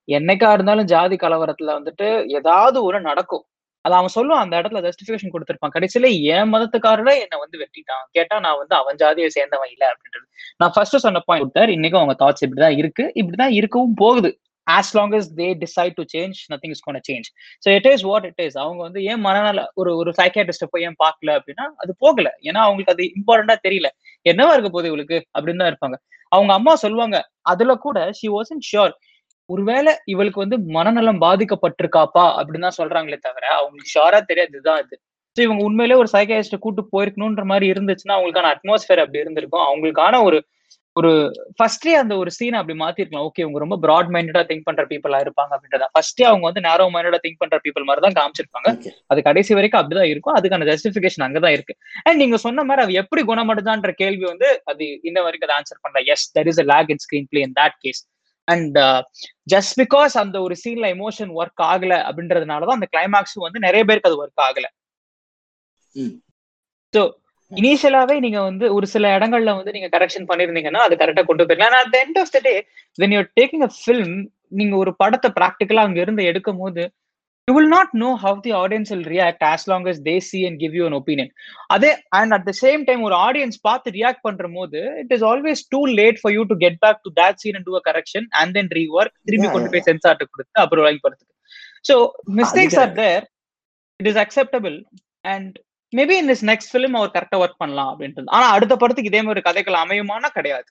என்னைக்கா 0.07 0.51
இருந்தாலும் 0.51 0.85
ஜாதி 0.85 1.15
கலவரத்துல 1.15 1.73
வந்துட்டு 1.79 2.07
ஏதாவது 2.29 2.83
ஒரு 2.83 3.01
நடக்கும். 3.01 3.45
அது 3.81 3.95
அவன் 3.95 4.13
சொல்லுவான் 4.15 4.43
அந்த 4.43 4.55
இடத்துல 4.61 4.79
ஜஸ்டிபிகேஷன் 4.87 5.33
கொடுத்துருப்பான். 5.33 5.73
கடைசியில 5.75 6.07
என் 6.35 6.51
மதத்துக்காரரே 6.53 7.13
என்னை 7.23 7.37
வந்து 7.43 7.57
வெட்டிட்டான். 7.63 8.05
கேட்டா 8.11 8.39
நான் 8.39 8.57
வந்து 8.57 8.75
அவன் 8.75 8.95
ஜாதியை 8.95 9.29
சேர்ந்தவன் 9.37 9.71
இல்லை 9.73 9.87
அப்படின்றது. 9.93 10.25
நான் 10.57 10.73
ஃபர்ஸ்ட் 10.75 10.97
சொன்ன 10.97 11.21
பாயிண்ட் 11.25 11.59
இன்னைக்கும் 11.75 12.01
அவங்க 12.01 12.15
தாட்ஸ் 12.23 12.45
இப்படிதான் 12.47 12.77
இருக்கு. 12.77 13.11
இப்படிதான் 13.15 13.53
இருக்கவும் 13.59 13.93
போகுது. 13.93 14.31
As 14.67 14.91
long 14.97 15.13
as 15.17 15.29
they 15.39 15.47
decide 15.63 15.95
to 15.97 16.03
change 16.13 16.37
nothing 16.51 16.73
is 16.75 16.83
gonna 16.85 16.99
change 17.09 17.27
so 17.63 17.69
it 17.77 17.87
is 17.91 18.05
what 18.09 18.25
it 18.29 18.41
is 18.45 18.57
அவங்க 18.63 18.81
வந்து 18.87 19.01
ஏன் 19.11 19.21
மனநல 19.27 19.63
ஒரு 19.75 19.91
ஒரு 20.01 20.11
சைக்கியாட்டிஸ்ட 20.19 20.67
போய் 20.73 20.85
ஏன் 20.89 20.97
பார்க்கல 21.03 21.31
அப்படின்னா 21.39 21.65
அது 21.83 21.91
போகல. 22.03 22.27
ஏன்னா 22.47 22.61
அவங்களுக்கு 22.65 22.93
அது 22.95 23.05
இம்பார்ட்டண்டா 23.17 23.57
தெரியல. 23.67 23.89
என்னவா 24.25 24.53
இருக்க 24.55 24.69
போகுது 24.69 24.91
இவளுக்கு? 24.91 25.19
அப்படின்னு 25.35 25.61
தான் 25.63 25.71
இருப்பாங்க. 25.73 25.97
அவங்க 26.31 26.51
அம்மா 26.53 26.73
சொல்லுவாங்க 26.83 27.17
அதுல 27.51 27.73
கூட 27.85 27.97
ஷி 28.19 28.27
வாசன் 28.35 28.63
ஷியோர் 28.69 28.95
ஒருவேளை 29.49 29.91
இவளுக்கு 30.13 30.39
வந்து 30.43 30.57
மனநலம் 30.77 31.19
பாதிக்கப்பட்டிருக்காப்பா 31.25 32.25
அப்படின்னு 32.37 32.67
தான் 32.67 32.79
சொல்றாங்களே 32.79 33.19
தவிர 33.27 33.45
அவங்களுக்கு 33.59 33.93
ஷியோரா 33.93 34.19
தெரியாது. 34.29 34.51
இதுதான் 34.53 34.81
இது. 34.85 34.95
ஸோ 35.37 35.41
இவங்க 35.45 35.61
உண்மையிலே 35.67 35.95
ஒரு 36.01 36.09
சைக்காயிஸ்ட 36.13 36.57
கூட்டு 36.59 36.81
போயிருக்கணுன்ற 36.93 37.43
மாதிரி 37.51 37.65
இருந்துச்சுன்னா 37.73 38.15
அவங்களுக்கான 38.17 38.51
அட்மாஸ்பியர் 38.55 39.03
அப்படி 39.03 39.23
இருந்திருக்கும். 39.23 39.65
அவங்களுக்கான 39.69 40.21
ஒரு 40.27 40.37
ஒரு 40.95 41.09
ஃபர்ஸ்டே 41.57 41.93
அந்த 42.01 42.13
ஒரு 42.21 42.31
சீனை 42.35 42.57
அப்படி 42.59 42.75
மாத்திருக்கலாம். 42.81 43.25
ஓகே 43.27 43.43
அவங்க 43.45 43.59
ரொம்ப 43.63 43.77
ப்ராட் 43.85 44.11
மைண்டடா 44.15 44.41
திங்க் 44.49 44.65
பண்ற 44.67 44.83
பீப்புளா 44.91 45.19
இருப்பாங்க 45.25 45.51
அப்படின்றத. 45.55 45.87
ஃபர்ஸ்டே 45.93 46.25
அவங்க 46.29 46.45
வந்து 46.49 46.63
நேரோ 46.67 46.85
மைண்டடா 46.93 47.19
திங்க் 47.25 47.41
பண்ற 47.43 47.57
பீப்புள் 47.65 47.87
மாதிரி 47.89 48.03
தான் 48.05 48.17
காமிச்சிருப்பாங்க. 48.19 48.69
அது 49.11 49.21
கடைசி 49.27 49.53
வரைக்கும் 49.57 49.81
அப்படிதான் 49.81 50.09
இருக்கும். 50.13 50.35
அதுக்கான 50.39 50.67
ஜஸ்டிபிகேஷன் 50.71 51.25
அங்கதான் 51.27 51.55
இருக்கு. 51.57 51.75
அண்ட் 52.05 52.19
நீங்க 52.23 52.37
சொன்ன 52.45 52.65
மாதிரி 52.69 52.83
அது 52.85 52.99
எப்படி 53.03 53.23
குணமடைதான்ற 53.31 53.91
கேள்வி 54.03 54.25
வந்து 54.31 54.49
அது 54.73 54.85
இன்ன 55.09 55.17
வரைக்கும் 55.27 55.49
அதை 55.49 55.57
ஆன்சர் 55.59 55.81
பண்ணல. 55.85 56.03
Yes 56.15 56.27
there 56.37 56.49
is 56.53 56.61
a 56.63 56.67
lag 56.73 56.93
in 56.95 57.03
screenplay 57.33 57.43
in 57.47 57.57
that 57.61 57.77
case 57.85 58.01
and 58.47 58.79
just 59.53 59.75
because 59.81 60.15
அந்த 60.23 60.37
ஒரு 60.47 60.55
சீன்ல 60.63 60.87
எமோஷன் 60.97 61.33
ஒர்க் 61.41 61.63
ஆகல 61.71 61.93
அப்படின்றதுனாலதான் 62.07 62.79
அந்த 62.79 62.89
கிளைமாக்ஸும் 62.95 63.45
வந்து 63.47 63.65
நிறைய 63.67 63.83
பேருக்கு 63.83 64.11
அது 64.11 64.21
ஒர்க் 64.23 64.43
ஆகல. 64.47 64.65
ஸோ 66.93 67.01
இனிஷியலாவே 67.51 68.15
நீங்க 68.19 68.39
வந்து 68.41 68.65
ஒரு 68.75 68.85
சில 68.91 69.13
இடங்கள்ல 69.17 69.55
வந்து 69.57 69.73
நீங்க 69.73 69.89
கரெக்ஷன் 69.95 70.27
பண்ணிருந்தீங்கன்னா 70.29 70.83
அது 70.85 70.95
கரெக்டா 70.97 71.23
கொண்டு 71.25 71.43
போயிருக்கலாம் 71.43 71.79
at 71.81 71.97
end 71.99 72.19
of 72.21 72.33
the 72.33 72.41
day 72.45 72.53
when 72.99 73.15
you're 73.15 73.29
taking 73.39 73.65
a 73.67 73.73
film 73.77 74.15
நீங்க 74.59 74.75
ஒரு 74.77 74.91
படத்தை 75.01 75.29
ப்ராக்டிக்கலா 75.37 75.83
அங்க 75.87 75.99
இருந்து 76.01 76.23
எடுக்கும் 76.31 76.61
போது 76.63 76.83
you 77.47 77.53
will 77.55 77.71
not 77.71 77.91
know 78.01 78.09
how 78.21 78.37
the 78.45 78.51
audience 78.59 78.91
will 78.91 79.07
react 79.11 79.43
as 79.49 79.65
long 79.71 79.87
as 79.87 79.97
they 80.05 80.15
see 80.27 80.39
and 80.47 80.59
give 80.61 80.75
you 80.77 80.85
an 80.87 80.97
opinion 80.99 81.31
அதே 81.75 81.89
and 82.19 82.33
at 82.37 82.45
the 82.47 82.53
same 82.61 82.83
time 82.87 83.01
ஒரு 83.07 83.15
ஆடியன்ஸ் 83.25 83.57
பார்த்து 83.67 83.93
ரியாக்ட் 83.97 84.23
பண்ற 84.25 84.47
போது 84.55 84.81
it 85.01 85.13
is 85.15 85.25
always 85.29 85.61
too 85.71 85.81
late 85.99 86.19
for 86.21 86.33
you 86.33 86.43
to 86.45 86.57
get 86.63 86.79
back 86.81 86.99
to 87.05 87.11
that 87.19 87.39
scene 87.43 87.57
and 87.57 87.67
do 87.69 87.75
a 87.75 87.83
correction 87.89 88.27
and 88.41 88.53
then 88.57 88.71
rework 88.77 89.15
திரும்பி 89.27 89.49
கொண்டு 89.55 89.71
போய் 89.75 89.85
சென்சார்ட்டு 89.89 90.29
கொடுத்து 90.31 90.61
அப்புறம் 90.63 90.85
வாங்கி 90.87 91.01
போறதுக்கு 91.05 91.33
so 91.85 91.97
mistakes 92.39 92.79
are. 92.83 92.93
There 92.99 93.25
it 93.99 94.09
is 94.11 94.21
acceptable 94.23 94.77
and 95.27 95.55
maybe 95.93 96.15
in 96.21 96.29
this 96.29 96.45
next 96.51 96.71
film 96.73 96.95
அவர் 96.99 97.15
கரெக்டா 97.15 97.37
work 97.41 97.61
பண்ணலாம் 97.63 97.89
அப்படின்ட்டு 97.91 98.33
ஆனா 98.37 98.45
அடுத்த 98.49 98.75
படத்துக்கு 98.75 99.11
இதே 99.11 99.21
மாதிரி 99.21 99.41
கதைகள் 99.41 99.81
அமையுமானா 99.83 100.29
கிடையாது. 100.29 100.69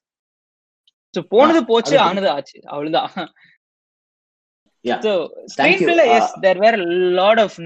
ஸோ 1.14 1.20
போனது 1.28 1.60
போச்சு 1.64 1.96
ஆனது 1.98 2.28
ஆச்சு. 2.30 2.58
அவ்வளவுதான். 2.66 3.10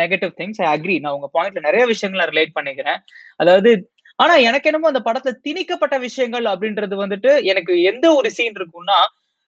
நெகட்டிவ் 0.03 0.32
திங்ஸ் 0.40 0.61
ஐ 0.64 0.66
அக்ரி 0.74 0.96
நான் 1.01 1.16
உங்க 1.18 1.28
பாயிண்ட்ல 1.36 1.61
நிறைய 1.61 1.84
விஷயங்களை 1.86 2.24
ரிலேட் 2.26 2.57
பண்ணிக்கிறேன். 2.59 3.01
அதாவது 3.36 3.70
ஆனா 4.16 4.34
எனக்கு 4.49 4.68
என்னமோ 4.70 4.90
அந்த 4.92 5.03
படத்துல 5.07 5.32
திணிக்கப்பட்ட 5.46 5.96
விஷயங்கள் 5.99 6.44
அப்படின்றது 6.44 6.94
வந்துட்டு 7.05 7.32
எனக்கு 7.44 7.82
எந்த 7.82 8.07
ஒரு 8.14 8.30
சீன் 8.30 8.57
இருக்கும்னா 8.61 8.99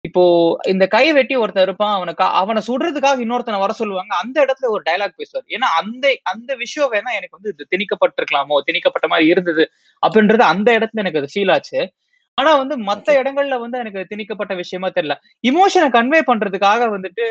இப்போ 0.05 0.23
இந்த 0.67 0.85
கை 0.87 1.13
வெட்டி 1.13 1.35
ஒருத்தன் 1.37 1.63
இருப்பான் 1.63 1.95
அவனுக்கு 1.95 2.25
அவனை 2.41 2.61
சுடுறதுக்காக 2.67 3.19
இன்னொருத்தனை 3.21 3.59
வர 3.59 3.73
சொல்லுவாங்க. 3.73 4.13
அந்த 4.15 4.37
இடத்துல 4.45 4.69
ஒரு 4.69 4.83
டயலாக் 4.87 5.17
பேசுவார். 5.17 5.47
ஏன்னா 5.49 5.69
அந்த 5.81 6.05
அந்த 6.25 6.55
விஷயம் 6.55 6.93
வேணா 6.93 7.11
எனக்கு 7.19 7.39
வந்து 7.39 7.53
இது 7.55 7.67
திணிக்கப்பட்டிருக்கலாமோ 7.73 8.59
திணிக்கப்பட்ட 8.69 9.09
மாதிரி 9.09 9.27
இருந்தது 9.29 9.65
அப்படின்றது 10.03 10.45
அந்த 10.53 10.69
இடத்துல 10.79 11.03
எனக்கு 11.05 11.19
அது 11.19 11.33
ஃபீல் 11.35 11.53
ஆச்சு. 11.53 11.81
ஆனா 12.39 12.51
வந்து 12.57 12.75
மத்த. 12.83 13.09
இடங்கள்ல 13.21 13.57
வந்து 13.61 13.79
எனக்கு 13.79 14.07
திணிக்கப்பட்ட 14.13 14.53
விஷயமா 14.55 14.89
தெரியல. 14.89 15.15
இமோஷனை 15.45 15.89
கன்வே 15.97 16.21
பண்றதுக்காக 16.27 16.89
வந்துட்டு 16.91 17.25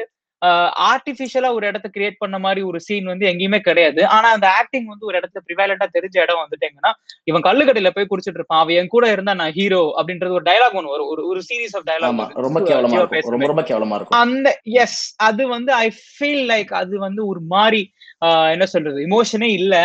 ஆர்டிபிஷியலா 0.89 1.49
ஒரு 1.57 1.65
இடத்த 1.69 1.87
கிரியேட் 1.95 2.19
பண்ண 2.23 2.37
மாதிரி 2.45 2.61
ஒரு 2.69 2.79
சீன் 2.85 3.09
வந்து 3.11 3.25
எங்கேயுமே 3.31 3.59
கிடையாது. 3.59 4.01
ஆனா 4.15 4.27
அந்த 4.35 4.47
ஆக்டிங் 4.59 4.87
வந்து 4.91 5.07
ஒரு 5.09 5.15
இடத்துல 5.19 5.41
ப்ரிவேலண்டா 5.47 5.87
தெரிஞ்ச 5.97 6.15
இடம் 6.25 6.41
வந்துட்டு 6.43 6.67
எங்கன்னா 6.69 6.91
இவன் 7.31 7.45
கல்லுக்கடையில 7.47 7.91
போய் 7.95 8.09
குடிச்சிட்டு 8.11 8.39
இருப்பான். 8.41 8.61
அவன் 8.63 8.77
என் 8.81 8.93
கூட 8.95 9.05
இருந்தா 9.15 9.35
நான் 9.41 9.55
ஹீரோ 9.59 9.81
அப்படின்றது 9.99 10.37
ஒரு 10.39 10.47
டயலாக் 10.49 10.77
ஒன்று 10.81 10.93
வரும். 10.95 11.09
ஒரு 11.13 11.23
ஒரு 11.31 11.41
சீரீஸ் 11.49 11.75
ஆஃப் 11.79 11.85
ஆமா 11.85 11.91
டயலாக் 11.91 12.43
ரொம்ப 12.47 12.61
கேவலமா 12.69 13.01
ரொம்ப 13.33 13.51
ரொம்ப 13.53 13.65
கேவலமா 13.71 13.97
இருக்கும். 13.99 14.19
அந்த 14.25 14.47
எஸ் 14.83 14.99
அது 15.29 15.45
வந்து 15.55 15.73
ஐ 15.85 15.87
ஃபீல் 16.09 16.45
லைக் 16.53 16.73
அது 16.83 16.95
வந்து 17.07 17.23
ஒரு 17.27 17.43
மாதிரி 17.55 17.81
என்ன 18.53 18.65
சொல்றது 18.65 18.99
இமோஷனே 19.07 19.49
இல்ல. 19.59 19.75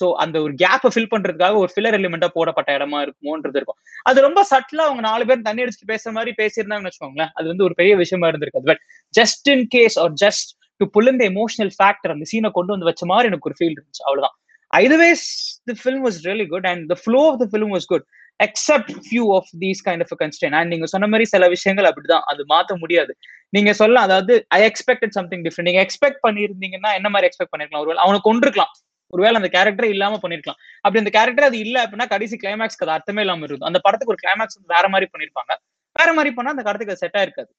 சோ 0.00 0.06
அந்த 0.22 0.36
ஒரு 0.44 0.52
கேப்பை 0.62 0.90
ஃபில் 0.94 1.10
பண்றதுக்காக 1.12 1.56
ஒரு 1.62 1.70
ஃபில்லர் 1.74 1.96
எலிமெண்டா 1.98 2.28
போடப்பட்ட 2.36 2.70
இடமா 2.78 2.98
இருக்குமோன்றது 3.04 3.58
இருக்கும். 3.60 3.78
அது 4.08 4.26
ரொம்ப 4.26 4.40
சட்டிலா 4.52 4.84
அவங்க 4.88 5.04
நாலு 5.08 5.26
பேர் 5.28 5.46
தண்ணி 5.48 5.64
அடிச்சுட்டு 5.64 5.92
பேசுற 5.94 6.12
மாதிரி 6.18 6.34
பேசியிருந்தாங்கன்னு 6.42 6.90
வச்சுக்கோங்களேன். 6.90 7.32
அது 7.38 7.46
வந்து 7.52 7.66
ஒரு 7.68 7.76
பெரிய 7.80 7.94
விஷயமா 8.02 8.28
இருந்திருக்காது 8.32 8.68
but 8.72 8.82
just 9.20 9.48
in 9.54 9.66
case 9.76 9.98
are 10.04 10.14
just 10.24 10.50
to 10.80 10.86
pull 10.96 11.12
இந்த 11.14 11.24
எமோஷனல் 11.32 11.72
ஃபேக்டர் 11.78 12.14
அந்த 12.16 12.26
சீனை 12.32 12.50
கொண்டு 12.58 12.72
வந்து 12.74 12.90
வச்ச 12.90 13.06
மாதிரி 13.12 13.30
எனக்கு 13.32 13.48
ஒரு 13.50 13.58
ஃபீல் 13.60 13.74
இருந்துச்சு. 13.76 14.04
அவ்வளவுதான். 14.08 14.36
Otherwise 14.70 15.26
the 15.70 15.74
film 15.82 16.04
was 16.06 16.20
really 16.28 16.46
good 16.52 16.68
and 16.70 16.84
the 16.92 16.96
flow 17.02 17.20
of 17.30 17.40
the 17.42 17.46
film 17.52 17.72
was 17.76 17.88
good 17.92 18.06
except 18.40 18.90
few 19.04 19.24
of 19.36 19.50
these 19.62 19.80
kind 19.86 20.02
of 20.06 20.14
constant 20.22 20.56
and 20.58 20.70
நீங்க 20.72 20.86
சொன்ன 20.92 21.06
மாதிரி 21.12 21.26
சில 21.34 21.44
விஷயங்கள் 21.54 21.88
அப்படிதான். 21.90 22.24
அது 22.30 22.42
மாத்த 22.52 22.74
முடியாது. 22.82 23.12
நீங்க 23.56 23.72
சொல்லலாம் 23.80 24.06
அதாவது 24.08 24.34
ஐ 24.56 24.58
எக்ஸ்பெக்டட் 24.70 25.14
சம்திங் 25.18 25.44
டிஃப்ரெண்ட் 25.46 25.68
நீங்க 25.70 25.82
எக்ஸ்பெக்ட் 25.86 26.20
பண்ணிருந்தீங்கன்னா 26.26 26.90
என்ன 26.98 27.08
மாதிரி 27.14 27.28
எக்ஸ்பெக்ட் 27.30 27.52
பண்ணிருக்கலாம்? 27.52 27.84
ஒருவேளை 27.84 28.02
அவனை 28.04 28.18
கொண்டிருக்கலாம் 28.28 28.72
ஒருவேளை 29.14 29.36
அந்த 29.40 29.50
கேரக்டரே 29.56 29.88
இல்லாம 29.94 30.18
பண்ணிருக்கலாம். 30.22 30.60
அப்படி 30.84 31.02
அந்த 31.02 31.12
கேரக்டர் 31.16 31.48
அது 31.48 31.58
இல்ல 31.64 31.76
அப்படின்னா 31.84 32.06
கடைசி 32.14 32.36
கிளைமேக்ஸ்க்கு 32.44 32.86
அது 32.86 32.94
அர்த்தமே 32.96 33.24
இல்லாம 33.24 33.44
இருக்கும் 33.48 33.70
அந்த 33.70 33.80
படத்துக்கு 33.86 34.14
ஒரு 34.14 34.22
கிளைமேக்ஸ் 34.24 34.58
வேற 34.74 34.84
மாதிரி 34.94 35.08
பண்ணிருப்பாங்க. 35.14 35.52
வேற 36.00 36.10
மாதிரி 36.18 36.30
பண்ணா 36.36 36.54
அந்த 36.54 36.64
படத்துக்கு 36.68 36.94
அது 36.94 37.02
செட் 37.04 37.18
ஆயிருக்காது. 37.20 37.50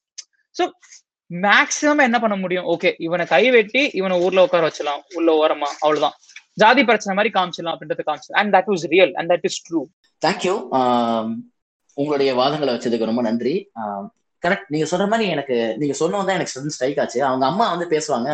சோ 0.58 0.64
மேக்ஸிமம் 1.30 2.02
என்ன 2.08 2.18
பண்ண 2.24 2.36
முடியும்? 2.42 2.66
ஓகே 2.74 2.90
இவனை 3.06 3.24
கை 3.32 3.44
வெட்டி 3.54 3.82
இவனை 4.00 4.16
ஊர்ல 4.24 4.44
உட்கார 4.46 4.62
வச்சலாம் 4.68 5.02
உள்ள 5.18 5.30
ஓரமா. 5.42 5.68
அவ்வளவுதான். 5.84 6.16
ஜாதி 6.62 6.82
பிரச்சனை 6.90 7.14
மாதிரி 7.16 7.32
காமிச்சிடலாம் 7.34 7.74
அப்படின்றத 7.76 8.04
காமிச்சிடலாம் 8.08 8.40
and 8.42 8.54
that 8.56 8.70
was 8.72 8.86
real 8.94 9.12
and 9.20 9.30
that 9.32 9.46
is 9.48 9.58
true 9.66 9.80
thank you 10.22 10.54
உங்களுடைய 12.00 12.30
வாதங்களை 12.40 12.72
வச்சதுக்கு 12.74 13.10
ரொம்ப 13.10 13.22
நன்றி. 13.28 13.54
கரெக்ட் 14.42 14.72
நீங்க 14.74 14.86
சொல்ற 14.90 15.06
மாதிரி 15.08 15.28
எனக்கு 15.34 15.56
நீங்க 15.78 15.94
சொன்னோம் 16.00 16.26
தான் 16.28 16.36
எனக்கு 16.38 16.54
சடன் 16.54 16.74
ஸ்ட்ரைக் 16.74 17.00
ஆச்சு. 17.02 17.20
அவங்க 17.28 17.44
அம்மா 17.46 17.66
வந்து 17.74 17.86
பேசுவாங்க 17.94 18.30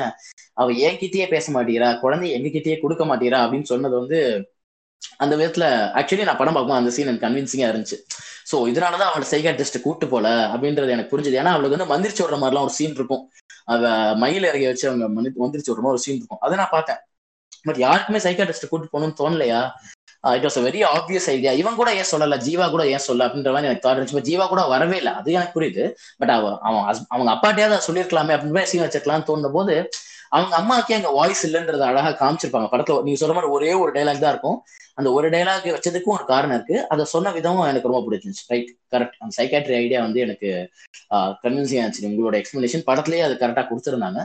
அவ 0.55 0.73
என்கிட்டயே 0.89 1.27
பேச 1.29 1.53
மாட்டீரா 1.53 1.89
குழந்தை 2.01 2.29
எங்ககிட்டயே 2.37 2.77
கொடுக்க 2.81 3.05
மாட்டீரா 3.05 3.39
அப்படின்னு 3.45 3.71
சொன்னது 3.73 3.95
வந்து 4.01 4.19
அந்த 5.19 5.35
விதத்துல 5.37 5.65
ஆக்சுவலி 6.01 6.27
நான் 6.29 6.39
படம் 6.41 6.55
பார்க்கும்போது 6.57 6.83
அந்த 6.83 6.93
சீன் 6.95 7.09
எனக்கு 7.09 7.27
கன்வின்சிங்கா 7.27 7.67
இருந்துச்சு. 7.73 7.97
சோ 8.51 8.57
இதனாலதான் 8.71 9.11
அவளை 9.11 9.27
சைக்காட்டிஸ்ட் 9.33 9.83
கூட்டு 9.83 10.07
போல 10.09 10.29
அப்படின்றது 10.55 10.95
எனக்கு 10.97 11.13
புரிஞ்சுது. 11.13 11.41
ஏன்னா 11.41 11.53
அவளுக்கு 11.55 11.77
வந்து 11.77 11.91
மந்திரிச்சு 11.93 12.23
விடுற 12.25 12.39
மாதிரிலாம் 12.43 12.67
ஒரு 12.69 12.75
சீன் 12.79 12.95
இருக்கும். 12.95 13.23
அவ 13.65 13.93
மயில் 14.23 14.49
இறங்கி 14.51 14.67
வச்சு 14.67 14.89
அவங்க 14.89 15.07
மந்திரிச்சு 15.43 15.71
விடுற 15.73 15.83
மாதிரி 15.85 15.97
ஒரு 15.97 16.05
சீன் 16.07 16.19
இருக்கும். 16.21 16.41
அதை 16.41 16.55
நான் 16.57 16.75
பார்த்தேன். 16.77 17.01
பட் 17.65 17.79
யாருக்குமே 17.79 18.19
சைக்காட்டிஸ்ட் 18.19 18.71
கூட்டு 18.73 18.89
போகணும்னு 18.95 19.21
தோணலையா? 19.21 19.61
It 20.25 20.45
was 20.45 20.59
very 20.67 20.81
obvious 20.95 21.29
idea 21.29 21.53
இவன் 21.53 21.75
கூட 21.75 21.95
ஏன் 21.95 22.11
சொல்லல? 22.13 22.37
ஜீவா 22.47 22.71
கூட 22.71 22.87
ஏன் 22.87 22.99
சொல்ல 22.99 23.27
அப்படின்ற 23.27 23.51
மாதிரி 23.51 23.67
எனக்கு 23.67 23.89
தாட் 23.89 23.93
இருந்துச்சு. 23.93 24.29
ஜீவா 24.31 24.49
கூட 24.49 24.63
வரவே 24.67 24.97
இல்லை. 24.97 25.13
அது 25.13 25.33
எனக்கு 25.33 25.61
புரியுது. 25.61 25.85
பட் 26.19 26.31
அவ 26.31 26.59
அவன் 26.61 26.97
அவங்க 27.09 27.33
அப்பாட்டையாவது 27.33 27.77
அதை 27.77 27.81
சொல்லியிருக்கலாமே 27.89 28.35
அப்படின்னு 28.37 28.63
சீன் 28.63 28.83
வச்சிருக்கலாம்னு 28.83 29.29
தோணும் 29.31 29.53
போது 29.53 29.91
அவங்க 30.37 30.55
அம்மாக்கே 30.61 30.97
அங்க 30.99 31.11
வாய்ஸ் 31.19 31.43
இல்லைன்றத 31.47 31.85
அழகா 31.91 32.11
காமிச்சிருப்பாங்க. 32.21 32.69
படத்துல 32.73 33.03
நீங்க 33.07 33.21
சொல்ற 33.21 33.35
மாதிரி 33.37 33.53
ஒரே 33.57 33.73
ஒரு 33.83 33.91
டைலாக் 33.97 34.25
தான் 34.25 34.35
இருக்கும். 34.35 34.59
அந்த 34.99 35.09
ஒரு 35.17 35.27
டைலாக் 35.35 35.67
வச்சதுக்கும் 35.77 36.15
ஒரு 36.17 36.25
காரணம் 36.33 36.57
இருக்கு. 36.59 36.77
அதை 36.93 37.05
சொன்ன 37.13 37.33
விதமும் 37.37 37.69
எனக்கு 37.71 37.91
ரொம்ப 37.91 38.03
பிடிச்சிருந்துச்சு. 38.07 38.47
ரைட் 38.53 38.71
கரெக்ட் 38.95 39.21
அந்த 39.23 39.35
சைக்காட்ரி 39.39 39.75
ஐடியா 39.83 40.01
வந்து 40.07 40.21
எனக்கு 40.27 40.51
கன்வின்சிங் 41.45 41.83
ஆச்சு 41.85 42.09
உங்களோட 42.11 42.37
எக்ஸ்பிளனேஷன் 42.41 42.87
படத்துலயே 42.91 43.25
அது 43.27 43.35
கரெக்டா 43.43 43.65
கொடுத்துருந்தாங்க. 43.71 44.21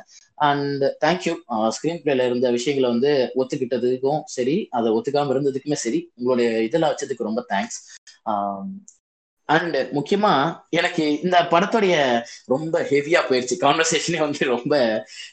அண்ட் 0.49 0.83
தேங்க்யூ 1.05 1.33
ஸ்கிரீன் 1.77 2.01
பிளேல 2.03 2.27
இருந்த 2.29 2.49
விஷயங்களை 2.57 2.89
வந்து 2.93 3.11
ஒத்துக்கிட்டதுக்கும் 3.41 4.21
சரி 4.35 4.57
அதை 4.79 4.91
ஒத்துக்காம 4.97 5.33
இருந்ததுக்குமே 5.35 5.79
சரி 5.85 5.99
உங்களுடைய 6.19 6.49
இதெல்லாம் 6.67 6.93
வச்சதுக்கு 6.93 7.29
ரொம்ப 7.29 7.43
தேங்க்ஸ் 7.53 7.79
அண்ட் 9.49 9.77
முக்கியமா 9.93 10.31
எனக்கு 10.69 11.03
இந்த 11.21 11.37
படத்துடைய 11.51 11.95
ரொம்ப 12.45 12.81
ஹெவியா 12.89 13.21
போயிடுச்சு 13.29 13.55
கான்வர்சேஷனே 13.59 14.19
வந்து 14.19 14.45
ரொம்ப 14.45 14.73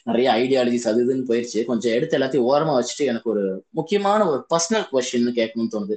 நிறைய 0.03 0.27
ஐடியாலஜிஸ் 0.31 0.87
அது 0.91 1.01
இதுன்னு 1.05 1.27
போயிடுச்சு 1.29 1.65
கொஞ்சம் 1.65 1.93
எடுத்து 1.93 2.17
எல்லாத்தையும் 2.17 2.47
ஓரமா 2.51 2.73
வச்சுட்டு 2.77 3.09
எனக்கு 3.11 3.29
ஒரு 3.29 3.43
முக்கியமான 3.69 4.21
ஒரு 4.29 4.39
பர்சனல் 4.53 4.87
கொஸ்டின் 4.91 5.29
கேட்கணும்னு 5.39 5.73
தோணுது. 5.75 5.95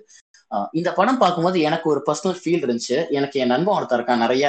இந்த 0.73 0.91
படம் 0.93 1.18
பார்க்கும்போது 1.18 1.59
எனக்கு 1.61 1.87
ஒரு 1.91 2.01
பர்சனல் 2.07 2.41
ஃபீல் 2.43 2.64
இருந்துச்சு. 2.64 2.97
எனக்கு 3.09 3.41
என் 3.41 3.53
நண்பன் 3.55 3.77
ஒருத்தர் 3.79 3.99
இருக்கான். 3.99 4.25
நிறைய 4.25 4.47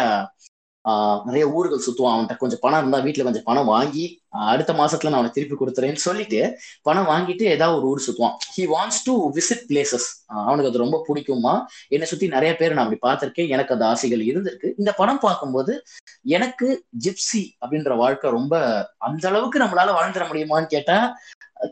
ஆஹ் 0.89 1.23
நிறைய 1.23 1.49
ஊர்கள் 1.49 1.81
சுத்துவான் 1.87 2.11
அவன்கிட்ட 2.11 2.37
கொஞ்சம் 2.37 2.57
பணம் 2.61 2.79
இருந்தா 2.79 2.97
வீட்டுல 2.97 3.23
கொஞ்சம் 3.23 3.43
பணம் 3.43 3.65
வாங்கி 3.65 4.21
அடுத்த 4.29 4.73
மாசத்துல 4.73 5.03
நான் 5.03 5.13
அவனை 5.13 5.29
திருப்பி 5.29 5.65
கொடுத்துறேன்னு 5.65 5.95
சொல்லிட்டு 5.95 6.59
பணம் 6.81 7.07
வாங்கிட்டு 7.07 7.41
ஏதாவது 7.41 7.77
ஒரு 7.79 7.87
ஊர் 7.87 8.01
சுத்துவான். 8.07 8.35
He 8.57 8.61
wants 8.61 9.03
to 9.03 9.33
visit 9.33 9.63
places 9.67 10.07
அவனுக்கு 10.25 10.69
அது 10.69 10.77
ரொம்ப 10.77 11.05
பிடிக்குமா? 11.07 11.65
என்னை 11.87 12.07
சுத்தி 12.07 12.27
நிறைய 12.27 12.55
பேர் 12.55 12.73
நான் 12.73 12.89
அப்படி 12.89 13.15
பார்த்திருக்கேன். 13.15 13.49
எனக்கு 13.49 13.73
அந்த 13.73 13.87
ஆசைகள் 13.87 14.25
இருந்திருக்கு. 14.25 14.71
இந்த 14.77 14.93
படம் 14.93 15.19
பார்க்கும்போது 15.19 15.83
எனக்கு 16.23 16.85
ஜிப்சி 17.03 17.43
அப்படின்ற 17.65 17.97
வாழ்க்கை 17.97 18.31
ரொம்ப 18.31 18.85
அந்த 18.97 19.29
அளவுக்கு 19.29 19.59
நம்மளால 19.59 19.95
வாழ்ந்துட 20.01 20.25
முடியுமான்னு 20.31 20.65
கேட்டா 20.65 21.17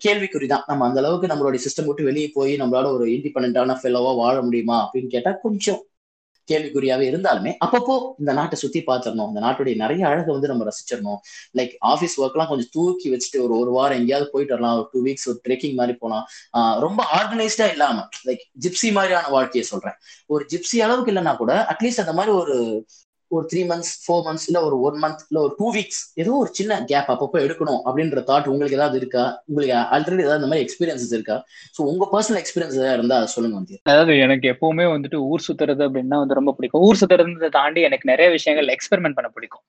கேள்விக்குறிதான். 0.06 0.64
நம்ம 0.68 0.86
அந்த 0.86 1.00
அளவுக்கு 1.00 1.28
நம்மளுடைய 1.28 1.58
சிஸ்டம் 1.58 1.86
விட்டு 1.86 2.04
வெளியே 2.04 2.28
போய் 2.28 2.56
நம்மளால 2.56 2.86
ஒரு 2.86 3.06
இண்டிபெண்டான 3.06 3.76
ஃபெல்லோவா 3.84 4.16
வாழ 4.16 4.42
முடியுமா 4.42 4.90
அப்படின்னு 4.90 5.08
கேட்டா 5.08 5.32
கொஞ்சம் 5.42 5.84
கேள்விக்குறியாவே 6.50 7.06
இருந்தாலுமே 7.12 7.52
அப்பப்போ 7.66 7.96
இந்த 8.20 8.32
நாட்டை 8.40 8.58
சுத்தி 8.64 8.80
பார்த்துடணும் 8.88 9.30
இந்த 9.32 9.42
நாட்டுடைய 9.46 9.76
நிறைய 9.84 10.08
அழகை 10.12 10.32
வந்து 10.36 10.52
நம்ம 10.52 10.66
ரசிச்சிடணும். 10.70 11.20
லைக் 11.58 11.74
ஆஃபீஸ் 11.94 12.16
ஒர்க்லாம் 12.24 12.52
கொஞ்சம் 12.52 12.72
தூக்கி 12.78 13.08
வச்சுட்டு 13.14 13.44
ஒரு 13.46 13.54
ஒரு 13.62 13.72
வாரம் 13.78 14.00
எங்கேயாவது 14.02 14.30
போயிட்டு 14.34 14.56
வரலாம். 14.56 14.78
ஒரு 14.80 14.88
டூ 14.92 15.00
வீக்ஸ் 15.08 15.28
ஒரு 15.32 15.40
ட்ரெக்கிங் 15.48 15.76
மாதிரி 15.82 15.96
போகலாம். 16.04 16.26
ரொம்ப 16.86 17.02
ஆர்கனைஸ்டா 17.20 17.68
இல்லாம 17.76 18.08
லைக் 18.30 18.44
ஜிப்சி 18.66 18.92
மாதிரியான 18.98 19.30
வாழ்க்கையை 19.38 19.66
சொல்றேன். 19.72 19.98
ஒரு 20.34 20.46
ஜிப்சி 20.54 20.80
அளவுக்கு 20.88 21.14
இல்லைன்னா 21.14 21.36
கூட 21.44 21.54
அட்லீஸ்ட் 21.74 22.04
அந்த 22.06 22.16
மாதிரி 22.20 22.34
ஒரு 22.42 22.58
ஒரு 23.32 23.44
த்ரீ 23.52 23.62
மந்த்ஸ் 23.72 23.92
ஃபோர் 24.04 24.24
மந்த்ஸ் 24.28 24.46
இல்ல 24.50 24.60
ஒரு 24.64 24.76
ஒன் 24.82 24.98
மந்த் 25.04 25.22
இல்ல 25.30 25.40
ஒரு 25.42 25.54
டூ 25.60 25.68
வீக்ஸ் 25.74 26.02
ஏதோ 26.16 26.32
ஒரு 26.34 26.50
சின்ன 26.52 26.80
கேப் 26.84 27.12
அப்பப்போ 27.14 27.40
எடுக்கணும் 27.46 27.82
அப்படின்ற 27.86 28.24
தாட் 28.30 28.48
உங்களுக்கு 28.48 28.78
ஏதாவது 28.80 28.98
இருக்கா? 28.98 29.24
உங்களுக்கு 29.46 29.76
ஆல்ரெடி 29.96 30.26
ஏதாவது 30.28 30.42
இந்த 30.42 30.52
மாதிரி 30.52 30.66
எக்ஸ்பீரியன்சஸ் 30.66 31.14
இருக்கா? 31.14 31.38
ஸோ 31.78 31.82
உங்க 31.92 32.08
பர்சனல் 32.14 32.42
எக்ஸ்பீரியன்ஸ் 32.44 32.78
ஏதாவது 32.80 32.98
இருந்தா 33.00 33.20
சொல்லுங்க 33.36 33.56
வந்து 33.56 33.78
அதாவது 33.84 34.16
எனக்கு 34.18 34.48
எப்பவுமே 34.54 34.88
வந்துட்டு 34.96 35.20
ஊர் 35.32 35.46
சுத்துறது 35.48 35.84
அப்படின்னா 35.88 36.20
வந்து 36.24 36.34
ரொம்ப 36.34 36.54
பிடிக்கும். 36.58 36.82
ஊர் 36.82 37.00
சுத்துறதை 37.02 37.50
தாண்டி 37.50 37.82
எனக்கு 37.82 38.12
நிறைய 38.12 38.30
விஷயங்கள் 38.38 38.74
எக்ஸ்பெரிமெண்ட் 38.78 39.18
பண்ண 39.20 39.30
பிடிக்கும். 39.30 39.64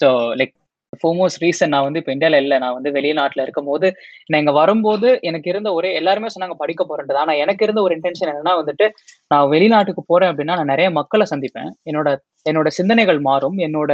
ஸோ 0.00 0.08
லைக் 0.40 0.54
ஃபோமோஸ்ட் 1.00 1.40
ரீசன் 1.44 1.72
நான் 1.74 1.86
வந்து 1.86 2.00
இப்போ 2.00 2.12
இந்தியாவில் 2.14 2.40
இல்லை. 2.42 2.56
நான் 2.64 2.76
வந்து 2.76 2.90
வெளிநாட்டில் 2.96 3.42
இருக்கும் 3.44 3.68
போது 3.70 3.86
நான் 4.30 4.40
இங்கே 4.42 4.54
வரும்போது 4.60 5.08
எனக்கு 5.28 5.48
இருந்த 5.52 5.68
ஒரே 5.78 5.90
எல்லாருமே 6.00 6.28
சொன்னாங்க 6.34 6.56
படிக்க 6.62 6.82
போறேன்றது 6.90 7.20
ஆனால் 7.22 7.40
எனக்கு 7.44 7.64
இருந்த 7.66 7.80
ஒரு 7.86 7.94
இன்டென்ஷன் 7.98 8.30
என்னன்னா 8.32 8.54
வந்துட்டு 8.60 8.86
நான் 9.30 9.48
வெளிநாட்டுக்கு 9.54 10.04
போறேன் 10.12 10.30
அப்படின்னா 10.32 10.56
நான் 10.60 10.72
நிறைய 10.74 10.90
மக்களை 11.00 11.26
சந்திப்பேன். 11.32 11.72
என்னோட 11.90 12.10
என்னோட 12.50 12.68
சிந்தனைகள் 12.78 13.20
மாறும். 13.30 13.58
என்னோட 13.66 13.92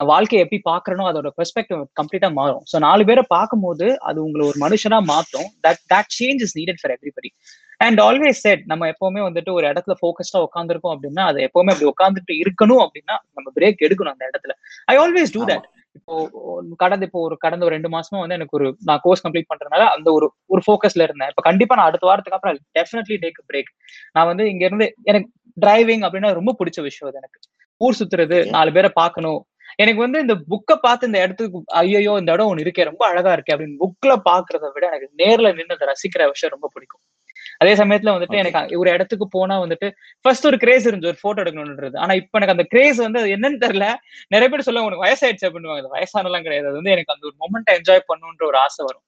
வாழ்க்கையை 0.00 0.42
எப்படி 0.44 0.58
பாக்குறனோ 0.70 1.04
அதோட 1.10 1.28
பெர்ஸ்பெக்டிவ் 1.38 1.80
கம்ப்ளீட்டா 1.98 2.28
மாறும். 2.38 2.62
ஸோ 2.70 2.76
நாலு 2.86 3.02
பேரை 3.08 3.24
பார்க்கும்போது 3.34 3.86
அது 4.08 4.18
உங்களை 4.26 4.44
ஒரு 4.50 4.58
மனுஷனா 4.64 4.98
மாத்தும் 5.12 5.50
that 5.66 5.82
that 5.92 6.10
change 6.18 6.40
is 6.46 6.56
needed 6.60 6.80
for 6.80 6.94
everybody 6.96 7.30
and 7.80 8.00
always 8.06 8.40
set 8.46 8.64
நம்ம 8.70 8.88
எப்பவுமே 8.92 9.20
வந்துட்டு 9.26 9.50
ஒரு 9.58 9.66
இடத்துல 9.70 9.94
ஃபோக்கஸ்டா 10.00 10.40
உட்காந்துருக்கோம் 10.46 10.94
அப்படின்னா 10.94 11.22
அது 11.30 11.38
எப்பவுமே 11.48 11.72
அப்படி 11.74 11.90
உட்காந்துட்டு 11.92 12.34
இருக்கணும் 12.42 12.82
அப்படின்னா 12.86 13.14
நம்ம 13.36 13.48
பிரேக் 13.58 13.84
எடுக்கணும் 13.86 14.14
அந்த 14.14 14.24
இடத்துல. 14.30 14.52
ஐ 14.92 14.96
ஆல்வேஸ் 15.04 15.34
டூ 15.36 15.44
தட் 15.52 15.66
இப்போ 15.96 16.14
கடந்த 16.82 17.06
இப்போ 17.08 17.20
ஒரு 17.26 17.34
கடந்த 17.44 17.62
ஒரு 17.66 17.74
ரெண்டு 17.76 17.90
மாசமா 17.94 18.18
வந்து 18.22 18.36
எனக்கு 18.38 18.56
ஒரு 18.58 18.66
நான் 18.88 19.02
கோர்ஸ் 19.04 19.22
கம்ப்ளீட் 19.24 19.50
பண்றதுனால 19.50 19.86
அந்த 19.94 20.08
ஒரு 20.16 20.26
ஒரு 20.54 20.62
ஃபோக்கஸ்ல 20.66 21.06
இருந்தேன். 21.08 21.30
இப்போ 21.32 21.44
கண்டிப்பா 21.48 21.76
நான் 21.78 21.90
அடுத்த 21.90 22.06
வாரத்துக்கு 22.10 22.38
அப்புறம் 22.38 22.58
டெஃபினெட்லி 22.78 23.16
டேக் 23.24 23.40
பிரேக் 23.50 23.70
நான் 24.16 24.28
வந்து 24.30 24.44
இங்க 24.52 24.64
இருந்து 24.68 24.88
எனக்கு 25.10 25.28
டிரைவிங் 25.56 26.04
அப்படின்னா 26.06 26.30
ரொம்ப 26.40 26.54
பிடிச்ச 26.60 26.78
விஷயம் 26.88 27.08
அது 27.10 27.20
எனக்கு. 27.22 27.40
ஊர் 27.80 27.98
சுத்துறது 28.00 28.38
நாலு 28.56 28.70
பேரை 28.76 28.90
பார்க்கணும். 29.00 29.40
எனக்கு 29.82 30.00
வந்து 30.04 30.18
இந்த 30.24 30.34
புக்கை 30.50 30.74
பார்த்து 30.86 31.08
இந்த 31.10 31.18
இடத்துக்கு 31.24 31.58
ஐயோ 31.80 32.12
இந்த 32.22 32.30
இடம் 32.36 32.50
ஒன்று 32.50 32.64
இருக்கே 32.64 32.84
ரொம்ப 32.90 33.02
அழகா 33.10 33.30
இருக்கே 33.36 33.52
அப்படின்னு 33.54 33.80
புக்ல 33.82 34.12
பாக்குறத 34.30 34.66
விட 34.74 34.84
எனக்கு 34.90 35.08
நேர்ல 35.22 35.52
நின்று 35.58 35.76
அதை 35.76 35.86
ரசிக்கிற 35.92 36.22
விஷயம் 36.32 36.54
ரொம்ப 36.56 36.68
பிடிக்கும். 36.74 37.02
அதே 37.58 37.74
சமயத்துல 37.74 38.14
வந்துட்டு 38.14 38.38
எனக்கு 38.42 38.78
ஒரு 38.78 38.90
இடத்துக்கு 38.90 39.28
போனா 39.28 39.56
வந்துட்டு 39.64 39.88
ஃபர்ஸ்ட் 40.24 40.46
ஒரு 40.46 40.56
கிரேஸ் 40.56 40.86
இருந்துச்சு 40.88 41.12
ஒரு 41.12 41.20
போட்டோ 41.22 41.42
எடுக்கணும்ன்றது 41.42 41.98
ஆனா 41.98 42.14
இப்ப 42.14 42.38
எனக்கு 42.38 42.56
அந்த 42.56 42.66
கிரேஸ் 42.68 42.98
வந்து 42.98 43.20
அது 43.20 43.34
என்னன்னு 43.36 43.60
தெரியல. 43.64 43.88
நிறைய 44.28 44.48
பேர் 44.48 44.66
சொல்ல 44.68 44.82
உனக்கு 44.82 45.04
வயசாயிடுச்சு 45.06 45.48
அப்படின்னு 45.48 45.94
வயசானலாம் 45.96 46.42
கிடையாது. 46.42 46.66
அது 46.66 46.78
வந்து 46.80 46.94
எனக்கு 46.96 47.14
அந்த 47.14 47.26
ஒரு 47.30 47.36
மொமெண்ட் 47.44 47.72
என்ஜாய் 47.76 48.08
பண்ணுன்ற 48.10 48.44
ஒரு 48.50 48.58
ஆசை 48.58 48.82
வரும். 48.84 49.04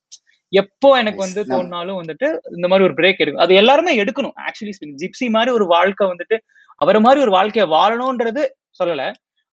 எப்போ 0.53 0.89
எனக்கு 0.99 1.21
வந்து 1.21 1.41
தோணுனாலும் 1.45 1.99
வந்துட்டு 2.01 2.27
இந்த 2.57 2.67
மாதிரி 2.69 2.87
ஒரு 2.89 2.95
பிரேக் 2.95 3.23
எடுக்கும். 3.23 3.45
அது 3.47 3.55
எல்லாருமே 3.55 3.93
எடுக்கணும். 4.03 4.35
ஆக்சுவலி 4.47 4.73
ஜிப்சி 5.03 5.29
மாதிரி 5.29 5.51
ஒரு 5.51 5.67
வாழ்க்கை 5.67 6.07
வந்துட்டு 6.07 6.37
அவர் 6.81 6.99
மாதிரி 7.01 7.21
ஒரு 7.21 7.31
வாழ்க்கையை 7.31 7.67
வாழணும்ன்றது 7.71 8.43
சொல்லல. 8.81 9.03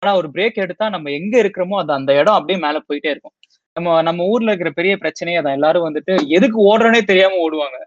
ஆனா 0.01 0.11
ஒரு 0.15 0.27
பிரேக் 0.34 0.55
எடுத்தா 0.55 0.86
நம்ம 0.89 1.11
எங்க 1.11 1.36
இருக்கிறோமோ 1.43 1.75
அது 1.77 1.93
அந்த 1.93 2.11
இடம் 2.13 2.34
அப்படியே 2.34 2.59
மேல 2.59 2.77
போயிட்டே 2.88 3.09
இருக்கும். 3.09 3.36
நம்ம 3.75 4.01
நம்ம 4.01 4.23
ஊர்ல 4.25 4.51
இருக்கிற 4.51 4.71
பெரிய 4.71 4.93
பிரச்சனையே 4.95 5.39
அதான். 5.41 5.57
எல்லாரும் 5.59 5.86
வந்துட்டு 5.89 6.13
எதுக்கு 6.38 6.59
ஓடுறனே 6.69 7.01
தெரியாம 7.01 7.38
ஓடுவாங்க. 7.45 7.77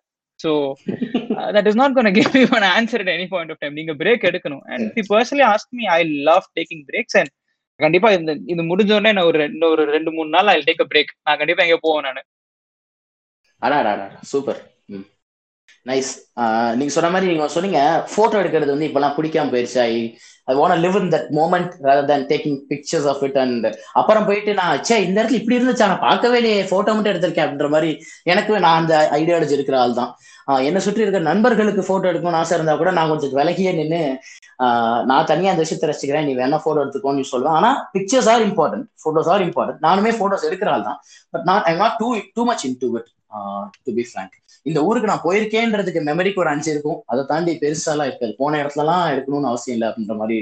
So 0.45 0.53
that 1.57 1.69
is 1.71 1.81
not 1.83 1.97
gonna 1.99 2.11
give 2.19 2.37
you 2.41 2.47
an 2.59 2.69
answer 2.75 3.03
at 3.05 3.13
any 3.17 3.27
point 3.33 3.53
of 3.55 3.63
time 3.63 3.79
நீங்க 3.81 3.95
பிரேக் 4.03 4.29
எடுக்கணும். 4.31 4.65
And 4.73 4.87
the 4.99 5.05
personally 5.13 5.47
ask 5.53 5.73
me 5.81 5.87
I 5.99 6.01
love 6.31 6.47
taking 6.59 6.85
breaks 6.91 7.19
and 7.23 7.33
கண்டிப்பா 7.81 8.09
இந்த 8.19 8.33
இது 8.53 8.63
முடிஞ்ச 8.71 8.91
உடனே 8.99 9.13
நான் 9.17 9.29
ஒரு 9.31 9.39
ரெண்டு 9.45 9.67
ஒரு 9.73 9.85
ரெண்டு 9.97 10.11
மூணு 10.17 10.31
நாள் 10.37 10.53
ஐ 10.53 10.59
டேக் 10.69 10.85
அ 10.85 10.89
பிரேக் 10.93 11.11
நான் 11.27 11.41
கண்டிப்பா 11.41 11.65
எங்க 11.67 11.79
போவேன் 11.87 12.07
நான். 12.09 12.23
அடா 13.63 13.95
சூப்பர் 14.33 14.61
நைஸ் 15.89 16.11
நீங்க 16.79 16.93
சொன்ன 16.95 17.09
மாதிரி 17.15 17.29
நீங்க 17.31 17.47
சொன்னீங்க 17.55 17.81
போட்டோ 18.13 18.37
எடுக்கிறது 18.43 18.73
வந்து 18.75 18.87
இப்பெல்லாம் 18.89 19.17
பிடிக்காம 19.17 19.51
போயிருச்சு. 19.55 19.81
I 19.89 19.93
I 20.49 20.55
want 20.59 20.83
live 20.85 20.97
in 21.01 21.11
that 21.15 21.29
moment 21.39 21.73
rather 21.89 22.09
than 22.11 22.25
taking 22.31 22.57
pictures 22.71 23.09
of 23.13 23.23
it 23.27 23.39
and 23.43 23.67
அப்புறம் 24.01 24.27
போயிட்டு 24.29 24.53
நான் 24.61 24.83
சே 24.89 24.97
இந்த 25.07 25.17
இடத்துல 25.21 25.41
இப்படி 25.41 25.59
இருந்துச்சா? 25.59 25.89
நான் 25.91 26.05
பார்க்கவே 26.09 26.39
இல்லையே 26.41 26.63
போட்டோ 26.73 26.95
மட்டும் 26.95 27.13
எடுத்திருக்கேன் 27.13 27.47
அப்படின்ற 27.47 27.71
மாதிரி 27.75 27.91
எனக்கு 28.33 28.53
நான் 28.67 28.81
அந்த 28.83 28.95
ஐடியாலஜி 29.21 29.57
இருக்கிற 29.59 29.79
ஆள் 29.83 29.99
தான் 30.01 30.13
என்னை 30.69 30.81
சுற்றி 30.87 31.03
இருக்கிற 31.05 31.25
நண்பர்களுக்கு 31.31 31.83
போட்டோ 31.89 32.09
எடுக்கணும்னு 32.11 32.41
ஆசை 32.43 32.57
இருந்தா 32.59 32.75
கூட 32.83 32.91
நான் 32.99 33.11
கொஞ்சம் 33.13 33.35
விலகியே 33.41 33.73
நின்று 33.81 34.03
நான் 35.11 35.29
தனியா 35.33 35.53
அந்த 35.53 35.65
விஷயத்தை 35.65 35.89
ரசிக்கிறேன் 35.91 36.29
நீ 36.29 36.35
வேணா 36.43 36.59
போட்டோ 36.67 36.83
எடுத்துக்கோன்னு 36.85 37.33
சொல்லுவேன். 37.33 37.57
ஆனா 37.61 37.73
pictures 37.95 38.31
are 38.35 38.45
important 38.49 38.87
photos 39.05 39.31
are 39.35 39.45
important 39.49 39.83
நானுமே 39.89 40.13
போட்டோஸ் 40.21 40.47
எடுக்கிறாள் 40.51 40.87
தான். 40.89 40.99
பட் 41.35 41.47
நான் 41.51 41.63
I 41.71 41.75
not 41.83 41.99
too 42.03 42.09
too 42.39 42.45
much 42.51 42.65
into 42.83 42.91
it 43.01 43.11
to 43.87 43.93
be 43.99 44.05
frank 44.11 44.35
இந்த 44.67 44.81
ஊருக்கு 44.89 45.11
நான் 45.11 45.25
போயிருக்கேன்றதுக்கு 45.25 46.01
மெமரிக்கு 46.09 46.41
ஒரு 46.43 46.51
அஞ்சு 46.53 46.69
இருக்கும். 46.75 46.99
அதை 47.13 47.23
தாண்டி 47.31 47.53
பெருசாலாம் 47.63 48.09
இருக்காது 48.11 48.35
போன 48.43 48.59
இடத்துலலாம் 48.63 49.03
எடுக்கணும்னு 49.15 49.51
அவசியம் 49.51 49.77
இல்லை 49.77 49.89
அப்படின்ற 49.89 50.15
மாதிரி 50.21 50.39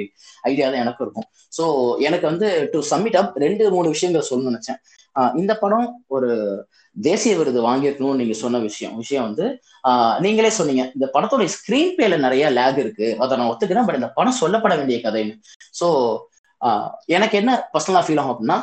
ஐடியா 0.51 0.67
தான் 0.73 0.83
எனக்கும் 0.85 1.07
இருக்கும். 1.07 1.27
ஸோ 1.57 1.65
எனக்கு 2.09 2.27
வந்து 2.31 2.49
டு 2.75 2.81
சம்மிட் 2.93 3.19
அப் 3.21 3.35
ரெண்டு 3.45 3.65
மூணு 3.77 3.89
விஷயங்கள் 3.95 4.29
சொல்லணும்னு 4.29 4.53
நினைச்சேன். 4.53 4.81
இந்த 5.41 5.53
படம் 5.63 5.89
ஒரு 6.17 6.31
தேசிய 6.97 7.35
விருது 7.39 7.61
வாங்கியிருக்கணும்னு 7.69 8.21
நீங்க 8.23 8.35
சொன்ன 8.43 8.61
விஷயம் 8.69 8.97
விஷயம் 9.03 9.27
வந்து 9.29 9.47
நீங்களே 10.25 10.51
சொன்னீங்க. 10.59 10.83
இந்த 10.97 11.07
படத்தோட 11.15 11.45
ஸ்கிரீன் 11.55 11.95
பேல 11.99 12.19
நிறைய 12.27 12.51
லேக் 12.59 12.81
இருக்கு. 12.83 13.07
அதை 13.23 13.39
நான் 13.39 13.51
ஒத்துக்கிறேன். 13.53 13.87
பட் 13.89 14.01
இந்த 14.01 14.11
படம் 14.19 14.41
சொல்லப்பட 14.43 14.75
வேண்டிய 14.81 14.99
கதைன்னு. 15.07 15.35
ஸோ 15.81 15.89
எனக்கு 17.15 17.37
என்ன 17.39 17.53
பர்சனலா 17.75 18.03
ஃபீல் 18.07 18.21
ஆகும் 18.23 18.33
அப்படின்னா 18.33 18.57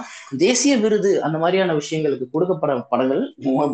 தேசிய 0.44 0.74
விருது 0.84 1.10
அந்த 1.28 1.38
மாதிரியான 1.42 1.74
விஷயங்களுக்கு 1.80 2.26
கொடுக்கப்பட 2.34 2.76
படங்கள் 2.92 3.24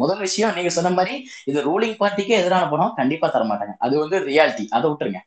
முதல் 0.03 0.23
விஷயம் 0.27 0.55
நீங்க 0.57 0.71
சொன்ன 0.77 0.93
மாதிரி 0.99 1.15
இது 1.49 1.59
ரூலிங் 1.67 1.97
பார்ட்டிக்கே 1.99 2.39
எதிரான 2.41 2.69
படம் 2.71 2.95
கண்டிப்பா 2.99 3.27
தர 3.35 3.45
மாட்டாங்க 3.51 3.75
அது 3.87 3.95
வந்து 4.03 4.19
ரியாலிட்டி 4.29 4.65
அதை 4.77 4.85
விட்டுருங்க. 4.89 5.21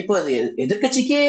இப்போ 0.00 0.12
அது 0.20 0.32
எதிர்கட்சிக்கே 0.64 1.20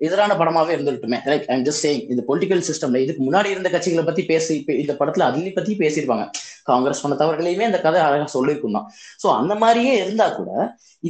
எதிரான 0.00 0.34
படமாவே 0.40 0.72
இருந்துட்டுமே 0.76 1.18
லைக் 1.30 1.44
ஐம் 1.54 1.64
ஜஸ்ட் 1.68 1.84
சேயிங் 1.84 2.02
இந்த 2.12 2.22
பொலிட்டிக்கல் 2.28 2.62
சிஸ்டம்ல 2.68 3.00
இதுக்கு 3.04 3.22
முன்னாடி 3.28 3.48
இருந்த 3.54 3.68
கட்சிகளை 3.74 4.04
பத்தி 4.04 4.22
பேசி 4.24 4.54
இந்த 4.82 4.92
படத்துல 5.00 5.26
அதுலயும் 5.28 5.58
பத்தி 5.58 5.74
பேசியிருப்பாங்க. 5.84 6.24
காங்கிரஸ் 6.70 7.02
பண்ண 7.02 7.14
தவறுகளையுமே 7.22 7.68
இந்த 7.70 7.80
கதை 7.80 8.00
அழகா 8.00 8.26
சொல்லியிருக்கும் 8.34 8.76
தான் 8.78 8.88
ஸோ 9.22 9.26
அந்த 9.40 9.54
மாதிரியே 9.62 9.94
இருந்தா 10.04 10.26
கூட 10.28 10.50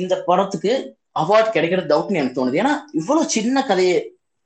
இந்த 0.02 0.14
படத்துக்கு 0.28 0.72
அவார்ட் 1.22 1.54
கிடைக்கிற 1.56 1.82
டவுட்னு 1.92 2.20
எனக்கு 2.22 2.38
தோணுது. 2.38 2.60
ஏன்னா 2.62 2.72
இவ்வளவு 3.00 3.32
சின்ன 3.36 3.62
கதையை 3.70 3.96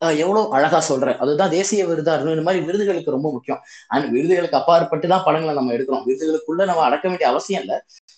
எவ்வளவு 0.00 0.42
அழகா 0.56 0.78
சொல்றேன். 0.90 1.18
அதுதான் 1.22 1.50
தேசிய 1.56 1.80
விருதா 1.88 2.12
இருக்கும் 2.14 2.36
இந்த 2.36 2.44
மாதிரி 2.46 2.60
விருதுகளுக்கு 2.68 3.16
ரொம்ப 3.16 3.28
முக்கியம். 3.34 3.60
அண்ட் 3.94 4.06
விருதுகளுக்கு 4.14 4.58
அப்பாற்பட்டு 4.60 5.06
தான் 5.12 5.24
படங்களை 5.26 5.54
நம்ம 5.58 5.72
எடுக்கிறோம். 5.76 6.04
விருதுகளுக்குள்ள 6.08 6.64
நம்ம 6.70 6.84
அடக்க 6.88 7.04
வேண்டிய 7.08 7.28
அவசியம் 7.32 7.62
இல்லை. 7.64 7.76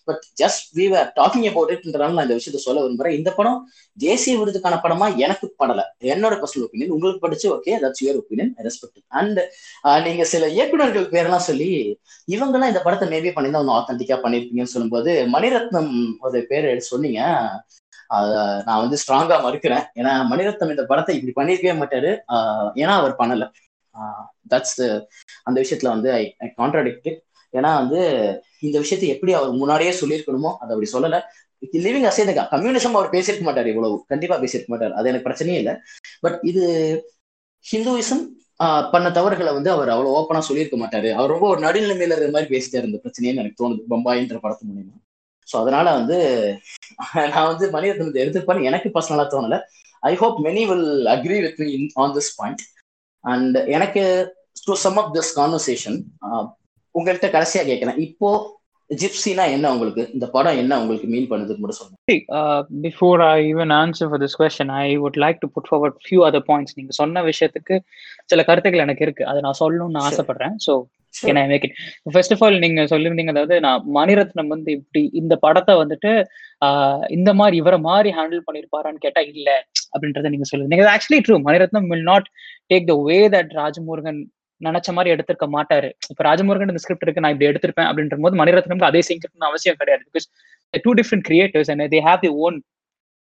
But 0.08 0.22
just 0.42 0.64
we 0.78 0.84
are 1.00 1.10
talking 1.18 1.46
about 1.50 1.72
இட்ன்றனால 1.74 2.14
நான் 2.16 2.26
இந்த 2.28 2.36
விஷயத்த 2.38 2.60
சொல்ல 2.66 2.84
விரும்புறேன். 2.84 3.16
இந்த 3.18 3.30
படம் 3.38 3.58
தேசிய 3.98 4.34
விருதுக்கான 4.40 4.78
படமா 4.84 5.08
எனக்கு 5.24 5.48
படல. 5.62 5.80
என்னோட 6.12 6.34
பர்சனல் 6.42 6.66
ஒப்பீனியன் 6.66 6.94
உங்களுக்கு 6.96 7.24
படிச்சு 7.26 7.46
okay 7.56 7.74
that's 7.84 8.04
your 8.04 8.20
opinion 8.22 8.52
respect 8.68 9.02
and 9.20 9.40
நீங்க 10.06 10.24
சில 10.34 10.48
இயக்குநர்கள் 10.56 11.12
பேரெல்லாம் 11.14 11.46
சொல்லி 11.50 11.70
இவங்கெல்லாம் 12.36 12.72
இந்த 12.74 12.82
படத்தை 12.86 13.08
மேபி 13.14 13.32
பண்ணியிருந்தா 13.36 13.62
ஒன்று 13.64 13.78
ஆத்தன்டிக்கா 13.78 14.18
பண்ணிருப்பீங்கன்னு 14.24 14.74
சொல்லும்போது 14.76 15.14
மணிரத்னம் 15.36 15.94
ஒரு 16.26 16.40
பேர் 16.50 16.68
சொன்னீங்க. 16.92 17.22
நான் 18.68 18.82
வந்து 18.84 18.96
ஸ்ட்ராங்கா 19.02 19.36
மறுக்கிறேன். 19.46 19.84
ஏன்னா 20.00 20.12
மணிரத்னம் 20.32 20.72
இந்த 20.74 20.84
படத்தை 20.90 21.14
இப்படி 21.18 21.34
பண்ணிருக்கவே 21.38 21.74
மாட்டாரு. 21.82 22.10
ஏன்னா 22.82 22.94
அவர் 23.02 23.14
பண்ணல. 23.20 23.46
தட்ஸ் 24.52 24.82
அந்த 25.48 25.56
விஷயத்துல 25.62 25.92
வந்து 25.94 26.10
ஐ 26.20 26.24
ஐ 26.44 26.48
கான்ட்ராடிக்ட் 26.60 27.10
ஏன்னா 27.52 27.70
வந்து 27.80 28.00
இந்த 28.66 28.76
விஷயத்தை 28.84 29.08
எப்படி 29.14 29.32
அவர் 29.38 29.50
முன்னாடியே 29.62 29.92
சொல்லியிருக்கணுமோ 30.00 30.50
அதை 30.62 30.70
அப்படி 30.74 30.90
சொல்லல. 30.96 31.18
லிவிங் 31.86 32.06
அசேதகா 32.10 32.44
கம்யூனிசம் 32.52 32.96
அவர் 32.98 33.12
பேசியிருக்க 33.14 33.44
மாட்டார் 33.48 33.68
இவ்வளவு. 33.72 33.96
கண்டிப்பா 34.12 34.36
பேசியிருக்க 34.44 34.70
மாட்டார். 34.74 34.94
அது 34.98 35.10
எனக்கு 35.10 35.28
பிரச்சனையே 35.28 35.58
இல்லை. 35.62 35.74
பட் 36.24 36.38
இது 36.50 36.62
ஹிந்துவிசம் 37.64 38.24
பண்ண 38.94 39.06
தவறுகளை 39.18 39.52
வந்து 39.58 39.70
அவர் 39.74 39.92
அவ்வளவு 39.94 40.16
ஓப்பனா 40.18 40.40
சொல்லியிருக்க 40.48 40.76
மாட்டாரு. 40.82 41.08
அவர் 41.18 41.32
ரொம்ப 41.34 41.46
ஒரு 41.52 41.60
நடுநிலைமையில 41.66 42.16
இருந்த 42.16 42.34
மாதிரி 42.36 42.50
பேசிட்டாரு 42.54 42.88
இந்த 42.90 42.98
பிரச்சனைன்னு 43.04 43.42
எனக்கு 43.42 43.60
தோணுது. 43.62 43.82
பம்பாயின்ற 43.92 44.38
படத்து 44.44 44.68
மூலியமா. 44.70 44.96
ஸோ 45.48 45.54
அதனால 45.62 45.86
வந்து 45.98 46.18
நான் 47.32 47.50
வந்து 47.50 47.66
மணிரத்னத்தை 47.74 48.22
எடுத்துப்பான்னு 48.24 48.68
எனக்கு 48.70 48.88
பர்சனலா 48.96 49.26
தோணல. 49.34 49.58
I 50.02 50.12
hope 50.22 50.38
many 50.46 50.62
will 50.70 50.88
agree 51.14 51.38
with 51.44 51.60
me 51.62 51.68
on 52.04 52.14
this 52.16 52.32
point 52.38 52.62
and 53.24 53.56
எனக்கு 53.76 54.02
to 54.66 54.74
sum 54.86 54.98
of 55.02 55.12
this 55.18 55.32
conversation 55.40 55.98
உங்கள்கிட்ட 56.94 57.28
கடைசியா 57.36 57.62
கேட்கிறேன். 57.68 58.00
இப்போ 58.08 58.30
ஜிப்சினா 58.90 59.44
என்ன 59.56 59.66
உங்களுக்கு? 59.74 60.02
இந்த 60.14 60.26
படம் 60.34 60.58
என்ன 60.62 60.78
உங்களுக்கு 60.80 61.06
மீன் 61.12 61.28
பண்ணுது 61.30 61.54
மட்டும் 61.60 61.78
சொல்லுங்க. 61.78 61.98
Before 62.86 63.20
I 63.26 63.36
even 63.52 63.72
answer 63.82 64.08
for 64.10 64.22
this 64.24 64.36
question 64.40 64.72
I 64.80 64.86
would 65.04 65.18
like 65.24 65.38
to 65.44 65.48
put 65.54 65.68
forward 65.70 65.96
few 66.06 66.20
other 66.28 66.44
points 66.50 66.76
நீங்க 66.78 66.92
சொன்ன 67.00 67.22
விஷயத்துக்கு 67.30 67.76
சில 68.32 68.42
கருத்துக்கள் 68.48 68.84
எனக்கு 68.86 69.04
இருக்கு. 69.06 69.24
அதை 69.30 69.40
நான் 69.46 69.60
சொல்லணும்னு 69.62 70.02
ஆசைப்படுறேன். 70.08 70.56
So 70.66 70.74
can 71.14 71.40
I 71.42 71.46
make 71.52 71.64
it 71.68 71.76
first 72.14 72.34
of 72.34 72.42
all 72.44 72.58
நீங்க 72.64 72.82
சொல்லியிருந்தீங்க 72.92 73.32
அதாவது 73.34 73.56
நான் 73.66 73.86
மணிரத்னம் 73.98 74.52
வந்து 74.54 74.70
இப்படி 74.78 75.02
இந்த 75.22 75.34
படத்தை 75.46 75.74
வந்துட்டு 75.82 76.12
இந்த 77.16 77.30
மாதிரி 77.40 77.56
இவரை 77.62 77.78
மாதிரி 77.88 78.10
ஹேண்டில் 78.18 78.46
பண்ணிருப்பாரான்னு 78.48 79.02
கேட்டா 79.06 79.22
இல்ல 79.32 79.48
அப்படின்றத 79.94 80.30
நீங்க 80.34 80.48
சொல்லுங்க 80.52 80.92
actually 80.94 81.22
true 81.28 81.38
Maniratnam 81.48 81.88
will 81.92 82.08
not 82.12 82.28
take 82.72 82.88
the 82.92 82.96
way 83.08 83.18
that 83.36 83.52
Rajamurugan 83.62 84.20
நினைச்ச 84.60 84.90
மாதிரி 84.96 85.12
எடுத்திருக்க 85.14 85.46
மாட்டாரு. 85.54 85.88
இப்ப 86.10 86.24
ராஜமுருகன் 86.28 86.70
இந்த 86.72 86.82
ஸ்கிரிப்ட் 86.82 87.06
இருக்கு 87.06 87.22
நான் 87.24 87.32
இப்படி 87.34 87.48
எடுத்திருப்பேன் 87.50 87.88
அப்படின்ற 87.90 88.16
போது 88.24 88.36
மணிரத்னம்க்கு 88.40 88.88
அதே 88.90 89.00
சிங்கிறதுன்னு 89.08 89.48
அவசியம் 89.50 89.78
கிடையாது. 89.80 90.02
Because 90.08 90.26
two 90.84 90.92
different 91.00 91.24
creators 91.28 91.70
and 91.72 91.84
they 91.94 92.00
have 92.08 92.20
the 92.26 92.30
own 92.44 92.56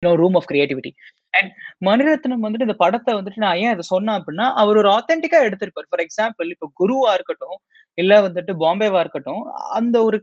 no 0.03 0.11
room 0.21 0.37
of 0.39 0.51
creativity 0.51 0.91
and 1.35 1.51
Maniratnam 1.87 2.45
வந்துட்டு 2.45 2.67
இந்த 2.67 2.77
படத்தை 2.85 3.13
வந்துட்டு 3.17 3.43
நான் 3.45 3.59
ஏன் 3.65 3.73
அதை 3.73 3.85
சொன்னேன் 3.91 4.17
அப்படின்னா 4.19 4.47
அவர் 4.63 4.79
ஒரு 4.81 4.89
ஆத்தென்டிக்கா 4.95 5.39
எடுத்திருப்பார். 5.49 5.89
ஃபார் 5.91 6.03
எக்ஸாம்பிள் 6.07 6.49
இப்போ 6.55 6.67
குருவா 6.81 7.11
இருக்கட்டும் 7.19 7.59
இல்ல 7.99 8.13
வந்துட்டு 8.27 8.53
பாம்பேவா 8.63 9.01
இருக்கட்டும் 9.05 9.43
அந்த 9.79 9.97
ஒரு 10.07 10.19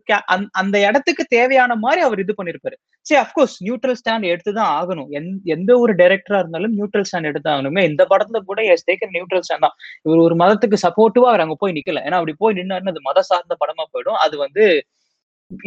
அந்த 0.62 0.76
இடத்துக்கு 0.88 1.24
தேவையான 1.36 1.72
மாதிரி 1.84 2.02
அவர் 2.08 2.24
இது 2.24 2.34
பண்ணிருப்பாரு. 2.40 2.76
சரி 3.06 3.20
அப்கோர்ஸ் 3.24 3.56
நியூட்ரல் 3.66 3.98
ஸ்டாண்ட் 4.02 4.30
எடுத்துதான் 4.32 4.72
ஆகணும். 4.80 5.10
எந்த 5.56 5.72
ஒரு 5.84 5.94
டைரக்டரா 6.02 6.40
இருந்தாலும் 6.44 6.76
நியூட்ரல் 6.78 7.08
ஸ்டாண்ட் 7.10 7.30
எடுத்து 7.32 7.50
ஆகணுமே. 7.54 7.84
இந்த 7.92 8.06
படத்துல 8.12 8.42
கூட 8.50 8.62
எஸ் 8.74 8.88
டேக்கன் 8.90 9.14
நியூட்ரல் 9.18 9.46
ஸ்டாண்ட் 9.48 9.66
தான். 9.68 9.76
இவர் 10.06 10.26
ஒரு 10.28 10.38
மதத்துக்கு 10.44 10.80
சப்போர்ட்டிவா 10.86 11.30
அவர் 11.34 11.46
அங்க 11.46 11.58
போய் 11.64 11.78
நிக்கல. 11.80 12.02
ஏன்னா 12.08 12.20
அப்படி 12.22 12.36
போய் 12.44 12.58
நின்னாருன்னு 12.62 12.94
அது 12.96 13.08
மத 13.10 13.26
சார்ந்த 13.32 13.58
படமா 13.64 13.86
போயிடும். 13.94 14.20
அது 14.26 14.38
வந்து 14.46 14.66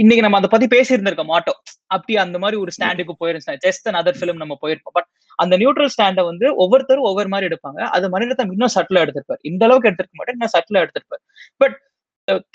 இன்னைக்கு 0.01 0.23
நம்ம 0.24 0.39
அதை 0.40 0.48
பத்தி 0.52 0.66
பேசியிருந்திருக்க 0.74 1.24
மாட்டோம். 1.31 1.59
அப்படி 1.94 2.15
அந்த 2.24 2.36
மாதிரி 2.43 2.57
ஒரு 2.62 2.70
ஸ்டாண்டுக்கு 2.77 3.15
போயிருந்தேன் 3.23 3.61
ஜஸ்ட் 3.66 3.86
அன் 3.90 3.98
அதர் 4.01 4.19
ஃபிலிம் 4.19 4.40
நம்ம 4.43 4.55
போயிருப்போம். 4.62 4.94
பட் 4.98 5.09
அந்த 5.39 5.55
நியூட்ரல் 5.62 5.93
ஸ்டாண்டை 5.94 6.23
வந்து 6.31 6.47
ஒவ்வொருத்தரும் 6.62 7.07
ஒவ்வொரு 7.11 7.28
மாதிரி 7.35 7.48
எடுப்பாங்க. 7.51 7.81
அது 7.97 8.09
மனிதத்தம் 8.15 8.51
இன்னும் 8.55 8.74
சட்டில 8.77 9.02
எடுத்திருப்பார். 9.05 9.40
இந்த 9.51 9.65
அளவுக்கு 9.69 9.89
எடுத்திருக்க 9.90 10.19
மாட்டேன் 10.20 10.36
இன்னும் 10.39 10.55
சட்டில 10.57 10.82
எடுத்திருப்பார். 10.85 11.23
But 11.62 11.77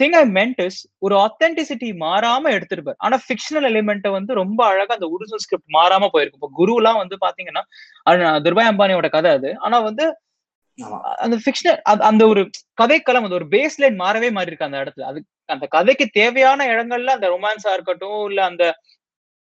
thing 0.02 0.15
I 0.19 0.23
meant 0.38 0.60
is 0.65 0.80
ஒரு 1.06 1.15
ஆத்தென்டிசிட்டி 1.23 1.89
மாறாம 2.03 2.52
எடுத்திருப்பார். 2.57 2.99
ஆனா 3.06 3.15
ஃபிக்ஷனல் 3.26 3.68
எலிமெண்ட்டை 3.72 4.11
வந்து 4.18 4.31
ரொம்ப 4.41 4.61
அழகா 4.72 4.93
அந்த 4.97 5.10
ஒரிஜினல் 5.15 5.43
ஸ்கிரிப்ட் 5.45 5.76
மாறாம 5.77 6.10
போயிருக்கும் 6.14 6.41
இப்போ 6.41 6.52
குரு 6.60 6.76
எல்லாம் 6.81 7.02
வந்து 7.03 7.18
பாத்தீங்கன்னா 7.26 7.64
துர்பாய் 8.45 8.72
அம்பானியோட 8.73 9.10
கதை 9.18 9.31
அது. 9.39 9.52
ஆனா 9.68 9.80
வந்து 9.89 10.06
அந்த 11.23 11.35
ஃபிக்ஷனல் 11.43 11.77
அந்த 12.10 12.23
ஒரு 12.31 12.41
கதைக்களம் 12.81 13.26
அந்த 13.27 13.38
ஒரு 13.39 13.47
பேஸ் 13.53 13.77
லைன் 13.81 14.02
மாறவே 14.02 14.30
மாறி 14.38 14.49
இருக்கு 14.52 14.68
அந்த 14.68 14.80
இடத்துல. 14.84 15.06
அது 15.11 15.19
அந்த 15.49 15.65
கதைக்கு 15.76 16.06
தேவையான 16.19 16.65
இடங்கள்ல 16.73 17.15
அந்த 17.18 17.27
ரொமான்ஸா 17.35 17.73
இருக்கட்டும் 17.77 18.22
இல்ல 18.30 18.41
அந்த 18.52 18.64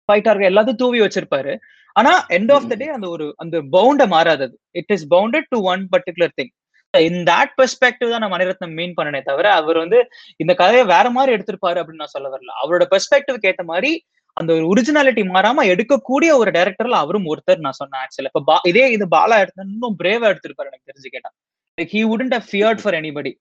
ஃபைட்டா 0.09 0.31
இருக்க 0.33 0.53
எல்லாத்தையும் 0.53 0.83
தூவி 0.83 1.01
வச்சிருப்பாரு. 1.03 1.53
ஆனா 1.97 2.13
எண்ட் 2.37 2.53
ஆஃப் 2.57 2.69
த 2.71 2.75
டே 2.83 2.89
அந்த 2.97 3.07
ஒரு 3.15 3.27
அந்த 3.37 3.57
பவுண்ட 3.77 4.05
மாறாது 4.15 4.47
it 4.81 4.93
is 4.97 5.07
bounded 5.15 5.49
to 5.55 5.59
one 5.73 5.83
particular 5.95 6.35
thing 6.41 6.53
in 6.95 7.21
that 7.31 7.53
perspective 7.61 8.13
தான் 8.13 8.23
நான் 8.25 8.35
மணிரத்னம் 8.35 8.75
மீன் 8.79 8.95
பண்ணனே 8.99 9.21
தவிர 9.29 9.47
அவர் 9.61 9.79
வந்து 9.83 9.99
இந்த 10.41 10.53
கதையை 10.63 10.85
வேற 10.95 11.07
மாதிரி 11.17 11.35
எடுத்திருப்பாரு 11.37 11.81
அப்படின்னு 11.81 12.03
நான் 12.05 12.15
சொல்ல 12.17 12.31
வரல. 12.35 12.53
அவரோட 12.63 12.87
பெர்ஸ்பெக்டிவ்க்கு 12.95 13.51
ஏத்த 13.53 13.65
மாதிரி 13.73 13.93
அந்த 14.37 14.51
ஒரு 14.57 14.65
ஒரிஜினாலிட்டி 14.73 15.23
மாறாம 15.31 15.65
எடுக்கக்கூடிய 15.73 16.31
ஒரு 16.41 16.51
டேரக்டர்ல 16.57 16.99
அவரும் 17.03 17.29
ஒருத்தர் 17.33 17.65
நான் 17.67 17.79
சொன்னேன் 17.81 18.03
ஆக்சுவலா 18.03 18.31
இப்ப 18.33 18.59
இதே 18.71 18.85
இது 18.97 19.07
பாலா 19.15 19.39
எடுத்த 19.45 19.67
இன்னும் 19.69 19.97
பிரேவா 20.01 20.31
எடுத்திருப்பாரு 20.33 20.71
எனக்கு 20.71 20.91
தெரிஞ்சு 20.91 21.11
கேட்டா. 21.15 21.31
Like 21.79 21.93
he 21.95 22.03
wouldn't 22.11 22.35
have 22.37 22.49
feared 22.51 22.83
for 22.83 22.97
anybody 23.01 23.33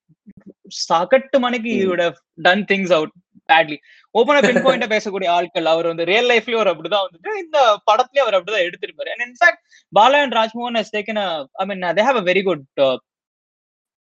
சகட்டு 0.81 1.37
மணிக்கு 1.45 1.71
he 1.73 1.85
would 1.91 2.03
have 2.05 2.17
done 2.45 2.63
things 2.71 2.93
out 2.97 3.13
badly 3.49 3.77
ஓபனா 4.15 4.39
பின் 4.43 4.61
பாயிண்டா 4.65 4.87
பேசக்கூடிய 4.93 5.29
ஆட்கள் 5.35 5.69
அவர் 5.73 5.89
வந்து 5.91 6.03
ரியல் 6.11 6.29
லைஃப்லயும் 6.31 6.59
அவர் 6.59 6.71
அப்படிதான் 6.73 7.05
வந்துட்டு 7.05 7.31
இந்த 7.43 7.57
படத்துலயும் 7.89 8.25
அவர் 8.25 8.37
அப்படிதான் 8.37 8.65
எடுத்திருப்பாரு. 8.67 9.09
And 9.13 9.25
in fact 9.27 9.61
Bala 9.93 10.19
and 10.25 10.37
Rajmohan 10.39 10.79
has 10.79 10.93
taken 10.97 11.21
I 11.61 11.67
mean 11.71 11.85
they 11.99 12.05
have 12.07 12.19
a 12.21 12.27
very 12.29 12.43
good 12.49 12.63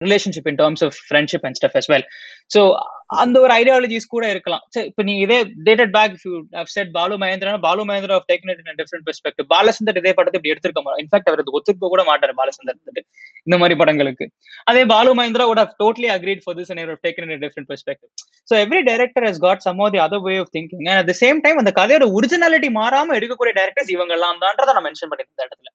relationship 0.02 0.50
in 0.52 0.60
terms 0.62 0.84
of 0.88 0.98
friendship 1.06 1.46
and 1.48 1.58
stuff 1.60 1.78
as 1.80 1.90
well 1.92 2.06
so 2.52 2.62
அந்த 3.10 3.36
ஒரு 3.46 3.54
ஐடியாலஜிஸ் 3.60 4.12
கூட 4.14 4.26
இருக்கலாம். 4.34 4.64
சரி 4.76 4.88
இப்போ 4.92 5.04
நீங்க 5.08 5.22
இதே 5.26 5.38
dated 5.68 5.94
back 5.98 6.14
you 6.26 6.34
have 6.60 6.72
said 6.76 6.92
Balu 6.98 7.16
Mahendra 7.24 7.54
Balu 7.68 7.86
Mahendra 7.90 8.16
of 8.20 8.28
taken 8.32 8.52
in 8.54 8.80
different 8.82 9.06
perspective 9.10 9.48
Balachander 9.54 10.00
இதே 10.02 10.14
படத்தை 10.20 10.38
இப்படி 10.40 10.54
எடுத்திருக்க 10.54 10.84
மாட்டோம் 10.86 11.04
இன்ஃபேக்ட் 11.06 11.30
அவர் 11.32 11.44
ஒத்துக்க 11.60 11.92
கூட 11.96 12.04
மாட்டார் 12.12 12.34
பாலசந்தர் 12.42 13.06
இந்த 13.48 13.58
மாதிரி 13.62 13.76
படங்களுக்கு. 13.82 14.28
அதே 14.72 14.84
Balu 14.94 15.16
Mahindra 15.20 15.48
would 15.52 15.62
have 15.64 15.74
totally 15.84 16.10
agreed 16.18 16.42
for 16.46 16.54
this 16.60 16.70
and 16.72 16.82
have 16.84 17.02
taken 17.08 17.24
in 17.28 17.34
a 17.38 17.42
different 17.46 17.68
perspective. 17.72 18.12
So 18.50 18.54
every 18.64 18.82
director 18.90 19.22
has 19.30 19.38
got 19.48 19.58
some 19.68 19.80
of 19.86 19.90
the 19.96 20.02
other 20.06 20.20
way 20.28 20.38
of 20.44 20.48
thinking. 20.56 20.82
And 20.90 20.98
at 21.02 21.08
the 21.12 21.18
same 21.24 21.38
time 21.46 21.58
அந்த 21.62 21.72
கதையோட 21.80 22.06
originality 22.18 22.70
மாறாம 22.80 23.16
எடுக்கக்கூடிய 23.20 23.54
directors 23.60 23.92
இவங்க 23.96 24.14
எல்லாம் 24.18 24.40
தான்றதை 24.46 24.74
நான் 24.78 24.88
mention 24.88 25.12
பண்ணிருந்தேன் 25.12 25.36
இந்த 25.36 25.48
இடத்துல. 25.48 25.70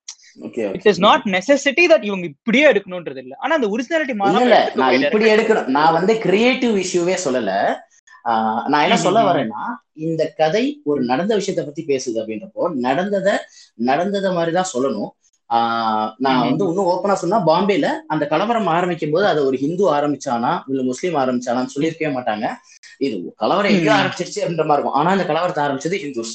It 0.78 0.88
is 0.90 1.00
not 1.06 1.24
necessity 1.36 1.84
that 1.92 2.04
இவங்க 2.08 2.24
இப்படியே 2.32 2.66
எடுக்கணும்ன்றது 2.72 3.22
இல்ல 3.24 3.34
ஆனா 3.44 3.52
அந்த 3.58 3.68
ஒரிஜினாலிட்டி 3.74 4.16
மாறாம 4.22 4.60
இப்படி 5.06 5.28
எடுக்கணும். 5.34 5.70
நான் 5.78 5.96
வந்து 5.98 6.14
கிரியேட்டிவ் 6.26 6.76
இஷ்யூவே 6.84 7.16
சொல்லல. 7.24 7.52
நான் 8.70 8.84
என்ன 8.86 8.96
சொல்ல 9.04 9.20
வரேன்னா 9.28 9.62
இந்த 10.06 10.22
கதை 10.40 10.64
ஒரு 10.84 11.00
நடந்த 11.04 11.32
விஷயத்த 11.36 11.62
பத்தி 11.64 11.82
பேசுது 11.84 12.18
அப்படின்றப்போ 12.22 12.64
நடந்தத 12.86 13.28
நடந்தத 13.90 14.32
மாதிரிதான் 14.34 14.72
சொல்லணும். 14.72 15.10
நான் 16.24 16.42
வந்து 16.42 16.66
இன்னும் 16.70 16.90
ஓப்பனா 16.90 17.14
சொன்னா 17.22 17.38
பாம்பேல 17.46 17.86
அந்த 18.06 18.24
கலவரம் 18.32 18.68
ஆரம்பிக்கும் 18.74 19.14
போது 19.14 19.24
அதை 19.26 19.40
ஒரு 19.44 19.56
ஹிந்து 19.62 19.84
ஆரம்பிச்சானா 19.94 20.52
இல்ல 20.66 20.82
முஸ்லீம் 20.82 21.16
ஆரம்பிச்சானான்னு 21.22 21.74
சொல்லியிருக்கவே 21.74 22.10
மாட்டாங்க. 22.16 22.46
இது 22.98 23.16
கலவரம் 23.36 23.76
எங்க 23.78 23.90
ஆரம்பிச்சிருச்சு 23.96 24.40
அப்படின்ற 24.42 24.66
மாதிரி 24.66 24.78
இருக்கும். 24.78 24.98
ஆனா 25.00 25.10
அந்த 25.10 25.26
கலவரத்தை 25.30 25.62
ஆரம்பிச்சது 25.66 25.98
ஹிந்துஸ். 26.04 26.34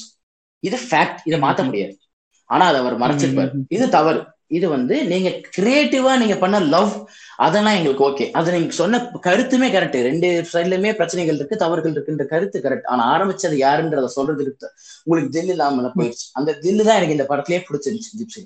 இது 0.62 0.78
ஃபேக்ட் 0.90 1.22
இதை 1.24 1.38
மாத்த 1.40 1.64
முடியாது. 1.64 1.96
ஆனா 2.50 2.64
அதை 2.66 2.80
அவர் 2.80 3.00
மறைச்சிருப்பாரு. 3.02 3.52
இது 3.68 3.86
தவறு. 3.88 4.20
இது 4.50 4.68
வந்து 4.68 4.96
நீங்க 5.04 5.28
கிரியேட்டிவா 5.56 6.18
நீங்க 6.18 6.36
பண்ண 6.38 6.60
லவ் 6.74 6.92
அதெல்லாம் 7.36 7.76
எங்களுக்கு 7.78 8.04
ஓகே 8.08 8.30
அது 8.30 8.52
நீங்க 8.54 8.76
சொன்ன 8.80 9.00
கருத்துமே 9.20 9.68
கரெக்ட் 9.74 9.98
ரெண்டு 10.08 10.28
சைட்லயுமே 10.52 10.92
பிரச்சனைகள் 10.96 11.38
இருக்கு 11.38 11.56
தவறுகள் 11.56 11.94
இருக்குன்ற 11.96 12.26
கருத்து 12.26 12.60
கரெக்ட் 12.66 12.86
ஆனா 12.86 13.04
ஆரம்பிச்சது 13.14 13.56
யாருன்றத 13.64 14.10
சொல்றதுக்கு 14.18 14.70
உங்களுக்கு 15.04 15.34
தில் 15.36 15.52
இல்லாமல 15.54 15.90
போயிடுச்சு. 15.96 16.26
அந்த 16.32 16.52
தில்லு 16.64 16.86
தான் 16.88 16.98
எனக்கு 17.00 17.16
இந்த 17.18 17.26
படத்திலேயே 17.32 17.62
பிடிச்சிருந்துச்சு 17.68 18.18
ஜிப்சி 18.20 18.42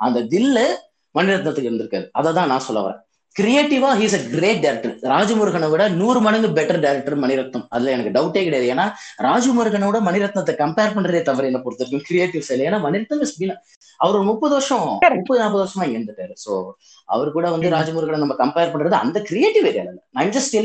அந்த 0.00 0.20
தில்லு 0.34 0.66
மணிரத்னத்துக்கு 1.14 1.70
இருந்திருக்காரு. 1.70 2.06
அதை 2.12 2.32
தான் 2.32 2.50
நான் 2.52 2.66
சொல்ல 2.68 2.80
வரேன். 2.80 3.03
கிரியேட்டிவா 3.38 3.88
ஹீஸ் 4.00 4.16
அ 4.16 4.20
கிரேட் 4.32 4.60
டேரக்டர் 4.64 4.92
ராஜமுருகனை 5.12 5.68
விட 5.70 5.84
நூறு 6.00 6.18
மடங்கு 6.24 6.48
பெட்டர் 6.58 6.78
டேரக்டர் 6.84 7.16
மணிரத்னம். 7.22 7.64
அதுல 7.74 7.90
எனக்கு 7.94 8.12
டவுட்டே 8.16 8.42
கிடையாது. 8.46 8.66
ஏன்னா 8.74 8.84
ராஜமுருகனோட 9.26 9.96
மணிரத்னத்தை 10.08 10.54
கம்பேர் 10.60 10.94
பண்றதே 10.96 11.22
தவிர 11.28 11.48
என்ன 11.50 11.60
பொறுத்த 11.64 11.82
வரைக்கும் 11.84 12.04
கிரியேட்டிவ் 12.08 12.44
சைடு 12.48 12.66
ஏன்னா 12.68 12.78
மணிரத்னம் 12.86 13.22
இஸ் 13.26 13.36
பீன் 13.40 13.54
அவர் 14.00 14.16
ஒரு 14.18 14.26
முப்பது 14.30 14.54
வருஷம் 14.56 14.84
முப்பது 15.18 15.40
நாற்பது 15.40 15.62
வருஷமா 15.64 15.84
இருந்துட்டாரு 15.94 16.34
சோ 16.44 16.52
அவர் 17.14 17.30
கூட 17.36 17.46
வந்து 17.54 17.72
ராஜமுருகனை 17.76 18.20
நம்ம 18.24 18.36
கம்பேர் 18.42 18.72
பண்றது 18.74 18.98
அந்த 19.04 19.18
கிரியேட்டிவ் 19.30 19.66
ஏரியால 19.70 19.90
இல்ல. 19.94 20.02
ஐம் 20.22 20.34
ஜஸ்ட் 20.36 20.56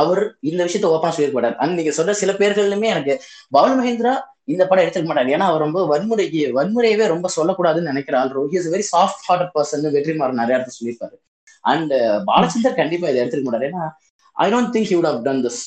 அவர் 0.00 0.22
இந்த 0.50 0.60
விஷயத்த 0.66 0.86
ஓப்பனா 0.92 1.14
சொல்லியிருப்பாரு. 1.16 1.48
அண்ட் 1.62 1.76
நீங்க 1.78 1.92
சொல்ற 1.96 2.12
சில 2.20 2.32
பேர்களுமே 2.32 2.88
எனக்கு 2.92 3.14
பவுல் 3.56 3.74
மகேந்திரா 3.78 4.14
இந்த 4.52 4.62
படம் 4.66 4.84
எடுத்துக்க 4.84 5.08
மாட்டாரு. 5.08 5.34
ஏன்னா 5.36 5.48
அவர் 5.50 5.64
ரொம்ப 5.66 5.80
வன்முறைக்கு 5.92 6.40
வன்முறையவே 6.60 7.06
ரொம்ப 7.14 7.28
சொல்லக்கூடாதுன்னு 7.36 7.90
நினைக்கிற 7.92 8.18
ஆள். 8.20 8.32
Is 8.60 8.70
very 8.74 8.86
soft 8.94 9.26
heart 9.26 9.52
person 9.58 9.92
Vetrimaaran 9.98 10.40
நிறைய 10.42 10.56
இடத்துல 10.58 10.76
சொல்லியிருப்பாரு. 10.78 11.16
அண்ட் 11.64 11.92
பாலச்சந்தர் 12.30 12.80
கண்டிப்பா 12.80 13.10
இதை 13.10 13.20
எடுத்துக்க 13.22 13.46
மாட்டாரு. 13.46 13.68
ஏன்னா 13.70 13.84
I 14.36 14.46
don't 14.54 14.72
think 14.76 14.92
you 14.94 14.98
have 15.08 15.22
done 15.28 15.42
this 15.46 15.62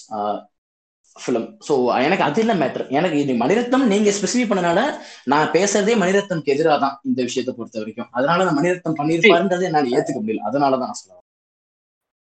film 1.16 1.48
so 1.68 1.74
எனக்கு 2.06 2.24
அது 2.28 2.40
இல்லை 2.44 2.56
மேட்டர் 2.62 2.86
எனக்கு 2.98 3.18
இது 3.24 3.34
மணிரத்னம் 3.44 3.86
நீங்க 3.92 4.10
ஸ்பெசிஃபை 4.18 4.46
பண்ணனால 4.50 4.80
நான் 5.34 5.52
பேசுறதே 5.54 5.94
மணிரத்னம்க்கு 6.02 6.54
எதிராக 6.56 6.78
தான் 6.86 6.96
இந்த 7.10 7.20
விஷயத்தை 7.28 7.54
பொறுத்த 7.60 7.78
வரைக்கும். 7.82 8.10
அதனால 8.18 8.46
நான் 8.48 8.58
மணிரத்னம் 8.60 8.98
பண்ணிருப்பாருன்றதை 9.02 9.68
என்னால 9.70 9.94
ஏத்துக்க 9.98 10.20
முடியல. 10.24 10.44
அதனால 10.50 10.78
தான் 10.82 10.90
நான் 10.92 11.02
சொல்லுவேன் 11.02 11.25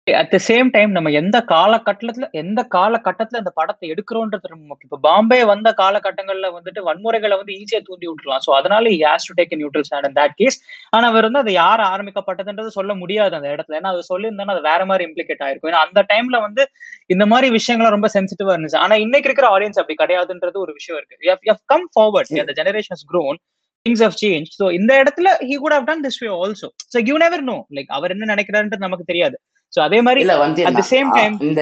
அட் 0.07 0.29
த 0.31 0.37
சேம் 0.47 0.69
டைம் 0.75 0.91
நம்ம 0.95 1.09
எந்த 1.19 1.37
காலகட்டத்துல 1.51 2.27
எந்த 2.41 2.59
காலகட்டத்துல 2.75 3.39
இந்த 3.41 3.51
படத்தை 3.59 3.85
எடுக்கிறோன்றது 3.93 4.51
ரொம்ப 4.53 4.65
முக்கியம். 4.69 4.87
இப்போ 4.89 4.99
பாம்பே 5.05 5.37
வந்த 5.51 5.69
காலகட்டங்கள்ல 5.81 6.47
வந்துட்டு 6.55 6.81
வன்முறைகளை 6.87 7.35
வந்து 7.41 7.53
ஈஸியா 7.59 7.79
தூண்டி 7.89 8.07
விட்டுலாம் 8.09 8.41
ஸோ 8.45 8.51
அதனால 8.59 8.93
has 9.03 9.27
to 9.29 9.35
take 9.39 9.53
neutral 9.59 9.85
stand 9.89 10.07
in 10.09 10.17
that 10.17 10.35
case 10.41 10.57
ஆனா 10.93 11.05
அவர் 11.11 11.27
வந்து 11.27 11.41
அது 11.43 11.53
யார் 11.59 11.83
ஆரம்பிக்கப்பட்டதுன்றது 11.91 12.71
சொல்ல 12.77 12.95
முடியாது 13.01 13.37
அந்த 13.39 13.49
இடத்துல. 13.55 13.77
ஏன்னா 13.81 13.91
அது 13.93 14.03
சொல்லியிருந்தா 14.11 14.55
அது 14.55 14.63
வேற 14.71 14.81
மாதிரி 14.91 15.05
இம்ப்ளிகேட் 15.09 15.45
ஆயிருக்கும். 15.47 15.71
ஏன்னா 15.73 15.83
அந்த 15.87 16.03
டைம்ல 16.13 16.39
வந்து 16.47 16.65
இந்த 17.09 17.27
மாதிரி 17.33 17.49
விஷயங்கள்லாம் 17.59 17.97
ரொம்ப 17.97 18.11
சென்சிட்டிவா 18.17 18.55
இருந்துச்சு. 18.55 18.81
ஆனா 18.85 18.97
இன்னைக்கு 19.05 19.29
இருக்கிற 19.31 19.49
ஆடியன்ஸ் 19.55 19.81
அப்படி 19.83 19.97
கிடையாதுன்றது 20.03 20.59
ஒரு 20.65 20.73
விஷயம் 20.79 20.99
இருக்கு. 21.01 21.55
கம் 21.71 21.87
ஃபார்வர்ட் 21.95 22.35
அந்த 22.45 22.55
generations 22.61 23.05
grown 23.13 23.39
things 23.85 24.03
have 24.05 24.17
change 24.23 24.49
so 24.57 24.65
இந்த 24.79 24.91
இடத்துல 25.01 25.29
he 25.47 25.55
could 25.61 25.75
have 25.77 25.87
done 25.87 26.03
this 26.05 26.19
way 26.23 26.27
also 26.39 26.67
so 26.93 26.97
you 27.09 27.15
never 27.23 27.45
know 27.47 27.55
like 27.77 27.89
அவர் 27.97 28.13
என்ன 28.15 28.27
நினைக்கிறாருன்றது 28.33 28.85
நமக்கு 28.87 29.09
தெரியாது. 29.11 29.37
சோ 29.73 29.79
அதே 29.87 29.99
மாதிரி 30.07 30.21
இல்ல 30.25 30.35
வந்து 30.45 30.61
அட் 30.67 30.79
தி 30.79 30.85
சேம் 30.93 31.09
டைம் 31.17 31.35
இந்த 31.49 31.61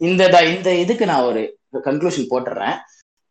இந்த 0.00 0.22
இந்த 0.54 0.70
இதுக்கு 0.82 1.04
நான் 1.10 1.28
ஒரு 1.30 1.42
கன்க்ளூஷன் 1.86 2.30
போட்டுறேன். 2.32 2.76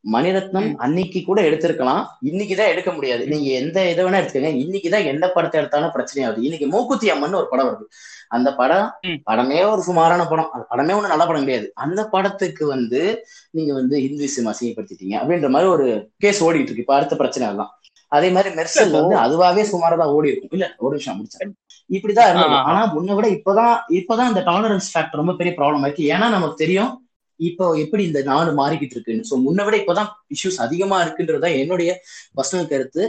மணிரத்னம் 0.03 0.67
அன்னைக்கு 0.85 1.19
கூட 1.23 1.39
எடுத்திருக்கலாம். 1.47 2.03
இன்னைக்குதான் 2.29 2.71
எடுக்க 2.73 2.89
முடியாது. 2.91 3.23
நீங்க 3.31 3.47
எந்த 3.61 3.77
இதை 3.91 4.01
வேணா 4.05 4.19
எடுத்துக்கங்க. 4.19 4.51
இன்னைக்குதான் 4.63 5.07
எந்த 5.11 5.25
படத்தை 5.35 5.57
எடுத்தாலும் 5.61 5.93
பிரச்சனையாகுது 5.95 6.45
இன்னைக்கு 6.47 6.67
மூக்குத்தி 6.73 7.07
அம்மன் 7.13 7.39
ஒரு 7.39 7.47
படம் 7.51 7.69
வருது. 7.69 7.85
அந்த 8.35 8.49
படம் 8.55 8.87
படமே 9.29 9.59
ஒரு 9.71 9.81
சுமாரான 9.87 10.21
படம். 10.31 10.49
அந்த 10.53 10.65
படமே 10.71 10.95
ஒண்ணு 10.97 11.13
நல்ல 11.13 11.25
படம் 11.27 11.45
கிடையாது. 11.45 11.67
அந்த 11.85 12.01
படத்துக்கு 12.15 12.65
வந்து 12.75 13.01
நீங்க 13.51 13.73
வந்து 13.73 13.95
ஹிந்துவிசம் 14.05 14.49
அசிங்கப்படுத்திட்டீங்க 14.53 15.17
அப்படின்ற 15.21 15.49
மாதிரி 15.55 15.69
ஒரு 15.75 15.87
கேஸ் 16.25 16.43
ஓடிட்டு 16.47 16.69
இருக்கு. 16.69 16.85
இப்ப 16.85 16.97
அடுத்த 16.99 17.17
பிரச்சனை 17.23 17.53
தான் 17.61 17.73
அதே 18.11 18.27
மாதிரி 18.35 18.49
மெர்சல் 18.57 18.97
வந்து 18.99 19.15
அதுவாவே 19.23 19.63
சுமாரா 19.71 19.95
தான் 20.01 20.13
ஓடி 20.17 20.31
இருக்கும் 20.31 20.55
இல்ல 20.57 20.67
ஒரு 20.85 20.93
விஷயம் 20.99 21.17
முடிச்சேன் 21.19 21.55
இப்படிதான் 21.89 22.29
இருந்தது. 22.29 22.55
ஆனா 22.69 22.93
உன்னை 22.93 23.13
விட 23.15 23.27
இப்பதான் 23.29 23.75
இப்பதான் 23.89 24.27
இந்த 24.27 24.41
டாலரன்ஸ் 24.41 24.89
ஃபேக்டர் 24.93 25.21
ரொம்ப 25.21 25.33
பெரிய 25.33 25.55
ப்ராப்ளம் 25.57 25.81
இருக்கு 25.81 26.03
ஏன்னா 26.13 26.29
நமக்கு 26.29 26.55
தெரியும் 26.55 26.91
இப்போ 27.39 27.77
எப்படி 27.77 28.03
இந்த 28.03 28.21
நாடு 28.21 28.51
மாறிக்கிட்டு 28.51 28.95
இருக்குன்னு. 28.95 29.27
ஸோ 29.29 29.35
முன்ன 29.37 29.63
விட 29.65 29.75
இப்பதான் 29.77 30.09
இஷ்யூஸ் 30.35 30.59
அதிகமா 30.59 31.03
இருக்குன்றதா 31.03 31.59
என்னுடைய 31.59 31.89
பர்சனல் 32.35 32.67
கருத்து. 32.67 33.03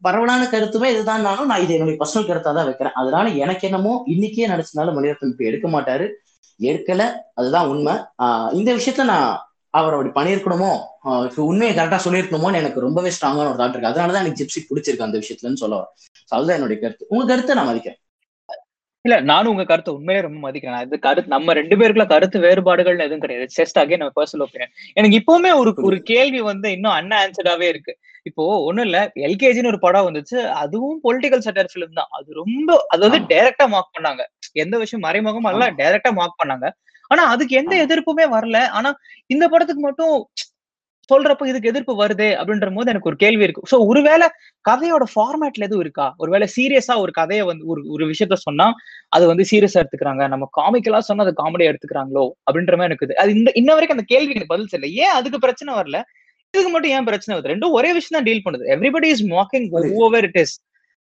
பரவலான 0.00 0.42
கருத்துமே 0.44 0.88
இதுதான். 0.90 1.20
நானும் 1.20 1.46
நான் 1.46 1.62
இது 1.62 1.72
என்னுடைய 1.74 1.96
பர்சனல் 2.02 2.28
கருத்தா 2.28 2.50
தான் 2.52 2.64
வைக்கிறேன். 2.64 2.92
அதனால 2.92 3.28
எனக்கு 3.28 3.68
என்னமோ 3.68 4.02
இன்னைக்கே 4.06 4.48
நினைச்சதுனால 4.48 4.94
மணிரத்னம் 4.96 5.32
இப்ப 5.32 5.44
எடுக்க 5.44 5.68
மாட்டாரு. 5.68 6.06
எடுக்கல. 6.60 7.02
அதுதான் 7.34 7.68
உண்மை. 7.68 7.94
ஆஹ் 8.22 8.52
இந்த 8.52 8.74
விஷயத்த 8.74 9.04
நான் 9.04 9.30
அவர் 9.74 9.94
அப்படி 9.96 10.10
பண்ணியிருக்கணுமோ? 10.18 10.70
உண்மையை 11.50 11.72
கரெக்டா 11.76 11.98
சொல்லியிருக்கணுமோன்னு 12.06 12.60
எனக்கு 12.62 12.84
ரொம்பவே 12.86 13.10
ஸ்ட்ராங்கான 13.16 13.48
ஒரு 13.52 13.58
தாட் 13.60 13.74
இருக்கு. 13.76 13.90
அதனாலதான் 13.90 14.22
எனக்கு 14.24 14.40
ஜிப்சி 14.40 14.60
பிடிச்சிருக்கு 14.68 15.06
அந்த 15.08 15.18
விஷயத்துலன்னு 15.18 15.62
சொல்ல. 15.64 15.76
So 16.28 16.36
அதுதான் 16.38 16.56
என்னுடைய 16.56 16.78
கருத்து. 16.82 17.06
உங்க 17.08 17.24
கருத்தை 17.30 17.54
நான் 17.58 17.70
மதிக்கிறேன். 17.70 17.98
இல்ல 19.04 19.14
நானும் 19.20 19.52
உங்க 19.52 19.64
கருத்தை 19.64 19.92
உண்மையிலே 19.94 20.26
ரொம்ப 20.26 20.40
மதிக்கிறேன். 20.46 20.82
இது 20.86 20.98
கருத்து 20.98 21.32
நம்ம 21.34 21.52
ரெண்டு 21.52 21.76
பேருக்குள்ள 21.76 22.04
கருத்து 22.08 22.38
வேறுபாடுகள் 22.40 22.98
எதுவும் 22.98 23.22
கிடையாது. 23.24 23.46
ஜஸ்ட் 23.56 23.78
அகைன் 23.80 24.02
நம்ம 24.02 24.14
பர்சனல் 24.18 24.44
ஒப்பீனியன் 24.46 24.72
எனக்கு 25.00 25.16
இப்பவுமே 25.20 25.50
ஒரு 25.60 25.70
ஒரு 25.88 25.96
கேள்வி 26.10 26.40
வந்து 26.50 26.68
இன்னும் 26.72 26.96
அன்ஆன்சர்டாவே 26.98 27.66
இருக்கு. 27.72 27.94
இப்போ 28.22 28.44
ஒண்ணும் 28.64 28.84
இல்ல. 28.84 28.98
எல்கேஜின்னு 29.28 29.70
ஒரு 29.72 29.78
படம் 29.78 30.06
வந்துச்சு. 30.08 30.38
அதுவும் 30.62 31.00
பொலிட்டிக்கல் 31.08 31.44
சட்டர் 31.46 31.70
ஃபிலிம் 31.72 31.98
தான். 32.00 32.10
அது 32.10 32.28
ரொம்ப 32.40 32.78
அது 32.88 33.02
வந்து. 33.08 33.34
டைரக்டா 33.34 33.66
மார்க் 33.74 33.94
பண்ணாங்க. 33.96 34.24
எந்த 34.64 34.74
விஷயம் 34.84 35.04
மறைமுகம் 35.08 35.48
அல்ல. 35.52 35.70
டைரக்டா 35.80 36.12
மார்க் 36.20 36.40
பண்ணாங்க. 36.42 36.68
ஆனா 37.12 37.22
அதுக்கு 37.34 37.54
எந்த. 37.60 37.74
எதிர்ப்புமே 37.86 38.26
வரல. 38.36 38.58
ஆனா 38.78 38.92
இந்த 39.34 39.44
படத்துக்கு 39.52 39.84
மட்டும் 39.88 40.14
சொல்றப்ப 41.10 41.46
இதுக்கு 41.50 41.70
எதிர்ப்பு 41.70 41.92
வருதே 42.00 42.28
அப்படின்ற 42.40 42.66
போது 42.74 42.90
எனக்கு 42.92 43.08
ஒரு 43.10 43.18
கேள்வி 43.22 43.44
இருக்கு. 43.46 43.62
சோ 43.70 43.76
ஒருவேளை 43.90 44.26
கதையோட 44.64 45.04
ஃபார்மேட்ல 45.12 45.66
எதுவும் 45.68 45.82
இருக்கா? 45.84 46.06
ஒருவேளை 46.22 46.46
சீரியஸா 46.56 46.94
ஒரு 47.04 47.12
கதையை 47.18 47.44
வந்து 47.48 47.64
ஒரு 47.72 47.80
ஒரு 47.94 48.04
விஷயத்த 48.10 48.36
சொன்னா 48.44 48.66
அது 49.16 49.24
வந்து 49.30 49.44
சீரியஸா 49.50 49.80
எடுத்துக்கிறாங்க. 49.82 50.22
நம்ம 50.34 50.48
காமிக்கலா 50.58 51.00
சொன்னா 51.08 51.24
அது 51.26 51.34
காமெடியா 51.42 51.70
எடுத்துக்கிறாங்களோ? 51.72 52.24
அப்படின்ற 52.46 52.76
மாதிரி 52.80 52.92
இருக்குது 52.92 53.16
அது 53.22 53.32
இந்த 53.38 53.52
இன்ன 53.60 53.70
வரைக்கும் 53.76 53.98
அந்த 53.98 54.06
கேள்விக்கு 54.12 54.38
எனக்கு 54.38 54.54
பதில் 54.54 54.72
தெரியல 54.74 54.90
ஏன் 55.04 55.16
அதுக்கு 55.18 55.40
பிரச்சனை 55.46 55.72
வரல? 55.80 56.00
இதுக்கு 56.54 56.72
மட்டும் 56.74 56.94
ஏன் 56.96 57.08
பிரச்சனை 57.10 57.32
வருது? 57.34 57.52
ரெண்டும் 57.54 57.76
ஒரே 57.78 57.90
விஷயம் 57.98 58.16
தான் 58.18 58.28
டீல் 58.28 58.44
பண்ணுது. 58.46 58.64
Everybody 58.76 59.10
is 59.14 59.24
mocking. 59.34 59.68
Over 60.04 60.26
it 60.30 60.40
is 60.44 60.54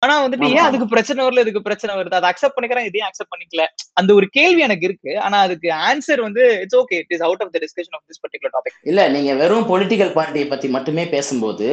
ஆனா 0.02 0.14
வந்துட்டு 0.24 0.48
ஏன். 0.50 0.66
அதுக்கு 0.66 0.86
பிரச்சனை 0.86 1.20
வரல 1.24 1.40
இதுக்கு 1.40 1.62
பிரச்சனை 1.62 1.92
வருது? 1.96 2.14
அதை 2.14 2.28
அக்செப்ட் 2.30 2.56
பண்ணிக்கிறேன் 2.56 2.84
இதையும் 2.84 3.08
அக்செப்ட் 3.08 3.32
பண்ணிக்கல. 3.34 3.62
அந்த 3.92 4.10
ஒரு 4.14 4.26
கேள்வி 4.28 4.60
எனக்கு 4.60 4.84
இருக்கு. 4.84 5.12
ஆனா 5.20 5.38
அதுக்கு 5.38 5.68
ஆன்சர் 5.88 6.20
வந்து 6.20 6.42
it's 6.60 6.76
okay 6.76 6.98
it 7.02 7.14
is 7.16 7.22
out 7.22 7.42
of 7.42 7.52
the 7.52 7.60
discussion 7.64 7.96
of 7.98 8.04
this 8.10 8.20
particular 8.24 8.54
topic 8.56 8.76
இல்ல 8.82 9.08
நீங்க 9.08 9.34
வெறும் 9.34 9.66
பொலிட்டிக்கல் 9.70 10.12
பார்ட்டியை 10.12 10.46
பத்தி 10.48 10.68
மட்டுமே 10.68 11.06
பேசும்போது 11.06 11.68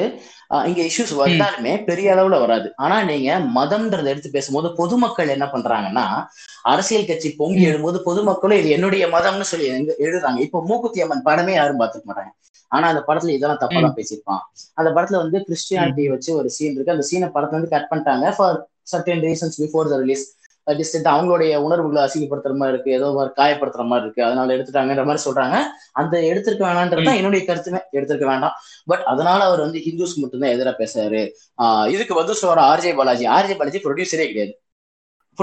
இங்க 0.70 0.82
இஷ்யூஸ் 0.90 1.14
வந்தாலுமே 1.22 1.74
பெரிய 1.90 2.08
அளவுல 2.16 2.40
வராது. 2.44 2.68
ஆனா 2.86 2.98
நீங்க 3.04 3.38
மதம்ன்றதை 3.58 4.10
எடுத்து 4.14 4.30
பேசும்போது 4.36 4.70
பொதுமக்கள் 4.80 5.34
என்ன 5.36 5.46
பண்றாங்கன்னா 5.54 6.06
அரசியல் 6.74 7.10
கட்சி 7.10 7.30
பொங்கி. 7.42 7.64
எழும்போது 7.72 7.98
பொதுமக்களும் 8.10 8.60
இது 8.62 8.70
என்னுடைய 8.78 9.06
மதம்னு 9.16 9.48
சொல்லி 9.52 9.68
எழுதுறாங்க. 10.06 10.40
இப்போ 10.48 10.62
மூக்குத்தி 10.70 11.02
அம்மன் 11.06 11.26
படமே 11.30 11.56
யாரும் 11.60 11.82
பார்த்துக்க 11.82 12.10
மாட்டாங்க. 12.12 12.34
ஆனா 12.72 12.86
அந்த 12.92 13.02
படத்துல 13.08 13.34
இதெல்லாம் 13.38 13.62
தப்பா 13.64 13.80
தான் 13.86 13.98
பேசியிருப்பான். 13.98 14.44
அந்த 14.80 14.90
படத்துல 14.96 15.20
வந்து 15.24 15.38
கிறிஸ்டியானிட்டி 15.48 16.06
வச்சு 16.14 16.32
ஒரு 16.40 16.50
சீன் 16.56 16.76
இருக்கு. 16.76 16.96
அந்த 16.96 17.06
சீனை 17.10 17.28
படத்துல 17.36 17.58
வந்து 17.60 17.74
கட் 17.76 17.90
பண்ணிட்டாங்க. 17.92 18.34
For 18.38 18.58
certain 18.92 19.24
reasons 19.28 19.60
before 19.62 19.92
the 19.94 19.98
release 20.04 20.26
டிஸ்ட் 20.72 21.04
அவங்களுடைய 21.04 21.56
உணர்வுகளை 21.56 22.04
அசிங்கப்படுத்துற 22.04 22.56
மாதிரி 22.56 22.74
இருக்கு. 22.74 22.92
ஏதோ 22.92 23.12
ஒரு 23.12 23.34
காயப்படுத்துற 23.36 23.86
மாதிரி 23.86 24.02
இருக்கு. 24.02 24.24
அதனால 24.24 24.56
எடுத்துட்டாங்கன்ற 24.56 25.06
மாதிரி 25.06 25.30
சொல்றாங்க. 25.30 25.62
அந்த 25.92 26.20
எடுத்திருக்க 26.20 26.64
வேணான்றது 26.66 27.06
தான் 27.06 27.16
என்னுடைய 27.16 27.54
கருத்துமே. 27.54 27.80
எடுத்திருக்க 27.92 28.26
வேண்டாம். 28.26 28.54
பட் 28.86 29.00
அதனால 29.00 29.44
அவர் 29.44 29.60
வந்து 29.60 29.80
ஹிந்துஸ்க்கு 29.80 30.16
மட்டும்தான் 30.16 30.50
எதிராக 30.50 30.84
பேசுறாரு. 30.84 31.32
ஆஹ் 31.62 31.88
இதுக்கு 31.88 32.14
வந்து 32.14 32.34
சொல்ற 32.34 32.60
ஆர்ஜே 32.72 32.96
பாலாஜி 32.96 33.26
ஆர்ஜே 33.26 33.58
பாலாஜி 33.58 33.78
ப்ரொடியூசரே 33.78 34.26
கிடையாது. 34.26 34.60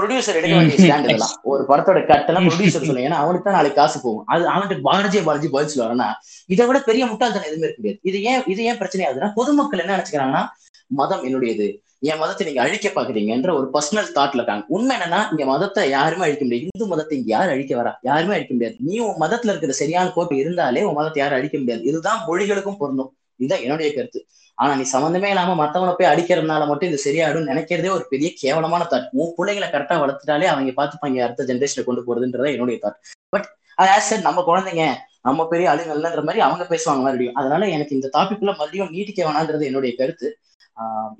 ப்ரொடியூசர் 0.01 0.35
எடுக்க 0.35 0.55
வேண்டிய. 0.55 0.77
ஸ்டாண்ட் 0.77 1.03
இதெல்லாம். 1.03 1.39
ஒரு 1.43 1.65
படத்தோட 1.67 1.99
கட்டெல்லாம் 2.09 2.47
ப்ரொடியூசர் 2.47 2.85
சொல்லுங்க 2.85 2.99
ஏன்னா 2.99 3.21
அவனுக்கு 3.23 3.43
தான் 3.43 3.53
நாளைக்கு 3.53 3.81
காசு 3.81 4.01
போகும். 4.01 4.25
அது 4.25 4.47
அவன்கிட்ட 4.47 4.79
ஆர்ஜே 4.93 5.23
பாலாஜி 5.23 5.49
பதில் 5.49 5.73
சொல்லுவாருன்னா 5.73 6.07
இதை 6.47 6.65
விட 6.65 6.79
பெரிய 6.79 7.05
முட்டாள்தனம் 7.05 7.47
எதுவுமே 7.47 7.67
இருக்க 7.67 7.75
முடியாது. 7.75 7.99
இது 8.01 8.23
ஏன் 8.23 8.43
இது 8.45 8.63
ஏன் 8.63 8.77
பிரச்சனை 8.77 9.07
ஆகுதுன்னா 9.07 9.31
பொதுமக்கள் 9.35 9.79
என்ன 9.79 9.97
நினைச்சுக்கிறாங்கன்னா 9.97 10.45
மதம் 10.87 11.23
என்னுடையது. 11.23 11.77
என் 12.03 12.19
மதத்தை 12.21 12.45
நீங்க 12.47 12.61
அழிக்க 12.61 12.87
பாக்குறீங்கன்ற 12.89 13.51
ஒரு 13.59 13.67
பர்சனல் 13.73 14.13
தாட்ல 14.15 14.39
இருக்காங்க. 14.39 14.63
உண்மை 14.67 14.97
என்னன்னா 14.97 15.19
இங்க 15.31 15.45
மதத்தை 15.45 15.89
யாருமே 15.89 16.23
அழிக்க 16.27 16.43
முடியாது. 16.45 16.67
இந்து 16.69 16.85
மதத்தை 16.93 17.17
இங்க 17.17 17.29
யாரும் 17.35 17.53
அழிக்க 17.55 17.73
வரா 17.81 17.91
யாருமே 18.01 18.33
அழிக்க 18.33 18.53
முடியாது. 18.53 18.75
நீ 18.79 18.99
உன் 18.99 19.21
மதத்துல 19.23 19.51
இருக்கிற 19.53 19.71
சரியான 19.71 20.11
கோப்பு 20.11 20.35
இருந்தாலே 20.37 20.83
உன் 20.83 20.93
மதத்தை 20.93 21.21
யாரும் 21.23 21.37
அழிக்க 21.39 21.57
முடியாது. 21.57 21.83
இதுதான் 21.83 22.19
மொழிகளுக்கும் 22.27 22.79
பொருந்தும். 22.81 23.11
இதுதான் 23.39 23.63
என்னுடைய 23.65 23.93
கருத்து. 23.93 24.19
ஆனா 24.57 24.71
நீ 24.75 24.83
சம்மந்தமே 24.91 25.29
இல்லாம 25.33 25.55
மத்தவனை 25.55 25.93
போய் 25.99 26.11
அடிக்கிறதுனால 26.13 26.67
மட்டும் 26.67 26.89
இது 26.89 26.99
சரியாயிடும் 27.05 27.49
நினைக்கிறதே 27.51 27.89
ஒரு 27.89 28.05
பெரிய 28.09 28.29
கேவலமான 28.41 28.83
தாட் 28.91 29.07
உன் 29.11 29.33
பிள்ளைகளை 29.37 29.67
கரெக்டா 29.69 29.95
வளர்த்துட்டாலே 30.03 30.49
அவங்க 30.51 30.73
பார்த்துப்பாங்க 30.81 31.23
அடுத்த 31.27 31.47
ஜென்ரேஷனை 31.49 31.83
கொண்டு 31.85 32.03
போறதுன்றதா 32.07 32.51
என்னுடைய 32.51 32.79
தாட் 32.83 32.99
பட் 33.29 33.47
ஆஸ் 33.77 34.09
சார் 34.09 34.21
நம்ம 34.21 34.43
குழந்தைங்க 34.47 34.85
நம்ம 35.21 35.47
பெரிய 35.47 35.71
ஆளுங்கள்ன்ற 35.71 36.23
மாதிரி 36.23 36.41
அவங்க 36.45 36.63
பேசுவாங்க 36.63 37.01
மறுபடியும். 37.05 37.35
அதனால 37.35 37.67
எனக்கு 37.67 37.95
இந்த 37.95 38.07
டாபிக்ல 38.17 38.51
மறுபடியும் 38.59 38.91
நீட்டிக்க 38.91 39.19
வேணான்றது 39.27 39.63
என்னுடைய 39.65 39.91
கருத்து. 39.95 40.27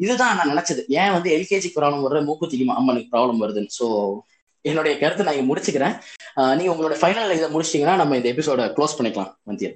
இதுதான் 0.03 0.35
நான் 0.37 0.51
நினைச்சது. 0.53 0.81
ஏன் 1.01 1.13
வந்து 1.15 1.29
எல்கேஜி 1.37 1.69
ப்ராப்ளம் 1.75 2.05
வருது 2.05 2.27
மூக்குத்தி 2.29 2.65
அம்மனுக்கு 2.79 3.13
ப்ராப்ளம் 3.15 3.41
வருதுன்னு. 3.43 3.73
ஸோ 3.79 3.87
என்னுடைய 4.65 4.93
கருத்தை 4.99 5.23
நான் 5.25 5.37
இங்க 5.37 5.47
முடிச்சுக்கிறேன். 5.49 5.95
நீங்க 6.59 6.71
உங்களோட 6.73 6.95
ஃபைனல் 7.01 7.33
இதை 7.37 7.49
முடிச்சிட்டீங்கன்னா 7.55 7.95
நம்ம 8.01 8.15
இந்த 8.19 8.29
எபிசோட 8.33 8.61
க்ளோஸ் 8.77 8.97
பண்ணிக்கலாம் 8.99 9.31
வந்தியன் 9.49 9.75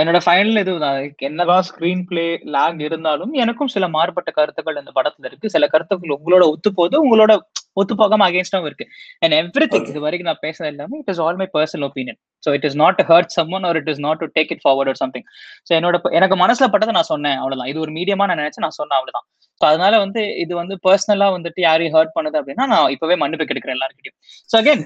என்னோட 0.00 0.18
ஃபைனல் 0.24 0.60
இதுதான் 0.62 0.96
என்னதான் 1.28 1.64
ஸ்கிரீன் 1.68 2.02
பிளே 2.08 2.24
லேக் 2.54 2.80
இருந்தாலும் 2.86 3.32
எனக்கும் 3.42 3.70
சில 3.74 3.84
மாறுபட்ட 3.94 4.30
கருத்துக்கள் 4.38 4.80
இந்த 4.80 4.92
படத்துல 4.98 5.28
இருக்கு. 5.30 5.52
சில 5.54 5.64
கருத்துக்கள் 5.72 6.14
உங்களோட 6.16 6.44
ஒத்து 6.54 6.70
போகுது 6.78 6.96
உங்களோட 7.04 7.32
ஒத்து 7.80 7.94
போகாம 8.00 8.26
அகேன்ஸ்டாவும் 8.28 8.68
இருக்கு. 8.70 8.86
And 9.22 9.34
everything. 9.72 9.86
இது 9.92 10.00
வரைக்கும் 10.04 10.28
நான் 10.30 10.42
பேசுறது 10.44 10.70
எல்லாமே 10.72 10.98
it 11.02 11.10
is 11.12 11.20
all 11.26 11.38
my 11.42 11.46
personal 11.56 11.86
opinion 11.88 12.18
so 12.42 12.54
it 12.56 12.66
is 12.68 12.78
not 12.82 13.00
hurt 13.10 13.32
someone 13.58 13.66
or 13.68 13.78
it 13.80 13.90
is 13.92 14.02
not 14.06 14.20
to 14.22 14.28
take 14.36 14.50
it 14.54 14.62
forward 14.64 14.90
or 14.92 15.00
something 15.02 15.26
so 15.68 15.72
என்னோட 15.78 15.98
எனக்கு 16.18 16.38
மனசுல 16.44 16.68
பட்டதை 16.74 16.94
நான் 16.98 17.10
சொன்னேன் 17.12 17.38
அவ்வளவுதான். 17.42 17.70
இது 17.72 17.80
ஒரு 17.86 17.94
மீடியமா 17.98 18.26
நான் 18.30 18.40
நினைச்சு 18.42 18.64
நான் 18.66 18.78
சொன்னேன் 18.80 18.98
அவ்வளவுதான். 18.98 19.26
ஸோ 19.60 19.64
அதனால 19.70 19.94
வந்து 20.04 20.22
இது 20.44 20.52
வந்து 20.62 20.76
பர்சனலா 20.86 21.28
வந்துட்டு 21.36 21.62
யாரையும் 21.68 21.96
ஹர்ட் 21.96 22.14
பண்ணுது 22.18 22.38
அப்படின்னா 22.40 22.66
நான் 22.74 22.92
இப்பவே 22.96 23.16
மன்னிப்பு 23.22 23.48
கிடைக்கிறேன் 23.50 23.78
எல்லாருக்கிட்டையும் 23.78 24.18
ஸோ 24.50 24.56
அகைன் 24.62 24.84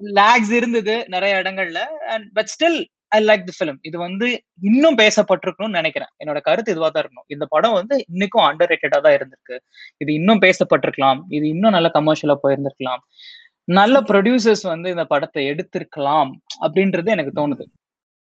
லேக்ஸ் 0.00 0.52
இருந்தது 0.58 0.94
நிறைய 1.14 1.32
இடங்கள்ல 1.42 1.80
and 2.12 2.26
but 2.36 2.50
still 2.52 2.78
I 3.12 3.18
like 3.28 3.44
the 3.48 3.54
film 3.56 3.78
இது 3.88 3.96
வந்து 4.06 4.26
இன்னும் 4.70 4.98
பேசப்பட்டிருக்கணும்னு 5.02 5.78
நினைக்கிறேன். 5.80 6.10
என்னோட 6.22 6.38
கருத்து 6.48 6.72
இதுவா 6.74 6.88
தான் 6.88 7.02
இருக்கணும். 7.04 7.26
இந்த 7.34 7.44
படம் 7.54 7.76
வந்து 7.78 7.94
இன்னைக்கும் 8.12 8.44
அண்டர் 8.48 8.70
ரேட்டடா 8.72 9.00
தான் 9.06 9.16
இருந்திருக்கு. 9.18 9.56
இது 10.02 10.10
இன்னும் 10.20 10.42
பேசப்பட்டிருக்கலாம். 10.46 11.20
இது 11.38 11.46
இன்னும் 11.54 11.76
நல்ல 11.76 11.90
கமர்ஷியலா 11.98 12.36
போயிருந்திருக்கலாம். 12.44 13.02
நல்ல 13.78 13.96
ப்ரொடியூசர்ஸ் 14.10 14.64
வந்து 14.72 14.88
இந்த 14.94 15.04
படத்தை 15.12 15.42
எடுத்திருக்கலாம் 15.52 16.30
அப்படின்றது 16.64 17.14
எனக்கு 17.16 17.32
தோணுது. 17.40 17.64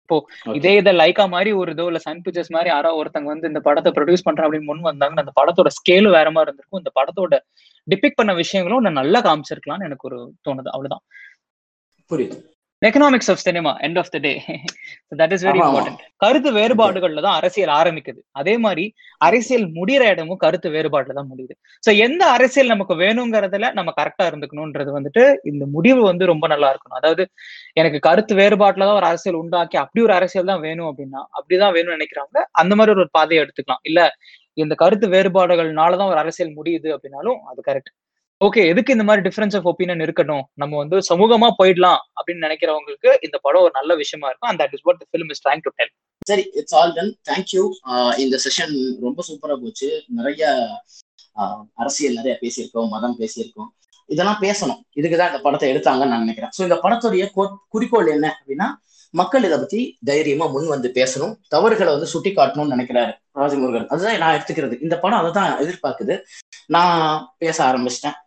இப்போ 0.03 0.17
இதே 0.59 0.73
இதை 0.81 0.93
லைக்கா 1.01 1.25
மாதிரி 1.35 1.51
ஒரு 1.61 1.71
இதோ 1.75 1.85
இல்ல 1.91 1.99
சன் 2.07 2.23
பிக்சர்ஸ் 2.25 2.53
மாதிரி 2.55 2.69
யாரோ 2.73 2.91
ஒருத்தங்க 3.01 3.29
வந்து 3.33 3.51
இந்த 3.51 3.61
படத்தை 3.67 3.91
ப்ரொடியூஸ் 3.97 4.25
பண்றேன் 4.27 4.47
அப்படின்னு 4.47 4.69
முன் 4.71 4.89
வந்தாங்கன்னா 4.89 5.25
அந்த 5.25 5.35
படத்தோட 5.41 5.71
ஸ்கேலும் 5.79 6.17
வேற 6.19 6.29
மாதிரி 6.35 6.49
இருந்திருக்கும். 6.49 6.83
இந்த 6.83 6.93
படத்தோட 6.99 7.39
டிபிக் 7.87 8.19
பண்ண 8.21 8.33
விஷயங்களும் 8.43 8.81
இன்னும் 8.83 9.01
நல்லா 9.01 9.21
காமிச்சிருக்கலாம்னு 9.29 9.89
எனக்கு 9.89 10.09
ஒரு 10.11 10.19
தோணுது. 10.49 10.69
அவ்வளவுதான். 10.75 11.05
புரியுது. 12.11 12.37
Economics 12.83 13.31
of 13.33 13.43
cinema 13.47 13.73
end 13.87 13.99
of 14.01 14.11
the 14.15 14.19
day 14.25 14.33
that 15.21 15.33
is 15.35 15.45
very. 15.47 15.59
Important 15.63 16.01
கருத்து 16.25 16.51
வேறுபாடுகள்ல 16.59 17.23
தான் 17.27 17.37
அரசியல் 17.41 17.73
ஆரம்பிக்குது. 17.81 18.21
அதே 18.41 18.55
மாதிரி 18.65 18.85
அரசியல் 19.27 19.67
முடிகிற 19.79 20.05
இடமும் 20.15 20.41
கருத்து 20.45 20.69
வேறுபாடுல 20.77 21.17
தான் 21.19 21.31
முடியுது. 21.33 21.55
சோ 21.85 21.91
எந்த 22.07 22.23
அரசியல் 22.37 22.73
நமக்கு 22.75 22.97
வேணுங்கிறதுல 23.05 23.71
நம்ம 23.79 23.93
கரெக்டா 24.01 24.27
இருந்துக்கணும்ன்றது 24.31 24.93
வந்துட்டு 24.99 25.25
இந்த 25.53 25.65
முடிவு 25.77 26.03
வந்து 26.11 26.27
ரொம்ப 26.33 26.49
நல்லா 26.55 26.71
இருக்கணும். 26.75 26.99
அதாவது 27.01 27.25
எனக்கு 27.83 28.01
கருத்து 28.09 28.35
வேறுபாட்டுல 28.43 28.89
தான் 28.91 29.01
ஒரு 29.01 29.11
அரசியல் 29.13 29.41
உண்டாக்கி 29.43 29.79
அப்படி 29.85 30.03
ஒரு 30.09 30.17
அரசியல் 30.19 30.51
தான் 30.53 30.65
வேணும் 30.69 30.91
அப்படின்னா 30.91 31.23
அப்படிதான் 31.39 31.75
வேணும்னு 31.79 31.97
நினைக்கிறாங்க. 31.99 32.37
அந்த 32.63 32.73
மாதிரி 32.81 32.95
ஒரு 32.99 33.11
பாதையை 33.19 33.41
எடுத்துக்கலாம். 33.45 33.85
இல்ல 33.91 34.01
இந்த 34.59 34.75
கருத்து 34.81 35.07
வேறுபாடுகள்னாலதான் 35.17 36.11
ஒரு 36.13 36.21
அரசியல் 36.23 36.57
முடியுது 36.59 36.89
அப்படின்னாலும் 36.97 37.39
அது 37.51 37.61
கரெக்ட் 37.69 37.93
ஓகே 38.43 38.63
எதுக்கு 38.71 38.95
இந்த 38.95 39.05
மாதிரி 39.09 39.23
டிஃபரன்ஸ் 39.27 39.57
ஆஃப் 39.59 39.67
ஒப்பீனியன் 39.71 40.03
இருக்கட்டும் 40.05 40.45
நம்ம 40.63 40.79
வந்து 40.79 40.97
சமூகமா 41.11 41.49
போயிடலாம் 41.59 42.01
அப்படின்னு 42.17 42.45
நினைக்கிறவங்களுக்கு 42.47 43.11
இந்த 43.27 43.37
படம் 43.45 43.65
ஒரு 43.67 43.75
நல்ல 43.79 43.95
விஷயமா 44.01 44.29
இருக்கும். 44.29 44.51
And 44.51 44.61
that 44.63 44.75
is 44.77 44.85
what 44.87 45.03
film 45.11 45.31
is 45.35 45.43
trying 45.45 45.63
to 45.67 45.73
tell 45.79 45.93
சரி 46.23 46.45
it's 46.61 46.77
all 46.81 46.95
done 46.97 47.13
thank you 47.31 47.63
இந்த 48.25 48.37
செஷன் 48.45 48.75
ரொம்ப 49.07 49.21
சூப்பரா 49.29 49.57
போச்சு. 49.63 49.89
நிறைய 50.19 50.43
ஆஹ், 51.37 51.63
அரசியல் 51.77 52.19
நிறைய 52.19 52.35
பேசியிருக்கோம் 52.41 52.89
மதம் 52.95 53.19
பேசியிருக்கோம். 53.21 53.69
இதெல்லாம் 54.09 54.41
பேசணும். 54.43 54.81
இதுக்கு 54.93 55.17
தான் 55.17 55.31
இந்த 55.31 55.41
படத்தை 55.45 55.67
எடுத்தாங்கன்னு 55.73 56.13
நான் 56.13 56.25
நினைக்கிறேன். 56.25 56.53
ஸோ 56.57 56.63
இந்த 56.67 56.77
படத்துடைய 56.83 57.25
குறிக்கோள் 57.75 58.11
என்ன 58.15 58.27
அப்படின்னா 58.35 58.67
மக்கள் 59.15 59.47
இதை 59.49 59.57
பத்தி 59.59 59.81
தைரியமா 60.05 60.47
முன் 60.47 60.69
வந்து 60.69 60.89
பேசணும். 60.99 61.33
தவறுகளை 61.49 61.91
வந்து 61.95 62.09
சுட்டி 62.13 62.31
காட்டணும்னு 62.31 62.75
நினைக்கிறாரு 62.75 63.13
ராஜமுருகன். 63.41 63.89
அதுதான் 63.93 64.21
நான் 64.23 64.37
எடுத்துக்கிறது. 64.37 64.77
இந்த 64.87 64.97
படம் 64.99 65.21
அதை 65.21 65.31
தான் 65.39 65.59
எதிர்பார்க்குது. 65.65 66.15
நான் 66.77 67.01
பேச 67.39 67.59
ஆரம்பிச்சிட்டேன். 67.69 68.19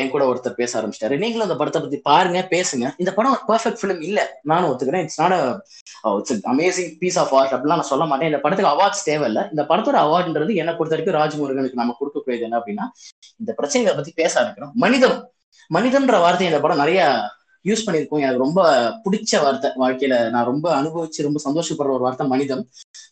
என் 0.00 0.10
கூட 0.14 0.22
ஒருத்தர் 0.30 0.56
பேச 0.60 0.72
ஆரம்பிச்சிட்டாரு. 0.78 1.16
நீங்களும் 1.22 1.46
அந்த 1.46 1.56
படத்தை 1.60 1.80
பத்தி 1.82 1.98
பாருங்க 2.08 2.40
பேசுங்க. 2.54 2.86
இந்த 3.02 3.10
படம் 3.18 3.36
பர்ஃபெக்ட் 3.50 3.80
ஃபிலிம் 3.82 4.02
இல்ல. 4.08 4.20
நானும் 4.50 4.70
ஒத்துக்கிறேன். 4.70 5.04
It's 5.06 5.20
not 5.22 5.36
it's 6.20 6.48
amazing 6.54 6.90
piece 7.02 7.18
of 7.22 7.32
art 7.38 7.54
அப்படிலாம் 7.54 7.80
நான் 7.82 7.92
சொல்ல 7.92 8.06
மாட்டேன். 8.10 8.30
இந்த 8.32 8.40
படத்துக்கு 8.44 8.72
அவார்ட்ஸ் 8.72 9.06
தேவையில்ல. 9.10 9.42
இந்த 9.52 9.64
படத்தோட 9.70 9.98
அவார்டுன்றது 10.06 10.58
என்ன 10.62 10.74
பொறுத்த 10.78 10.96
வரைக்கும் 10.96 11.18
ராஜ்முருகனுக்கு 11.20 11.80
நம்ம 11.82 11.96
கொடுக்கக்கூடியது 12.00 12.46
என்ன 12.48 12.58
அப்படின்னா 12.60 12.86
இந்த 13.42 13.54
பிரச்சனைகளை 13.60 13.94
பத்தி 14.00 14.12
பேச 14.22 14.32
ஆரம்பிக்கிறோம். 14.40 14.74
மனிதம். 14.84 15.16
மனிதன்ற 15.70 16.18
வார்த்தை 16.24 16.46
இந்த 16.50 16.60
படம் 16.64 16.82
நிறைய 16.84 17.00
யூஸ் 17.64 17.84
பண்ணியிருக்கோம். 17.84 18.22
எனக்கு 18.24 18.44
ரொம்ப 18.44 18.60
பிடிச்ச 19.04 19.32
வார்த்தை. 19.44 19.68
வாழ்க்கையில 19.82 20.14
நான் 20.34 20.48
ரொம்ப 20.50 20.66
அனுபவிச்சு 20.80 21.26
ரொம்ப 21.28 21.40
சந்தோஷப்படுற 21.46 21.94
ஒரு 21.96 22.04
வார்த்தை 22.06 22.24
மனிதம். 22.34 22.62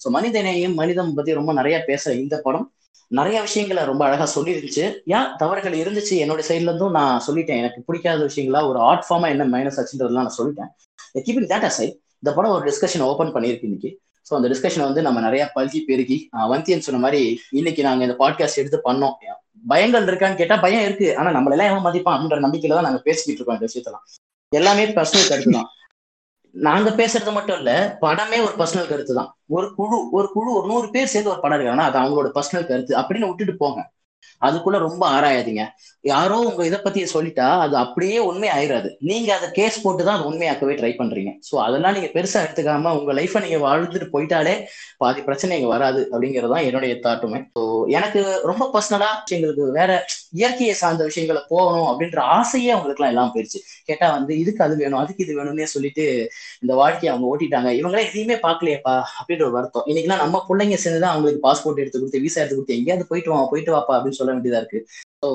ஸோ 0.03 0.09
மனிதனையும் 0.17 0.75
மனிதம் 0.81 1.11
பத்தி 1.19 1.39
ரொம்ப 1.41 1.53
நிறைய 1.61 1.77
பேச 1.91 2.15
இந்த 2.23 2.37
படம் 2.47 2.67
நிறைய 3.13 3.41
விஷயங்களை 3.41 3.83
ரொம்ப 3.85 4.05
அழகா 4.05 4.27
சொல்லிருந்துச்சு. 4.35 4.85
ஏன் 5.07 5.27
தவறுகள் 5.37 5.75
இருந்துச்சு? 5.79 6.15
என்னோட 6.25 6.43
சைட்ல 6.49 6.69
இருந்தும் 6.69 6.91
நான் 6.91 7.23
சொல்லிட்டேன். 7.27 7.61
எனக்கு 7.63 7.83
பிடிக்காத 7.87 8.25
விஷயங்களா 8.25 8.69
ஒரு 8.69 8.79
ஆர்ட் 8.79 9.05
ஃபார்மா 9.09 9.29
என்ன 9.29 9.45
மைனஸ் 9.47 9.79
ஆச்சுன்றதுலாம் 9.81 10.23
நான் 10.23 10.39
சொல்லிட்டேன். 10.39 10.71
கீப்பிங் 11.19 11.51
தேட் 11.53 11.67
அசைட் 11.71 11.95
இந்த 12.23 12.33
படம் 12.35 12.51
ஒரு 12.51 12.65
டிஸ்கஷன் 12.71 13.01
ஓபன் 13.01 13.35
பண்ணியிருக்கு 13.35 13.63
இன்னைக்கு. 13.63 13.91
ஸோ 14.31 14.35
அந்த 14.35 14.49
டிஸ்கஷனை 14.49 14.81
வந்து 14.81 15.03
நம்ம 15.03 15.21
நிறைய 15.21 15.51
பல்கி 15.55 15.81
பெருகி 15.87 16.29
ஆஹ் 16.37 16.51
வந்தியன் 16.51 16.85
சொன்ன 16.87 17.01
மாதிரி 17.01 17.41
இன்னைக்கு 17.51 17.83
நாங்க 17.83 18.05
இந்த 18.05 18.17
பாட்காஸ்ட் 18.19 18.61
எடுத்து 18.63 18.81
பண்ணோம். 18.85 19.15
பயங்கள் 19.69 20.09
இருக்கான்னு 20.11 20.35
கேட்டா 20.35 20.57
பயம் 20.57 20.83
இருக்கு. 20.83 21.17
ஆனா 21.17 21.31
நம்மள 21.31 21.51
எல்லாம் 21.51 21.71
எவன் 21.73 21.87
மதிப்பான் 21.87 22.17
அப்படின்ற 22.17 22.39
நம்பிக்கையில 22.47 22.77
தான் 22.79 22.89
நாங்க 22.89 22.99
பேசிக்கிட்டு 22.99 23.41
இருக்கோம் 23.41 23.59
இந்த 23.59 23.69
விஷயத்தெல்லாம். 23.69 24.07
எல்லாமே 24.49 24.87
பர்சனல் 24.87 25.29
கருத்து 25.29 25.51
தான். 25.51 25.69
நாங்க 26.55 26.91
பேசுறது 26.91 27.33
மட்டும் 27.33 27.59
இல்ல 27.59 27.73
படமே 28.01 28.39
ஒரு 28.45 28.55
பர்சனல் 28.59 28.89
கருத்து 28.89 29.15
தான் 29.15 29.31
ஒரு 29.49 29.67
குழு 29.75 29.99
ஒரு 30.11 30.29
குழு 30.33 30.51
ஒரு 30.55 30.67
நூறு 30.67 30.91
பேர் 30.91 31.07
சேர்ந்து 31.07 31.31
ஒரு 31.31 31.41
படம் 31.41 31.59
இருக்காங்கன்னா 31.59 31.89
அது 31.89 31.99
அவங்களோட 31.99 32.31
பர்சனல் 32.35 32.67
கருத்து. 32.67 32.93
அப்படின்னு 32.97 33.29
விட்டுட்டு 33.29 33.57
போங்க. 33.57 33.81
அதுக்குள்ள 34.43 34.79
ரொம்ப 34.87 35.03
ஆராயாதீங்க. 35.17 35.65
யாரோ 36.05 36.37
உங்க 36.47 36.63
இதை 36.69 36.79
பத்தி 36.85 37.01
சொல்லிட்டா 37.15 37.49
அது 37.65 37.75
அப்படியே 37.83 38.19
உண்மை 38.29 38.49
ஆயிராது 38.55 38.89
நீங்க 39.11 39.29
அதை 39.37 39.49
கேஸ் 39.59 39.77
போட்டு 39.83 40.03
தான் 40.05 40.17
அது 40.19 40.29
உண்மையாக்கவே 40.31 40.75
ட்ரை 40.81 40.93
பண்றீங்க. 41.01 41.31
ஸோ 41.49 41.55
அதெல்லாம் 41.67 41.95
நீங்க 41.97 42.09
பெருசா 42.17 42.39
எடுத்துக்காம 42.45 42.95
உங்க 42.99 43.13
லைஃபை 43.21 43.43
நீங்க 43.45 43.59
வாழ்ந்துட்டு 43.67 44.09
போயிட்டாலே 44.15 44.55
பாதி 45.03 45.21
பிரச்சனை 45.29 45.57
இங்க 45.59 45.71
வராது 45.75 46.01
அப்படிங்கறதான் 46.13 46.67
என்னுடைய 46.69 46.95
தாட்டுமே 47.07 47.41
ஸோ 47.57 47.63
எனக்கு 47.99 48.21
ரொம்ப 48.51 48.65
பர்சனலா 48.75 49.11
எங்களுக்கு 49.37 49.65
வேற 49.79 49.91
இயற்கையை 50.41 50.75
சார்ந்த 50.83 51.03
விஷயங்களை 51.11 51.43
போகணும் 51.49 51.89
அப்படின்ற 51.91 52.21
ஆசையே 52.37 52.71
அவங்களுக்கு 52.75 53.01
எல்லாம் 53.01 53.15
எல்லாம் 53.15 53.33
போயிடுச்சு 53.35 53.59
கேட்டா 53.89 54.07
வந்து 54.17 54.33
இதுக்கு 54.43 54.65
அது 54.67 54.75
வேணும் 54.83 55.01
அதுக்கு 55.03 55.25
இது 55.27 55.35
வேணும்னே 55.39 55.69
சொல்லிட்டு 55.75 56.05
இந்த 56.65 56.73
வாழ்க்கையை 56.81 57.11
அவங்க 57.13 57.27
ஓட்டிட்டாங்க. 57.33 57.71
இவங்களே 57.81 58.05
எதையுமே 58.09 58.37
பார்க்கலையப்பா 58.47 58.95
அப்படின்ற 59.19 59.45
ஒரு 59.49 59.57
வருத்தம். 59.59 59.87
இன்னைக்குலாம் 59.91 60.23
நம்ம 60.25 60.43
பிள்ளைங்க 60.49 60.79
சேர்ந்துதான் 60.85 61.15
அவங்களுக்கு 61.15 61.45
பாஸ்போர்ட் 61.47 61.83
எடுத்து 61.83 62.01
கொடுத்து 62.01 62.23
விசா 62.27 62.41
எடுத்து 62.41 62.59
கொடுத்து 62.59 62.79
எங்கேயாவது 62.79 63.11
போயிட்டு 63.11 63.33
வா 63.35 63.41
போயிட்டு 63.53 63.75
வாப்பா 63.77 63.95
அப்படின்னு 63.99 64.21
சொல்ல 64.21 64.32
வேண்டியதா 64.33 64.61
இருக்கு. 64.63 64.81
ஸோ 65.23 65.29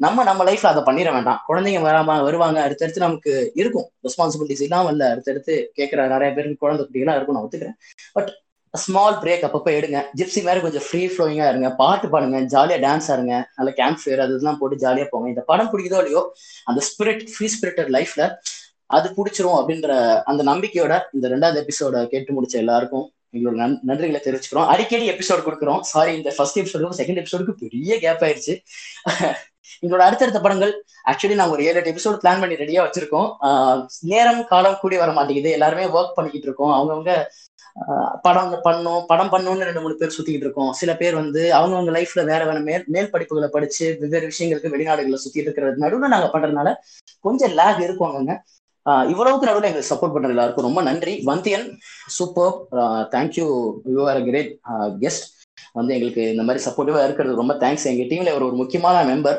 நம்ம 0.00 0.22
நம்ம 0.28 0.44
லைஃப்ல 0.48 0.70
அதை 0.72 0.82
பண்ணிட 0.86 1.08
வேண்டாம். 1.12 1.40
குழந்தைங்க 1.48 1.80
வராம 1.80 2.14
வருவாங்க 2.28 2.58
அடுத்தடுத்து 2.66 3.04
நமக்கு 3.06 3.32
இருக்கும். 3.54 3.86
ரெஸ்பான்சிபிலிட்டிஸ் 4.06 4.64
இல்லாம 4.66 4.90
இல்ல 4.94 5.04
அடுத்தடுத்து 5.14 5.54
கேட்கிற 5.74 6.06
நிறைய 6.14 6.30
பேருக்கு 6.36 6.62
குழந்தை 6.64 6.82
குட்டிகளா 6.86 7.16
இருக்கும் 7.16 7.36
நான் 7.36 7.46
ஒத்துக்கிறேன். 7.46 7.76
பட் 8.16 8.30
ஸ்மால் 8.74 9.16
பிரேக் 9.22 9.44
அப்பப்போ 9.46 9.70
எடுங்க. 9.78 9.98
ஜிப்சி 10.18 10.40
மாதிரி 10.44 10.60
கொஞ்சம் 10.60 10.84
ஃப்ரீ 10.86 11.02
ஃப்ளோயிங்கா 11.12 11.46
இருங்க. 11.52 11.68
பாட்டு 11.80 12.06
பாடுங்க 12.08 12.38
ஜாலியா 12.54 12.78
டான்ஸ் 12.86 13.08
ஆடுங்க. 13.14 13.34
நல்ல 13.58 13.70
கேம்ப் 13.80 14.00
ஃபேர் 14.02 14.22
அது 14.24 14.34
இதெல்லாம் 14.36 14.60
போட்டு 14.60 14.76
ஜாலியா 14.84 15.06
போங்க. 15.10 15.28
இந்த 15.28 15.42
படம் 15.50 15.70
பிடிக்குதோ 15.72 16.00
இல்லையோ 16.02 16.22
அந்த 16.66 16.82
ஸ்பிரிட் 16.90 17.24
ஃப்ரீ 17.34 17.48
ஸ்பிரிட்டட் 17.56 17.90
லைஃப்ல 17.98 18.24
அது 18.90 19.08
பிடிச்சிரும் 19.18 19.58
அப்படின்ற 19.58 19.90
அந்த 20.30 20.42
நம்பிக்கையோட 20.50 20.94
இந்த 21.16 21.26
ரெண்டாவது 21.28 21.60
எபிசோட 21.62 21.96
கேட்டு 22.08 22.34
முடிச்ச 22.36 22.56
எல்லாருக்கும் 22.64 23.06
எங்களோட 23.34 23.56
நன் 23.56 23.76
நன்றிகளை 23.88 24.20
தெரிவிச்சுக்கிறோம். 24.24 24.68
அடிக்கடி 24.72 25.10
எபிசோட் 25.10 25.46
கொடுக்குறோம். 25.46 25.80
சாரி 25.92 26.12
இந்த 26.16 26.30
ஃபர்ஸ்ட் 26.36 26.58
எபிசோடுக்கும் 26.58 26.98
செகண்ட் 27.00 27.20
எபிசோடுக்கு 27.22 27.54
பெரிய 27.62 27.98
கேப் 27.98 28.24
ஆயிடுச்சு. 28.24 28.54
எங்களோட 29.82 30.02
அடுத்தடுத்த 30.06 30.40
படங்கள் 30.40 30.72
ஆக்சுவலி 31.10 31.34
நாங்கள் 31.34 31.54
ஒரு 31.54 31.62
ஏழு 31.64 31.78
எட்டு 31.78 31.92
எபிசோடு 31.92 32.18
பிளான் 32.22 32.40
பண்ணி 32.40 32.56
ரெடியா 32.56 32.80
வச்சிருக்கோம். 32.86 33.28
நேரம் 34.06 34.42
காலம் 34.46 34.78
கூடி 34.80 34.96
வர 34.96 35.10
மாட்டேங்குது. 35.12 35.50
எல்லாருமே 35.50 35.84
ஒர்க் 35.96 36.16
பண்ணிக்கிட்டு 36.16 36.48
இருக்கோம். 36.48 36.74
அவங்கவுங்க 36.76 37.12
படம் 38.24 38.54
பண்ணும். 38.62 39.02
படம் 39.06 39.30
பண்ணணும்னு 39.30 39.66
ரெண்டு 39.68 39.80
மூணு 39.80 39.94
பேர் 39.94 40.14
சுத்திக்கிட்டு 40.16 40.46
இருக்கோம். 40.46 40.72
சில 40.80 40.90
பேர் 40.96 41.14
வந்து 41.14 41.42
அவங்கவுங்க 41.58 41.92
லைஃப்ல 41.96 42.22
வேற 42.24 42.42
வேற 42.44 42.58
மேல் 42.60 42.84
மேல் 42.86 43.12
படிப்புகளை 43.12 43.48
படிச்சு 43.48 43.86
வெவ்வேறு 44.00 44.30
விஷயங்களுக்கு 44.30 44.72
வெளிநாடுகளை 44.74 45.18
சுத்திட்டு 45.24 45.48
இருக்கிறது 45.48 45.84
நடுவில் 45.84 46.14
நாங்க 46.14 46.28
பண்றதுனால 46.34 46.70
கொஞ்சம் 47.24 47.54
லேக் 47.54 47.80
இருக்கும் 47.80 48.08
அங்கங்க 48.10 48.34
இவ்வளவுக்கு 49.12 49.48
நடுவில் 49.48 49.68
எங்களுக்கு 49.68 49.90
சப்போர்ட் 49.92 50.14
பண்ற 50.14 50.34
எல்லாருக்கும் 50.34 50.66
ரொம்ப 50.68 50.80
நன்றி. 50.88 51.14
Vandhiyan 51.30 51.66
super 52.16 52.52
thank you 53.14 53.46
you 53.94 54.00
are 54.10 54.20
a 54.22 54.24
great 54.28 54.50
guest 55.02 55.26
வந்து 55.78 55.94
எங்களுக்கு 55.96 56.22
இந்த 56.34 56.44
மாதிரி 56.46 56.62
சப்போர்ட்டிவா 56.66 57.02
இருக்கிறது 57.06 57.40
ரொம்ப 57.42 57.54
தேங்க்ஸ் 57.62 57.88
எங்க 57.92 58.04
டீம்ல 58.10 58.32
அவர் 58.34 58.48
ஒரு 58.48 58.56
முக்கியமான 58.62 58.96
மெம்பர் 59.10 59.38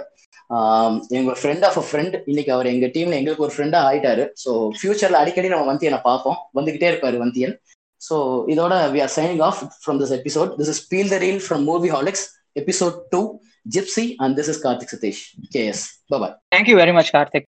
எங்க 1.18 1.36
ஃப்ரெண்ட் 1.40 1.66
ஆஃப் 1.68 1.78
அ 1.82 1.86
ஃப்ரெண்ட் 1.90 2.16
இன்னைக்கு 2.32 2.52
அவர் 2.56 2.72
எங்க 2.72 2.88
டீம்ல 2.96 3.20
எங்களுக்கு 3.20 3.46
ஒரு 3.46 3.54
ஃப்ரெண்டா 3.56 3.80
ஆயிட்டாரு. 3.90 4.24
ஸோ 4.44 4.52
ஃபியூச்சர்ல 4.80 5.22
அடிக்கடி 5.22 5.52
நம்ம 5.54 5.68
வந்தியனை 5.72 6.00
பார்ப்போம். 6.10 6.38
வந்துகிட்டே 6.60 6.90
இருப்பாரு 6.92 7.18
வந்தியன். 7.24 7.56
ஸோ 8.02 8.16
இதோட 8.54 8.76
we 8.94 9.02
are 9.02 9.14
signing 9.18 9.42
off 9.42 9.62
from 9.84 10.00
this 10.02 10.14
episode 10.20 10.52
this 10.60 10.72
is 10.74 10.84
feel 10.92 11.12
the 11.14 11.20
reel 11.26 11.42
from 11.46 11.64
Movieholics 11.96 12.26
episode 12.62 12.98
two 13.14 13.22
Gypsy 13.76 14.06
and 14.24 14.36
this 14.40 14.52
is 14.54 14.62
Karthik 14.66 14.94
Sathish 14.96 15.22
KS 15.56 15.84
boy 16.14 16.34
Thank 16.56 16.70
you 16.72 16.78
very 16.82 16.96
much 17.00 17.12
Karthik 17.18 17.48